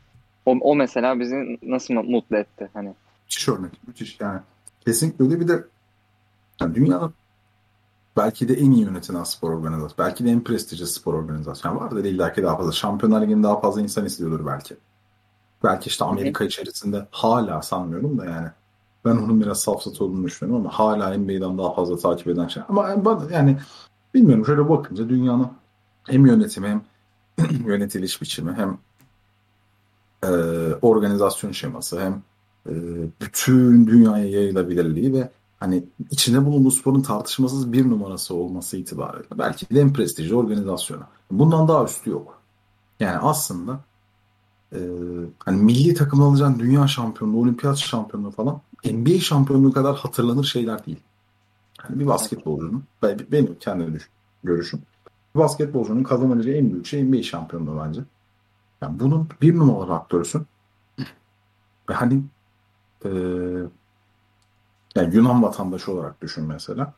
O, 0.45 0.51
o 0.51 0.75
mesela 0.75 1.19
bizi 1.19 1.59
nasıl 1.63 1.93
mutlu 1.93 2.37
etti 2.37 2.69
hani. 2.73 2.93
Müthiş 3.25 3.49
örnek. 3.49 3.87
Müthiş 3.87 4.19
yani. 4.19 4.39
Kesinlikle 4.85 5.25
öyle 5.25 5.39
bir 5.39 5.47
de 5.47 5.63
yani 6.61 6.75
dünyanın 6.75 7.13
belki 8.17 8.47
de 8.47 8.53
en 8.53 8.71
iyi 8.71 8.85
yönetilen 8.85 9.23
spor 9.23 9.51
organizasyonu. 9.51 9.93
Belki 9.97 10.25
de 10.25 10.29
en 10.29 10.43
prestijli 10.43 10.87
spor 10.87 11.13
organizasyonu. 11.13 11.79
Vardır 11.79 12.05
illa 12.05 12.33
ki 12.33 12.43
daha 12.43 12.57
fazla. 12.57 12.71
Şampiyonlar 12.71 13.21
Ligi'ni 13.21 13.43
daha 13.43 13.59
fazla 13.59 13.81
insan 13.81 14.05
istiyordur 14.05 14.45
belki. 14.45 14.77
Belki 15.63 15.87
işte 15.87 16.05
Amerika 16.05 16.43
içerisinde 16.43 17.07
hala 17.11 17.61
sanmıyorum 17.61 18.17
da 18.17 18.25
yani. 18.25 18.47
Ben 19.05 19.11
onun 19.11 19.41
biraz 19.41 19.61
safsat 19.61 20.01
olduğunu 20.01 20.23
düşünüyorum 20.23 20.65
ama 20.65 20.79
hala 20.79 21.17
NBA'den 21.17 21.57
daha 21.57 21.73
fazla 21.73 21.97
takip 21.97 22.27
eden 22.27 22.47
şey. 22.47 22.63
Ama 22.69 22.95
yani 23.31 23.57
bilmiyorum 24.13 24.45
şöyle 24.45 24.69
bakınca 24.69 25.09
dünyanın 25.09 25.47
hem 26.03 26.25
yönetimi 26.25 26.67
hem 26.67 26.81
yönetiliş 27.67 28.21
biçimi 28.21 28.53
hem 28.53 28.77
e, 30.23 30.29
organizasyon 30.81 31.51
şeması 31.51 32.01
hem 32.01 32.21
e, 32.69 32.73
bütün 33.21 33.87
dünyaya 33.87 34.29
yayılabilirliği 34.29 35.13
ve 35.13 35.29
hani 35.63 35.83
içinde 36.11 36.45
bulunduğu 36.45 36.71
sporun 36.71 37.01
tartışmasız 37.01 37.73
bir 37.73 37.89
numarası 37.89 38.35
olması 38.35 38.77
itibariyle 38.77 39.27
belki 39.37 39.69
de 39.69 39.81
en 39.81 39.93
prestijli 39.93 40.35
organizasyonu. 40.35 41.03
Bundan 41.31 41.67
daha 41.67 41.83
üstü 41.83 42.09
yok. 42.09 42.41
Yani 42.99 43.17
aslında 43.17 43.79
e, 44.73 44.79
hani 45.39 45.61
milli 45.61 45.93
takım 45.93 46.21
alacağın 46.21 46.59
dünya 46.59 46.87
şampiyonluğu, 46.87 47.41
olimpiyat 47.41 47.77
şampiyonluğu 47.77 48.31
falan 48.31 48.61
NBA 48.85 49.19
şampiyonluğu 49.19 49.73
kadar 49.73 49.95
hatırlanır 49.97 50.43
şeyler 50.43 50.85
değil. 50.85 50.99
Yani 51.83 51.99
bir 51.99 52.07
basketbolcunun, 52.07 52.83
benim 53.03 53.55
kendi 53.59 53.99
görüşüm, 54.43 54.81
bir 55.35 55.39
basketbolcunun 55.39 56.03
kazanabileceği 56.03 56.57
en 56.57 56.71
büyük 56.71 56.85
şey 56.85 57.03
NBA 57.03 57.23
şampiyonluğu 57.23 57.81
bence. 57.85 58.01
Yani 58.81 58.99
bunun 58.99 59.29
bir 59.41 59.55
numaralı 59.55 59.93
aktörüsün. 59.93 60.45
Ve 61.89 61.93
hani 61.93 62.23
e, 63.05 63.09
yani 64.95 65.15
Yunan 65.15 65.43
vatandaşı 65.43 65.91
olarak 65.91 66.21
düşün 66.21 66.43
mesela. 66.43 66.93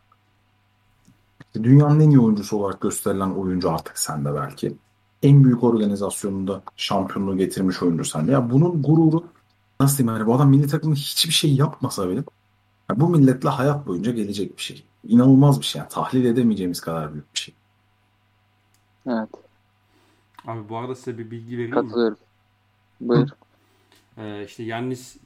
Dünyanın 1.55 1.99
en 1.99 2.09
iyi 2.09 2.19
oyuncusu 2.19 2.57
olarak 2.57 2.81
gösterilen 2.81 3.29
oyuncu 3.29 3.71
artık 3.71 3.99
sende 3.99 4.35
belki. 4.35 4.75
En 5.23 5.43
büyük 5.43 5.63
organizasyonunda 5.63 6.63
şampiyonluğu 6.75 7.37
getirmiş 7.37 7.83
oyuncu 7.83 8.05
sende. 8.05 8.31
Ya 8.31 8.49
bunun 8.51 8.83
gururu 8.83 9.25
nasıl 9.79 9.97
diyeyim 9.97 10.17
yani 10.17 10.27
bu 10.27 10.35
adam 10.35 10.49
milli 10.49 10.67
takımda 10.67 10.95
hiçbir 10.95 11.33
şey 11.33 11.55
yapmasa 11.55 12.09
bile 12.09 12.23
yani 12.89 12.99
bu 12.99 13.09
milletle 13.09 13.49
hayat 13.49 13.87
boyunca 13.87 14.11
gelecek 14.11 14.57
bir 14.57 14.61
şey. 14.61 14.83
İnanılmaz 15.07 15.59
bir 15.59 15.65
şey. 15.65 15.79
Yani 15.79 15.89
tahlil 15.89 16.25
edemeyeceğimiz 16.25 16.81
kadar 16.81 17.13
büyük 17.13 17.33
bir 17.33 17.39
şey. 17.39 17.55
Evet. 19.07 19.29
Abi 20.47 20.69
bu 20.69 20.77
arada 20.77 20.95
size 20.95 21.17
bir 21.17 21.31
bilgi 21.31 21.57
vereyim 21.57 21.75
Katılıyorum. 21.75 22.17
mi? 22.99 23.09
Buyur. 23.09 23.29
Ee, 24.17 24.45
işte 24.45 24.63
Yannis 24.63 25.17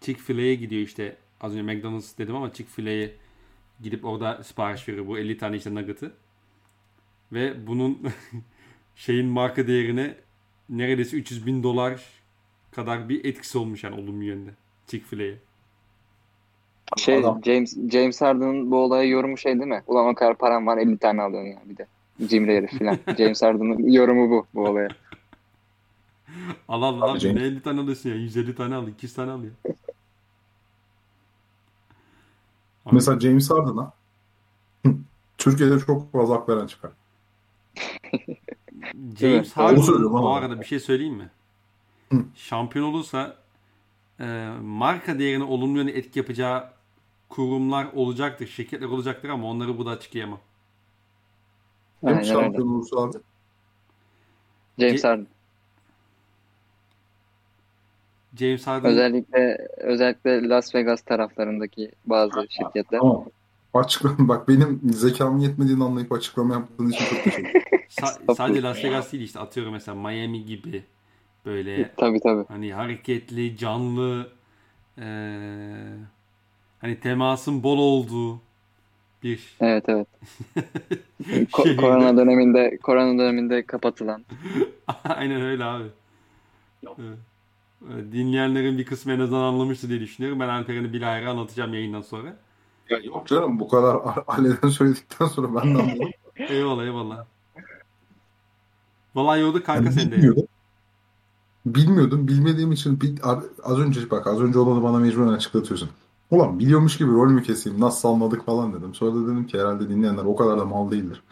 Chick-fil-A'ye 0.00 0.54
gidiyor 0.54 0.82
işte. 0.82 1.16
Az 1.40 1.52
önce 1.52 1.62
McDonald's 1.62 2.18
dedim 2.18 2.36
ama 2.36 2.52
Chick-fil-A'ye 2.52 3.12
gidip 3.82 4.04
orada 4.04 4.42
sipariş 4.42 4.88
veriyor 4.88 5.06
bu 5.06 5.18
50 5.18 5.38
tane 5.38 5.56
işte 5.56 5.74
nugget'ı. 5.74 6.12
Ve 7.32 7.66
bunun 7.66 7.98
şeyin 8.96 9.26
marka 9.26 9.66
değerine 9.66 10.14
neredeyse 10.68 11.16
300 11.16 11.46
bin 11.46 11.62
dolar 11.62 12.02
kadar 12.70 13.08
bir 13.08 13.24
etkisi 13.24 13.58
olmuş 13.58 13.84
yani 13.84 13.94
olumlu 13.94 14.24
yönde 14.24 14.50
Chick-fil-A'ye. 14.86 15.38
Şey 16.96 17.16
Adam. 17.16 17.40
James 17.44 17.90
James 17.90 18.20
Harden'ın 18.20 18.70
bu 18.70 18.76
olaya 18.76 19.04
yorumu 19.04 19.38
şey 19.38 19.54
değil 19.54 19.66
mi? 19.66 19.82
Ulan 19.86 20.06
o 20.06 20.14
kadar 20.14 20.34
param 20.34 20.66
var 20.66 20.78
50 20.78 20.98
tane 20.98 21.22
alıyorsun 21.22 21.50
ya 21.50 21.62
bir 21.64 21.76
de. 21.76 21.86
Cimri 22.26 22.56
herif 22.56 22.78
falan. 22.78 22.98
James 23.18 23.42
Harden'ın 23.42 23.92
yorumu 23.92 24.30
bu 24.30 24.46
bu 24.54 24.68
olaya. 24.68 24.88
Al 26.68 26.82
al 26.82 27.00
al. 27.00 27.18
Ne 27.22 27.42
50 27.42 27.62
tane 27.62 27.80
alıyorsun 27.80 28.10
ya? 28.10 28.16
150 28.16 28.54
tane 28.54 28.74
al. 28.74 28.88
200 28.88 29.14
tane 29.14 29.30
al 29.30 29.44
ya. 29.44 29.50
Mesela 32.92 33.20
James 33.20 33.50
Harden'a 33.50 33.92
Türkiye'de 35.38 35.78
çok 35.78 36.12
fazla 36.12 36.34
hak 36.34 36.48
veren 36.48 36.66
çıkar. 36.66 36.90
James 39.18 39.52
Harden 39.52 40.04
bu 40.04 40.34
arada 40.34 40.60
bir 40.60 40.64
şey 40.64 40.80
söyleyeyim 40.80 41.14
mi? 41.14 41.30
Hı. 42.12 42.24
Şampiyon 42.34 42.84
olursa 42.84 43.36
e, 44.20 44.48
marka 44.62 45.18
değerine 45.18 45.44
olumlu 45.44 45.78
yönde 45.78 45.92
etki 45.92 46.18
yapacağı 46.18 46.72
kurumlar 47.28 47.86
olacaktır, 47.92 48.46
şirketler 48.46 48.86
olacaktır 48.86 49.28
ama 49.28 49.48
onları 49.48 49.78
burada 49.78 49.90
açıklayamam. 49.90 50.40
Kim 52.00 52.24
şampiyon 52.24 52.68
olursa 52.68 52.96
abi? 52.96 53.18
James 54.78 55.04
Harden. 55.04 55.26
James 58.38 58.66
Harden. 58.66 58.90
Özellikle 58.90 59.68
özellikle 59.76 60.48
Las 60.48 60.74
Vegas 60.74 61.02
taraflarındaki 61.02 61.90
bazı 62.06 62.46
şirketler. 62.50 62.98
Tamam. 63.00 63.24
Açıklama 63.74 64.28
bak 64.28 64.48
benim 64.48 64.80
zekamın 64.92 65.38
yetmediğini 65.38 65.84
anlayıp 65.84 66.12
açıklama 66.12 66.54
yaptığın 66.54 66.88
için 66.88 67.04
çok 67.04 67.24
teşekkür 67.24 67.60
Sa- 67.88 68.34
sadece 68.34 68.62
Las 68.62 68.84
Vegas 68.84 69.12
değil 69.12 69.24
işte 69.24 69.40
atıyorum 69.40 69.72
mesela 69.72 69.94
Miami 69.94 70.44
gibi 70.44 70.84
Böyle 71.46 71.90
Tabii 71.96 72.20
tabii. 72.20 72.44
hani 72.48 72.72
hareketli, 72.72 73.56
canlı, 73.56 74.28
e, 74.98 75.06
hani 76.80 77.00
temasın 77.00 77.62
bol 77.62 77.78
olduğu 77.78 78.40
bir 79.22 79.56
Evet 79.60 79.84
evet. 79.88 80.08
Ko- 81.52 81.76
korona 81.76 82.16
döneminde 82.16 82.78
korona 82.82 83.18
döneminde 83.18 83.66
kapatılan. 83.66 84.24
Aynen 85.04 85.40
öyle 85.40 85.64
abi. 85.64 85.88
Evet. 86.86 87.18
Evet, 87.92 88.12
Dinleyenlerin 88.12 88.78
bir 88.78 88.84
kısmı 88.84 89.12
en 89.12 89.20
azından 89.20 89.40
anlamıştır 89.42 89.88
diye 89.88 90.00
düşünüyorum. 90.00 90.40
Ben 90.40 90.48
Alperen'i 90.48 90.92
bilahare 90.92 91.28
anlatacağım 91.28 91.74
yayından 91.74 92.02
sonra. 92.02 92.36
Ya 92.90 92.98
yok 92.98 93.26
canım 93.26 93.60
bu 93.60 93.68
kadar 93.68 93.96
aileden 94.26 94.68
söyledikten 94.68 95.26
sonra 95.26 95.54
ben 95.54 95.74
de 95.74 95.82
anladım. 95.82 96.08
Eyvallah 96.36 96.84
eyvallah. 96.84 97.24
Vallahi 99.14 99.40
yolda 99.40 99.62
kanka 99.62 99.84
Yani 99.84 99.92
sen 99.94 100.10
de. 100.10 100.16
bilmiyordum. 100.16 100.46
Bilmiyordum. 101.66 102.28
Bilmediğim 102.28 102.72
için 102.72 103.00
bir, 103.00 103.14
az 103.62 103.78
önce 103.78 104.10
bak 104.10 104.26
az 104.26 104.40
önce 104.40 104.58
olanı 104.58 104.82
bana 104.82 104.98
mecburen 104.98 105.28
açıklatıyorsun. 105.32 105.90
Ulan 106.30 106.58
biliyormuş 106.58 106.98
gibi 106.98 107.10
rol 107.10 107.30
mü 107.30 107.42
keseyim 107.42 107.80
nasıl 107.80 108.08
anladık 108.08 108.46
falan 108.46 108.72
dedim. 108.72 108.94
Sonra 108.94 109.14
da 109.14 109.24
dedim 109.24 109.46
ki 109.46 109.58
herhalde 109.60 109.88
dinleyenler 109.88 110.24
o 110.24 110.36
kadar 110.36 110.58
da 110.58 110.64
mal 110.64 110.90
değildir. 110.90 111.22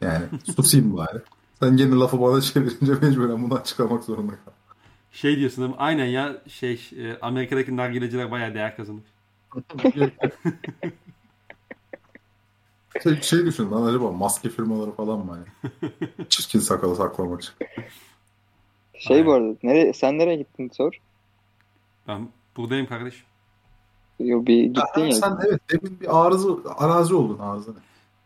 Yani 0.00 0.24
susayım 0.56 0.96
bari. 0.96 1.18
Sen 1.60 1.76
gene 1.76 1.94
lafı 1.94 2.20
bana 2.20 2.40
çevirince 2.40 2.92
mecburen 3.02 3.42
bunu 3.42 3.54
açıklamak 3.54 4.04
zorunda 4.04 4.32
kaldım. 4.32 4.52
Şey 5.16 5.36
diyorsun 5.36 5.62
değil 5.64 5.70
mi? 5.70 5.76
Aynen 5.78 6.04
ya 6.04 6.42
şey 6.48 6.90
e, 6.96 7.18
Amerika'daki 7.22 7.76
nargileciler 7.76 8.30
bayağı 8.30 8.54
değer 8.54 8.76
kazanır. 8.76 9.02
Şey, 13.02 13.22
şey 13.22 13.46
düşün 13.46 13.70
lan 13.70 13.82
acaba 13.82 14.12
maske 14.12 14.48
firmaları 14.48 14.90
falan 14.92 15.18
mı 15.18 15.32
hani? 15.32 15.70
Çirkin 16.28 16.58
sakalı 16.58 16.96
saklamak 16.96 17.42
için. 17.42 17.54
Şey 18.94 19.26
bu 19.26 19.32
arada 19.32 19.56
nereye, 19.62 19.92
sen 19.92 20.18
nereye 20.18 20.36
gittin 20.36 20.68
sor. 20.68 21.00
Ben 22.08 22.28
buradayım 22.56 22.86
kardeşim. 22.86 23.26
Yo, 24.18 24.46
bir 24.46 24.64
gittin 24.64 25.04
ya. 25.04 25.12
sen 25.12 25.38
evet 25.48 25.60
demin 25.70 26.00
bir 26.00 26.26
arızı, 26.26 26.58
arazi 26.76 27.14
oldun 27.14 27.38
arıza. 27.38 27.72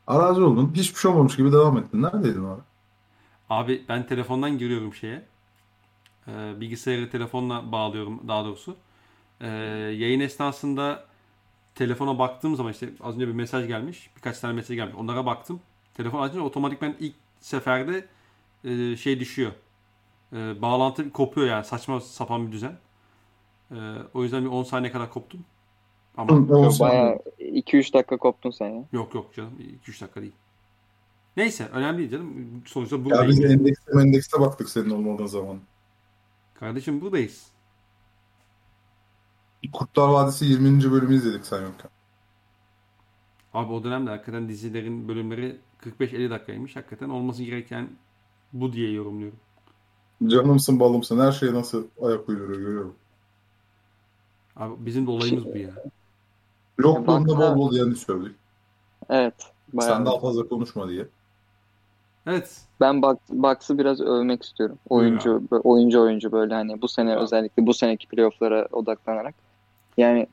Arazi 0.06 0.40
oldun. 0.40 0.72
Hiçbir 0.74 0.98
şey 0.98 1.10
olmamış 1.10 1.36
gibi 1.36 1.52
devam 1.52 1.78
ettin. 1.78 2.02
Neredeydin 2.02 2.44
abi? 2.44 2.62
Abi 3.50 3.84
ben 3.88 4.06
telefondan 4.06 4.58
giriyorum 4.58 4.94
şeye. 4.94 5.22
Ee, 6.31 6.61
bilgisayarı 6.61 7.11
telefonla 7.11 7.73
bağlıyorum 7.73 8.20
daha 8.28 8.44
doğrusu. 8.44 8.77
Ee, 9.40 9.47
yayın 9.98 10.20
esnasında 10.20 11.05
telefona 11.74 12.19
baktığım 12.19 12.57
zaman 12.57 12.73
işte 12.73 12.89
az 13.01 13.15
önce 13.15 13.28
bir 13.28 13.32
mesaj 13.32 13.66
gelmiş. 13.66 14.11
Birkaç 14.16 14.39
tane 14.40 14.55
mesaj 14.55 14.77
gelmiş. 14.77 14.94
Onlara 14.98 15.27
baktım. 15.27 15.61
Telefon 15.94 16.23
açınca 16.23 16.43
otomatikman 16.43 16.94
ilk 17.01 17.15
seferde 17.40 18.05
e, 18.65 18.97
şey 18.97 19.20
düşüyor. 19.20 19.52
E, 20.32 20.62
bağlantı 20.62 21.11
kopuyor 21.11 21.47
yani. 21.47 21.65
Saçma 21.65 22.01
sapan 22.01 22.47
bir 22.47 22.52
düzen. 22.52 22.77
E, 23.70 23.77
o 24.15 24.23
yüzden 24.23 24.44
bir 24.44 24.51
10 24.51 24.62
saniye 24.62 24.93
kadar 24.93 25.11
koptum. 25.12 25.40
Ama 26.16 26.32
Hı, 26.32 26.55
on 26.55 26.62
Yo, 26.65 26.70
saniye. 26.70 27.01
Bayağı 27.02 27.19
2-3 27.39 27.93
dakika 27.93 28.16
koptun 28.16 28.51
sen 28.51 28.69
ya. 28.69 28.85
yok 28.93 29.15
yok 29.15 29.35
canım. 29.35 29.52
2-3 29.86 30.01
dakika 30.02 30.20
değil. 30.20 30.32
Neyse 31.36 31.69
önemli 31.73 31.98
değil 31.98 32.11
canım. 32.11 32.62
Sonuçta 32.66 32.97
Ya 32.97 33.05
buradayız. 33.05 33.40
biz 33.40 33.51
endekste 33.51 33.93
endekste 34.01 34.40
baktık 34.40 34.69
senin 34.69 34.90
olmadığın 34.90 35.27
zaman. 35.27 35.59
Kardeşim 36.61 37.01
buradayız. 37.01 37.47
Kurtlar 39.73 40.09
Vadisi 40.09 40.45
20. 40.45 40.93
bölümü 40.93 41.15
izledik 41.15 41.47
sen 41.47 41.62
yokken. 41.62 41.91
Abi 43.55 43.73
o 43.73 43.85
dönemde 43.85 44.11
hakikaten 44.11 44.49
dizilerin 44.49 45.09
bölümleri 45.09 45.61
45-50 46.01 46.31
dakikaymış. 46.31 46.77
Hakikaten 46.77 47.09
olması 47.09 47.43
gereken 47.43 47.89
bu 48.53 48.73
diye 48.73 48.93
yorumluyorum. 48.93 49.39
Canımsın 50.27 50.81
balımsın 50.81 51.20
her 51.20 51.32
şeye 51.32 51.55
nasıl 51.55 51.87
ayak 52.03 52.28
uyduruyor 52.28 52.59
görüyorum. 52.61 52.95
Abi 54.57 54.87
bizim 54.87 55.07
de 55.07 55.11
olayımız 55.11 55.45
bu 55.45 55.59
ya. 55.59 55.70
Bak- 57.07 57.27
bol 57.27 57.57
bol 57.57 57.73
yanlış 57.74 57.99
söyledik. 57.99 58.37
Evet. 59.09 59.35
Sen 59.81 60.07
daha 60.07 60.19
fazla 60.20 60.49
konuşma 60.49 60.89
diye. 60.89 61.07
Evet. 62.31 62.61
Ben 62.81 63.02
Bucks, 63.02 63.31
Bucks'ı 63.31 63.78
biraz 63.78 64.01
övmek 64.01 64.43
istiyorum. 64.43 64.78
Oyuncu 64.89 65.43
bö- 65.51 65.61
oyuncu 65.61 66.01
oyuncu 66.01 66.32
böyle 66.32 66.55
hani 66.55 66.82
bu 66.82 66.89
sene 66.89 67.16
özellikle 67.16 67.66
bu 67.66 67.74
seneki 67.74 68.07
playoff'lara 68.07 68.69
odaklanarak. 68.73 69.35
Yani 69.97 70.27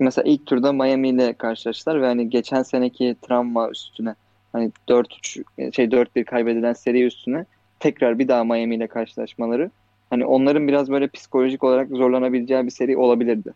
mesela 0.00 0.28
ilk 0.28 0.46
turda 0.46 0.72
Miami 0.72 1.08
ile 1.08 1.32
karşılaştılar 1.32 2.02
ve 2.02 2.06
hani 2.06 2.30
geçen 2.30 2.62
seneki 2.62 3.16
travma 3.22 3.70
üstüne 3.70 4.14
hani 4.52 4.72
4-3 4.88 5.74
şey 5.74 5.84
4-1 5.84 6.24
kaybedilen 6.24 6.72
seri 6.72 7.04
üstüne 7.04 7.44
tekrar 7.80 8.18
bir 8.18 8.28
daha 8.28 8.44
Miami 8.44 8.74
ile 8.74 8.86
karşılaşmaları 8.86 9.70
hani 10.10 10.26
onların 10.26 10.68
biraz 10.68 10.90
böyle 10.90 11.08
psikolojik 11.08 11.64
olarak 11.64 11.88
zorlanabileceği 11.88 12.66
bir 12.66 12.70
seri 12.70 12.96
olabilirdi. 12.96 13.52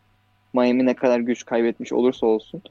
Miami 0.52 0.86
ne 0.86 0.94
kadar 0.94 1.20
güç 1.20 1.44
kaybetmiş 1.44 1.92
olursa 1.92 2.26
olsun 2.26 2.62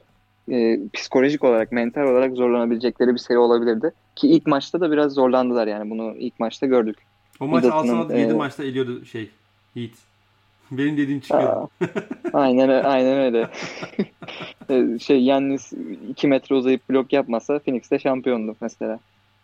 e, 0.50 0.78
psikolojik 0.92 1.44
olarak, 1.44 1.72
mental 1.72 2.02
olarak 2.02 2.36
zorlanabilecekleri 2.36 3.12
bir 3.12 3.18
seri 3.18 3.38
olabilirdi. 3.38 3.92
Ki 4.16 4.28
ilk 4.28 4.46
maçta 4.46 4.80
da 4.80 4.90
biraz 4.90 5.12
zorlandılar 5.12 5.66
yani 5.66 5.90
bunu 5.90 6.14
ilk 6.16 6.40
maçta 6.40 6.66
gördük. 6.66 6.96
O 7.40 7.46
maç 7.46 7.64
Middleton'ın, 7.64 7.98
alsana 7.98 8.18
7 8.18 8.32
e, 8.32 8.34
maçta 8.34 8.64
eliyordu 8.64 9.04
şey 9.04 9.30
Heat. 9.74 9.90
Benim 10.70 10.96
dediğim 10.96 11.20
çıkıyordu. 11.20 11.68
Aynen 12.32 12.68
aynen 12.68 13.18
öyle. 13.18 13.50
E, 14.70 14.98
şey 14.98 15.24
Yannis 15.24 15.72
2 16.08 16.28
metre 16.28 16.54
uzayıp 16.54 16.90
blok 16.90 17.12
yapmasa 17.12 17.58
Phoenix 17.58 17.90
de 17.90 17.98
şampiyondu 17.98 18.56
mesela. 18.60 18.98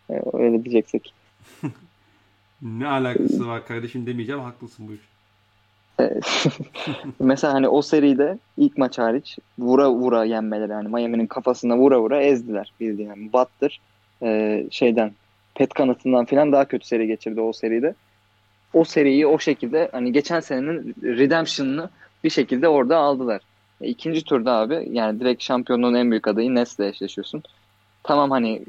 E, 0.09 0.13
öyle 0.33 0.63
diyeceksek. 0.63 1.13
Ne 2.61 2.87
alakası 2.87 3.47
var 3.47 3.67
kardeşim 3.67 4.05
demeyeceğim. 4.05 4.41
Haklısın 4.41 4.87
bu 4.87 4.93
iş. 4.93 4.99
Mesela 7.19 7.53
hani 7.53 7.67
o 7.67 7.81
seride 7.81 8.37
ilk 8.57 8.77
maç 8.77 8.97
hariç 8.97 9.37
vura 9.59 9.91
vura 9.91 10.23
yenmeleri 10.23 10.73
hani 10.73 10.87
Miami'nin 10.87 11.27
kafasına 11.27 11.77
vura 11.77 12.01
vura 12.01 12.21
ezdiler 12.21 12.73
bildiğin. 12.79 13.09
Yani 13.09 13.33
Butler 13.33 13.79
e, 14.23 14.63
şeyden 14.71 15.11
pet 15.55 15.73
kanatından 15.73 16.25
falan 16.25 16.51
daha 16.51 16.65
kötü 16.65 16.87
seri 16.87 17.07
geçirdi 17.07 17.41
o 17.41 17.53
seride. 17.53 17.95
O 18.73 18.83
seriyi 18.83 19.27
o 19.27 19.39
şekilde 19.39 19.89
hani 19.91 20.13
geçen 20.13 20.39
senenin 20.39 20.95
redemption'ını 21.03 21.89
bir 22.23 22.29
şekilde 22.29 22.67
orada 22.67 22.97
aldılar. 22.97 23.41
E, 23.81 23.87
ikinci 23.87 24.23
turda 24.23 24.53
abi 24.53 24.87
yani 24.91 25.19
direkt 25.19 25.43
şampiyonluğun 25.43 25.93
en 25.93 26.11
büyük 26.11 26.27
adayı 26.27 26.55
Nets'le 26.55 26.79
eşleşiyorsun. 26.79 27.43
Tamam 28.03 28.31
hani 28.31 28.61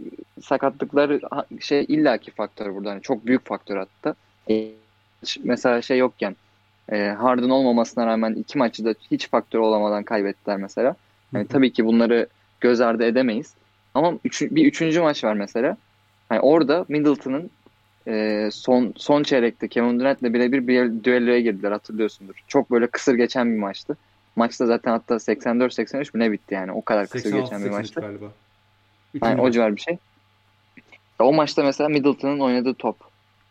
sakatlıkları 0.43 1.21
şey 1.61 1.85
illaki 1.89 2.31
faktör 2.31 2.75
burada. 2.75 2.91
Hani 2.91 3.03
çok 3.03 3.27
büyük 3.27 3.47
faktör 3.47 3.77
hatta. 3.77 4.15
E, 4.51 4.69
mesela 5.45 5.83
şey 5.83 5.99
yokken 5.99 6.37
e, 6.89 7.09
Harden 7.09 7.51
olmamasına 7.51 8.07
rağmen 8.07 8.35
iki 8.35 8.59
maçı 8.59 8.85
da 8.85 8.95
hiç 9.11 9.29
faktör 9.29 9.59
olamadan 9.59 10.03
kaybettiler 10.03 10.57
mesela. 10.57 10.97
Yani 11.33 11.47
tabii 11.47 11.73
ki 11.73 11.85
bunları 11.85 12.27
göz 12.61 12.81
ardı 12.81 13.05
edemeyiz. 13.05 13.55
Ama 13.95 14.15
üç, 14.25 14.43
bir 14.43 14.67
üçüncü 14.67 15.01
maç 15.01 15.25
var 15.25 15.35
mesela. 15.35 15.77
Hani 16.29 16.41
orada 16.41 16.85
Middleton'ın 16.89 17.51
e, 18.09 18.49
son 18.53 18.95
son 18.97 19.23
çeyrekte 19.23 19.69
Kevin 19.69 20.01
Durant'le 20.01 20.23
birebir 20.23 20.69
bir 20.69 21.05
düelloya 21.05 21.41
girdiler 21.41 21.73
hatırlıyorsundur. 21.73 22.35
Çok 22.49 22.71
böyle 22.71 22.87
kısır 22.87 23.15
geçen 23.15 23.53
bir 23.53 23.59
maçtı. 23.59 23.97
Maçta 24.37 24.67
zaten 24.67 24.91
hatta 24.91 25.15
84-83 25.15 26.17
mi 26.17 26.25
ne 26.25 26.33
bitti 26.33 26.55
yani 26.55 26.73
o 26.73 26.83
kadar 26.83 27.07
kısır 27.07 27.33
geçen 27.33 27.65
bir 27.65 27.71
86-83 27.71 27.71
maçtı. 27.71 28.01
galiba. 28.01 28.25
Yani 28.25 28.33
Üçüncü 29.15 29.41
o 29.41 29.45
maç. 29.45 29.55
civar 29.55 29.77
bir 29.77 29.81
şey. 29.81 29.99
O 31.19 31.33
maçta 31.33 31.63
mesela 31.63 31.89
Middleton'ın 31.89 32.41
oynadığı 32.41 32.75
top. 32.75 32.97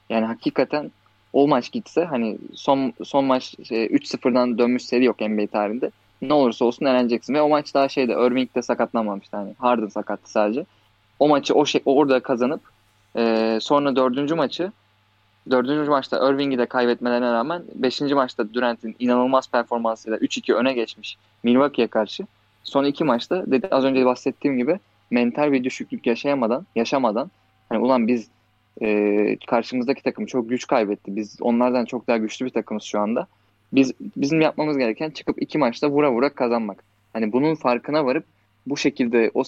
Yani 0.09 0.25
hakikaten 0.25 0.91
o 1.33 1.47
maç 1.47 1.71
gitse 1.71 2.05
hani 2.05 2.37
son 2.55 2.93
son 3.03 3.25
maç 3.25 3.55
şey, 3.67 3.85
3-0'dan 3.85 4.57
dönmüş 4.57 4.85
seri 4.85 5.05
yok 5.05 5.21
NBA 5.21 5.47
tarihinde. 5.47 5.91
Ne 6.21 6.33
olursa 6.33 6.65
olsun 6.65 6.85
eleneceksin. 6.85 7.33
Ve 7.33 7.41
o 7.41 7.49
maç 7.49 7.73
daha 7.73 7.89
şeyde 7.89 8.11
Irving 8.13 8.55
de 8.55 8.61
sakatlanmamıştı. 8.61 9.37
Hani 9.37 9.53
Harden 9.57 9.87
sakattı 9.87 10.31
sadece. 10.31 10.65
O 11.19 11.27
maçı 11.27 11.53
o 11.53 11.65
şey, 11.65 11.81
orada 11.85 12.19
kazanıp 12.19 12.61
e, 13.15 13.57
sonra 13.61 13.95
dördüncü 13.95 14.35
maçı 14.35 14.71
dördüncü 15.49 15.89
maçta 15.89 16.29
Irving'i 16.29 16.57
de 16.57 16.65
kaybetmelerine 16.65 17.31
rağmen 17.31 17.63
beşinci 17.75 18.15
maçta 18.15 18.53
Durant'in 18.53 18.95
inanılmaz 18.99 19.49
performansıyla 19.49 20.17
3-2 20.17 20.53
öne 20.53 20.73
geçmiş 20.73 21.17
Milwaukee'ye 21.43 21.87
karşı. 21.87 22.23
Son 22.63 22.83
iki 22.83 23.03
maçta 23.03 23.51
dedi, 23.51 23.67
az 23.71 23.83
önce 23.83 24.05
bahsettiğim 24.05 24.57
gibi 24.57 24.79
mental 25.11 25.51
bir 25.51 25.63
düşüklük 25.63 26.07
yaşayamadan, 26.07 26.65
yaşamadan 26.75 27.31
hani 27.69 27.79
ulan 27.79 28.07
biz 28.07 28.27
e, 28.81 29.37
karşımızdaki 29.47 30.03
takım 30.03 30.25
çok 30.25 30.49
güç 30.49 30.67
kaybetti. 30.67 31.15
Biz 31.15 31.37
onlardan 31.41 31.85
çok 31.85 32.07
daha 32.07 32.17
güçlü 32.17 32.45
bir 32.45 32.51
takımız 32.51 32.83
şu 32.83 32.99
anda. 32.99 33.27
Biz 33.73 33.91
bizim 34.15 34.41
yapmamız 34.41 34.77
gereken 34.77 35.09
çıkıp 35.09 35.41
iki 35.41 35.57
maçta 35.57 35.89
vura 35.89 36.11
vura 36.11 36.29
kazanmak. 36.29 36.83
Hani 37.13 37.31
bunun 37.31 37.55
farkına 37.55 38.05
varıp 38.05 38.25
bu 38.67 38.77
şekilde 38.77 39.31
o 39.33 39.43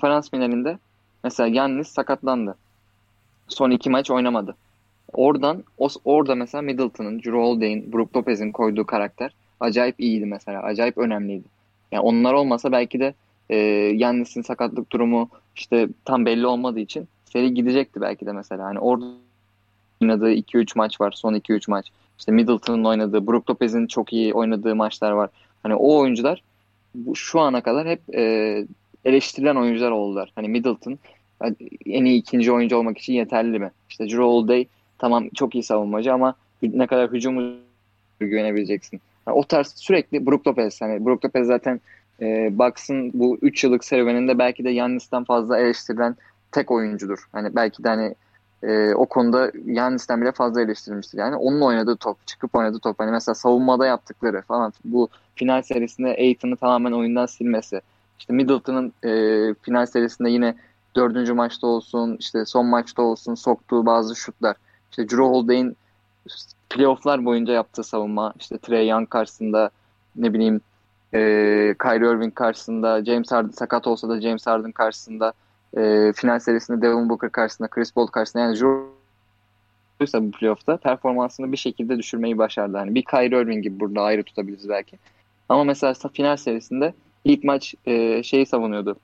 Frans 0.00 0.30
finalinde 0.30 0.78
mesela 1.24 1.48
Yannis 1.48 1.88
sakatlandı. 1.88 2.56
Son 3.48 3.70
iki 3.70 3.90
maç 3.90 4.10
oynamadı. 4.10 4.56
Oradan 5.12 5.64
orada 6.04 6.34
mesela 6.34 6.62
Middleton'ın, 6.62 7.18
Drew 7.18 7.38
Holiday'in, 7.38 7.92
Brook 7.92 8.16
Lopez'in 8.16 8.52
koyduğu 8.52 8.86
karakter 8.86 9.32
acayip 9.60 10.00
iyiydi 10.00 10.26
mesela. 10.26 10.62
Acayip 10.62 10.98
önemliydi. 10.98 11.48
Yani 11.92 12.00
onlar 12.00 12.32
olmasa 12.32 12.72
belki 12.72 13.00
de 13.00 13.14
e, 13.50 13.56
Yannis'in 13.96 14.42
sakatlık 14.42 14.92
durumu 14.92 15.28
işte 15.56 15.88
tam 16.04 16.26
belli 16.26 16.46
olmadığı 16.46 16.80
için 16.80 17.08
seri 17.32 17.54
gidecekti 17.54 18.00
belki 18.00 18.26
de 18.26 18.32
mesela. 18.32 18.64
Hani 18.64 18.78
orada 18.78 19.06
oynadığı 20.02 20.32
2-3 20.32 20.72
maç 20.76 21.00
var. 21.00 21.12
Son 21.12 21.34
2-3 21.34 21.70
maç. 21.70 21.86
İşte 22.18 22.32
Middleton'ın 22.32 22.84
oynadığı, 22.84 23.26
Brook 23.26 23.50
Lopez'in 23.50 23.86
çok 23.86 24.12
iyi 24.12 24.34
oynadığı 24.34 24.76
maçlar 24.76 25.12
var. 25.12 25.30
Hani 25.62 25.74
o 25.74 25.98
oyuncular 25.98 26.42
bu, 26.94 27.16
şu 27.16 27.40
ana 27.40 27.60
kadar 27.60 27.88
hep 27.88 28.14
e, 28.14 28.64
eleştirilen 29.04 29.56
oyuncular 29.56 29.90
oldular. 29.90 30.32
Hani 30.34 30.48
Middleton 30.48 30.98
en 31.86 32.04
iyi 32.04 32.20
ikinci 32.20 32.52
oyuncu 32.52 32.76
olmak 32.76 32.98
için 32.98 33.12
yeterli 33.12 33.58
mi? 33.58 33.70
İşte 33.88 34.04
Drew 34.04 34.22
Holiday 34.22 34.66
tamam 34.98 35.28
çok 35.28 35.54
iyi 35.54 35.62
savunmacı 35.62 36.12
ama 36.12 36.34
ne 36.62 36.86
kadar 36.86 37.12
hücumu 37.12 37.52
güvenebileceksin. 38.20 39.00
Yani 39.28 39.36
o 39.38 39.44
tarz 39.44 39.72
sürekli 39.76 40.26
Brook 40.26 40.46
Lopez. 40.46 40.80
Hani 40.80 41.04
Brook 41.04 41.24
Lopez 41.24 41.46
zaten 41.46 41.80
e, 42.20 42.58
Bucks'ın 42.58 43.10
bu 43.14 43.38
3 43.42 43.64
yıllık 43.64 43.84
serüveninde 43.84 44.38
belki 44.38 44.64
de 44.64 44.70
Yannis'ten 44.70 45.24
fazla 45.24 45.58
eleştirilen 45.58 46.16
tek 46.56 46.70
oyuncudur. 46.70 47.28
Hani 47.32 47.56
belki 47.56 47.84
de 47.84 47.88
hani 47.88 48.14
e, 48.62 48.94
o 48.94 49.06
konuda 49.06 49.52
Yannis'ten 49.64 50.22
bile 50.22 50.32
fazla 50.32 50.60
eleştirilmiştir. 50.60 51.18
Yani 51.18 51.36
onun 51.36 51.60
oynadığı 51.60 51.96
top, 51.96 52.26
çıkıp 52.26 52.54
oynadığı 52.54 52.78
top. 52.78 53.00
Hani 53.00 53.10
mesela 53.10 53.34
savunmada 53.34 53.86
yaptıkları 53.86 54.42
falan. 54.42 54.72
Bu 54.84 55.08
final 55.34 55.62
serisinde 55.62 56.08
Aiton'u 56.08 56.56
tamamen 56.56 56.92
oyundan 56.92 57.26
silmesi. 57.26 57.80
İşte 58.18 58.32
Middleton'ın 58.32 58.92
e, 59.04 59.10
final 59.62 59.86
serisinde 59.86 60.30
yine 60.30 60.54
dördüncü 60.96 61.32
maçta 61.32 61.66
olsun, 61.66 62.16
işte 62.20 62.44
son 62.44 62.66
maçta 62.66 63.02
olsun 63.02 63.34
soktuğu 63.34 63.86
bazı 63.86 64.16
şutlar. 64.16 64.56
İşte 64.90 65.02
Drew 65.02 65.24
Holiday'in 65.24 65.76
playofflar 66.70 67.24
boyunca 67.24 67.52
yaptığı 67.52 67.84
savunma, 67.84 68.32
işte 68.38 68.58
Trey 68.58 68.88
Young 68.88 69.10
karşısında 69.10 69.70
ne 70.16 70.32
bileyim 70.32 70.60
e, 71.14 71.20
Kyrie 71.82 72.10
Irving 72.10 72.34
karşısında, 72.34 73.04
James 73.04 73.32
Harden 73.32 73.50
sakat 73.50 73.86
olsa 73.86 74.08
da 74.08 74.20
James 74.20 74.46
Harden 74.46 74.72
karşısında, 74.72 75.32
e, 75.76 76.12
final 76.12 76.38
serisinde 76.38 76.82
Devin 76.82 77.08
Booker 77.08 77.32
karşısında, 77.32 77.68
Chris 77.68 77.92
Paul 77.92 78.06
karşısında 78.06 78.42
yani 78.42 78.56
Drew 78.56 78.96
bu 80.00 80.30
playoff'ta 80.30 80.76
performansını 80.76 81.52
bir 81.52 81.56
şekilde 81.56 81.98
düşürmeyi 81.98 82.38
başardı. 82.38 82.76
Hani 82.76 82.94
bir 82.94 83.04
Kyrie 83.04 83.42
Irving 83.42 83.62
gibi 83.62 83.80
burada 83.80 84.02
ayrı 84.02 84.22
tutabiliriz 84.22 84.68
belki. 84.68 84.98
Ama 85.48 85.64
mesela 85.64 85.94
final 86.12 86.36
serisinde 86.36 86.94
ilk 87.24 87.44
maç 87.44 87.74
e, 87.86 88.22
şeyi 88.22 88.46
savunuyordu. 88.46 88.96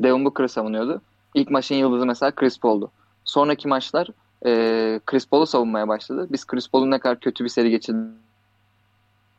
Devin 0.00 0.24
Booker'ı 0.24 0.48
savunuyordu. 0.48 1.02
İlk 1.34 1.50
maçın 1.50 1.74
yıldızı 1.74 2.06
mesela 2.06 2.32
Chris 2.32 2.60
Paul'du. 2.60 2.90
Sonraki 3.24 3.68
maçlar 3.68 4.08
e, 4.46 5.00
Chris 5.06 5.26
Paul'u 5.26 5.46
savunmaya 5.46 5.88
başladı. 5.88 6.26
Biz 6.30 6.46
Chris 6.46 6.68
Paul'un 6.68 6.90
ne 6.90 6.98
kadar 6.98 7.20
kötü 7.20 7.44
bir 7.44 7.48
seri 7.48 7.70
geçirdiğini 7.70 8.08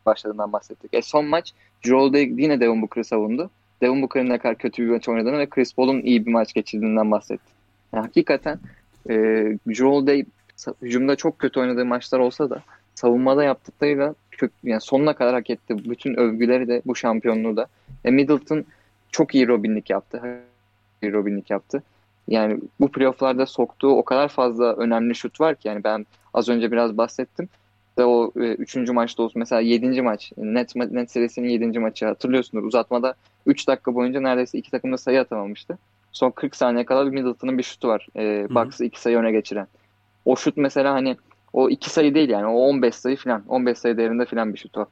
başladığından 0.05 0.53
bahsettik. 0.53 0.93
E 0.93 1.01
son 1.01 1.25
maç 1.25 1.53
Joel'de 1.81 2.19
yine 2.19 2.59
Devin 2.59 2.81
Booker'ı 2.81 3.05
savundu. 3.05 3.49
Devin 3.81 4.01
Booker'ın 4.01 4.29
ne 4.29 4.37
kadar 4.37 4.55
kötü 4.55 4.83
bir 4.83 4.89
maç 4.89 5.09
oynadığını 5.09 5.37
ve 5.37 5.49
Chris 5.49 5.73
Paul'un 5.73 6.01
iyi 6.01 6.25
bir 6.25 6.31
maç 6.31 6.53
geçirdiğinden 6.53 7.11
bahsetti. 7.11 7.51
Yani 7.93 8.05
hakikaten 8.05 8.59
e, 9.09 9.45
Joel 9.67 10.07
Day 10.07 10.25
hücumda 10.81 11.15
çok 11.15 11.39
kötü 11.39 11.59
oynadığı 11.59 11.85
maçlar 11.85 12.19
olsa 12.19 12.49
da 12.49 12.63
savunmada 12.95 13.43
yaptıklarıyla 13.43 14.15
kök, 14.31 14.51
yani 14.63 14.81
sonuna 14.81 15.13
kadar 15.13 15.33
hak 15.33 15.49
etti. 15.49 15.89
Bütün 15.89 16.13
övgüleri 16.13 16.67
de 16.67 16.81
bu 16.85 16.95
şampiyonluğu 16.95 17.57
da. 17.57 17.67
E 18.05 18.11
Middleton 18.11 18.65
çok 19.11 19.35
iyi 19.35 19.47
Robinlik 19.47 19.89
yaptı. 19.89 20.21
İyi 21.01 21.13
Robinlik 21.13 21.49
yaptı. 21.49 21.83
Yani 22.27 22.59
bu 22.79 22.91
playofflarda 22.91 23.45
soktuğu 23.45 23.89
o 23.89 24.03
kadar 24.03 24.27
fazla 24.27 24.75
önemli 24.75 25.15
şut 25.15 25.41
var 25.41 25.55
ki 25.55 25.67
yani 25.67 25.83
ben 25.83 26.05
az 26.33 26.49
önce 26.49 26.71
biraz 26.71 26.97
bahsettim. 26.97 27.49
Ve 27.97 28.05
o 28.05 28.31
e, 28.35 28.39
üçüncü 28.39 28.91
maçta 28.93 29.23
olsun 29.23 29.39
mesela 29.39 29.61
yedinci 29.61 30.01
maç 30.01 30.31
net, 30.37 30.75
net 30.75 31.11
serisinin 31.11 31.49
yedinci 31.49 31.79
maçı 31.79 32.05
hatırlıyorsunuz 32.05 32.65
uzatmada 32.65 33.13
3 33.49 33.67
dakika 33.67 33.95
boyunca 33.95 34.21
neredeyse 34.21 34.57
iki 34.57 34.71
takım 34.71 34.91
da 34.91 34.97
sayı 34.97 35.21
atamamıştı. 35.21 35.77
Son 36.11 36.31
40 36.31 36.55
saniye 36.55 36.85
kadar 36.85 37.03
Middleton'ın 37.05 37.57
bir 37.57 37.63
şutu 37.63 37.87
var. 37.87 38.07
E, 38.15 38.47
Bucks'ı 38.49 38.85
iki 38.85 39.01
sayı 39.01 39.17
öne 39.17 39.31
geçiren. 39.31 39.67
O 40.25 40.35
şut 40.35 40.57
mesela 40.57 40.93
hani 40.93 41.17
o 41.53 41.69
iki 41.69 41.89
sayı 41.89 42.15
değil 42.15 42.29
yani 42.29 42.45
o 42.45 42.57
15 42.59 42.95
sayı 42.95 43.17
falan 43.17 43.43
15 43.47 43.77
sayı 43.77 43.97
değerinde 43.97 44.25
falan 44.25 44.53
bir 44.53 44.59
şut 44.59 44.77
o. 44.77 44.85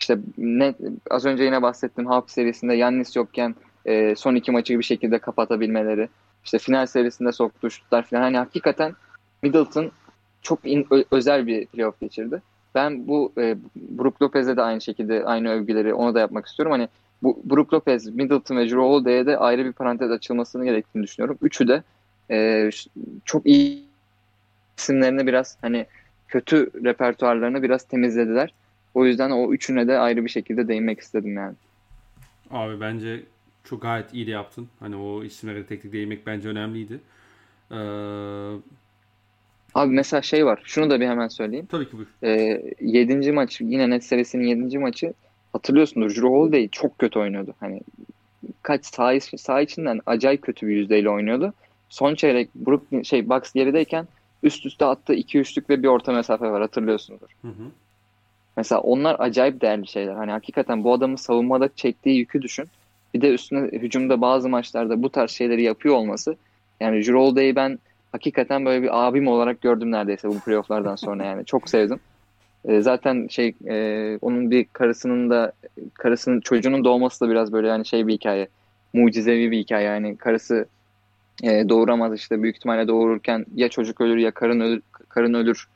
İşte 0.00 0.18
net, 0.38 0.76
az 1.10 1.24
önce 1.24 1.44
yine 1.44 1.62
bahsettim 1.62 2.06
Hawk 2.06 2.30
serisinde 2.30 2.74
Yannis 2.74 3.16
yokken 3.16 3.54
e, 3.84 4.16
son 4.16 4.34
iki 4.34 4.52
maçı 4.52 4.78
bir 4.78 4.84
şekilde 4.84 5.18
kapatabilmeleri. 5.18 6.08
İşte 6.44 6.58
final 6.58 6.86
serisinde 6.86 7.32
soktuğu 7.32 7.70
şutlar 7.70 8.02
falan. 8.02 8.22
Hani 8.22 8.36
hakikaten 8.36 8.94
Middleton 9.42 9.90
çok 10.42 10.58
in, 10.64 10.86
ö, 10.90 11.04
özel 11.10 11.46
bir 11.46 11.66
playoff 11.66 12.00
geçirdi. 12.00 12.42
Ben 12.74 13.08
bu 13.08 13.32
e, 13.38 13.56
Brook 13.76 14.22
Lopez'e 14.22 14.56
de 14.56 14.62
aynı 14.62 14.80
şekilde 14.80 15.24
aynı 15.24 15.50
övgüleri 15.50 15.94
ona 15.94 16.14
da 16.14 16.20
yapmak 16.20 16.46
istiyorum. 16.46 16.72
Hani 16.72 16.88
bu 17.24 17.40
Brook 17.44 17.72
Lopez, 17.72 18.06
Middleton 18.06 18.56
ve 18.56 18.64
Drew 18.64 18.76
Holiday'e 18.76 19.26
de 19.26 19.38
ayrı 19.38 19.64
bir 19.64 19.72
parantez 19.72 20.10
açılmasını 20.10 20.64
gerektiğini 20.64 21.02
düşünüyorum. 21.02 21.38
Üçü 21.42 21.68
de 21.68 21.82
e, 22.30 22.70
çok 23.24 23.46
iyi 23.46 23.84
isimlerini 24.78 25.26
biraz 25.26 25.56
hani 25.62 25.86
kötü 26.28 26.70
repertuarlarını 26.84 27.62
biraz 27.62 27.84
temizlediler. 27.84 28.54
O 28.94 29.06
yüzden 29.06 29.30
o 29.30 29.52
üçüne 29.52 29.88
de 29.88 29.98
ayrı 29.98 30.24
bir 30.24 30.30
şekilde 30.30 30.68
değinmek 30.68 31.00
istedim 31.00 31.36
yani. 31.36 31.54
Abi 32.50 32.80
bence 32.80 33.22
çok 33.64 33.82
gayet 33.82 34.14
iyi 34.14 34.26
de 34.26 34.30
yaptın. 34.30 34.68
Hani 34.80 34.96
o 34.96 35.24
isimlere 35.24 35.66
tek 35.66 35.82
tek 35.82 35.92
değinmek 35.92 36.26
bence 36.26 36.48
önemliydi. 36.48 37.00
Ee... 37.70 37.76
Abi 39.74 39.92
mesela 39.94 40.22
şey 40.22 40.46
var. 40.46 40.62
Şunu 40.64 40.90
da 40.90 41.00
bir 41.00 41.06
hemen 41.06 41.28
söyleyeyim. 41.28 41.66
Tabii 41.70 41.88
ki 41.88 41.96
buyur. 41.96 42.08
Ee, 42.22 42.62
yedinci 42.80 43.32
maç 43.32 43.60
yine 43.60 43.90
net 43.90 44.04
serisinin 44.04 44.46
yedinci 44.46 44.78
maçı 44.78 45.14
hatırlıyorsundur. 45.54 46.10
Drew 46.10 46.28
Holiday 46.28 46.68
çok 46.68 46.98
kötü 46.98 47.18
oynuyordu. 47.18 47.54
Hani 47.60 47.80
kaç 48.62 48.86
sağ, 48.86 49.20
sağ 49.20 49.60
içinden 49.60 50.00
acayip 50.06 50.42
kötü 50.42 50.66
bir 50.66 50.76
yüzdeyle 50.76 51.10
oynuyordu. 51.10 51.52
Son 51.88 52.14
çeyrek 52.14 52.54
Brooklyn 52.54 53.02
şey 53.02 53.28
Bucks 53.28 53.52
gerideyken 53.52 54.08
üst 54.42 54.66
üste 54.66 54.84
attığı 54.84 55.14
iki 55.14 55.38
üçlük 55.38 55.70
ve 55.70 55.82
bir 55.82 55.88
orta 55.88 56.12
mesafe 56.12 56.50
var 56.50 56.62
hatırlıyorsundur. 56.62 57.28
Hı 57.42 57.48
hı. 57.48 57.70
Mesela 58.56 58.80
onlar 58.80 59.16
acayip 59.18 59.60
değerli 59.60 59.86
şeyler. 59.86 60.14
Hani 60.14 60.30
hakikaten 60.30 60.84
bu 60.84 60.92
adamın 60.92 61.16
savunmada 61.16 61.68
çektiği 61.76 62.18
yükü 62.18 62.42
düşün. 62.42 62.66
Bir 63.14 63.20
de 63.20 63.30
üstüne 63.34 63.60
hücumda 63.60 64.20
bazı 64.20 64.48
maçlarda 64.48 65.02
bu 65.02 65.10
tarz 65.10 65.30
şeyleri 65.30 65.62
yapıyor 65.62 65.94
olması. 65.94 66.36
Yani 66.80 67.02
Jrolde'yi 67.02 67.56
ben 67.56 67.78
hakikaten 68.12 68.64
böyle 68.64 68.82
bir 68.82 69.06
abim 69.06 69.28
olarak 69.28 69.60
gördüm 69.60 69.90
neredeyse 69.90 70.28
bu 70.28 70.40
playofflardan 70.40 70.96
sonra 70.96 71.24
yani. 71.24 71.44
Çok 71.44 71.68
sevdim. 71.68 72.00
E, 72.64 72.80
zaten 72.82 73.26
şey 73.30 73.54
e, 73.68 74.18
onun 74.22 74.50
bir 74.50 74.66
karısının 74.72 75.30
da 75.30 75.52
karısının 75.94 76.40
çocuğunun 76.40 76.84
doğması 76.84 77.24
da 77.24 77.30
biraz 77.30 77.52
böyle 77.52 77.68
yani 77.68 77.86
şey 77.86 78.06
bir 78.06 78.12
hikaye. 78.12 78.48
Mucizevi 78.92 79.50
bir 79.50 79.58
hikaye 79.58 79.86
yani. 79.86 80.16
Karısı 80.16 80.66
e, 81.42 81.68
doğuramaz 81.68 82.14
işte 82.14 82.42
büyük 82.42 82.56
ihtimalle 82.56 82.88
doğururken 82.88 83.46
ya 83.54 83.68
çocuk 83.68 84.00
ölür 84.00 84.16
ya 84.16 84.30
karın 84.30 84.60
ölür, 84.60 84.82
karın 85.08 85.34
ölür 85.34 85.68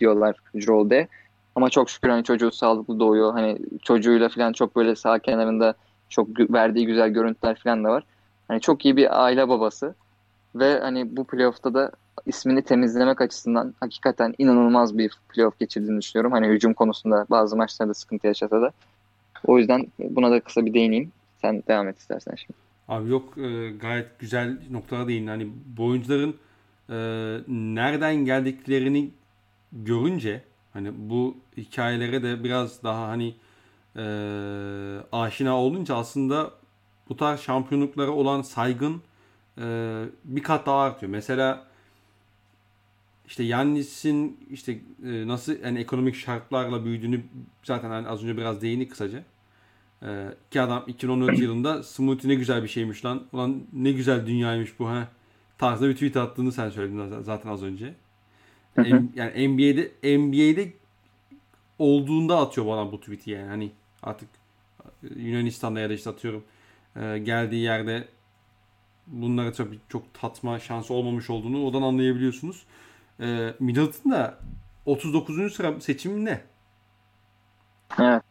diyorlar 0.00 0.36
Jrolde. 0.54 1.08
Ama 1.54 1.70
çok 1.70 1.90
şükür 1.90 2.08
hani 2.08 2.24
çocuğu 2.24 2.50
sağlıklı 2.50 3.00
doğuyor. 3.00 3.32
Hani 3.32 3.58
çocuğuyla 3.82 4.28
falan 4.28 4.52
çok 4.52 4.76
böyle 4.76 4.96
sağ 4.96 5.18
kenarında 5.18 5.74
çok 6.08 6.28
verdiği 6.40 6.86
güzel 6.86 7.10
görüntüler 7.10 7.60
falan 7.64 7.84
da 7.84 7.88
var. 7.88 8.04
Hani 8.48 8.60
çok 8.60 8.84
iyi 8.84 8.96
bir 8.96 9.24
aile 9.24 9.48
babası. 9.48 9.94
Ve 10.54 10.78
hani 10.80 11.16
bu 11.16 11.24
playoff'ta 11.24 11.74
da 11.74 11.92
ismini 12.26 12.62
temizlemek 12.62 13.20
açısından 13.20 13.74
hakikaten 13.80 14.34
inanılmaz 14.38 14.98
bir 14.98 15.12
playoff 15.28 15.58
geçirdiğini 15.58 16.00
düşünüyorum. 16.00 16.32
Hani 16.32 16.46
hücum 16.48 16.74
konusunda 16.74 17.26
bazı 17.30 17.56
maçlarda 17.56 17.94
sıkıntı 17.94 18.26
yaşasa 18.26 18.62
da. 18.62 18.72
O 19.46 19.58
yüzden 19.58 19.86
buna 19.98 20.30
da 20.30 20.40
kısa 20.40 20.66
bir 20.66 20.74
değineyim. 20.74 21.12
Sen 21.40 21.62
devam 21.68 21.88
et 21.88 21.98
istersen 21.98 22.34
şimdi. 22.34 22.58
Abi 22.88 23.10
yok 23.10 23.38
e, 23.38 23.70
gayet 23.70 24.18
güzel 24.18 24.58
noktalara 24.70 25.08
değindin. 25.08 25.26
Hani 25.26 25.48
bu 25.76 25.84
oyuncuların 25.86 26.36
e, 26.90 26.96
nereden 27.48 28.14
geldiklerini 28.14 29.10
görünce 29.72 30.42
hani 30.72 30.90
bu 30.96 31.36
hikayelere 31.56 32.22
de 32.22 32.44
biraz 32.44 32.82
daha 32.82 33.08
hani 33.08 33.34
e, 33.96 34.04
aşina 35.12 35.56
olunca 35.56 35.96
aslında 35.96 36.50
bu 37.08 37.16
tarz 37.16 37.40
şampiyonluklara 37.40 38.10
olan 38.10 38.42
saygın 38.42 39.02
e, 39.58 39.64
bir 40.24 40.42
kat 40.42 40.66
daha 40.66 40.80
artıyor. 40.80 41.12
Mesela 41.12 41.64
işte 43.26 43.42
Yannis'in 43.42 44.46
işte 44.50 44.72
e, 45.04 45.28
nasıl 45.28 45.62
yani 45.64 45.78
ekonomik 45.78 46.14
şartlarla 46.14 46.84
büyüdüğünü 46.84 47.22
zaten 47.62 47.90
hani 47.90 48.08
az 48.08 48.22
önce 48.22 48.36
biraz 48.36 48.62
değindik 48.62 48.90
kısaca. 48.90 49.24
E, 50.02 50.28
iki 50.46 50.60
adam 50.60 50.84
2014 50.86 51.38
yılında 51.38 51.82
smoothie 51.82 52.30
ne 52.30 52.34
güzel 52.34 52.62
bir 52.62 52.68
şeymiş 52.68 53.04
lan. 53.04 53.26
Ulan 53.32 53.62
ne 53.72 53.92
güzel 53.92 54.26
dünyaymış 54.26 54.78
bu 54.78 54.88
ha. 54.88 55.08
Tarzda 55.58 55.88
bir 55.88 55.94
tweet 55.94 56.16
attığını 56.16 56.52
sen 56.52 56.70
söyledin 56.70 57.22
zaten 57.22 57.50
az 57.50 57.62
önce. 57.62 57.94
yani 59.14 59.48
NBA'de 59.48 60.16
NBA'de 60.18 60.72
olduğunda 61.78 62.38
atıyor 62.38 62.66
bana 62.66 62.92
bu 62.92 63.00
tweet'i 63.00 63.30
yani. 63.30 63.48
Hani 63.48 63.70
artık 64.02 64.28
Yunanistan'da 65.16 65.80
ya 65.80 65.90
da 65.90 65.94
işte 65.94 66.10
atıyorum 66.10 66.44
e, 66.96 67.18
geldiği 67.18 67.62
yerde 67.62 68.08
bunları 69.06 69.52
tabii 69.52 69.78
çok 69.88 70.14
tatma 70.14 70.58
şansı 70.58 70.94
olmamış 70.94 71.30
olduğunu 71.30 71.64
odan 71.64 71.82
anlayabiliyorsunuz. 71.82 72.64
E, 73.20 73.54
Middleton 73.60 74.12
da 74.12 74.38
39. 74.86 75.54
sıra 75.54 75.80
seçimi 75.80 76.24
ne? 76.24 76.40
Evet. 77.98 78.22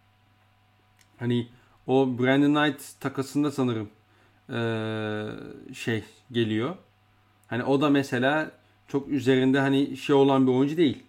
Hani 1.20 1.48
o 1.88 2.20
Brandon 2.20 2.54
Knight 2.54 3.00
takasında 3.00 3.52
sanırım 3.52 3.90
e, 4.50 4.60
şey 5.74 6.04
geliyor. 6.32 6.76
Hani 7.48 7.64
o 7.64 7.82
da 7.82 7.90
mesela 7.90 8.52
çok 8.88 9.08
üzerinde 9.08 9.60
hani 9.60 9.98
şey 9.98 10.16
olan 10.16 10.48
bir 10.48 10.52
oyuncu 10.52 10.78
değil. 10.78 11.04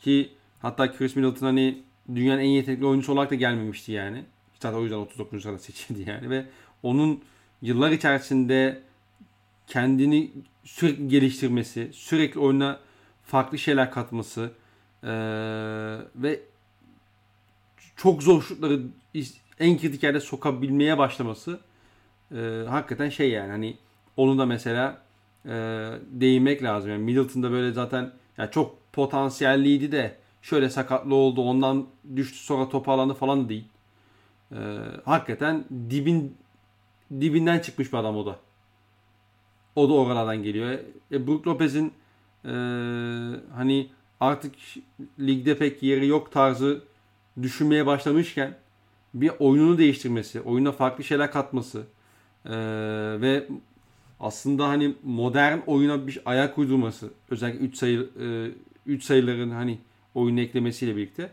Ki 0.00 0.32
hatta 0.62 0.92
Chris 0.92 1.16
Middleton 1.16 1.46
hani 1.46 1.82
dünyanın 2.14 2.40
en 2.40 2.48
yetenekli 2.48 2.86
oyuncusu 2.86 3.12
olarak 3.12 3.30
da 3.30 3.34
gelmemişti 3.34 3.92
yani. 3.92 4.24
Zaten 4.60 4.78
o 4.78 4.82
yüzden 4.82 4.96
39. 4.96 5.42
sırada 5.42 5.58
seçildi 5.58 6.10
yani 6.10 6.30
ve 6.30 6.46
onun 6.82 7.22
yıllar 7.62 7.90
içerisinde 7.90 8.82
kendini 9.66 10.30
sürekli 10.64 11.08
geliştirmesi, 11.08 11.90
sürekli 11.92 12.40
oyuna 12.40 12.80
farklı 13.24 13.58
şeyler 13.58 13.90
katması 13.90 14.52
ee, 15.04 15.08
ve 16.16 16.40
çok 17.96 18.22
zor 18.22 18.42
şutları 18.42 18.80
en 19.60 19.78
kritik 19.78 20.02
yerde 20.02 20.20
sokabilmeye 20.20 20.98
başlaması 20.98 21.60
e, 22.34 22.64
hakikaten 22.68 23.08
şey 23.08 23.30
yani 23.30 23.50
hani 23.50 23.76
onu 24.16 24.38
da 24.38 24.46
mesela 24.46 24.98
e, 25.46 25.50
değinmek 26.10 26.62
lazım. 26.62 26.90
Yani 26.90 27.02
Middleton'da 27.02 27.50
böyle 27.50 27.72
zaten 27.72 28.12
yani 28.38 28.50
çok 28.50 28.92
potansiyelliydi 28.92 29.92
de 29.92 30.16
şöyle 30.42 30.70
sakatlı 30.70 31.14
oldu 31.14 31.42
ondan 31.42 31.86
düştü 32.16 32.38
sonra 32.38 32.68
toparlandı 32.68 33.14
falan 33.14 33.48
değil. 33.48 33.64
E, 34.52 34.58
hakikaten 35.04 35.64
dibin 35.90 36.36
dibinden 37.10 37.58
çıkmış 37.58 37.92
bir 37.92 37.98
adam 37.98 38.16
o 38.16 38.26
da. 38.26 38.36
O 39.76 39.88
da 39.88 39.92
oralardan 39.92 40.42
geliyor. 40.42 40.78
E, 41.12 41.26
Brook 41.26 41.46
Lopez'in 41.46 41.92
e, 42.44 42.50
hani 43.54 43.90
artık 44.20 44.54
ligde 45.20 45.58
pek 45.58 45.82
yeri 45.82 46.06
yok 46.06 46.32
tarzı 46.32 46.82
düşünmeye 47.42 47.86
başlamışken 47.86 48.54
bir 49.14 49.32
oyununu 49.38 49.78
değiştirmesi, 49.78 50.40
oyuna 50.40 50.72
farklı 50.72 51.04
şeyler 51.04 51.30
katması 51.30 51.82
e, 52.44 52.54
ve 53.20 53.48
aslında 54.20 54.68
hani 54.68 54.94
modern 55.02 55.58
oyuna 55.66 56.06
bir 56.06 56.22
ayak 56.24 56.58
uydurması 56.58 57.10
özellikle 57.30 57.66
3 57.66 57.76
sayı 57.76 58.10
3 58.86 59.02
e, 59.02 59.06
sayıların 59.06 59.50
hani 59.50 59.78
oyunu 60.14 60.40
eklemesiyle 60.40 60.96
birlikte 60.96 61.30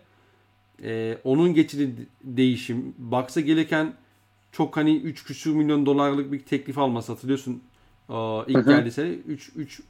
e, 0.83 1.17
onun 1.23 1.53
geçirdiği 1.53 2.07
değişim 2.23 2.95
Bucks'a 2.97 3.41
gelirken 3.41 3.93
çok 4.51 4.77
hani 4.77 4.97
3 4.97 5.23
küsür 5.23 5.55
milyon 5.55 5.85
dolarlık 5.85 6.31
bir 6.31 6.39
teklif 6.39 6.77
alması 6.77 7.11
hatırlıyorsun 7.11 7.63
Aa, 8.09 8.43
ilk 8.47 8.65
geldi 8.65 8.91
sene 8.91 9.09
3 9.09 9.51
3 9.55 9.81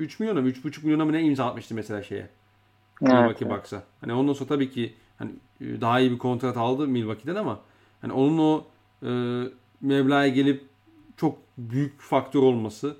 3 0.00 0.20
milyona 0.20 0.40
mı 0.40 0.48
3,5 0.48 0.84
milyona 0.84 1.04
mı 1.04 1.12
ne 1.12 1.22
imza 1.22 1.46
atmıştı 1.46 1.74
mesela 1.74 2.02
şeye 2.02 2.28
evet, 3.02 3.12
Milwaukee 3.12 3.44
evet. 3.44 3.58
Bucks'a. 3.58 3.82
Hani 4.00 4.12
ondan 4.12 4.32
sonra 4.32 4.48
tabii 4.48 4.70
ki 4.70 4.94
hani 5.18 5.30
e, 5.60 5.80
daha 5.80 6.00
iyi 6.00 6.10
bir 6.10 6.18
kontrat 6.18 6.56
aldı 6.56 6.88
Milwaukee'den 6.88 7.34
ama 7.34 7.60
hani 8.00 8.12
onun 8.12 8.38
o 8.38 8.64
e, 9.02 9.10
mevlaya 9.80 10.28
gelip 10.28 10.64
çok 11.16 11.38
büyük 11.58 12.00
faktör 12.00 12.40
olması. 12.40 12.96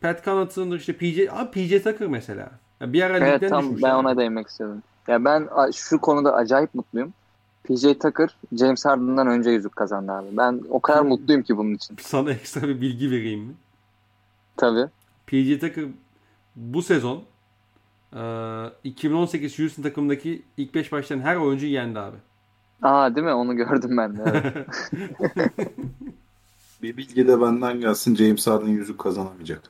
Pat 0.00 0.24
Connaughton'dır 0.24 0.78
işte 0.78 0.92
PJ, 0.92 1.18
abi 1.30 1.50
PJ 1.50 1.82
Tucker 1.82 2.08
mesela. 2.08 2.50
Ya 2.80 2.92
bir 2.92 3.02
ara 3.02 3.18
evet, 3.18 3.48
tam 3.48 3.64
düşmüş. 3.64 3.82
Ben 3.82 3.88
yani. 3.88 3.98
ona 3.98 4.16
değinmek 4.16 4.46
istedim. 4.46 4.82
Ya 5.08 5.24
ben 5.24 5.48
şu 5.74 6.00
konuda 6.00 6.34
acayip 6.34 6.74
mutluyum. 6.74 7.12
PJ 7.64 7.82
Tucker 7.82 8.36
James 8.52 8.84
Harden'dan 8.84 9.26
önce 9.26 9.50
yüzük 9.50 9.76
kazandı 9.76 10.12
abi. 10.12 10.26
Ben 10.32 10.60
o 10.70 10.80
kadar 10.80 11.02
mutluyum 11.02 11.42
ki 11.42 11.56
bunun 11.56 11.74
için. 11.74 11.96
Sana 12.00 12.30
ekstra 12.30 12.68
bir 12.68 12.80
bilgi 12.80 13.10
vereyim 13.10 13.40
mi? 13.40 13.54
Tabii. 14.56 14.88
PJ 15.26 15.60
Tucker 15.60 15.84
bu 16.56 16.82
sezon 16.82 17.24
2018 18.84 19.58
Houston 19.58 19.82
takımındaki 19.82 20.42
ilk 20.56 20.74
5 20.74 20.92
başlayan 20.92 21.20
her 21.20 21.36
oyuncuyu 21.36 21.72
yendi 21.72 21.98
abi. 21.98 22.16
Aa 22.82 23.14
değil 23.14 23.26
mi? 23.26 23.32
Onu 23.32 23.56
gördüm 23.56 23.96
ben 23.96 24.16
de. 24.16 24.22
Evet. 24.26 24.66
bir 26.82 26.96
bilgi 26.96 27.28
de 27.28 27.40
benden 27.40 27.80
gelsin. 27.80 28.16
James 28.16 28.46
Harden 28.46 28.68
yüzük 28.68 28.98
kazanamayacak. 28.98 29.62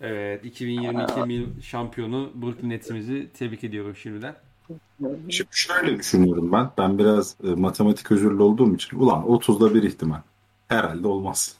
Evet. 0.00 0.44
2022 0.44 1.62
şampiyonu 1.62 2.30
Brooklyn 2.34 2.70
Nets'imizi 2.70 3.30
tebrik 3.38 3.64
ediyorum 3.64 3.96
şimdiden. 3.96 4.34
Şimdi 5.28 5.48
şöyle 5.50 5.98
düşünüyorum 5.98 6.52
ben. 6.52 6.70
Ben 6.78 6.98
biraz 6.98 7.36
e, 7.44 7.46
matematik 7.46 8.12
özürlü 8.12 8.42
olduğum 8.42 8.74
için 8.74 8.98
ulan 8.98 9.22
30'da 9.22 9.74
bir 9.74 9.82
ihtimal. 9.82 10.20
Herhalde 10.68 11.08
olmaz. 11.08 11.56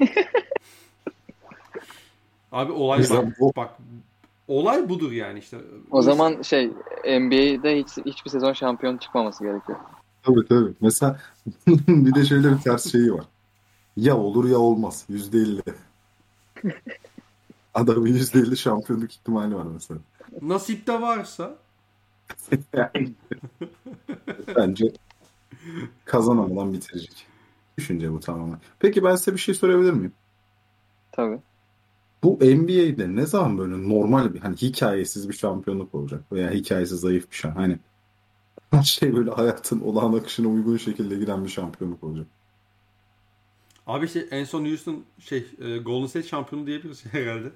Abi 2.52 2.72
olay 2.72 3.10
bak, 3.10 3.56
bak 3.56 3.70
olay 4.48 4.88
budur 4.88 5.12
yani 5.12 5.38
işte. 5.38 5.58
O 5.90 6.02
zaman 6.02 6.42
şey 6.42 6.66
NBA'de 7.04 7.78
hiç, 7.78 7.88
hiçbir 8.06 8.30
sezon 8.30 8.52
şampiyon 8.52 8.96
çıkmaması 8.96 9.44
gerekiyor. 9.44 9.78
Tabii 10.22 10.46
tabii. 10.48 10.72
Mesela 10.80 11.20
bir 11.88 12.14
de 12.14 12.24
şöyle 12.24 12.52
bir 12.52 12.58
ters 12.58 12.92
şeyi 12.92 13.14
var. 13.14 13.24
Ya 13.96 14.16
olur 14.16 14.50
ya 14.50 14.58
olmaz. 14.58 15.04
Yüzde 15.08 15.38
elli. 15.38 15.62
Adamın 17.74 18.06
yüzde 18.06 18.38
elli 18.38 18.56
şampiyonluk 18.56 19.12
ihtimali 19.12 19.54
var 19.54 19.66
mesela. 19.74 20.00
Nasipte 20.42 21.00
varsa. 21.00 21.56
Bence 24.56 24.92
kazanamadan 26.04 26.72
bitirecek. 26.72 27.26
Düşünce 27.78 28.12
bu 28.12 28.20
tamamen. 28.20 28.58
Peki 28.78 29.04
ben 29.04 29.16
size 29.16 29.32
bir 29.32 29.38
şey 29.38 29.54
sorabilir 29.54 29.92
miyim? 29.92 30.12
Tabii 31.12 31.38
bu 32.22 32.34
NBA'de 32.34 33.16
ne 33.16 33.26
zaman 33.26 33.58
böyle 33.58 33.88
normal 33.88 34.34
bir 34.34 34.40
hani 34.40 34.56
hikayesiz 34.56 35.28
bir 35.28 35.34
şampiyonluk 35.34 35.94
olacak 35.94 36.32
veya 36.32 36.50
hikayesi 36.50 36.96
zayıf 36.96 37.30
bir 37.30 37.36
şey 37.36 37.50
hani 37.50 37.78
her 38.70 38.82
şey 38.82 39.16
böyle 39.16 39.30
hayatın 39.30 39.80
olağan 39.80 40.12
akışına 40.12 40.48
uygun 40.48 40.76
şekilde 40.76 41.16
giden 41.16 41.44
bir 41.44 41.50
şampiyonluk 41.50 42.04
olacak. 42.04 42.26
Abi 43.86 44.06
işte 44.06 44.26
en 44.30 44.44
son 44.44 44.64
Houston 44.64 45.04
şey 45.18 45.46
e, 45.60 45.78
Golden 45.78 46.06
State 46.06 46.28
şampiyonu 46.28 46.66
diyebiliriz 46.66 47.04
herhalde. 47.12 47.48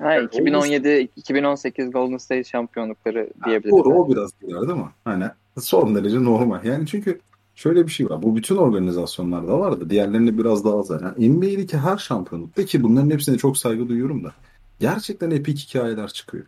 Ha 0.00 0.18
2017 0.18 1.08
2018 1.16 1.90
Golden 1.90 2.16
State 2.16 2.44
şampiyonlukları 2.44 3.30
diyebiliriz. 3.44 3.72
Doğru 3.72 3.88
o 3.88 4.10
biraz 4.10 4.30
girer 4.40 4.60
değil 4.60 4.78
mi? 4.78 4.90
Hani 5.04 5.24
son 5.58 5.94
derece 5.94 6.24
normal. 6.24 6.64
Yani 6.64 6.86
çünkü 6.86 7.20
şöyle 7.56 7.86
bir 7.86 7.92
şey 7.92 8.10
var. 8.10 8.22
Bu 8.22 8.36
bütün 8.36 8.56
organizasyonlarda 8.56 9.58
var 9.58 9.80
da 9.80 9.90
diğerlerinde 9.90 10.38
biraz 10.38 10.64
daha 10.64 10.78
az. 10.78 10.90
Yani 10.90 11.30
NBA'deki 11.30 11.78
her 11.78 11.96
şampiyonlukta 11.96 12.64
ki 12.64 12.82
bunların 12.82 13.10
hepsine 13.10 13.38
çok 13.38 13.58
saygı 13.58 13.88
duyuyorum 13.88 14.24
da 14.24 14.32
gerçekten 14.80 15.30
epik 15.30 15.58
hikayeler 15.58 16.08
çıkıyor. 16.08 16.44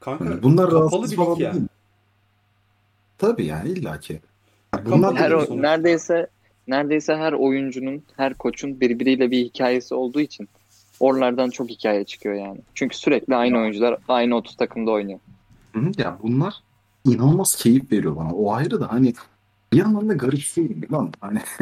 Kanka 0.00 0.24
yani 0.24 0.42
bunlar 0.42 0.70
kapalı 0.70 1.10
bir 1.10 1.40
ya. 1.40 1.54
Değil. 1.54 1.66
Tabii 3.18 3.46
yani 3.46 3.68
illaki. 3.68 4.20
Bunlar 4.84 5.16
her 5.16 5.30
o, 5.30 5.62
neredeyse 5.62 6.26
neredeyse 6.68 7.16
her 7.16 7.32
oyuncunun, 7.32 8.02
her 8.16 8.34
koçun 8.34 8.80
birbiriyle 8.80 9.30
bir 9.30 9.44
hikayesi 9.44 9.94
olduğu 9.94 10.20
için 10.20 10.48
oralardan 11.00 11.50
çok 11.50 11.68
hikaye 11.68 12.04
çıkıyor 12.04 12.34
yani. 12.34 12.60
Çünkü 12.74 12.96
sürekli 12.96 13.36
aynı 13.36 13.58
oyuncular 13.58 13.98
aynı 14.08 14.36
30 14.36 14.56
takımda 14.56 14.90
oynuyor. 14.90 15.20
Ya 15.98 16.18
bunlar 16.22 16.54
inanılmaz 17.04 17.56
keyif 17.56 17.92
veriyor 17.92 18.16
bana. 18.16 18.32
O 18.32 18.52
ayrı 18.52 18.80
da 18.80 18.92
hani 18.92 19.14
bir 19.72 19.78
yandan 19.78 20.08
da 20.08 20.14
garip 20.14 20.40
şey 20.40 20.90
lan 20.92 21.12
hani 21.20 21.38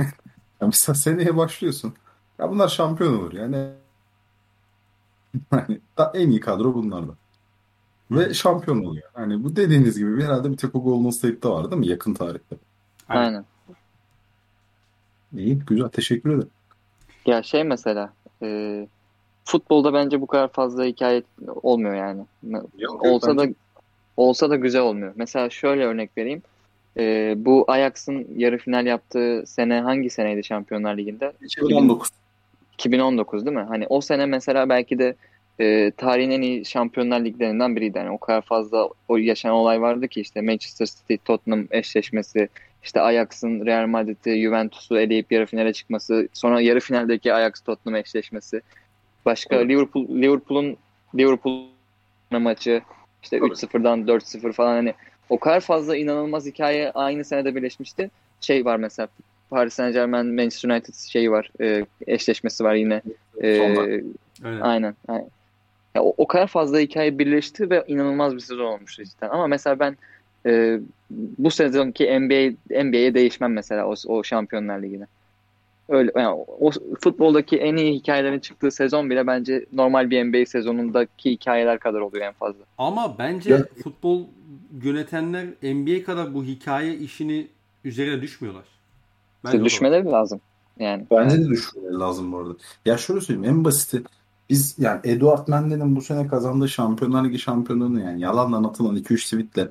ya 0.60 0.66
mesela 0.66 0.94
seneye 0.94 1.36
başlıyorsun. 1.36 1.94
Ya 2.38 2.50
bunlar 2.50 2.68
şampiyon 2.68 3.18
olur 3.18 3.32
yani. 3.32 3.68
Hani 5.50 5.80
en 6.14 6.30
iyi 6.30 6.40
kadro 6.40 6.74
bunlarda. 6.74 7.12
Ve 8.10 8.34
şampiyon 8.34 8.84
oluyor. 8.84 9.10
Hani 9.14 9.44
bu 9.44 9.56
dediğiniz 9.56 9.98
gibi 9.98 10.16
bir 10.16 10.24
herhalde 10.24 10.52
bir 10.52 10.56
tek 10.56 10.74
o 10.74 10.82
Golden 10.82 11.10
State'de 11.10 11.48
var 11.48 11.70
değil 11.70 11.80
mi? 11.80 11.88
Yakın 11.88 12.14
tarihte. 12.14 12.56
Aynen. 13.08 13.44
İyi, 15.36 15.58
güzel. 15.58 15.88
Teşekkür 15.88 16.30
ederim. 16.30 16.50
Ya 17.26 17.42
şey 17.42 17.64
mesela 17.64 18.12
e, 18.42 18.88
futbolda 19.44 19.92
bence 19.94 20.20
bu 20.20 20.26
kadar 20.26 20.48
fazla 20.48 20.84
hikaye 20.84 21.22
olmuyor 21.62 21.94
yani. 21.94 22.22
Yok, 22.78 23.02
olsa 23.04 23.36
da 23.36 23.46
olsa 24.16 24.50
da 24.50 24.56
güzel 24.56 24.82
olmuyor. 24.82 25.12
Mesela 25.16 25.50
şöyle 25.50 25.84
örnek 25.84 26.10
vereyim. 26.18 26.42
E, 26.98 27.34
bu 27.36 27.64
Ajax'ın 27.68 28.26
yarı 28.36 28.58
final 28.58 28.86
yaptığı 28.86 29.44
sene 29.46 29.80
hangi 29.80 30.10
seneydi 30.10 30.44
Şampiyonlar 30.44 30.96
Ligi'nde? 30.96 31.32
2019. 31.44 32.08
2019 32.74 33.46
değil 33.46 33.56
mi? 33.56 33.64
Hani 33.68 33.86
o 33.86 34.00
sene 34.00 34.26
mesela 34.26 34.68
belki 34.68 34.98
de 34.98 35.14
e, 35.60 35.90
tarihin 35.90 36.30
en 36.30 36.42
iyi 36.42 36.64
Şampiyonlar 36.64 37.24
Liglerinden 37.24 37.76
biriydi. 37.76 37.98
Yani 37.98 38.10
o 38.10 38.18
kadar 38.18 38.42
fazla 38.42 38.88
o 39.08 39.16
yaşanan 39.16 39.54
olay 39.54 39.80
vardı 39.80 40.08
ki 40.08 40.20
işte 40.20 40.40
Manchester 40.40 40.86
City 40.86 41.14
Tottenham 41.24 41.66
eşleşmesi, 41.70 42.48
işte 42.82 43.00
Ajax'ın 43.00 43.66
Real 43.66 43.86
Madrid'i 43.86 44.42
Juventus'u 44.42 44.98
eleyip 44.98 45.32
yarı 45.32 45.46
finale 45.46 45.72
çıkması, 45.72 46.28
sonra 46.32 46.60
yarı 46.60 46.80
finaldeki 46.80 47.34
Ajax 47.34 47.60
Tottenham 47.60 47.96
eşleşmesi. 47.96 48.60
Başka 49.24 49.56
evet. 49.56 49.68
Liverpool 49.68 50.08
Liverpool'un 50.08 50.76
Liverpool 51.14 51.64
maçı 52.30 52.82
işte 53.22 53.36
evet. 53.36 53.48
3-0'dan 53.48 54.00
4-0 54.00 54.52
falan 54.52 54.72
hani 54.72 54.94
o 55.28 55.38
kadar 55.38 55.60
fazla 55.60 55.96
inanılmaz 55.96 56.46
hikaye 56.46 56.90
aynı 56.90 57.24
senede 57.24 57.54
birleşmişti. 57.54 58.10
Şey 58.40 58.64
var 58.64 58.76
mesela 58.76 59.08
Paris 59.50 59.74
Saint 59.74 59.94
Germain 59.94 60.26
Manchester 60.26 60.70
United 60.70 60.94
şeyi 60.94 61.30
var. 61.30 61.50
E, 61.60 61.86
eşleşmesi 62.06 62.64
var 62.64 62.74
yine. 62.74 63.02
E, 63.42 63.60
aynen. 64.42 64.94
aynen. 65.08 65.30
Ya, 65.94 66.02
o, 66.02 66.14
o 66.16 66.26
kadar 66.26 66.46
fazla 66.46 66.78
hikaye 66.78 67.18
birleşti 67.18 67.70
ve 67.70 67.84
inanılmaz 67.86 68.34
bir 68.34 68.40
sezon 68.40 68.64
olmuştu 68.64 69.04
cidden. 69.04 69.28
Ama 69.28 69.46
mesela 69.46 69.78
ben 69.78 69.96
e, 70.46 70.80
bu 71.10 71.50
sezonki 71.50 72.20
NBA 72.20 72.56
NBA'ye 72.84 73.14
değişmem 73.14 73.52
mesela 73.52 73.86
o, 73.86 73.94
o 74.06 74.24
Şampiyonlar 74.24 74.82
Ligi'ne. 74.82 75.06
Öyle 75.88 76.12
yani 76.16 76.44
o 76.60 76.70
futboldaki 77.00 77.56
en 77.56 77.76
iyi 77.76 77.94
hikayelerin 77.94 78.38
çıktığı 78.38 78.70
sezon 78.70 79.10
bile 79.10 79.26
bence 79.26 79.66
normal 79.72 80.10
bir 80.10 80.24
NBA 80.24 80.46
sezonundaki 80.46 81.30
hikayeler 81.30 81.78
kadar 81.78 82.00
oluyor 82.00 82.26
en 82.26 82.32
fazla. 82.32 82.64
Ama 82.78 83.18
bence 83.18 83.50
ya. 83.50 83.66
futbol 83.82 84.24
yönetenler 84.82 85.46
NBA 85.62 86.04
kadar 86.04 86.34
bu 86.34 86.44
hikaye 86.44 86.94
işini 86.94 87.48
üzerine 87.84 88.22
düşmüyorlar. 88.22 88.64
Bence 89.44 89.64
düşmeleri 89.64 90.04
lazım. 90.04 90.40
Yani. 90.78 91.06
Bence 91.10 91.38
de 91.38 91.48
düşmeleri 91.48 91.94
lazım 91.94 92.32
bu 92.32 92.38
arada. 92.38 92.54
Ya 92.84 92.98
şöyle 92.98 93.20
söyleyeyim 93.20 93.50
en 93.50 93.64
basiti 93.64 94.02
biz 94.50 94.74
yani 94.78 95.00
Eduard 95.04 95.48
Mende'nin 95.48 95.96
bu 95.96 96.02
sene 96.02 96.28
kazandığı 96.28 96.68
Şampiyonlar 96.68 97.24
Ligi 97.24 97.38
şampiyonluğunu 97.38 98.00
yani 98.00 98.20
yalanla 98.20 98.56
anlatılan 98.56 98.96
2-3 98.96 99.24
tweetle 99.24 99.70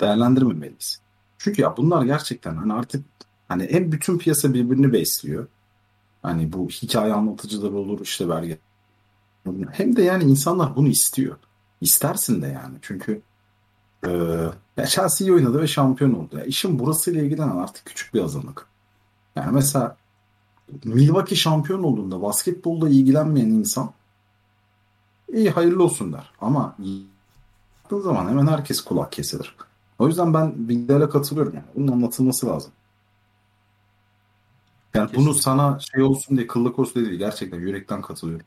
değerlendirmemeliyiz. 0.00 1.00
Çünkü 1.38 1.62
ya 1.62 1.76
bunlar 1.76 2.04
gerçekten 2.04 2.56
hani 2.56 2.72
artık 2.72 3.04
hani 3.48 3.68
hem 3.70 3.92
bütün 3.92 4.18
piyasa 4.18 4.54
birbirini 4.54 4.92
besliyor. 4.92 5.46
Hani 6.26 6.52
bu 6.52 6.68
hikaye 6.68 7.12
anlatıcılar 7.12 7.70
olur 7.70 8.00
işte 8.00 8.28
belge. 8.28 8.58
Hem 9.72 9.96
de 9.96 10.02
yani 10.02 10.24
insanlar 10.24 10.76
bunu 10.76 10.88
istiyor. 10.88 11.36
İstersin 11.80 12.42
de 12.42 12.46
yani. 12.46 12.74
Çünkü 12.82 13.22
e, 14.06 14.10
ya 14.76 14.86
Chelsea 14.86 15.34
oynadı 15.34 15.62
ve 15.62 15.66
şampiyon 15.66 16.12
oldu. 16.12 16.38
Ya 16.38 16.44
işin 16.44 16.78
burasıyla 16.78 17.22
ilgilenen 17.22 17.56
artık 17.56 17.84
küçük 17.84 18.14
bir 18.14 18.22
azınlık. 18.22 18.66
Yani 19.36 19.52
mesela 19.52 19.96
Milwaukee 20.84 21.36
şampiyon 21.36 21.82
olduğunda 21.82 22.22
basketbolla 22.22 22.88
ilgilenmeyen 22.88 23.50
insan 23.50 23.90
iyi 25.32 25.50
hayırlı 25.50 25.84
olsun 25.84 26.12
der. 26.12 26.30
Ama 26.40 26.76
yaptığı 27.82 28.02
zaman 28.02 28.28
hemen 28.28 28.46
herkes 28.46 28.80
kulak 28.80 29.12
kesilir. 29.12 29.56
O 29.98 30.06
yüzden 30.06 30.34
ben 30.34 30.68
bilgilere 30.68 31.08
katılıyorum. 31.08 31.54
Yani. 31.54 31.66
Bunun 31.74 31.92
anlatılması 31.92 32.46
lazım. 32.46 32.72
Yani 34.96 35.06
Kesinlikle. 35.06 35.30
bunu 35.30 35.34
sana 35.34 35.78
şey 35.92 36.02
olsun 36.02 36.36
diye 36.36 36.46
kıllık 36.46 36.78
olsun 36.78 36.94
diye 36.94 37.06
değil. 37.06 37.18
Gerçekten 37.18 37.60
yürekten 37.60 38.02
katılıyorum. 38.02 38.46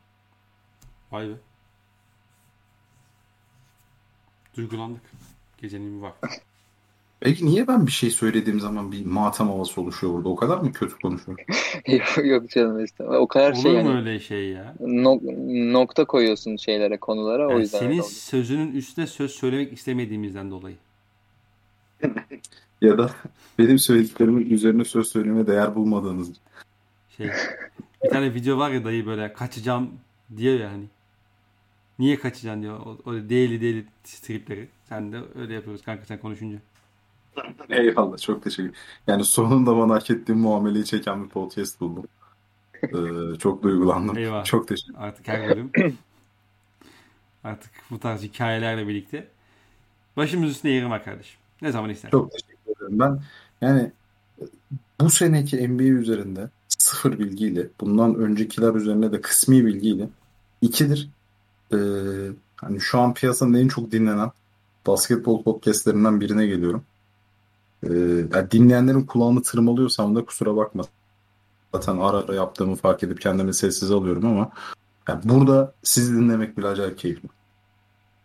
Vay 1.12 1.28
be. 1.28 1.32
Duygulandık. 4.56 5.02
Gecenin 5.62 5.96
bir 5.96 6.02
vakti. 6.02 6.28
Peki 7.20 7.46
niye 7.46 7.68
ben 7.68 7.86
bir 7.86 7.92
şey 7.92 8.10
söylediğim 8.10 8.60
zaman 8.60 8.92
bir 8.92 9.06
matem 9.06 9.48
havası 9.48 9.80
oluşuyor 9.80 10.12
burada? 10.12 10.28
O 10.28 10.36
kadar 10.36 10.58
mı 10.58 10.72
kötü 10.72 10.98
konuşuyorum? 10.98 11.44
yok, 12.24 12.50
canım 12.50 12.84
işte. 12.84 13.04
O 13.04 13.28
kadar 13.28 13.52
Olur 13.52 13.62
şey 13.62 13.72
yani. 13.72 13.98
öyle 13.98 14.20
şey 14.20 14.48
ya? 14.48 14.74
No, 14.80 15.20
nokta 15.72 16.04
koyuyorsun 16.04 16.56
şeylere, 16.56 16.96
konulara 16.96 17.42
yani 17.42 17.54
o 17.54 17.58
yüzden. 17.58 17.78
Senin 17.78 18.00
sözünün 18.02 18.72
üstüne 18.72 19.06
söz 19.06 19.30
söylemek 19.30 19.72
istemediğimizden 19.72 20.50
dolayı. 20.50 20.76
Ya 22.80 22.98
da 22.98 23.10
benim 23.58 23.78
söylediklerimin 23.78 24.50
üzerine 24.50 24.84
söz 24.84 25.08
söylemeye 25.08 25.46
değer 25.46 25.74
bulmadığınız. 25.74 26.32
Şey, 27.16 27.30
bir 28.04 28.10
tane 28.10 28.34
video 28.34 28.58
var 28.58 28.70
ya 28.70 28.84
dayı 28.84 29.06
böyle 29.06 29.32
kaçacağım 29.32 29.90
diyor 30.36 30.60
ya 30.60 30.70
hani. 30.70 30.84
Niye 31.98 32.18
kaçacaksın 32.18 32.62
diyor. 32.62 32.80
O, 32.80 32.98
o 33.04 33.12
değili 33.12 33.60
değili 33.60 33.84
stripleri. 34.04 34.68
Sen 34.88 35.12
de 35.12 35.20
öyle 35.38 35.54
yapıyoruz 35.54 35.82
kanka 35.82 36.04
sen 36.04 36.20
konuşunca. 36.20 36.58
Eyvallah 37.68 38.18
çok 38.18 38.42
teşekkür 38.42 38.72
Yani 39.06 39.24
sonunda 39.24 39.76
bana 39.76 39.94
hak 39.94 40.10
ettiğim 40.10 40.38
muameleyi 40.38 40.84
çeken 40.84 41.24
bir 41.24 41.28
podcast 41.28 41.80
buldum. 41.80 42.04
Ee, 42.82 43.38
çok 43.38 43.62
duygulandım. 43.62 44.18
Eyvallah. 44.18 44.44
Çok 44.44 44.68
teşekkür 44.68 44.94
Artık 44.98 45.28
her 45.28 45.48
bölüm 45.48 45.70
artık 47.44 47.70
bu 47.90 48.00
tarz 48.00 48.22
hikayelerle 48.22 48.88
birlikte 48.88 49.28
başımız 50.16 50.50
üstüne 50.50 50.72
yerim 50.72 50.90
kardeşim. 50.90 51.40
Ne 51.62 51.72
zaman 51.72 51.90
istersen. 51.90 52.10
Çok 52.10 52.32
teşekkür 52.32 52.56
ederim. 52.96 52.98
Ben 52.98 53.20
yani 53.66 53.92
bu 55.00 55.10
seneki 55.10 55.68
NBA 55.68 55.82
üzerinde 55.82 56.50
sıfır 56.68 57.18
bilgiyle 57.18 57.68
bundan 57.80 58.14
öncekiler 58.14 58.74
üzerine 58.74 59.12
de 59.12 59.20
kısmi 59.20 59.66
bilgiyle 59.66 60.08
ikidir. 60.62 61.10
Ee, 61.72 61.76
hani 62.56 62.80
şu 62.80 63.00
an 63.00 63.14
piyasanın 63.14 63.54
en 63.54 63.68
çok 63.68 63.92
dinlenen 63.92 64.30
basketbol 64.86 65.42
podcastlerinden 65.42 66.20
birine 66.20 66.46
geliyorum. 66.46 66.84
Ee, 67.82 67.88
yani 68.34 68.50
dinleyenlerin 68.50 69.02
kulağını 69.02 69.42
tırmalıyorsam 69.42 70.16
da 70.16 70.24
kusura 70.24 70.56
bakma. 70.56 70.82
Zaten 71.74 71.96
ara 71.96 72.16
ara 72.16 72.34
yaptığımı 72.34 72.76
fark 72.76 73.02
edip 73.02 73.20
kendimi 73.20 73.54
sessiz 73.54 73.90
alıyorum 73.90 74.26
ama 74.26 74.50
yani 75.08 75.20
burada 75.24 75.74
sizi 75.82 76.14
dinlemek 76.14 76.58
bile 76.58 76.66
acayip 76.66 76.98
keyifli. 76.98 77.28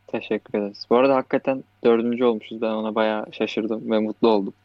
Teşekkür 0.07 0.59
ederiz. 0.59 0.85
Bu 0.89 0.95
arada 0.95 1.15
hakikaten 1.15 1.63
dördüncü 1.83 2.23
olmuşuz. 2.23 2.61
Ben 2.61 2.71
ona 2.71 2.95
bayağı 2.95 3.25
şaşırdım 3.31 3.91
ve 3.91 3.99
mutlu 3.99 4.27
oldum. 4.27 4.53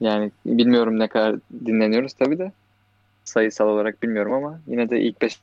Yani 0.00 0.30
bilmiyorum 0.46 0.98
ne 0.98 1.08
kadar 1.08 1.36
dinleniyoruz 1.66 2.12
tabii 2.12 2.38
de 2.38 2.52
sayısal 3.24 3.68
olarak 3.68 4.02
bilmiyorum 4.02 4.32
ama 4.32 4.60
yine 4.66 4.90
de 4.90 5.00
ilk 5.00 5.22
beş 5.22 5.40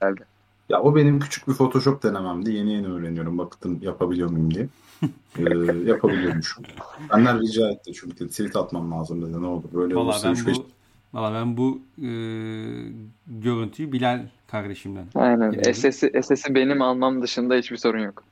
geldi. 0.00 0.20
Ya 0.68 0.82
o 0.82 0.96
benim 0.96 1.20
küçük 1.20 1.48
bir 1.48 1.52
Photoshop 1.52 2.02
denememdi. 2.02 2.52
Yeni 2.52 2.72
yeni 2.72 2.88
öğreniyorum. 2.88 3.38
Baktım 3.38 3.78
yapabiliyor 3.82 4.30
muyum 4.30 4.54
diye. 4.54 4.68
ee, 5.38 5.88
yapabiliyormuşum. 5.90 6.64
Benden 7.12 7.40
rica 7.40 7.70
etti 7.70 7.92
çünkü 7.92 8.28
tweet 8.28 8.56
atmam 8.56 8.92
lazım 8.92 9.22
dedi. 9.22 9.42
Ne 9.42 9.46
olur 9.46 9.72
böyle 9.72 9.94
Vallahi 9.94 10.06
olursa 10.06 10.34
ben 10.34 10.44
bu, 10.44 10.46
beş... 10.46 10.58
Valla 11.14 11.34
ben 11.34 11.56
bu 11.56 11.80
e, 11.98 12.10
görüntüyü 13.26 13.92
Bilal 13.92 14.26
kardeşimden. 14.50 15.06
Aynen. 15.14 15.72
SS'i, 15.72 16.22
SS'i 16.22 16.54
benim 16.54 16.82
almam 16.82 17.22
dışında 17.22 17.54
hiçbir 17.54 17.76
sorun 17.76 17.98
yok. 17.98 18.24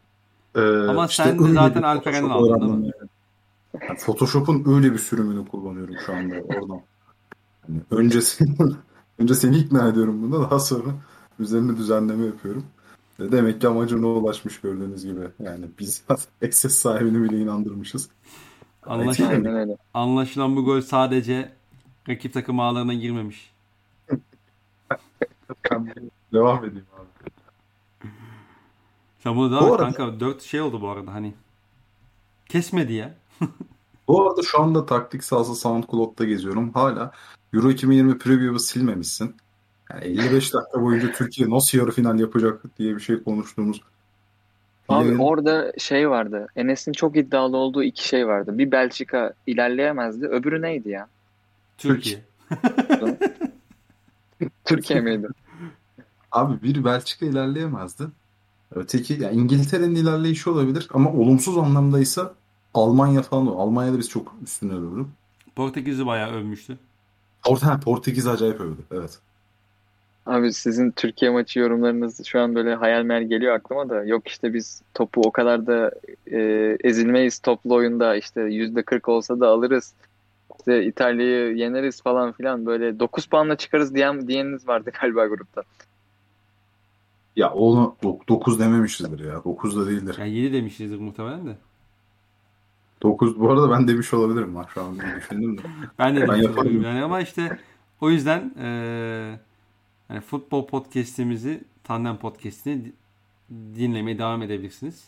Ee, 0.54 0.60
Ama 0.60 1.06
işte 1.06 1.22
sen 1.22 1.38
de 1.38 1.52
zaten 1.52 1.82
Alperen'den 1.82 2.30
aldın 2.30 2.60
değil 2.60 2.72
mi? 2.72 2.92
Yani 3.88 3.98
Photoshop'un 3.98 4.74
öyle 4.76 4.92
bir 4.92 4.98
sürümünü 4.98 5.48
kullanıyorum 5.48 5.94
şu 6.06 6.14
anda 6.14 6.34
oradan. 6.34 6.80
Yani 7.68 7.80
önce, 7.90 8.20
seni, 8.20 8.56
önce 9.18 9.34
seni 9.34 9.56
ikna 9.56 9.88
ediyorum 9.88 10.22
bunda 10.22 10.50
daha 10.50 10.58
sonra 10.58 10.90
üzerine 11.38 11.76
düzenleme 11.76 12.26
yapıyorum. 12.26 12.64
Demek 13.18 13.60
ki 13.60 13.68
amacına 13.68 14.06
ulaşmış 14.06 14.60
gördüğünüz 14.60 15.04
gibi. 15.04 15.20
Yani 15.38 15.66
biz 15.78 16.02
access 16.44 16.74
sahibini 16.74 17.22
bile 17.22 17.38
inandırmışız. 17.38 18.08
Anlaşılan, 18.86 19.76
anlaşılan 19.94 20.56
bu 20.56 20.64
gol 20.64 20.80
sadece 20.80 21.52
rakip 22.08 22.32
takım 22.32 22.60
ağlarına 22.60 22.94
girmemiş. 22.94 23.52
Devam 26.32 26.64
edeyim 26.64 26.86
abi. 26.96 27.30
Sen 29.18 29.36
bunu 29.36 29.50
devam 29.50 29.72
et 29.72 29.78
kanka. 29.78 30.20
Dört 30.20 30.42
şey 30.42 30.60
oldu 30.60 30.80
bu 30.80 30.88
arada 30.88 31.14
hani. 31.14 31.34
Kesmedi 32.48 32.92
ya. 32.92 33.14
bu 34.08 34.28
arada 34.28 34.42
şu 34.42 34.60
anda 34.62 34.86
taktik 34.86 35.24
sahası 35.24 35.54
SoundCloud'da 35.54 36.24
geziyorum. 36.24 36.72
Hala 36.72 37.12
Euro 37.54 37.70
2020 37.70 38.18
preview'u 38.18 38.58
silmemişsin. 38.58 39.36
Yani 39.90 40.04
55 40.04 40.54
dakika 40.54 40.82
boyunca 40.82 41.12
Türkiye 41.12 41.50
nasıl 41.50 41.78
yarı 41.78 41.90
final 41.90 42.20
yapacak 42.20 42.78
diye 42.78 42.96
bir 42.96 43.00
şey 43.00 43.22
konuştuğumuz. 43.22 43.80
Abi 44.88 45.08
Yine... 45.08 45.22
orada 45.22 45.72
şey 45.78 46.10
vardı. 46.10 46.46
Enes'in 46.56 46.92
çok 46.92 47.16
iddialı 47.16 47.56
olduğu 47.56 47.82
iki 47.82 48.08
şey 48.08 48.26
vardı. 48.26 48.58
Bir 48.58 48.70
Belçika 48.70 49.32
ilerleyemezdi. 49.46 50.26
Öbürü 50.26 50.62
neydi 50.62 50.88
ya? 50.88 51.08
Türkiye. 51.78 52.24
Türkiye 54.64 55.00
miydi? 55.00 55.28
Abi 56.32 56.62
bir 56.62 56.84
Belçika 56.84 57.26
ilerleyemezdi. 57.26 58.04
Öteki 58.74 59.22
yani 59.22 59.36
İngiltere'nin 59.36 59.94
ilerleyişi 59.94 60.50
olabilir 60.50 60.88
ama 60.92 61.12
olumsuz 61.12 61.58
anlamdaysa 61.58 62.34
Almanya 62.74 63.22
falan 63.22 63.46
Almanya'da 63.46 63.98
biz 63.98 64.08
çok 64.08 64.34
üstüne 64.42 64.72
övdük. 64.72 65.06
Portekiz'i 65.56 66.06
bayağı 66.06 66.32
övmüştü. 66.32 66.78
Port 67.44 67.84
Portekiz 67.84 68.26
acayip 68.26 68.60
övdü. 68.60 68.80
Evet. 68.90 69.18
Abi 70.26 70.52
sizin 70.52 70.90
Türkiye 70.90 71.30
maçı 71.30 71.58
yorumlarınız 71.58 72.26
şu 72.26 72.40
an 72.40 72.54
böyle 72.54 72.74
hayal 72.74 73.02
meyal 73.02 73.22
geliyor 73.22 73.54
aklıma 73.54 73.88
da 73.88 74.04
yok 74.04 74.28
işte 74.28 74.54
biz 74.54 74.82
topu 74.94 75.20
o 75.20 75.30
kadar 75.30 75.66
da 75.66 75.90
e, 76.32 76.38
ezilmeyiz 76.84 77.38
toplu 77.38 77.74
oyunda 77.74 78.16
işte 78.16 78.40
yüzde 78.40 78.82
40 78.82 79.08
olsa 79.08 79.40
da 79.40 79.48
alırız. 79.48 79.92
İşte 80.66 80.84
İtalya'yı 80.84 81.56
yeneriz 81.56 82.02
falan 82.02 82.32
filan 82.32 82.66
böyle 82.66 83.00
9 83.00 83.26
puanla 83.26 83.56
çıkarız 83.56 83.94
diyen 83.94 84.28
diyeniniz 84.28 84.68
vardı 84.68 84.90
galiba 85.00 85.26
grupta. 85.26 85.62
Ya 87.36 87.50
onu 87.52 87.96
9 88.28 88.60
dememişizdir 88.60 89.24
ya. 89.24 89.44
9 89.44 89.76
da 89.76 89.86
değildir. 89.86 90.16
Yani 90.18 90.30
7 90.30 90.52
demişizdir 90.52 90.98
muhtemelen 90.98 91.46
de. 91.46 91.56
9 93.02 93.40
bu 93.40 93.50
arada 93.50 93.70
ben 93.70 93.88
demiş 93.88 94.14
olabilirim 94.14 94.54
bak 94.54 94.70
şu 94.70 94.82
an 94.82 94.98
düşündüm 95.16 95.58
de. 95.58 95.62
ben 95.98 96.16
de 96.16 96.28
ben 96.28 96.36
yaparım. 96.36 96.82
Yani 96.82 97.02
ama 97.02 97.20
işte 97.20 97.58
o 98.00 98.10
yüzden 98.10 98.54
eee 98.58 99.40
yani 100.10 100.20
futbol 100.20 100.66
podcast'imizi, 100.66 101.64
Tandem 101.84 102.16
podcast'ini 102.16 102.92
dinlemeye 103.50 104.18
devam 104.18 104.42
edebilirsiniz. 104.42 105.04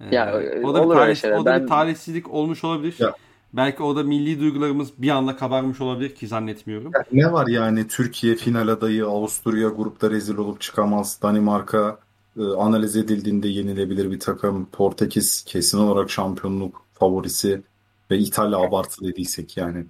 Ee, 0.00 0.14
ya, 0.14 0.40
o 0.64 0.74
da, 0.74 0.90
bir, 0.90 0.94
talih, 0.94 1.40
o 1.40 1.44
da 1.44 1.50
ben... 1.50 1.62
bir 1.62 1.68
talihsizlik 1.68 2.30
olmuş 2.30 2.64
olabilir. 2.64 2.96
Ya. 2.98 3.14
Belki 3.56 3.82
o 3.82 3.96
da 3.96 4.02
milli 4.02 4.40
duygularımız 4.40 4.88
bir 4.98 5.10
anda 5.10 5.36
kabarmış 5.36 5.80
olabilir 5.80 6.14
ki 6.14 6.28
zannetmiyorum. 6.28 6.92
Ya 6.94 7.04
ne 7.12 7.32
var 7.32 7.46
yani 7.46 7.88
Türkiye 7.88 8.36
final 8.36 8.68
adayı, 8.68 9.06
Avusturya 9.06 9.68
grupta 9.68 10.10
rezil 10.10 10.36
olup 10.36 10.60
çıkamaz, 10.60 11.18
Danimarka 11.22 11.98
e, 12.38 12.42
analiz 12.42 12.96
edildiğinde 12.96 13.48
yenilebilir 13.48 14.10
bir 14.10 14.20
takım, 14.20 14.66
Portekiz 14.66 15.44
kesin 15.44 15.78
olarak 15.78 16.10
şampiyonluk 16.10 16.82
favorisi 16.94 17.62
ve 18.10 18.18
İtalya 18.18 18.58
abartı 18.58 19.04
dediysek 19.04 19.56
yani. 19.56 19.84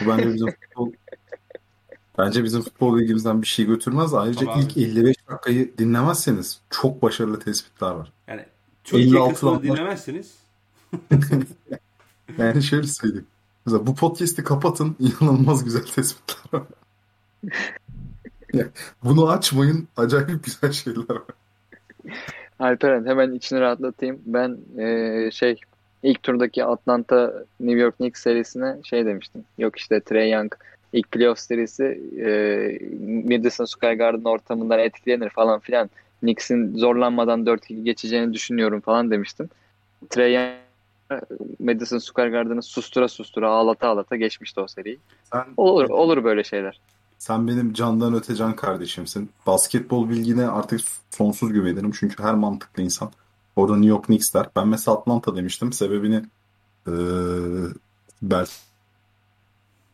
Bu 0.00 0.10
bence 0.10 0.34
bizim 0.34 0.46
futbol 0.60 0.92
Bence 2.18 2.44
bizim 2.44 2.62
futbol 2.62 2.98
bilgimizden 2.98 3.42
bir 3.42 3.46
şey 3.46 3.66
götürmez. 3.66 4.14
Ayrıca 4.14 4.46
Tabii 4.46 4.60
ilk 4.60 4.72
abi. 4.72 4.82
55 4.82 5.16
dakikayı 5.28 5.78
dinlemezseniz 5.78 6.60
çok 6.70 7.02
başarılı 7.02 7.38
tespitler 7.38 7.90
var. 7.90 8.12
Yani 8.28 8.44
Türkiye 8.84 9.08
56 9.08 9.32
kısmını 9.34 9.62
dinlemezseniz 9.62 10.34
Yani 12.38 12.62
şöyle 12.62 12.86
söyleyeyim. 12.86 13.26
Mesela 13.66 13.86
bu 13.86 13.94
podcast'i 13.94 14.44
kapatın 14.44 14.96
inanılmaz 15.20 15.64
güzel 15.64 15.82
tespitler 15.82 16.60
var. 16.60 16.66
Bunu 19.04 19.28
açmayın 19.28 19.88
acayip 19.96 20.44
güzel 20.44 20.72
şeyler 20.72 21.10
var. 21.10 21.22
Alperen 22.58 23.06
hemen 23.06 23.32
içini 23.32 23.60
rahatlatayım. 23.60 24.20
Ben 24.26 24.58
eee, 24.78 25.30
şey 25.32 25.60
ilk 26.02 26.22
turdaki 26.22 26.64
Atlanta 26.64 27.44
New 27.60 27.80
York 27.80 27.96
Knicks 27.96 28.22
serisine 28.22 28.76
şey 28.84 29.06
demiştim. 29.06 29.44
Yok 29.58 29.76
işte 29.78 30.00
Trae 30.00 30.28
Young 30.28 30.54
ilk 30.92 31.12
playoff 31.12 31.38
serisi 31.38 32.00
eee 32.16 32.80
Madison 33.24 33.64
Square 33.64 33.94
Garden 33.94 34.24
ortamından 34.24 34.78
etkilenir 34.78 35.30
falan 35.30 35.60
filan. 35.60 35.90
Knicks'in 36.20 36.76
zorlanmadan 36.76 37.44
4-2 37.46 37.82
geçeceğini 37.84 38.32
düşünüyorum 38.34 38.80
falan 38.80 39.10
demiştim. 39.10 39.48
Trae 40.10 40.30
Young 40.32 40.65
Madison 41.58 41.98
Square 41.98 42.30
Garden'ı 42.30 42.62
sustura 42.62 43.08
sustura 43.08 43.50
ağlata 43.50 43.88
ağlata 43.88 44.16
geçmişti 44.16 44.60
o 44.60 44.66
seriyi. 44.66 44.98
Sen, 45.32 45.44
Olur 45.56 45.88
olur 45.90 46.24
böyle 46.24 46.44
şeyler. 46.44 46.80
sen 47.18 47.48
benim 47.48 47.72
candan 47.72 48.14
öte 48.14 48.34
can 48.34 48.56
kardeşimsin. 48.56 49.30
Basketbol 49.46 50.08
bilgine 50.08 50.46
artık 50.48 50.80
sonsuz 51.10 51.52
güvenirim. 51.52 51.90
Çünkü 51.92 52.22
her 52.22 52.34
mantıklı 52.34 52.82
insan 52.82 53.10
orada 53.56 53.72
New 53.74 53.88
York 53.88 54.04
Knicks 54.04 54.34
der. 54.34 54.46
Ben 54.56 54.68
mesela 54.68 54.96
Atlanta 54.96 55.36
demiştim. 55.36 55.72
Sebebini 55.72 56.24
eee 56.86 56.94
belki 58.22 58.52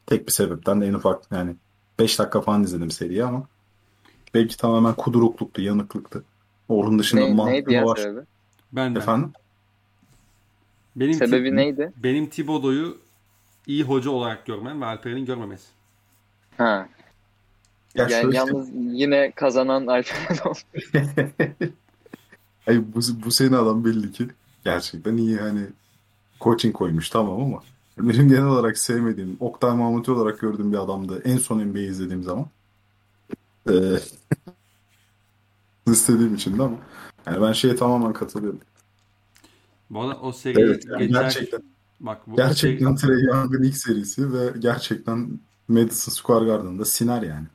tek 0.06 0.26
bir 0.26 0.32
sebepten 0.32 0.80
de 0.80 0.86
en 0.86 0.92
ufak 0.94 1.22
yani 1.32 1.56
5 1.98 2.18
dakika 2.18 2.40
falan 2.40 2.62
izledim 2.62 2.90
seriyi 2.90 3.24
ama 3.24 3.42
belki 4.34 4.56
tamamen 4.56 4.94
kudurukluktu, 4.94 5.62
yanıklıktı. 5.62 6.24
Onun 6.68 6.98
dışında 6.98 7.20
Ne, 7.20 7.34
mantıklı 7.34 7.52
neydi 7.52 7.72
ya 7.72 7.84
var. 7.86 7.96
sebebi? 7.96 8.20
ben 8.72 8.94
Efendim? 8.94 9.32
Benim 10.96 11.14
Sebebi 11.14 11.50
Ti- 11.50 11.56
neydi? 11.56 11.92
benim 11.96 12.26
Thibodeau'yu 12.30 12.98
iyi 13.66 13.82
hoca 13.82 14.10
olarak 14.10 14.46
görmem 14.46 14.80
ve 14.80 14.84
Alperen'in 14.86 15.26
görmemesi. 15.26 15.66
Ha. 16.58 16.88
Ya 17.94 18.08
Yani 18.08 18.22
şöyle- 18.22 18.36
yalnız 18.36 18.68
yine 18.74 19.32
kazanan 19.32 19.86
Alperen 19.86 20.38
oldu. 20.50 20.58
Ay 22.66 22.78
bu, 22.94 23.00
bu 23.24 23.30
sene 23.30 23.56
adam 23.56 23.84
belli 23.84 24.12
ki 24.12 24.28
gerçekten 24.64 25.16
iyi 25.16 25.36
hani 25.36 25.60
coaching 26.40 26.74
koymuş 26.74 27.10
tamam 27.10 27.40
ama 27.42 27.62
benim 27.98 28.28
genel 28.28 28.44
olarak 28.44 28.78
sevmediğim 28.78 29.36
Oktay 29.40 29.76
Mahmuti 29.76 30.10
olarak 30.10 30.40
gördüğüm 30.40 30.72
bir 30.72 30.78
adamdı 30.78 31.22
en 31.24 31.36
son 31.36 31.58
NBA 31.60 31.78
izlediğim 31.78 32.22
zaman. 32.22 32.46
Ee, 33.70 33.72
istediğim 35.86 36.34
için 36.34 36.58
de 36.58 36.62
ama 36.62 36.76
yani 37.26 37.42
ben 37.42 37.52
şeye 37.52 37.76
tamamen 37.76 38.12
katılıyorum. 38.12 38.60
Bu 39.92 40.02
arada 40.02 40.20
o 40.20 40.32
seriyi 40.32 40.66
Evet 40.66 40.84
yani 40.86 41.06
geçer... 41.06 41.22
gerçekten 41.22 41.62
Bak 42.00 42.18
bu 42.26 42.36
gerçekten 42.36 42.94
seri- 42.94 42.96
Trae 42.96 43.20
Young'ın 43.20 43.62
ilk 43.62 43.76
serisi 43.76 44.32
ve 44.32 44.58
gerçekten 44.58 45.40
Madison 45.68 46.12
Square 46.12 46.44
Garden'da 46.44 46.84
siner 46.84 47.22
yani. 47.22 47.46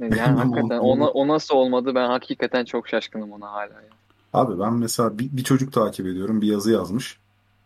Yani 0.00 0.38
hakikaten 0.38 0.78
ona, 0.78 1.08
o 1.08 1.28
nasıl 1.28 1.54
olmadı 1.54 1.94
ben 1.94 2.08
hakikaten 2.08 2.64
çok 2.64 2.88
şaşkınım 2.88 3.32
ona 3.32 3.52
hala. 3.52 3.62
ya. 3.62 3.88
Abi 4.32 4.60
ben 4.60 4.72
mesela 4.72 5.18
bir, 5.18 5.28
bir 5.32 5.44
çocuk 5.44 5.72
takip 5.72 6.06
ediyorum. 6.06 6.40
Bir 6.40 6.46
yazı 6.46 6.72
yazmış. 6.72 7.18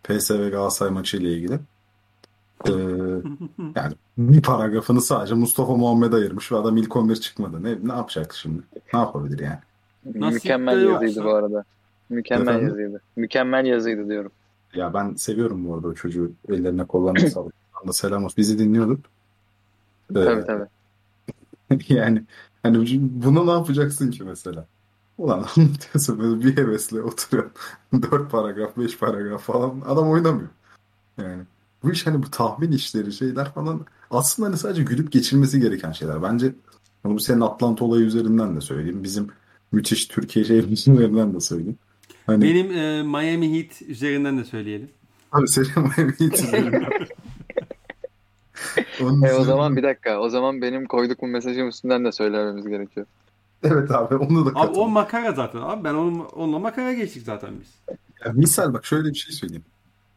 PSV 0.05 0.51
Galatasaray 0.51 0.93
maçı 0.93 1.17
ile 1.17 1.33
ilgili. 1.33 1.55
Ee, 2.69 2.73
yani 3.77 3.95
bir 4.19 4.43
paragrafını 4.43 5.03
sadece 5.03 5.35
Mustafa 5.35 5.77
Muhammed 5.77 6.13
ayırmış 6.13 6.53
ve 6.53 6.57
adam 6.57 6.77
ilk 6.77 6.97
11 6.97 7.17
çıkmadı. 7.17 7.63
Ne, 7.63 7.89
ne 7.89 7.93
yapacak 7.93 8.35
şimdi? 8.35 8.63
Ne 8.95 9.01
yapabilir 9.01 9.39
yani? 9.39 9.59
Nasip 10.05 10.35
Mükemmel 10.35 10.83
yazıydı 10.83 11.25
bu 11.25 11.31
arada. 11.31 11.65
Mükemmel 12.13 12.47
Efendim? 12.47 12.69
yazıydı. 12.69 13.01
Mükemmel 13.17 13.67
yazıydı 13.67 14.09
diyorum. 14.09 14.33
Ya 14.75 14.95
ben 14.95 15.15
seviyorum 15.15 15.69
bu 15.69 15.75
arada 15.75 15.89
o 15.89 15.95
çocuğu. 15.95 16.33
Ellerine 16.49 16.85
kollarına 16.85 17.19
sağlık. 17.31 17.55
Da 17.87 17.93
selam 17.93 18.25
olsun. 18.25 18.37
Bizi 18.37 18.59
dinliyordur. 18.59 18.99
Ee, 20.11 20.15
Tabii 20.15 20.47
tabii. 20.47 20.69
yani 21.95 22.23
hani 22.63 23.01
buna 23.03 23.45
ne 23.45 23.51
yapacaksın 23.51 24.11
ki 24.11 24.25
mesela? 24.25 24.67
Ulan 25.19 25.47
anlatıyorsun 25.57 26.19
böyle 26.19 26.45
bir 26.45 26.57
hevesle 26.57 27.03
oturuyor. 27.03 27.51
Dört 27.93 28.31
paragraf, 28.31 28.77
beş 28.77 28.99
paragraf 28.99 29.43
falan. 29.43 29.83
Adam 29.87 30.11
oynamıyor. 30.11 30.49
Yani 31.19 31.43
bu 31.83 31.93
iş 31.93 32.07
hani 32.07 32.23
bu 32.23 32.31
tahmin 32.31 32.73
işleri 32.73 33.13
şeyler 33.13 33.53
falan 33.53 33.87
aslında 34.11 34.49
hani 34.49 34.57
sadece 34.59 34.83
gülüp 34.83 35.13
geçilmesi 35.13 35.61
gereken 35.61 35.93
şeyler. 35.93 36.23
Bence 36.23 36.55
bunu 37.05 37.15
bu 37.15 37.21
senin 37.21 37.41
Atlanta 37.41 37.85
olayı 37.85 38.05
üzerinden 38.05 38.57
de 38.57 38.61
söyleyeyim. 38.61 39.05
Bizim 39.05 39.29
müthiş 39.73 40.07
Türkiye 40.07 40.45
şeyimiz 40.45 40.89
üzerinden 40.89 41.35
de 41.35 41.41
söyleyeyim. 41.41 41.79
Hani 42.27 42.45
Benim 42.45 42.71
e, 42.73 43.03
Miami 43.03 43.59
Heat 43.59 43.83
üzerinden 43.83 44.39
de 44.39 44.45
söyleyelim. 44.45 44.91
abi 45.33 45.49
senin 45.49 45.69
Miami 45.77 46.13
Heat 46.19 46.35
üzerinden. 46.35 46.85
E, 49.01 49.33
o 49.33 49.45
zaman 49.45 49.77
bir 49.77 49.83
dakika. 49.83 50.19
O 50.21 50.29
zaman 50.29 50.63
benim 50.63 50.87
koyduk 50.87 51.21
bu 51.23 51.27
mesajın 51.27 51.67
üstünden 51.67 52.05
de 52.05 52.13
söylememiz 52.13 52.67
gerekiyor. 52.69 53.07
Evet 53.63 53.91
abi 53.91 54.15
onu 54.15 54.47
da 54.47 54.61
Abi 54.61 54.79
o 54.79 54.89
makara 54.89 55.33
zaten. 55.33 55.61
Abi 55.61 55.85
ben 55.85 55.95
onun, 55.95 56.19
onunla 56.21 56.59
makara 56.59 56.93
geçtik 56.93 57.23
zaten 57.23 57.51
biz. 57.61 57.97
Ya 58.25 58.33
misal 58.33 58.73
bak 58.75 58.87
şöyle 58.87 59.09
bir 59.09 59.15
şey 59.15 59.33
söyleyeyim. 59.35 59.65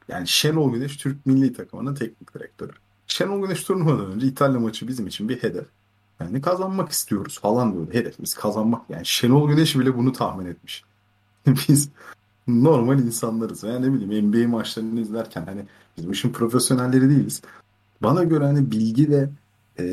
Yani 0.08 0.28
Şenol 0.28 0.74
Güneş 0.74 0.98
Türk 0.98 1.26
milli 1.26 1.54
takımının 1.54 1.96
teknik 1.96 2.36
direktörü. 2.36 2.72
Şenol 3.08 3.42
Güneş 3.42 3.64
turnuvadan 3.64 4.12
önce 4.12 4.28
İtalya 4.28 4.60
maçı 4.60 4.88
bizim 4.88 5.08
için 5.08 5.30
bir 5.30 5.44
hedef. 5.44 5.66
Yani 6.20 6.42
kazanmak 6.42 6.92
istiyoruz 6.92 7.40
falan 7.40 7.74
diyordu. 7.74 7.90
Hedefimiz 7.94 8.34
kazanmak. 8.34 8.82
Yani 8.90 9.06
Şenol 9.06 9.50
Güneş 9.50 9.80
bile 9.80 9.98
bunu 9.98 10.14
tahmin 10.14 10.46
etmiş. 10.46 10.84
Biz 11.70 11.90
normal 12.48 13.00
insanlarız. 13.00 13.64
Yani 13.64 13.88
ne 13.88 13.94
bileyim 13.94 14.30
NBA 14.30 14.48
maçlarını 14.48 15.00
izlerken 15.00 15.46
hani 15.46 15.66
biz 15.98 16.08
bu 16.08 16.12
işin 16.12 16.32
profesyonelleri 16.32 17.10
değiliz. 17.10 17.42
Bana 18.04 18.24
göre 18.24 18.46
hani 18.46 18.72
bilgi 18.72 19.10
ve 19.10 19.30
e, 19.80 19.84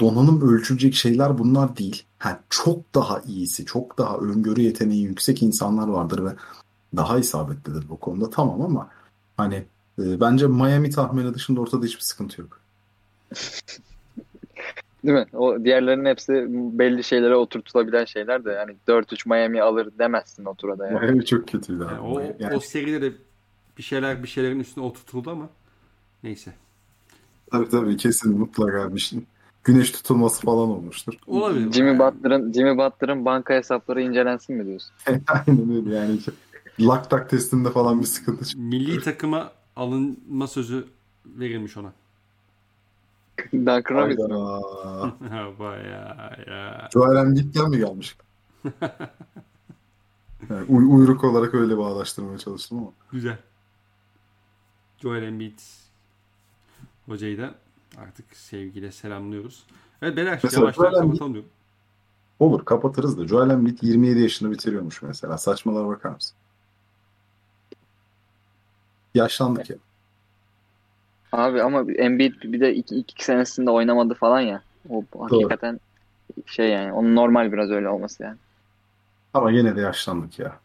donanım 0.00 0.40
ölçülecek 0.40 0.94
şeyler 0.94 1.38
bunlar 1.38 1.76
değil. 1.76 2.02
Ha, 2.18 2.40
çok 2.50 2.94
daha 2.94 3.20
iyisi, 3.20 3.64
çok 3.64 3.98
daha 3.98 4.16
öngörü 4.16 4.60
yeteneği 4.60 5.02
yüksek 5.02 5.42
insanlar 5.42 5.88
vardır 5.88 6.24
ve 6.24 6.34
daha 6.96 7.18
isabetlidir 7.18 7.88
bu 7.88 7.96
konuda 7.96 8.30
tamam 8.30 8.62
ama 8.62 8.88
hani 9.36 9.64
e, 9.98 10.20
bence 10.20 10.46
Miami 10.46 10.90
tahmini 10.90 11.34
dışında 11.34 11.60
ortada 11.60 11.86
hiçbir 11.86 12.02
sıkıntı 12.02 12.40
yok. 12.40 12.60
Değil 15.04 15.18
mi? 15.18 15.26
O 15.32 15.64
diğerlerinin 15.64 16.04
hepsi 16.04 16.32
belli 16.78 17.04
şeylere 17.04 17.36
oturtulabilen 17.36 18.04
şeyler 18.04 18.44
de 18.44 18.50
yani 18.52 18.76
4-3 18.88 19.28
Miami 19.28 19.62
alır 19.62 19.88
demezsin 19.98 20.44
o 20.44 20.54
turada 20.54 20.86
yani. 20.86 21.00
Miami 21.00 21.24
çok 21.24 21.48
kötüydü 21.48 21.82
Yani 21.82 22.00
o, 22.00 22.20
Yani 22.20 22.56
o 22.56 22.60
seride 22.60 23.02
de 23.02 23.12
bir 23.78 23.82
şeyler 23.82 24.22
bir 24.22 24.28
şeylerin 24.28 24.60
üstüne 24.60 24.84
oturtuldu 24.84 25.30
ama 25.30 25.48
neyse. 26.22 26.52
tabii 27.50 27.68
tabii 27.68 27.96
kesin 27.96 28.38
mutlaka 28.38 28.94
bir 28.94 29.00
şey. 29.00 29.20
Güneş 29.64 29.90
tutulması 29.90 30.42
falan 30.42 30.68
olmuştur. 30.68 31.14
Olabilir. 31.26 31.72
Jimmy 31.72 31.88
Yani 31.88 31.98
Butler'ın 31.98 32.52
Jimmy 32.52 32.78
Butler'ın 32.78 33.24
banka 33.24 33.54
hesapları 33.54 34.02
incelensin 34.02 34.56
mi 34.56 34.66
diyorsun? 34.66 34.90
Aynen 35.06 35.76
öyle 35.76 35.96
yani. 35.96 36.18
Laktak 36.80 37.30
testinde 37.30 37.70
falan 37.70 38.00
bir 38.00 38.06
sıkıntı 38.06 38.44
çıktı. 38.44 38.62
Milli 38.62 39.00
takıma 39.00 39.52
alınma 39.76 40.46
sözü 40.46 40.84
verilmiş 41.26 41.76
ona. 41.76 41.92
Duncan 43.52 43.82
Robinson. 43.94 44.30
Bayağı 45.58 46.44
ya. 46.48 46.88
Joel 46.92 47.16
Embiid'den 47.16 47.70
mi 47.70 47.78
gelmiş? 47.78 48.16
Yani 50.50 50.64
uy- 50.68 50.86
uyruk 51.00 51.24
olarak 51.24 51.54
öyle 51.54 51.78
bağlaştırmaya 51.78 52.38
çalıştım 52.38 52.78
ama. 52.78 52.92
Güzel. 53.12 53.38
Joel 54.98 55.22
Embiid 55.22 55.58
hocayı 57.06 57.38
da 57.38 57.54
artık 57.98 58.36
sevgiyle 58.36 58.92
selamlıyoruz. 58.92 59.66
Evet 60.02 60.16
beyler 60.16 60.40
Mesela 60.42 60.60
yavaştan 60.60 60.82
Joel 60.84 60.92
Embiid- 60.94 61.02
kapatalım 61.06 61.32
diyorum. 61.34 61.50
Olur 62.38 62.64
kapatırız 62.64 63.18
da 63.18 63.28
Joel 63.28 63.50
Embiid 63.50 63.78
27 63.82 64.20
yaşında 64.20 64.50
bitiriyormuş 64.50 65.02
mesela. 65.02 65.38
Saçmalara 65.38 65.88
bakar 65.88 66.10
mısın? 66.10 66.36
Yaşlandık 69.14 69.70
ya. 69.70 69.76
Abi 71.32 71.62
ama 71.62 71.92
Embiid 71.92 72.34
bir 72.42 72.60
de 72.60 72.74
iki, 72.74 72.96
iki 72.96 73.24
senesinde 73.24 73.70
oynamadı 73.70 74.14
falan 74.14 74.40
ya. 74.40 74.62
O 74.88 75.04
hakikaten 75.18 75.80
şey 76.46 76.70
yani 76.70 76.92
onun 76.92 77.16
normal 77.16 77.52
biraz 77.52 77.70
öyle 77.70 77.88
olması 77.88 78.22
yani. 78.22 78.36
Ama 79.34 79.50
yine 79.50 79.76
de 79.76 79.80
yaşlandık 79.80 80.38
ya. 80.38 80.60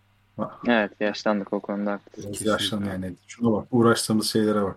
Evet 0.67 0.91
yaşlandık 0.99 1.53
o 1.53 1.59
konuda. 1.59 1.91
haklısın. 1.91 2.13
Biraz 2.17 2.31
Kesinlikle. 2.31 2.51
yaşlan 2.51 2.83
yani. 2.85 3.13
Şuna 3.27 3.51
bak 3.51 3.67
uğraştığımız 3.71 4.27
şeylere 4.31 4.63
bak. 4.63 4.75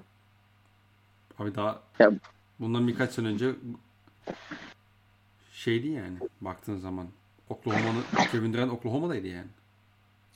Abi 1.39 1.55
daha 1.55 1.79
Ya- 1.99 2.13
bundan 2.61 2.89
birkaç 2.89 3.11
sene 3.13 3.27
önce 3.29 3.55
şeydi 5.53 5.89
yani 5.89 6.17
baktığın 6.41 6.79
zaman 6.79 7.07
Oklahoma'nın 7.49 8.27
Kevin 8.33 8.53
Durant 8.53 8.73
Oklahoma'daydı 8.73 9.27
yani. 9.27 9.47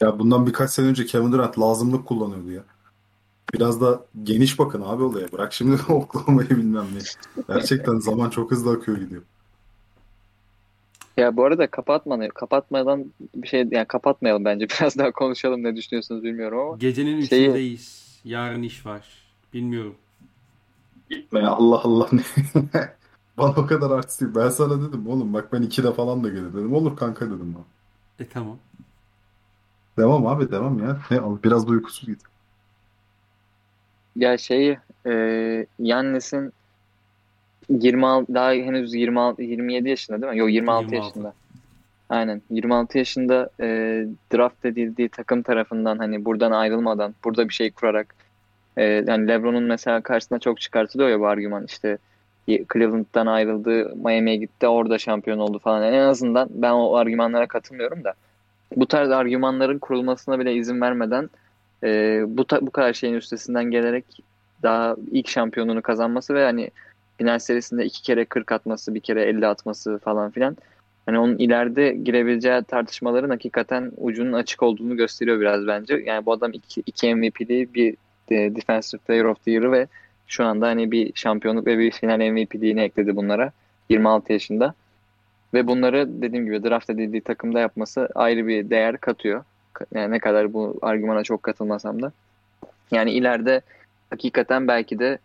Ya 0.00 0.18
bundan 0.18 0.46
birkaç 0.46 0.70
sene 0.70 0.86
önce 0.86 1.06
Kevin 1.06 1.32
Durant 1.32 1.58
lazımlık 1.58 2.06
kullanıyordu 2.06 2.50
ya. 2.50 2.62
Biraz 3.54 3.80
da 3.80 4.04
geniş 4.22 4.58
bakın 4.58 4.82
abi 4.82 5.02
olaya. 5.02 5.32
Bırak 5.32 5.52
şimdi 5.52 5.82
Oklahoma'yı 5.88 6.50
bilmem 6.50 6.86
ne. 6.94 6.98
Gerçekten 7.48 7.98
zaman 7.98 8.30
çok 8.30 8.50
hızlı 8.50 8.72
akıyor 8.72 8.98
gidiyor. 8.98 9.22
Ya 11.16 11.36
bu 11.36 11.44
arada 11.44 11.66
kapatmadan, 11.66 12.28
kapatmadan 12.28 13.04
bir 13.34 13.48
şey 13.48 13.68
yani 13.70 13.86
kapatmayalım 13.86 14.44
bence. 14.44 14.68
Biraz 14.80 14.98
daha 14.98 15.12
konuşalım 15.12 15.62
ne 15.62 15.76
düşünüyorsunuz 15.76 16.22
bilmiyorum 16.22 16.58
ama. 16.58 16.76
Gecenin 16.76 17.24
Şeyi- 17.24 17.42
üçündeyiz. 17.44 18.04
Yarın 18.24 18.62
iş 18.62 18.86
var. 18.86 19.08
Bilmiyorum. 19.52 19.94
Gitme 21.10 21.40
ya 21.40 21.50
Allah 21.50 21.80
Allah. 21.84 22.08
Bana 23.38 23.50
o 23.50 23.66
kadar 23.66 23.90
artist 23.90 24.20
değil. 24.20 24.32
Ben 24.34 24.48
sana 24.48 24.88
dedim 24.88 25.06
oğlum 25.08 25.34
bak 25.34 25.52
ben 25.52 25.62
ikide 25.62 25.92
falan 25.92 26.24
da 26.24 26.28
gelir 26.28 26.52
dedim. 26.54 26.74
Olur 26.74 26.96
kanka 26.96 27.26
dedim 27.26 27.54
bana. 27.54 27.64
E 28.18 28.28
tamam. 28.28 28.56
Devam 29.98 30.26
abi 30.26 30.50
devam 30.50 30.78
ya. 30.78 30.98
Ne, 31.10 31.18
biraz 31.44 31.66
da 31.66 31.70
uykusuz 31.70 32.06
git. 32.08 32.20
Ya 34.16 34.38
şeyi 34.38 34.78
e, 35.06 35.66
Yannis'in 35.78 36.52
26 37.68 38.34
daha 38.34 38.52
henüz 38.52 38.94
26 38.94 39.42
27 39.42 39.88
yaşında 39.88 40.22
değil 40.22 40.32
mi? 40.32 40.38
Yok 40.38 40.50
26, 40.50 40.84
26. 40.84 40.94
yaşında. 40.94 41.34
Aynen 42.08 42.42
26 42.50 42.98
yaşında 42.98 43.50
e, 43.60 43.66
draft 44.32 44.64
edildiği 44.64 45.08
takım 45.08 45.42
tarafından 45.42 45.98
hani 45.98 46.24
buradan 46.24 46.52
ayrılmadan 46.52 47.14
burada 47.24 47.48
bir 47.48 47.54
şey 47.54 47.70
kurarak 47.70 48.14
e, 48.76 48.84
yani 48.84 49.28
LeBron'un 49.28 49.62
mesela 49.62 50.00
karşısına 50.00 50.38
çok 50.38 50.60
çıkartılıyor 50.60 51.08
ya 51.08 51.20
bu 51.20 51.26
argüman 51.26 51.64
işte 51.64 51.98
Cleveland'dan 52.46 53.26
ayrıldı, 53.26 53.96
Miami'ye 53.96 54.36
gitti, 54.36 54.68
orada 54.68 54.98
şampiyon 54.98 55.38
oldu 55.38 55.58
falan. 55.58 55.84
Yani 55.84 55.96
en 55.96 56.02
azından 56.02 56.48
ben 56.50 56.72
o 56.72 56.94
argümanlara 56.94 57.46
katılmıyorum 57.46 58.04
da 58.04 58.14
bu 58.76 58.86
tarz 58.86 59.10
argümanların 59.10 59.78
kurulmasına 59.78 60.38
bile 60.40 60.54
izin 60.54 60.80
vermeden 60.80 61.30
e, 61.84 62.22
bu 62.26 62.46
bu 62.60 62.70
kadar 62.70 62.92
şeyin 62.92 63.14
üstesinden 63.14 63.64
gelerek 63.64 64.04
daha 64.62 64.96
ilk 65.10 65.28
şampiyonluğunu 65.28 65.82
kazanması 65.82 66.34
ve 66.34 66.44
hani 66.44 66.70
final 67.18 67.38
serisinde 67.38 67.84
iki 67.84 68.02
kere 68.02 68.24
40 68.24 68.52
atması, 68.52 68.94
bir 68.94 69.00
kere 69.00 69.22
50 69.22 69.46
atması 69.46 69.98
falan 69.98 70.30
filan. 70.30 70.56
Hani 71.06 71.18
onun 71.18 71.38
ileride 71.38 71.92
girebileceği 71.92 72.62
tartışmaların 72.62 73.30
hakikaten 73.30 73.92
ucunun 73.96 74.32
açık 74.32 74.62
olduğunu 74.62 74.96
gösteriyor 74.96 75.40
biraz 75.40 75.66
bence. 75.66 76.02
Yani 76.06 76.26
bu 76.26 76.32
adam 76.32 76.52
iki, 76.52 76.82
iki 76.86 77.14
MVP'liği, 77.14 77.74
bir 77.74 77.96
e, 78.30 78.56
Defensive 78.56 79.00
Player 79.00 79.24
of 79.24 79.44
the 79.44 79.50
Year'ı 79.50 79.72
ve 79.72 79.86
şu 80.26 80.44
anda 80.44 80.66
hani 80.66 80.90
bir 80.90 81.12
şampiyonluk 81.14 81.66
ve 81.66 81.78
bir 81.78 81.90
final 81.90 82.30
MVP'liğini 82.30 82.80
ekledi 82.80 83.16
bunlara 83.16 83.52
26 83.88 84.32
yaşında. 84.32 84.74
Ve 85.54 85.66
bunları 85.66 86.22
dediğim 86.22 86.44
gibi 86.44 86.62
draft 86.62 86.90
edildiği 86.90 87.20
takımda 87.22 87.60
yapması 87.60 88.08
ayrı 88.14 88.46
bir 88.46 88.70
değer 88.70 88.96
katıyor. 88.96 89.44
Yani 89.94 90.10
ne 90.10 90.18
kadar 90.18 90.52
bu 90.52 90.78
argümana 90.82 91.22
çok 91.22 91.42
katılmasam 91.42 92.02
da. 92.02 92.12
Yani 92.90 93.12
ileride 93.12 93.60
hakikaten 94.10 94.68
belki 94.68 94.98
de 94.98 95.18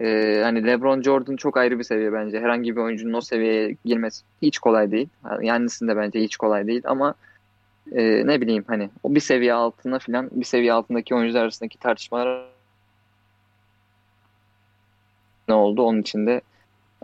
e, 0.00 0.40
hani 0.44 0.66
LeBron 0.66 1.02
Jordan 1.02 1.36
çok 1.36 1.56
ayrı 1.56 1.78
bir 1.78 1.84
seviye 1.84 2.12
bence. 2.12 2.40
Herhangi 2.40 2.76
bir 2.76 2.80
oyuncunun 2.80 3.12
o 3.12 3.20
seviyeye 3.20 3.76
girmesi 3.84 4.22
hiç 4.42 4.58
kolay 4.58 4.90
değil. 4.90 5.08
Yannis'in 5.42 5.88
de 5.88 5.96
bence 5.96 6.20
hiç 6.20 6.36
kolay 6.36 6.66
değil 6.66 6.82
ama 6.84 7.14
e, 7.92 8.26
ne 8.26 8.40
bileyim 8.40 8.64
hani 8.66 8.90
o 9.02 9.14
bir 9.14 9.20
seviye 9.20 9.54
altına 9.54 9.98
filan 9.98 10.28
bir 10.32 10.44
seviye 10.44 10.72
altındaki 10.72 11.14
oyuncular 11.14 11.42
arasındaki 11.42 11.78
tartışmalar 11.78 12.46
ne 15.48 15.54
oldu 15.54 15.82
onun 15.82 16.00
için 16.00 16.26
de 16.26 16.40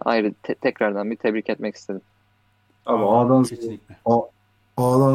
ayrı 0.00 0.32
te- 0.42 0.54
tekrardan 0.54 1.10
bir 1.10 1.16
tebrik 1.16 1.50
etmek 1.50 1.76
istedim. 1.76 2.02
Abi 2.86 3.04
A'dan 3.04 3.42
Kesinlikle. 3.42 3.96
A'dan 4.04 4.28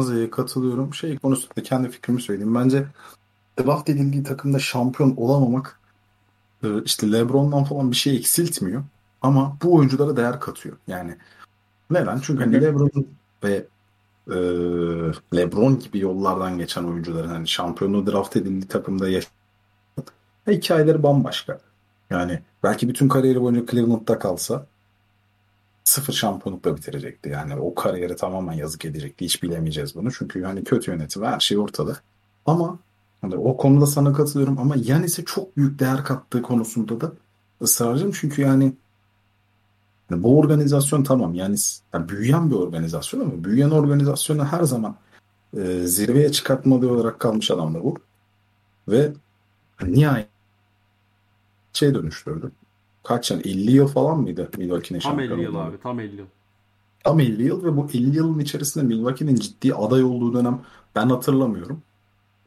Z'ye 0.02 0.30
katılıyorum. 0.30 0.94
Şey 0.94 1.18
konusunda 1.18 1.62
kendi 1.62 1.88
fikrimi 1.90 2.22
söyleyeyim. 2.22 2.54
Bence 2.54 2.86
draft 3.60 3.88
edildiği 3.88 4.22
takımda 4.22 4.58
şampiyon 4.58 5.14
olamamak 5.16 5.80
e, 6.62 6.82
işte 6.84 7.12
LeBron'dan 7.12 7.64
falan 7.64 7.90
bir 7.90 7.96
şey 7.96 8.16
eksiltmiyor. 8.16 8.84
Ama 9.22 9.56
bu 9.62 9.74
oyunculara 9.74 10.16
değer 10.16 10.40
katıyor. 10.40 10.76
Yani 10.86 11.16
neden? 11.90 12.20
Çünkü 12.22 12.44
hani 12.44 12.62
LeBron 12.62 13.06
ve 13.44 13.66
e, 14.30 14.36
LeBron 15.36 15.78
gibi 15.78 15.98
yollardan 15.98 16.58
geçen 16.58 16.84
oyuncuların 16.84 17.28
hani 17.28 17.48
şampiyonluğu 17.48 18.06
draft 18.06 18.36
edildiği 18.36 18.68
takımda 18.68 19.08
yaş 19.08 19.26
hikayeleri 20.46 21.02
bambaşka. 21.02 21.60
Yani 22.10 22.40
belki 22.62 22.88
bütün 22.88 23.08
kariyeri 23.08 23.40
boyunca 23.40 23.66
Cleveland'da 23.66 24.18
kalsa 24.18 24.66
sıfır 25.88 26.12
şampiyonlukla 26.12 26.76
bitirecekti. 26.76 27.28
Yani 27.28 27.56
o 27.56 27.74
kariyeri 27.74 28.16
tamamen 28.16 28.52
yazık 28.52 28.84
edecekti. 28.84 29.24
Hiç 29.24 29.42
bilemeyeceğiz 29.42 29.94
bunu. 29.94 30.12
Çünkü 30.12 30.42
hani 30.42 30.64
kötü 30.64 30.90
yönetim 30.90 31.24
her 31.24 31.40
şey 31.40 31.58
ortada. 31.58 31.96
Ama 32.46 32.78
hani 33.20 33.36
o 33.36 33.56
konuda 33.56 33.86
sana 33.86 34.12
katılıyorum 34.12 34.58
ama 34.58 34.74
Yanis'e 34.78 35.24
çok 35.24 35.56
büyük 35.56 35.78
değer 35.78 36.04
kattığı 36.04 36.42
konusunda 36.42 37.00
da 37.00 37.12
ısrarcıyım. 37.62 38.12
Çünkü 38.12 38.42
yani 38.42 38.72
yani 40.10 40.22
bu 40.22 40.38
organizasyon 40.38 41.04
tamam 41.04 41.34
yani, 41.34 41.56
yani 41.94 42.08
büyüyen 42.08 42.50
bir 42.50 42.56
organizasyon 42.56 43.20
ama 43.20 43.44
büyüyen 43.44 43.70
organizasyonu 43.70 44.44
her 44.44 44.62
zaman 44.62 44.96
e, 45.56 45.80
zirveye 45.82 46.32
çıkartmalı 46.32 46.92
olarak 46.92 47.20
kalmış 47.20 47.50
adam 47.50 47.74
da 47.74 47.84
bu. 47.84 47.94
Ve 48.88 49.12
nihayet 49.82 50.28
şey 51.72 51.94
dönüştürdü. 51.94 52.52
Kaç 53.02 53.30
yani 53.30 53.42
50 53.44 53.70
yıl 53.72 53.88
falan 53.88 54.20
mıydı 54.20 54.50
Milwaukee'nin 54.58 55.00
Tam 55.00 55.20
50 55.20 55.42
yıl 55.42 55.54
abi. 55.54 55.80
Tam 55.82 56.00
50 56.00 56.16
yıl. 56.16 56.26
Tam 57.04 57.20
50 57.20 57.42
yıl 57.42 57.64
ve 57.64 57.76
bu 57.76 57.86
50 57.94 58.16
yılın 58.16 58.38
içerisinde 58.38 58.84
Milwaukee'nin 58.84 59.34
ciddi 59.34 59.74
aday 59.74 60.04
olduğu 60.04 60.34
dönem 60.34 60.60
ben 60.94 61.08
hatırlamıyorum. 61.08 61.82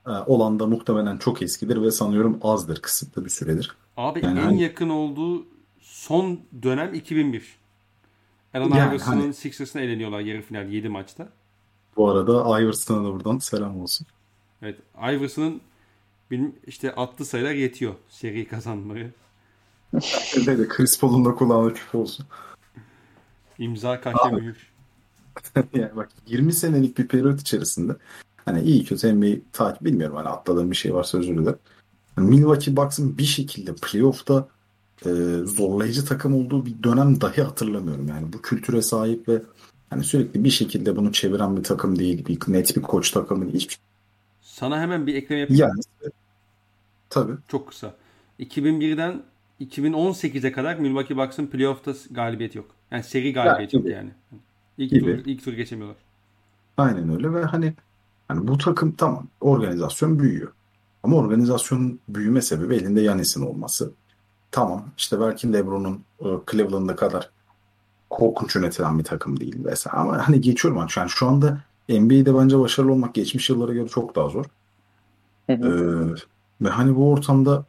Ee, 0.07 0.10
olan 0.11 0.60
da 0.60 0.68
muhtemelen 0.68 1.18
çok 1.18 1.41
eskidir 1.41 1.82
ve 1.82 1.91
sanıyorum 1.91 2.40
azdır 2.41 2.82
kısıtlı 2.82 3.26
bir 3.26 3.30
süredir. 3.30 3.76
Abi 3.98 4.26
Yani 4.26 4.40
en 4.40 4.44
hani- 4.44 4.61
yakın 4.61 4.90
olduğu 4.90 5.45
son 5.80 6.40
dönem 6.64 6.94
2001. 6.94 7.57
Allen 8.53 8.69
Yani 8.76 8.90
Iverson'ın 8.90 9.22
hani- 9.22 9.34
Sixers'ına 9.34 9.82
eleniyorlar 9.82 10.19
yarı 10.19 10.41
final 10.41 10.69
7 10.69 10.90
maçta. 10.90 11.30
Bu 11.98 12.10
arada 12.10 12.61
Iverson'a 12.61 13.03
da 13.07 13.14
buradan 13.14 13.38
selam 13.38 13.82
olsun. 13.82 14.07
Evet. 14.61 14.80
Iverson'ın 14.98 15.61
işte 16.68 16.95
attığı 16.95 17.26
sayılar 17.26 17.52
yetiyor 17.53 17.94
seri 18.10 18.48
kazanmayı. 18.48 19.11
Ve 20.48 20.58
de 20.58 20.68
Chris 20.68 21.00
Paul'un 21.00 21.26
da 21.26 21.36
kulağına 21.36 21.74
küp 21.74 21.96
olsun. 21.96 22.26
İmza 23.60 24.02
kaşe 24.02 24.32
mühür. 24.32 24.72
yani 25.74 25.96
bak 25.96 26.10
20 26.28 26.54
senelik 26.54 26.98
bir 26.98 27.08
periyot 27.08 27.42
içerisinde 27.42 27.96
hani 28.46 28.62
iyi 28.62 28.86
kötü 28.86 29.14
NBA 29.14 29.42
takip 29.52 29.84
bilmiyorum 29.84 30.16
hani 30.16 30.30
atladığım 30.30 30.72
bir 30.72 30.76
şey 30.76 30.94
varsa 30.94 31.18
özür 31.18 31.38
dilerim. 31.38 31.60
Milwaukee 32.18 32.76
Bucks'ın 32.76 33.18
bir 33.18 33.24
şekilde 33.24 33.76
playoff'ta 33.76 34.48
e, 35.06 35.10
zorlayıcı 35.46 36.06
takım 36.06 36.36
olduğu 36.36 36.66
bir 36.66 36.84
dönem 36.84 37.22
dahi 37.22 37.42
hatırlamıyorum. 37.42 38.08
Yani 38.08 38.34
bu 38.34 38.42
kültüre 38.42 38.82
sahip 38.82 39.30
ve 39.30 39.42
hani 39.90 40.04
sürekli 40.04 40.44
bir 40.44 40.50
şekilde 40.50 40.96
bunu 40.96 41.12
çeviren 41.12 41.58
bir 41.58 41.64
takım 41.64 42.00
değil. 42.00 42.26
Bir 42.26 42.54
net 42.54 42.76
bir 42.76 42.82
koç 42.82 43.12
takımı 43.12 43.42
değil. 43.42 43.56
Hiçbir 43.56 43.74
şey. 43.74 43.84
Sana 44.42 44.82
hemen 44.82 45.08
bir 45.08 45.16
ekleme 45.16 45.42
yapayım. 45.42 45.62
Yani 45.62 45.82
tabii. 47.10 47.34
Çok 47.48 47.68
kısa. 47.68 47.96
2001'den 48.40 49.24
2018'e 49.62 50.52
kadar 50.52 50.76
Milwaukee 50.76 51.18
Bucks'ın 51.18 51.48
playoff'ta 51.48 51.94
galibiyet 52.12 52.56
yok. 52.56 52.66
Yani 52.92 53.04
seri 53.04 53.34
galibiyet 53.34 53.74
yok 53.74 53.84
gibi. 53.84 53.94
yani. 53.94 54.10
İlk 54.78 54.92
Gibi. 54.92 55.18
tur, 55.18 55.26
ilk 55.26 55.44
tur 55.44 55.54
geçemiyorlar. 55.54 55.98
Aynen 56.78 57.14
öyle 57.14 57.34
ve 57.34 57.44
hani 57.44 57.74
hani 58.28 58.48
bu 58.48 58.58
takım 58.58 58.92
tamam 58.92 59.28
organizasyon 59.42 60.20
büyüyor. 60.20 60.52
Ama 61.04 61.16
organizasyonun 61.16 62.00
büyüme 62.10 62.42
sebebi 62.42 62.76
elinde 62.76 63.02
Yanis'in 63.02 63.42
olması. 63.42 63.92
Tamam 64.52 64.86
işte 64.98 65.20
belki 65.20 65.54
LeBron'un 65.54 66.04
e, 66.20 66.26
Cleveland'a 66.52 66.96
kadar 66.96 67.30
korkunç 68.10 68.56
yönetilen 68.56 69.00
bir 69.00 69.04
takım 69.04 69.40
değil 69.40 69.66
vesaire. 69.66 69.98
Ama 69.98 70.28
hani 70.28 70.42
geçiyorum 70.42 70.82
ben. 70.82 71.02
Yani 71.02 71.10
şu 71.10 71.28
anda 71.28 71.62
NBA'de 71.90 72.36
bence 72.36 72.60
başarılı 72.60 72.92
olmak 72.92 73.14
geçmiş 73.14 73.50
yıllara 73.50 73.74
göre 73.74 73.88
çok 73.88 74.16
daha 74.16 74.30
zor. 74.30 74.46
Hı. 75.48 75.54
Ee, 75.54 76.66
ve 76.66 76.70
hani 76.70 76.96
bu 76.96 77.12
ortamda 77.12 77.66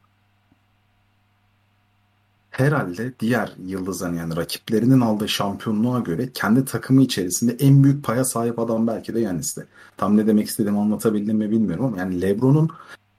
herhalde 2.52 3.12
diğer 3.20 3.52
yıldızların 3.66 4.14
yani 4.14 4.36
rakiplerinin 4.36 5.00
aldığı 5.00 5.28
şampiyonluğa 5.28 6.00
göre 6.00 6.32
kendi 6.32 6.64
takımı 6.64 7.02
içerisinde 7.02 7.56
en 7.60 7.84
büyük 7.84 8.04
paya 8.04 8.24
sahip 8.24 8.58
adam 8.58 8.86
belki 8.86 9.14
de 9.14 9.20
Yanis'ti. 9.20 9.66
Tam 9.96 10.16
ne 10.16 10.26
demek 10.26 10.46
istediğimi 10.46 10.78
anlatabildim 10.78 11.36
mi 11.36 11.50
bilmiyorum 11.50 11.84
ama 11.84 11.98
yani 11.98 12.22
LeBron'un 12.22 12.70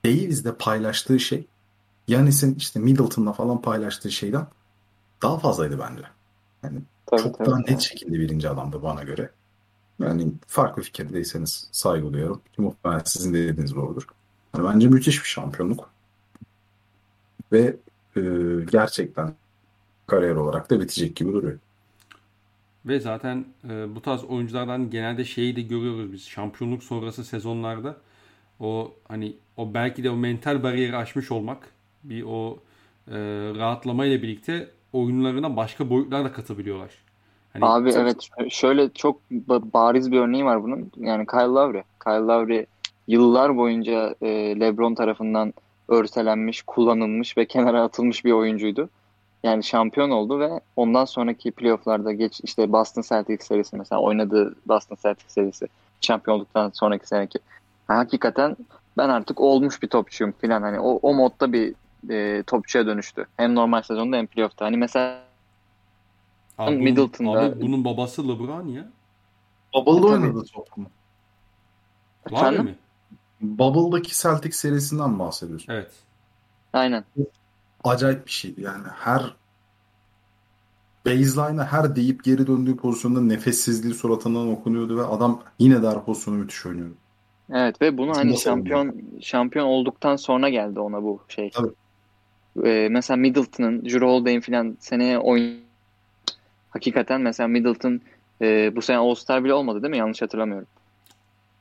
Davis'de 0.05 0.55
paylaştığı 0.55 1.19
şey 1.19 1.47
Yanis'in 2.07 2.55
işte 2.55 2.79
Middleton'la 2.79 3.33
falan 3.33 3.61
paylaştığı 3.61 4.11
şeyden 4.11 4.47
daha 5.21 5.39
fazlaydı 5.39 5.79
bence. 5.79 6.03
Yani 6.63 6.79
Tabii, 7.05 7.21
çok 7.21 7.37
tabii. 7.37 7.49
daha 7.49 7.59
net 7.59 7.81
şekilde 7.81 8.19
birinci 8.19 8.49
adamdı 8.49 8.83
bana 8.83 9.03
göre. 9.03 9.29
Yani 9.99 10.31
farklı 10.47 10.81
fikirdeyseniz 10.83 11.67
saygı 11.71 12.13
duyuyorum. 12.13 12.41
Muhtemelen 12.57 13.01
sizin 13.05 13.33
de 13.33 13.47
dediğiniz 13.47 13.75
doğrudur. 13.75 14.07
Yani 14.55 14.67
bence 14.67 14.87
müthiş 14.87 15.23
bir 15.23 15.27
şampiyonluk. 15.27 15.89
Ve 17.51 17.75
e, 18.15 18.21
gerçekten 18.71 19.33
kariyer 20.07 20.35
olarak 20.35 20.69
da 20.69 20.79
bitecek 20.79 21.15
gibi 21.15 21.33
duruyor. 21.33 21.59
Ve 22.85 22.99
zaten 22.99 23.45
e, 23.69 23.95
bu 23.95 24.01
tarz 24.01 24.23
oyunculardan 24.23 24.89
genelde 24.89 25.25
şeyi 25.25 25.55
de 25.55 25.61
görüyoruz 25.61 26.13
biz. 26.13 26.27
Şampiyonluk 26.27 26.83
sonrası 26.83 27.23
sezonlarda 27.23 27.97
o 28.59 28.93
hani 29.07 29.33
o 29.57 29.73
belki 29.73 30.03
de 30.03 30.09
o 30.09 30.15
mental 30.15 30.63
bariyeri 30.63 30.97
aşmış 30.97 31.31
olmak 31.31 31.69
bir 32.03 32.23
o 32.23 32.59
e, 33.07 33.17
rahatlamayla 33.55 34.21
birlikte 34.21 34.69
oyunlarına 34.93 35.55
başka 35.55 35.89
boyutlar 35.89 36.25
da 36.25 36.33
katabiliyorlar. 36.33 36.89
Hani 37.53 37.65
Abi 37.65 37.91
evet 37.91 38.29
şöyle 38.49 38.89
çok 38.89 39.19
ba- 39.31 39.73
bariz 39.73 40.11
bir 40.11 40.19
örneği 40.19 40.45
var 40.45 40.63
bunun. 40.63 40.91
Yani 40.97 41.25
Kyle 41.25 41.41
Lowry. 41.41 41.83
Kyle 42.03 42.13
Lowry 42.13 42.65
yıllar 43.07 43.57
boyunca 43.57 44.15
e, 44.21 44.59
LeBron 44.59 44.95
tarafından 44.95 45.53
örselenmiş, 45.87 46.61
kullanılmış 46.61 47.37
ve 47.37 47.45
kenara 47.45 47.83
atılmış 47.83 48.25
bir 48.25 48.31
oyuncuydu. 48.31 48.89
Yani 49.43 49.63
şampiyon 49.63 50.09
oldu 50.09 50.39
ve 50.39 50.59
ondan 50.75 51.05
sonraki 51.05 51.51
playofflarda 51.51 52.11
geç 52.11 52.41
işte 52.43 52.71
Boston 52.71 53.01
Celtics 53.01 53.47
serisi 53.47 53.77
mesela 53.77 54.01
oynadığı 54.01 54.55
Boston 54.67 54.97
Celtics 55.03 55.33
serisi 55.33 55.67
şampiyonluktan 56.01 56.69
sonraki 56.73 57.07
seneki. 57.07 57.39
Hakikaten 57.87 58.57
ben 58.97 59.09
artık 59.09 59.41
olmuş 59.41 59.81
bir 59.83 59.87
topçuyum 59.87 60.33
falan 60.41 60.61
hani 60.61 60.79
o, 60.79 60.99
o 61.01 61.13
modda 61.13 61.53
bir 61.53 61.73
e, 62.09 62.43
topçuya 62.43 62.85
dönüştü. 62.85 63.25
Hem 63.37 63.55
normal 63.55 63.81
sezonda 63.81 64.17
hem 64.17 64.27
playoff'ta. 64.27 64.65
Hani 64.65 64.77
mesela 64.77 65.19
abi 66.57 66.75
Middleton'da- 66.75 67.39
abi 67.39 67.61
bunun 67.61 67.85
babası 67.85 68.27
LeBron 68.29 68.67
ya. 68.67 68.85
Bubble'da 69.75 70.01
Tabii. 70.07 70.23
oynadı 70.27 70.45
top 70.53 70.77
mu? 70.77 70.85
Var 72.31 72.53
mı? 72.53 72.69
Bubble'daki 73.43 74.21
Celtic 74.21 74.51
serisinden 74.51 75.19
bahsediyorsun. 75.19 75.73
Evet. 75.73 75.91
aynen. 76.73 77.05
Acayip 77.83 78.25
bir 78.25 78.31
şeydi 78.31 78.61
yani. 78.61 78.87
Her 78.87 79.35
baseline'a 81.05 81.65
her 81.65 81.95
deyip 81.95 82.23
geri 82.23 82.47
döndüğü 82.47 82.77
pozisyonda 82.77 83.21
nefessizliği 83.21 83.93
suratından 83.93 84.51
okunuyordu 84.51 84.97
ve 84.97 85.03
adam 85.03 85.41
yine 85.59 85.83
de 85.83 85.87
her 85.87 86.05
pozisyonu 86.05 86.37
müthiş 86.37 86.65
oynuyordu. 86.65 86.95
Evet 87.51 87.81
ve 87.81 87.97
bunu 87.97 88.15
hani 88.15 88.31
Nasıl 88.31 88.43
şampiyon 88.43 89.01
şampiyon 89.21 89.65
olduktan 89.65 90.15
sonra 90.15 90.49
geldi 90.49 90.79
ona 90.79 91.03
bu 91.03 91.21
şey. 91.27 91.49
Tabii. 91.49 91.73
Ee, 92.65 92.87
mesela 92.91 93.17
Middleton'ın, 93.17 93.89
Jrue 93.89 94.07
Holiday'in 94.09 94.41
falan 94.41 94.77
seneye 94.79 95.19
oyun 95.19 95.57
hakikaten 96.69 97.21
mesela 97.21 97.47
Middleton 97.47 98.01
e, 98.41 98.75
bu 98.75 98.81
sene 98.81 98.97
All-Star 98.97 99.43
bile 99.43 99.53
olmadı 99.53 99.81
değil 99.81 99.91
mi? 99.91 99.97
Yanlış 99.97 100.21
hatırlamıyorum. 100.21 100.67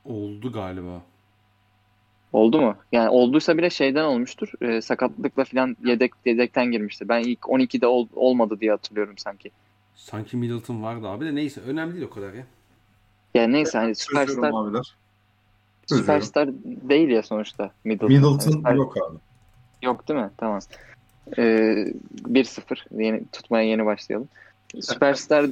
Oldu 0.05 0.51
galiba. 0.51 1.01
Oldu 2.33 2.61
mu? 2.61 2.75
Yani 2.91 3.09
olduysa 3.09 3.57
bile 3.57 3.69
şeyden 3.69 4.03
olmuştur. 4.03 4.51
E, 4.61 4.81
sakatlıkla 4.81 5.43
falan 5.43 5.77
yedek 5.85 6.11
yedekten 6.25 6.71
girmişti. 6.71 7.09
Ben 7.09 7.19
ilk 7.19 7.39
12'de 7.39 7.87
ol- 7.87 8.07
olmadı 8.15 8.59
diye 8.59 8.71
hatırlıyorum 8.71 9.17
sanki. 9.17 9.51
Sanki 9.95 10.37
Middleton 10.37 10.83
vardı 10.83 11.07
abi 11.07 11.25
de 11.25 11.35
neyse 11.35 11.61
önemli 11.61 11.93
değil 11.93 12.05
o 12.05 12.09
kadar 12.09 12.33
ya. 12.33 12.43
Yani 13.35 13.53
neyse 13.53 13.77
hani 13.77 13.95
süperstar 13.95 14.51
süperstar 15.87 16.49
değil 16.63 17.09
ya 17.09 17.23
sonuçta 17.23 17.71
Middleton. 17.83 18.09
Middleton 18.09 18.37
Süper- 18.51 18.75
yok 18.75 18.97
abi. 18.97 19.17
Yok 19.81 20.07
değil 20.07 20.19
mi? 20.19 20.29
Tamam. 20.37 20.59
Ee, 21.37 21.87
1-0. 22.27 22.85
Yeni, 23.03 23.21
tutmaya 23.31 23.67
yeni 23.67 23.85
başlayalım. 23.85 24.27
Süperstar 24.81 25.45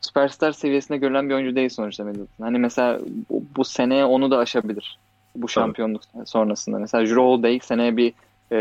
süperstar 0.00 0.52
seviyesinde 0.52 0.98
görülen 0.98 1.28
bir 1.28 1.34
oyuncu 1.34 1.56
değil 1.56 1.68
sonuçta 1.68 2.04
Middleton. 2.04 2.44
Hani 2.44 2.58
mesela 2.58 3.00
bu, 3.30 3.44
bu 3.56 3.64
seneye 3.64 4.04
onu 4.04 4.30
da 4.30 4.38
aşabilir. 4.38 4.98
Bu 5.36 5.48
şampiyonluk 5.48 6.02
sonrasında. 6.24 6.78
Mesela 6.78 7.06
Jrue 7.06 7.24
Holiday 7.24 7.60
seneye 7.62 7.96
bir 7.96 8.12
e, 8.52 8.58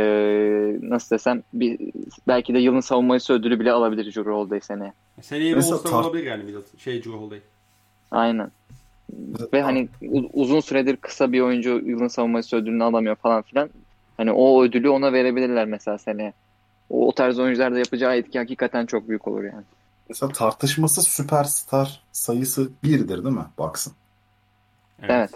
nasıl 0.81 1.15
desem 1.15 1.43
bir 1.53 1.79
belki 2.27 2.53
de 2.53 2.59
yılın 2.59 2.79
savunması 2.79 3.33
ödülü 3.33 3.59
bile 3.59 3.71
alabilir 3.71 4.11
Jrue 4.11 4.33
Holiday 4.33 4.61
seneye. 4.61 4.93
Seneye 5.21 5.51
bir 5.51 5.55
Mesela 5.55 5.75
All-Star 5.75 5.91
tar- 5.91 6.03
olabilir 6.03 6.23
yani 6.23 6.43
Middleton. 6.43 6.77
Şey 6.77 7.01
Jrue 7.01 7.17
Holiday. 7.17 7.39
Aynen. 8.11 8.51
Ve 9.53 9.61
hani 9.61 9.89
uzun 10.33 10.59
süredir 10.59 10.95
kısa 10.97 11.31
bir 11.31 11.41
oyuncu 11.41 11.69
yılın 11.69 12.07
savunması 12.07 12.55
ödülünü 12.55 12.83
alamıyor 12.83 13.15
falan 13.15 13.41
filan. 13.41 13.69
Hani 14.17 14.31
o 14.31 14.63
ödülü 14.63 14.89
ona 14.89 15.13
verebilirler 15.13 15.65
mesela 15.65 15.97
seneye. 15.97 16.33
O, 16.89 17.07
o 17.07 17.11
tarz 17.11 17.39
oyuncularda 17.39 17.79
yapacağı 17.79 18.15
etki 18.15 18.39
hakikaten 18.39 18.85
çok 18.85 19.09
büyük 19.09 19.27
olur 19.27 19.43
yani. 19.43 19.63
Mesela 20.09 20.31
tartışmasız 20.31 21.07
süperstar 21.07 22.01
sayısı 22.11 22.69
birdir 22.83 23.23
değil 23.23 23.35
mi? 23.35 23.45
Baksın. 23.57 23.93
Evet. 25.01 25.31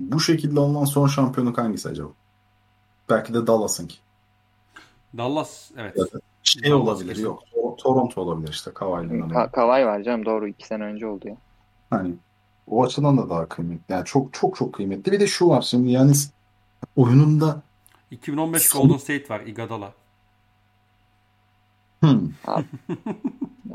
Bu 0.00 0.20
şekilde 0.20 0.60
alınan 0.60 0.84
son 0.84 1.06
şampiyonluk 1.06 1.58
hangisi 1.58 1.88
acaba? 1.88 2.08
Belki 3.10 3.34
de 3.34 3.46
Dallas'ınki. 3.46 3.96
Dallas 5.18 5.70
evet. 5.76 5.96
Da 5.98 6.04
Şey 6.42 6.70
Dallas 6.70 6.82
olabilir 6.82 7.08
kesin. 7.08 7.22
yok. 7.24 7.42
Tor- 7.54 7.76
Toronto 7.76 8.20
olabilir 8.20 8.48
işte 8.52 8.70
Kawhi'nin 8.74 9.22
Ka- 9.28 9.50
Kawhi 9.52 9.86
var 9.86 10.02
canım 10.02 10.26
doğru 10.26 10.48
iki 10.48 10.66
sene 10.66 10.84
önce 10.84 11.06
oldu 11.06 11.28
ya. 11.28 11.36
Hani 11.90 12.14
o 12.66 12.84
açıdan 12.84 13.18
da 13.18 13.30
daha 13.30 13.48
kıymetli. 13.48 13.92
Yani 13.92 14.04
çok 14.04 14.32
çok 14.34 14.56
çok 14.56 14.72
kıymetli. 14.72 15.12
Bir 15.12 15.20
de 15.20 15.26
şu 15.26 15.48
var 15.48 15.62
şimdi 15.62 15.90
yani 15.90 16.12
oyununda 16.96 17.62
2015 18.10 18.62
Son- 18.62 18.82
Golden 18.82 18.96
State 18.98 19.28
var 19.34 19.40
Iguodala. 19.40 19.92
hmm, 22.00 22.28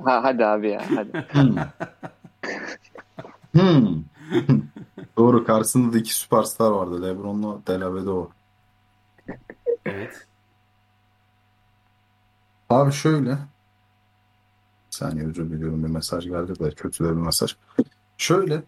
Ha, 0.05 0.23
hadi 0.23 0.45
abi 0.45 0.69
ya 0.69 0.83
hadi. 0.95 1.11
hmm, 1.31 1.55
hmm. 3.53 4.03
Doğru 5.17 5.45
karşısında 5.45 5.93
da 5.93 5.97
iki 5.97 6.15
süperstar 6.15 6.71
vardı. 6.71 7.01
LeBron'la 7.03 7.59
Delavedova. 7.67 8.27
Evet. 9.85 10.27
Abi 12.69 12.91
şöyle. 12.91 13.31
Bir 13.31 14.97
saniye 14.97 15.27
özür 15.27 15.49
diliyorum 15.49 15.83
bir 15.83 15.89
mesaj 15.89 16.25
geldi 16.25 16.59
de 16.59 16.71
kötü 16.71 17.03
de 17.03 17.09
bir 17.09 17.21
mesaj. 17.21 17.55
Şöyle 18.17 18.63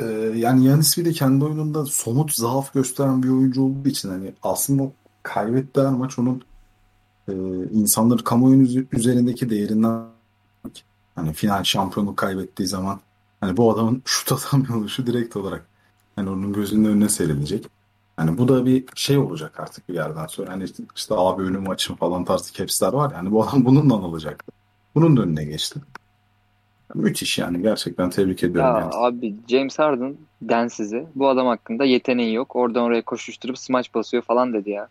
e, 0.00 0.04
yani 0.34 0.64
Yanis 0.64 0.98
bir 0.98 1.04
de 1.04 1.12
kendi 1.12 1.44
oyununda 1.44 1.86
somut 1.86 2.34
zaaf 2.34 2.74
gösteren 2.74 3.22
bir 3.22 3.28
oyuncu 3.28 3.62
olduğu 3.62 3.88
için 3.88 4.08
hani 4.08 4.34
aslında 4.42 4.82
o 4.82 4.92
kaybettiği 5.22 5.86
her 5.86 5.92
maç 5.92 6.18
onun 6.18 6.42
e, 7.28 7.32
insanların 7.72 8.24
kamuoyunun 8.24 8.88
üzerindeki 8.92 9.50
değerinden 9.50 10.04
hani 11.14 11.32
final 11.32 11.64
şampiyonluk 11.64 12.16
kaybettiği 12.16 12.68
zaman 12.68 13.00
hani 13.42 13.56
bu 13.56 13.72
adamın 13.72 14.02
şut 14.06 14.32
atamıyor 14.32 14.74
oluşu 14.74 15.06
direkt 15.06 15.36
olarak 15.36 15.66
hani 16.16 16.30
onun 16.30 16.52
gözünün 16.52 16.88
önüne 16.88 17.08
serilecek. 17.08 17.66
Hani 18.16 18.38
bu 18.38 18.48
da 18.48 18.66
bir 18.66 18.84
şey 18.94 19.18
olacak 19.18 19.60
artık 19.60 19.88
bir 19.88 19.94
yerden 19.94 20.26
sonra. 20.26 20.52
Hani 20.52 20.64
işte, 20.64 20.82
işte 20.96 21.14
abi 21.18 21.42
önüm 21.42 21.70
açım 21.70 21.96
falan 21.96 22.24
tarzı 22.24 22.52
caps'ler 22.52 22.92
var. 22.92 23.12
Yani 23.14 23.30
bu 23.30 23.44
adam 23.44 23.64
bununla 23.64 23.94
alacaktı. 23.94 24.52
Bunun 24.94 25.16
da 25.16 25.22
önüne 25.22 25.44
geçti. 25.44 25.80
Müthiş 26.94 27.38
yani. 27.38 27.62
Gerçekten 27.62 28.10
tebrik 28.10 28.42
ediyorum. 28.42 28.74
Ya 28.74 28.80
yani. 28.80 28.94
abi 28.94 29.34
James 29.48 29.78
Harden 29.78 30.16
densizi 30.42 31.06
bu 31.14 31.28
adam 31.28 31.46
hakkında 31.46 31.84
yeteneği 31.84 32.34
yok. 32.34 32.56
Oradan 32.56 32.82
oraya 32.82 33.02
koşuşturup 33.02 33.58
smaç 33.58 33.94
basıyor 33.94 34.22
falan 34.22 34.52
dedi 34.52 34.70
ya. 34.70 34.88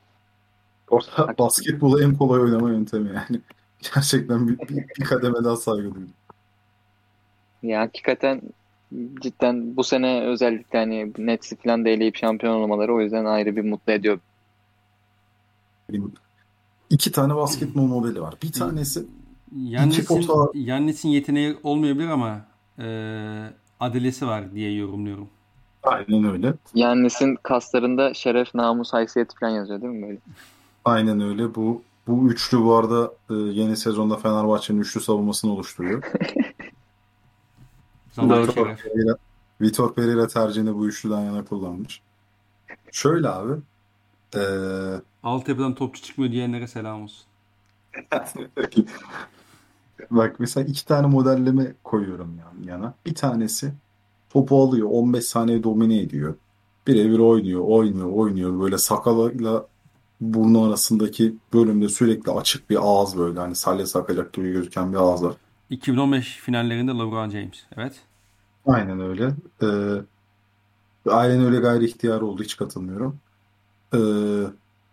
Orada 0.89 1.37
basketbolu 1.37 2.03
en 2.03 2.15
kolay 2.15 2.41
oynama 2.41 2.69
yöntemi 2.69 3.07
yani. 3.07 3.41
Gerçekten 3.95 4.47
bir, 4.47 4.59
bir, 4.59 4.85
bir 4.99 5.03
kademe 5.03 5.43
daha 5.43 5.55
saygı 5.55 5.83
duydum. 5.95 6.13
Ya 7.63 7.81
hakikaten 7.81 8.41
cidden 9.21 9.75
bu 9.77 9.83
sene 9.83 10.21
özellikle 10.21 10.79
hani 10.79 11.13
Nets'i 11.17 11.55
falan 11.55 11.85
da 11.85 11.89
eleyip 11.89 12.15
şampiyon 12.15 12.53
olmaları 12.53 12.93
o 12.95 13.01
yüzden 13.01 13.25
ayrı 13.25 13.55
bir 13.55 13.61
mutlu 13.61 13.93
ediyor. 13.93 14.19
İki 16.89 17.11
tane 17.11 17.35
basketbol 17.35 17.81
modeli 17.81 18.21
var. 18.21 18.33
Bir 18.43 18.51
tanesi 18.51 19.05
Yannis'in, 19.55 20.21
pota- 20.21 20.57
Yannis'in 20.57 21.09
yeteneği 21.09 21.57
olmayabilir 21.63 22.07
ama 22.07 22.41
e, 22.79 22.85
adilesi 23.79 24.27
var 24.27 24.53
diye 24.55 24.75
yorumluyorum. 24.75 25.29
aynen 25.83 26.23
öyle. 26.31 26.53
Yannis'in 26.75 27.35
kaslarında 27.43 28.13
şeref, 28.13 28.55
namus, 28.55 28.93
haysiyet 28.93 29.35
falan 29.39 29.51
yazıyor 29.51 29.81
değil 29.81 29.93
mi 29.93 30.07
böyle? 30.07 30.19
Aynen 30.85 31.21
öyle. 31.21 31.55
Bu 31.55 31.81
bu 32.07 32.29
üçlü 32.29 32.63
bu 32.63 32.75
arada 32.75 33.13
e, 33.29 33.33
yeni 33.33 33.77
sezonda 33.77 34.17
Fenerbahçe'nin 34.17 34.79
üçlü 34.79 35.01
savunmasını 35.01 35.53
oluşturuyor. 35.53 36.03
Zaman 38.11 38.41
Vitor 38.41 38.53
şeref. 38.53 38.83
Pereira, 38.83 39.15
Vitor 39.61 39.93
Pereira 39.93 40.27
tercihini 40.27 40.75
bu 40.75 40.87
üçlüden 40.87 41.21
yana 41.21 41.45
kullanmış. 41.45 42.01
Şöyle 42.91 43.29
abi. 43.29 43.53
e, 44.35 44.41
Altyapıdan 45.23 45.75
topçu 45.75 46.01
çıkmıyor 46.01 46.31
diyenlere 46.31 46.67
selam 46.67 47.03
olsun. 47.03 47.25
Bak 50.11 50.35
mesela 50.39 50.67
iki 50.67 50.85
tane 50.85 51.07
modelleme 51.07 51.73
koyuyorum 51.83 52.39
yan 52.39 52.73
yana. 52.73 52.93
Bir 53.05 53.15
tanesi 53.15 53.73
topu 54.29 54.63
alıyor 54.63 54.87
15 54.91 55.25
saniye 55.25 55.63
domine 55.63 56.01
ediyor. 56.01 56.35
Birebir 56.87 57.19
oynuyor, 57.19 57.61
oynuyor, 57.67 58.09
oynuyor. 58.11 58.59
Böyle 58.61 58.77
sakalıyla 58.77 59.65
burnu 60.21 60.63
arasındaki 60.63 61.35
bölümde 61.53 61.89
sürekli 61.89 62.31
açık 62.31 62.69
bir 62.69 62.77
ağız 62.81 63.17
böyle. 63.17 63.39
Hani 63.39 63.55
salya 63.55 63.85
sakacak 63.87 64.33
gibi 64.33 64.51
gözüken 64.51 64.91
bir 64.93 64.97
ağız 64.97 65.23
var. 65.23 65.33
2015 65.71 66.37
finallerinde 66.37 66.91
LeBron 66.91 67.29
James. 67.29 67.63
Evet. 67.77 67.99
Aynen 68.65 68.99
öyle. 68.99 69.33
Ee, 69.63 69.67
aynen 71.09 71.45
öyle 71.45 71.57
gayri 71.57 71.85
ihtiyar 71.85 72.21
oldu. 72.21 72.43
Hiç 72.43 72.57
katılmıyorum. 72.57 73.19
Ee, 73.93 73.97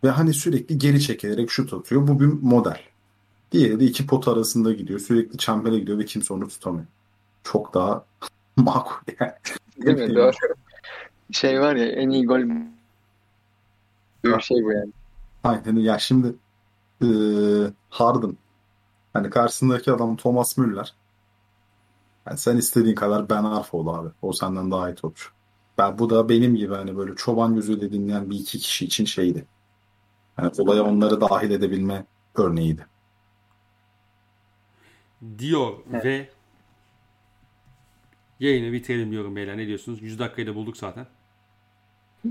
ve 0.04 0.10
hani 0.10 0.34
sürekli 0.34 0.78
geri 0.78 1.00
çekilerek 1.00 1.50
şut 1.50 1.72
atıyor. 1.72 2.08
Bu 2.08 2.20
bir 2.20 2.26
model. 2.26 2.80
Diğeri 3.52 3.80
de 3.80 3.84
iki 3.84 4.06
pot 4.06 4.28
arasında 4.28 4.72
gidiyor. 4.72 5.00
Sürekli 5.00 5.38
çembere 5.38 5.78
gidiyor 5.78 5.98
ve 5.98 6.04
kimse 6.04 6.34
onu 6.34 6.48
tutamıyor. 6.48 6.86
Çok 7.42 7.74
daha 7.74 8.04
makul 8.56 9.12
yani. 9.20 9.32
Değil 9.76 10.08
mi? 10.08 10.14
Doğru. 10.14 10.32
Şey 11.32 11.60
var 11.60 11.76
ya 11.76 11.86
en 11.86 12.10
iyi 12.10 12.26
gol 12.26 12.40
bir 14.24 14.40
şey 14.40 14.64
bu 14.64 14.72
yani. 14.72 14.92
Aynen 15.44 15.76
ya 15.76 15.98
şimdi 15.98 16.34
e, 17.02 17.08
Harden 17.90 18.36
hani 19.12 19.30
karşısındaki 19.30 19.92
adam 19.92 20.16
Thomas 20.16 20.56
Müller 20.58 20.94
Yani 22.26 22.38
sen 22.38 22.56
istediğin 22.56 22.94
kadar 22.94 23.30
Ben 23.30 23.44
Arfa 23.44 23.78
ol 23.78 23.86
abi. 23.86 24.08
O 24.22 24.32
senden 24.32 24.70
daha 24.70 24.90
iyi 24.90 24.94
topçu. 24.94 25.30
Ben, 25.78 25.98
bu 25.98 26.10
da 26.10 26.28
benim 26.28 26.56
gibi 26.56 26.74
hani 26.74 26.96
böyle 26.96 27.14
çoban 27.14 27.54
gözüyle 27.54 27.92
dinleyen 27.92 28.30
bir 28.30 28.36
iki 28.36 28.58
kişi 28.58 28.84
için 28.84 29.04
şeydi. 29.04 29.44
Yani 30.38 30.50
olaya 30.58 30.82
onları 30.82 31.20
dahil 31.20 31.50
edebilme 31.50 32.04
örneğiydi. 32.34 32.86
Diyor 35.38 35.72
ve 35.86 36.28
yayını 38.40 38.72
bitirelim 38.72 39.10
diyorum 39.10 39.36
beyler. 39.36 39.56
Ne 39.56 39.66
diyorsunuz? 39.66 40.02
100 40.02 40.18
dakikayı 40.18 40.46
da 40.46 40.54
bulduk 40.54 40.76
zaten. 40.76 41.06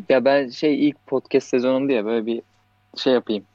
Ya 0.10 0.26
ben 0.26 0.50
şey 0.50 0.88
ilk 0.88 1.08
podcast 1.08 1.48
sezonum 1.48 1.90
diye 1.90 2.06
böyle 2.06 2.26
bir 2.26 2.42
şey 2.98 3.14
yapayım. 3.14 3.46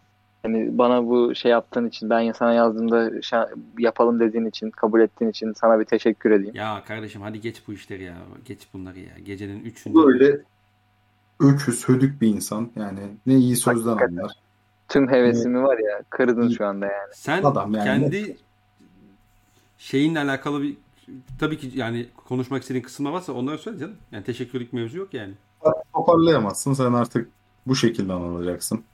Hani 0.42 0.78
bana 0.78 1.06
bu 1.06 1.34
şey 1.34 1.50
yaptığın 1.50 1.88
için 1.88 2.10
ben 2.10 2.32
sana 2.32 2.52
yazdığımda 2.52 3.08
şa- 3.08 3.54
yapalım 3.78 4.20
dediğin 4.20 4.46
için 4.46 4.70
kabul 4.70 5.00
ettiğin 5.00 5.30
için 5.30 5.52
sana 5.52 5.80
bir 5.80 5.84
teşekkür 5.84 6.30
edeyim. 6.30 6.54
Ya 6.54 6.82
kardeşim 6.86 7.22
hadi 7.22 7.40
geç 7.40 7.62
bu 7.68 7.72
işleri 7.72 8.02
ya. 8.02 8.16
Geç 8.44 8.60
bunları 8.74 8.98
ya. 8.98 9.18
Gecenin 9.24 9.64
3'ünde. 9.64 9.94
Böyle 9.94 10.40
öküz, 11.40 11.88
hödük 11.88 12.20
bir 12.20 12.28
insan. 12.28 12.70
Yani 12.76 13.00
ne 13.26 13.34
iyi 13.34 13.56
sözden 13.56 13.90
Hakikaten. 13.90 14.16
anlar. 14.16 14.32
Tüm 14.88 15.08
hevesimi 15.08 15.62
var 15.62 15.78
ya 15.78 16.02
kırdın 16.10 16.48
şu 16.48 16.66
anda 16.66 16.86
yani. 16.86 17.10
Sen 17.14 17.42
Adam 17.42 17.74
yani. 17.74 17.84
kendi 17.84 18.36
şeyinle 19.78 20.18
alakalı 20.18 20.62
bir 20.62 20.76
tabii 21.40 21.58
ki 21.58 21.70
yani 21.74 22.06
konuşmak 22.28 22.62
istediğin 22.62 22.84
kısımlar 22.84 23.10
varsa 23.12 23.32
onları 23.32 23.58
söyle 23.58 23.78
canım. 23.78 23.96
Yani 24.12 24.24
teşekkürlük 24.24 24.72
mevzu 24.72 24.98
yok 24.98 25.14
yani. 25.14 25.32
Toparlayamazsın. 25.94 26.72
Sen 26.72 26.92
artık 26.92 27.28
bu 27.66 27.76
şekilde 27.76 28.12
anılacaksın. 28.12 28.84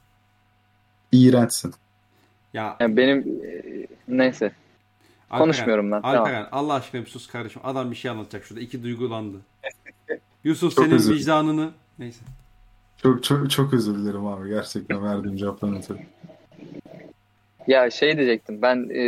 İğrençsin. 1.13 1.75
Ya 2.55 2.77
Yani 2.81 2.97
benim 2.97 3.19
e, 3.19 3.87
neyse 4.09 4.53
Alperen, 5.31 5.45
konuşmuyorum 5.45 5.93
ben. 5.93 6.03
Tamam. 6.03 6.21
Alperen 6.21 6.47
Allah 6.53 6.75
aşkına 6.75 7.01
bir 7.01 7.07
sus 7.07 7.27
kardeşim. 7.27 7.63
Adam 7.65 7.91
bir 7.91 7.97
şey 7.97 8.11
anlatacak 8.11 8.45
şurada. 8.45 8.61
İki 8.61 8.83
duygulandı. 8.83 9.37
Yusuf 10.45 10.75
Çok 10.75 10.85
senin 10.85 10.95
özür- 10.95 11.15
vicdanını 11.15 11.71
neyse. 11.99 12.21
Çok 13.03 13.25
çok 13.25 13.51
çok 13.51 13.75
özür 13.75 13.95
dilerim 13.95 14.27
abi. 14.27 14.49
Gerçekten 14.49 15.05
verdiğim 15.05 15.37
cevaptan 15.37 15.77
ötürü. 15.77 15.99
Ya 17.67 17.91
şey 17.91 18.17
diyecektim 18.17 18.63
ben 18.63 18.89
e, 18.95 19.03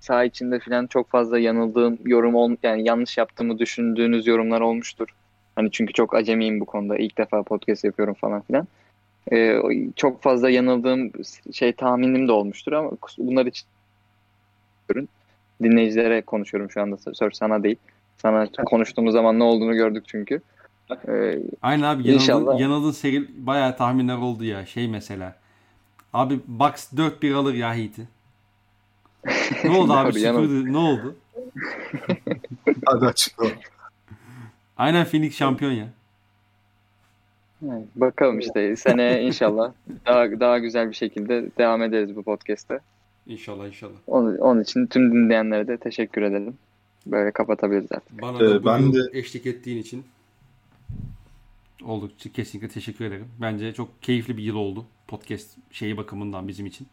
saha 0.00 0.24
içinde 0.24 0.58
falan 0.58 0.86
çok 0.86 1.10
fazla 1.10 1.38
yanıldığım 1.38 1.98
yorum 2.04 2.34
ol 2.34 2.56
yani 2.62 2.88
yanlış 2.88 3.18
yaptığımı 3.18 3.58
düşündüğünüz 3.58 4.26
yorumlar 4.26 4.60
olmuştur. 4.60 5.08
Hani 5.56 5.70
çünkü 5.70 5.92
çok 5.92 6.14
acemiyim 6.14 6.60
bu 6.60 6.64
konuda. 6.64 6.96
İlk 6.96 7.18
defa 7.18 7.42
podcast 7.42 7.84
yapıyorum 7.84 8.14
falan 8.14 8.40
filan. 8.40 8.66
E, 9.32 9.60
çok 9.96 10.22
fazla 10.22 10.50
yanıldığım 10.50 11.12
şey 11.52 11.72
tahminim 11.72 12.28
de 12.28 12.32
olmuştur 12.32 12.72
ama 12.72 12.90
bunlar 13.18 13.46
için 13.46 13.66
dinleyicilere 15.62 16.22
konuşuyorum 16.22 16.70
şu 16.70 16.82
anda. 16.82 16.96
Söz 17.14 17.34
sana 17.36 17.62
değil. 17.62 17.76
Sana 18.16 18.48
konuştuğumuz 18.66 19.12
zaman 19.12 19.38
ne 19.38 19.44
olduğunu 19.44 19.74
gördük 19.74 20.04
çünkü. 20.06 20.40
E, 21.08 21.38
Aynen 21.62 21.82
abi 21.82 22.02
yanıldığın, 22.02 22.12
İnşallah. 22.12 22.60
yanıldığın 22.60 22.90
seri 22.90 23.46
bayağı 23.46 23.76
tahminler 23.76 24.16
oldu 24.16 24.44
ya. 24.44 24.66
Şey 24.66 24.88
mesela. 24.88 25.36
Abi 26.12 26.40
Bucks 26.46 26.92
4-1 26.92 27.34
alır 27.34 27.54
ya 27.54 27.74
Heat'i. 27.76 28.02
Ne 29.64 29.70
oldu 29.76 29.92
abi? 29.96 30.12
Sıfırdı. 30.12 30.72
Ne 30.72 30.76
oldu? 30.78 31.16
Hadi 32.86 33.06
açıkla. 33.06 33.46
Aynen 34.76 35.04
Phoenix 35.04 35.36
şampiyon 35.36 35.72
ya. 35.72 35.86
Evet, 37.64 37.86
Bakalım 37.96 38.38
işte 38.38 38.76
seneye 38.76 39.22
inşallah 39.26 39.72
daha 40.06 40.40
daha 40.40 40.58
güzel 40.58 40.88
bir 40.88 40.94
şekilde 40.94 41.48
devam 41.58 41.82
ederiz 41.82 42.16
bu 42.16 42.22
podcast'te. 42.22 42.80
İnşallah 43.26 43.66
inşallah. 43.66 43.96
Onun, 44.06 44.36
onun 44.38 44.62
için 44.62 44.86
tüm 44.86 45.12
dinleyenlere 45.12 45.68
de 45.68 45.76
teşekkür 45.76 46.22
edelim. 46.22 46.58
Böyle 47.06 47.30
kapatabiliriz 47.30 47.92
artık. 47.92 48.22
Bana 48.22 48.36
Ee, 48.36 48.40
da 48.40 48.64
ben 48.64 48.82
bugün 48.88 48.92
de- 49.00 49.18
eşlik 49.18 49.46
ettiğin 49.46 49.78
için 49.78 50.04
oldukça 51.84 52.32
kesinlikle 52.32 52.68
teşekkür 52.68 53.04
ederim. 53.04 53.28
Bence 53.40 53.72
çok 53.74 54.02
keyifli 54.02 54.36
bir 54.36 54.42
yıl 54.42 54.56
oldu 54.56 54.84
podcast 55.08 55.56
şeyi 55.70 55.96
bakımından 55.96 56.48
bizim 56.48 56.66
için. 56.66 56.86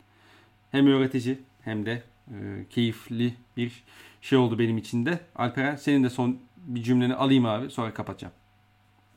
Hem 0.72 0.88
öğretici 0.88 1.38
hem 1.61 1.85
de 1.85 2.03
e, 2.27 2.35
keyifli 2.69 3.34
bir 3.57 3.84
şey 4.22 4.38
oldu 4.38 4.60
benim 4.60 4.77
için 4.77 5.06
de. 5.06 5.19
Alperen 5.35 5.76
senin 5.76 6.03
de 6.03 6.10
son 6.10 6.38
bir 6.57 6.84
cümleni 6.84 7.15
alayım 7.15 7.45
abi 7.45 7.69
sonra 7.69 7.94
kapatacağım. 7.94 8.34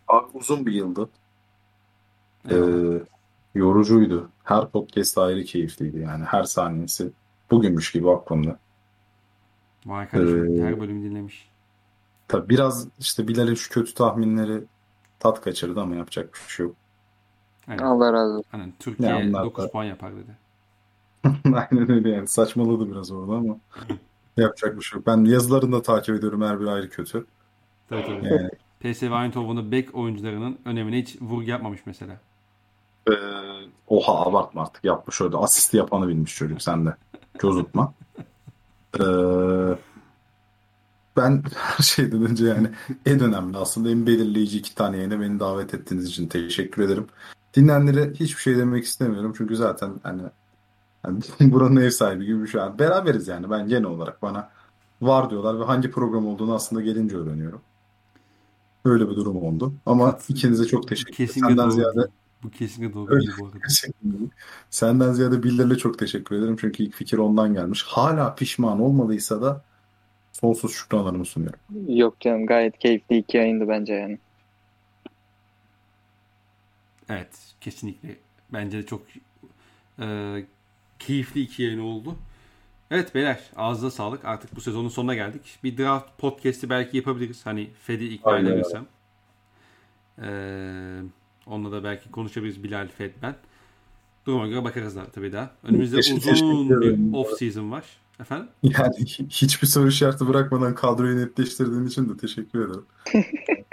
Abi 0.09 0.27
uzun 0.35 0.67
bir 0.67 0.73
yıldı. 0.73 1.09
Eyvallah. 2.49 2.95
Ee, 2.95 3.03
yorucuydu. 3.55 4.29
Her 4.45 4.71
podcast 4.71 5.19
ayrı 5.19 5.45
keyifliydi 5.45 5.99
yani. 5.99 6.25
Her 6.25 6.45
saniyesi 6.45 7.11
bugünmüş 7.51 7.93
gibi 7.93 8.11
aklımda. 8.11 8.59
Vay 9.87 10.09
kardeşim 10.09 10.63
ee, 10.63 10.67
her 10.67 10.81
bölümü 10.81 11.11
dinlemiş. 11.11 11.51
Tabii 12.29 12.49
biraz 12.49 12.89
işte 12.99 13.29
Bilal'in 13.29 13.55
şu 13.55 13.71
kötü 13.71 13.95
tahminleri 13.95 14.65
tat 15.19 15.41
kaçırdı 15.41 15.81
ama 15.81 15.95
yapacak 15.95 16.35
bir 16.35 16.53
şey 16.53 16.67
yok. 16.67 16.77
Aynen. 17.69 17.83
Allah 17.83 18.13
razı 18.13 18.33
olsun. 18.33 18.49
Aynen. 18.53 18.73
Türkiye 18.79 19.09
Ya 19.09 19.19
onlar 19.19 19.45
9 19.45 19.65
da- 19.65 19.71
puan 19.71 19.85
yapar 19.85 20.13
dedi. 20.17 20.37
Aynen 21.45 21.91
öyle 21.91 22.11
yani. 22.11 22.29
Saçmaladı 22.29 22.91
biraz 22.91 23.13
orada 23.13 23.33
ama 23.33 23.57
yapacak 24.37 24.77
bir 24.77 24.83
şey 24.83 24.97
yok. 24.97 25.07
Ben 25.07 25.25
yazılarını 25.25 25.73
da 25.73 25.83
takip 25.83 26.15
ediyorum. 26.15 26.43
Her 26.43 26.61
bir 26.61 26.67
ayrı 26.67 26.89
kötü. 26.91 27.27
Tabii 27.89 28.03
tabii. 28.07 28.27
Yani, 28.27 28.51
PSV 28.81 29.05
Eindhoven'da 29.05 29.73
bek 29.73 29.95
oyuncularının 29.95 30.59
önemine 30.65 30.99
hiç 30.99 31.17
vurgu 31.23 31.43
yapmamış 31.51 31.81
mesela. 31.87 32.21
Ee, 33.09 33.13
oha 33.89 34.27
abartma 34.27 34.63
artık 34.63 34.85
yapmış 34.85 35.21
öyle. 35.21 35.37
Asisti 35.37 35.77
yapanı 35.77 36.09
bilmiş 36.09 36.37
çocuk 36.37 36.63
sen 36.63 36.87
de. 36.87 36.97
Çözutma. 37.41 37.95
Ee, 39.01 39.03
ben 41.17 41.43
her 41.55 41.85
şeyden 41.85 42.23
önce 42.23 42.47
yani 42.47 42.71
en 43.07 43.21
önemli 43.21 43.57
aslında 43.59 43.91
en 43.91 44.07
belirleyici 44.07 44.59
iki 44.59 44.75
tane 44.75 44.97
yayına 44.97 45.21
beni 45.21 45.41
davet 45.41 45.75
ettiğiniz 45.75 46.07
için 46.07 46.29
teşekkür 46.29 46.83
ederim. 46.83 47.07
Dinleyenlere 47.55 48.13
hiçbir 48.13 48.43
şey 48.43 48.57
demek 48.57 48.85
istemiyorum 48.85 49.35
çünkü 49.37 49.57
zaten 49.57 49.93
hani, 50.03 50.23
hani 51.03 51.21
buranın 51.53 51.77
ev 51.77 51.91
sahibi 51.91 52.27
gibi 52.27 52.43
bir 52.43 52.49
şey. 52.49 52.61
Yani 52.61 52.79
beraberiz 52.79 53.29
yani 53.29 53.51
ben 53.51 53.69
genel 53.69 53.85
olarak 53.85 54.23
bana 54.23 54.51
var 55.03 55.31
diyorlar 55.31 55.61
ve 55.61 55.65
hangi 55.65 55.91
program 55.91 56.27
olduğunu 56.27 56.55
aslında 56.55 56.83
gelince 56.83 57.17
öğreniyorum. 57.17 57.61
Öyle 58.85 59.11
bir 59.11 59.17
durum 59.17 59.37
oldu. 59.37 59.75
Ama 59.87 60.19
ikinize 60.29 60.65
çok 60.65 60.89
teşekkür 60.89 61.25
ederim. 61.25 61.41
Senden 61.41 61.59
doğru 61.59 61.71
ziyade. 61.71 62.07
Bu 62.43 62.51
kesinlikle 62.51 62.95
doğru 62.95 63.15
Öyle. 63.15 63.31
bu 63.41 63.47
arada. 63.47 63.59
Ederim. 63.59 64.31
Senden 64.71 65.13
ziyade 65.13 65.43
Biller'le 65.43 65.77
çok 65.79 65.99
teşekkür 65.99 66.37
ederim. 66.37 66.57
Çünkü 66.61 66.83
ilk 66.83 66.95
fikir 66.95 67.19
ondan 67.19 67.55
gelmiş. 67.55 67.83
Hala 67.83 68.35
pişman 68.35 68.81
olmadıysa 68.81 69.43
da 69.43 69.65
sonsuz 70.33 70.73
şükranlarımı 70.73 71.25
sunuyorum. 71.25 71.61
Yok 71.89 72.21
canım 72.21 72.47
gayet 72.47 72.79
keyifli 72.79 73.17
iki 73.17 73.37
yayındı 73.37 73.69
bence 73.69 73.93
yani. 73.95 74.19
Evet 77.09 77.39
kesinlikle. 77.61 78.17
Bence 78.53 78.79
de 78.79 78.87
çok 78.87 79.03
e, 79.99 80.37
keyifli 80.99 81.41
iki 81.41 81.63
yayın 81.63 81.79
oldu. 81.81 82.17
Evet 82.91 83.15
beyler 83.15 83.41
ağzına 83.57 83.91
sağlık. 83.91 84.25
Artık 84.25 84.57
bu 84.57 84.61
sezonun 84.61 84.89
sonuna 84.89 85.15
geldik. 85.15 85.59
Bir 85.65 85.79
draft 85.79 86.19
podcast'i 86.19 86.71
belki 86.71 86.97
yapabiliriz. 86.97 87.47
Hani 87.47 87.71
Fed'i 87.83 88.05
ikna 88.09 88.33
Aynen. 88.33 88.47
edebilirsem. 88.47 88.87
Ee, 90.23 91.01
onunla 91.47 91.73
da 91.73 91.85
belki 91.85 92.11
konuşabiliriz 92.11 92.65
Bilal, 92.65 92.89
Fed, 92.89 93.11
ben. 93.23 93.37
Duruma 94.27 94.47
göre 94.49 94.65
bakarız 94.65 94.97
da 94.97 95.07
tabii 95.07 95.33
daha. 95.33 95.51
Önümüzde 95.63 95.97
Teşekkür 95.97 96.33
uzun 96.33 96.67
ederim. 96.67 97.13
bir 97.13 97.19
off 97.19 97.39
season 97.39 97.71
var. 97.71 97.85
Efendim? 98.21 98.49
Yani 98.63 98.95
hi- 98.97 99.29
hiçbir 99.31 99.67
soru 99.67 99.89
işareti 99.89 100.29
bırakmadan 100.29 100.75
kadroyu 100.75 101.17
netleştirdiğin 101.17 101.87
için 101.87 102.09
de 102.09 102.17
teşekkür 102.17 102.67
ederim. 102.67 102.85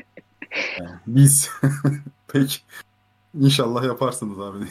Yani 0.79 0.95
biz 1.07 1.51
pek 2.27 2.65
inşallah 3.39 3.83
yaparsınız 3.85 4.39
abi. 4.39 4.57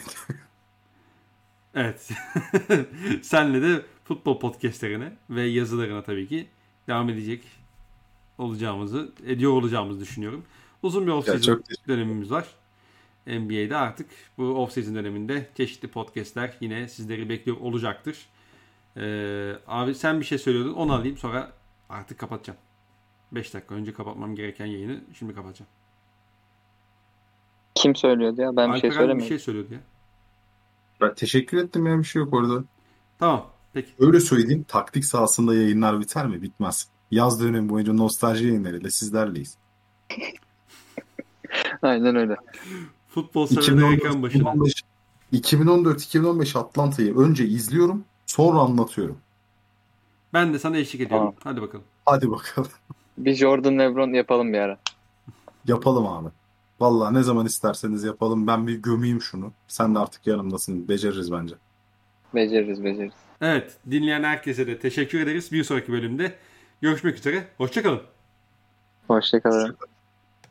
Evet. 1.75 2.09
Senle 3.21 3.61
de 3.61 3.81
futbol 4.03 4.39
podcastlerine 4.39 5.13
ve 5.29 5.41
yazılarına 5.43 6.03
tabii 6.03 6.27
ki 6.27 6.47
devam 6.87 7.09
edecek 7.09 7.43
olacağımızı, 8.37 9.11
ediyor 9.25 9.51
olacağımızı 9.51 9.99
düşünüyorum. 9.99 10.43
Uzun 10.83 11.07
bir 11.07 11.11
çok 11.11 11.25
teşekkür 11.25 11.75
dönemimiz 11.87 12.31
var. 12.31 12.47
NBA'de 13.27 13.77
artık 13.77 14.09
bu 14.37 14.43
off-season 14.43 14.95
döneminde 14.95 15.49
çeşitli 15.57 15.87
podcastler 15.87 16.53
yine 16.61 16.87
sizleri 16.87 17.29
bekliyor 17.29 17.57
olacaktır. 17.57 18.29
Ee, 18.97 19.53
abi 19.67 19.95
sen 19.95 20.19
bir 20.19 20.25
şey 20.25 20.37
söylüyordun 20.37 20.73
onu 20.73 20.93
alayım 20.93 21.17
sonra 21.17 21.51
artık 21.89 22.17
kapatacağım. 22.19 22.59
5 23.31 23.53
dakika 23.53 23.75
önce 23.75 23.93
kapatmam 23.93 24.35
gereken 24.35 24.65
yayını 24.65 25.01
şimdi 25.13 25.33
kapatacağım. 25.35 25.69
Kim 27.75 27.95
söylüyordu 27.95 28.41
ya? 28.41 28.55
Ben 28.55 28.73
bir 28.73 28.79
şey 28.79 28.89
Alperen 28.89 28.91
bir 28.91 28.95
söylemiyorum. 28.95 29.27
şey 29.27 29.39
söylüyordu 29.39 29.73
ya. 29.73 29.79
Ben 31.01 31.15
teşekkür 31.15 31.57
ettim 31.57 31.85
ya 31.87 31.97
bir 31.99 32.03
şey 32.03 32.19
yok 32.21 32.33
orada. 32.33 32.63
Tamam 33.19 33.45
peki. 33.73 33.89
Öyle 33.99 34.19
söyleyeyim 34.19 34.65
taktik 34.67 35.05
sahasında 35.05 35.55
yayınlar 35.55 35.99
biter 35.99 36.27
mi? 36.27 36.41
Bitmez. 36.41 36.87
Yaz 37.11 37.43
dönemi 37.43 37.69
boyunca 37.69 37.93
nostalji 37.93 38.47
yayınlarıyla 38.47 38.89
sizlerleyiz. 38.89 39.57
Aynen 41.81 42.15
öyle. 42.15 42.35
Futbol 43.17 43.47
severler 43.47 43.93
ekran 43.93 44.23
başına. 44.23 44.53
2014-2015 45.33 46.59
Atlanta'yı 46.59 47.17
önce 47.17 47.45
izliyorum 47.45 48.05
sonra 48.25 48.59
anlatıyorum. 48.59 49.17
Ben 50.33 50.53
de 50.53 50.59
sana 50.59 50.77
eşlik 50.77 51.01
ediyorum. 51.01 51.25
Tamam. 51.25 51.35
Hadi 51.43 51.61
bakalım. 51.61 51.85
Hadi 52.05 52.31
bakalım. 52.31 52.71
Bir 53.17 53.33
Jordan 53.33 53.79
Lebron 53.79 54.13
yapalım 54.13 54.53
bir 54.53 54.57
ara. 54.57 54.77
Yapalım 55.67 56.07
abi. 56.07 56.29
Vallahi 56.79 57.13
ne 57.13 57.23
zaman 57.23 57.45
isterseniz 57.45 58.03
yapalım. 58.03 58.47
Ben 58.47 58.67
bir 58.67 58.75
gömeyim 58.75 59.21
şunu. 59.21 59.51
Sen 59.67 59.95
de 59.95 59.99
artık 59.99 60.27
yanımdasın. 60.27 60.87
Beceririz 60.87 61.31
bence. 61.31 61.55
Beceririz 62.35 62.83
beceririz. 62.83 63.13
Evet 63.41 63.77
dinleyen 63.91 64.23
herkese 64.23 64.67
de 64.67 64.79
teşekkür 64.79 65.19
ederiz. 65.19 65.51
Bir 65.51 65.63
sonraki 65.63 65.91
bölümde 65.91 66.35
görüşmek 66.81 67.17
üzere. 67.17 67.47
Hoşçakalın. 67.57 68.01
Hoşçakalın. 69.07 69.77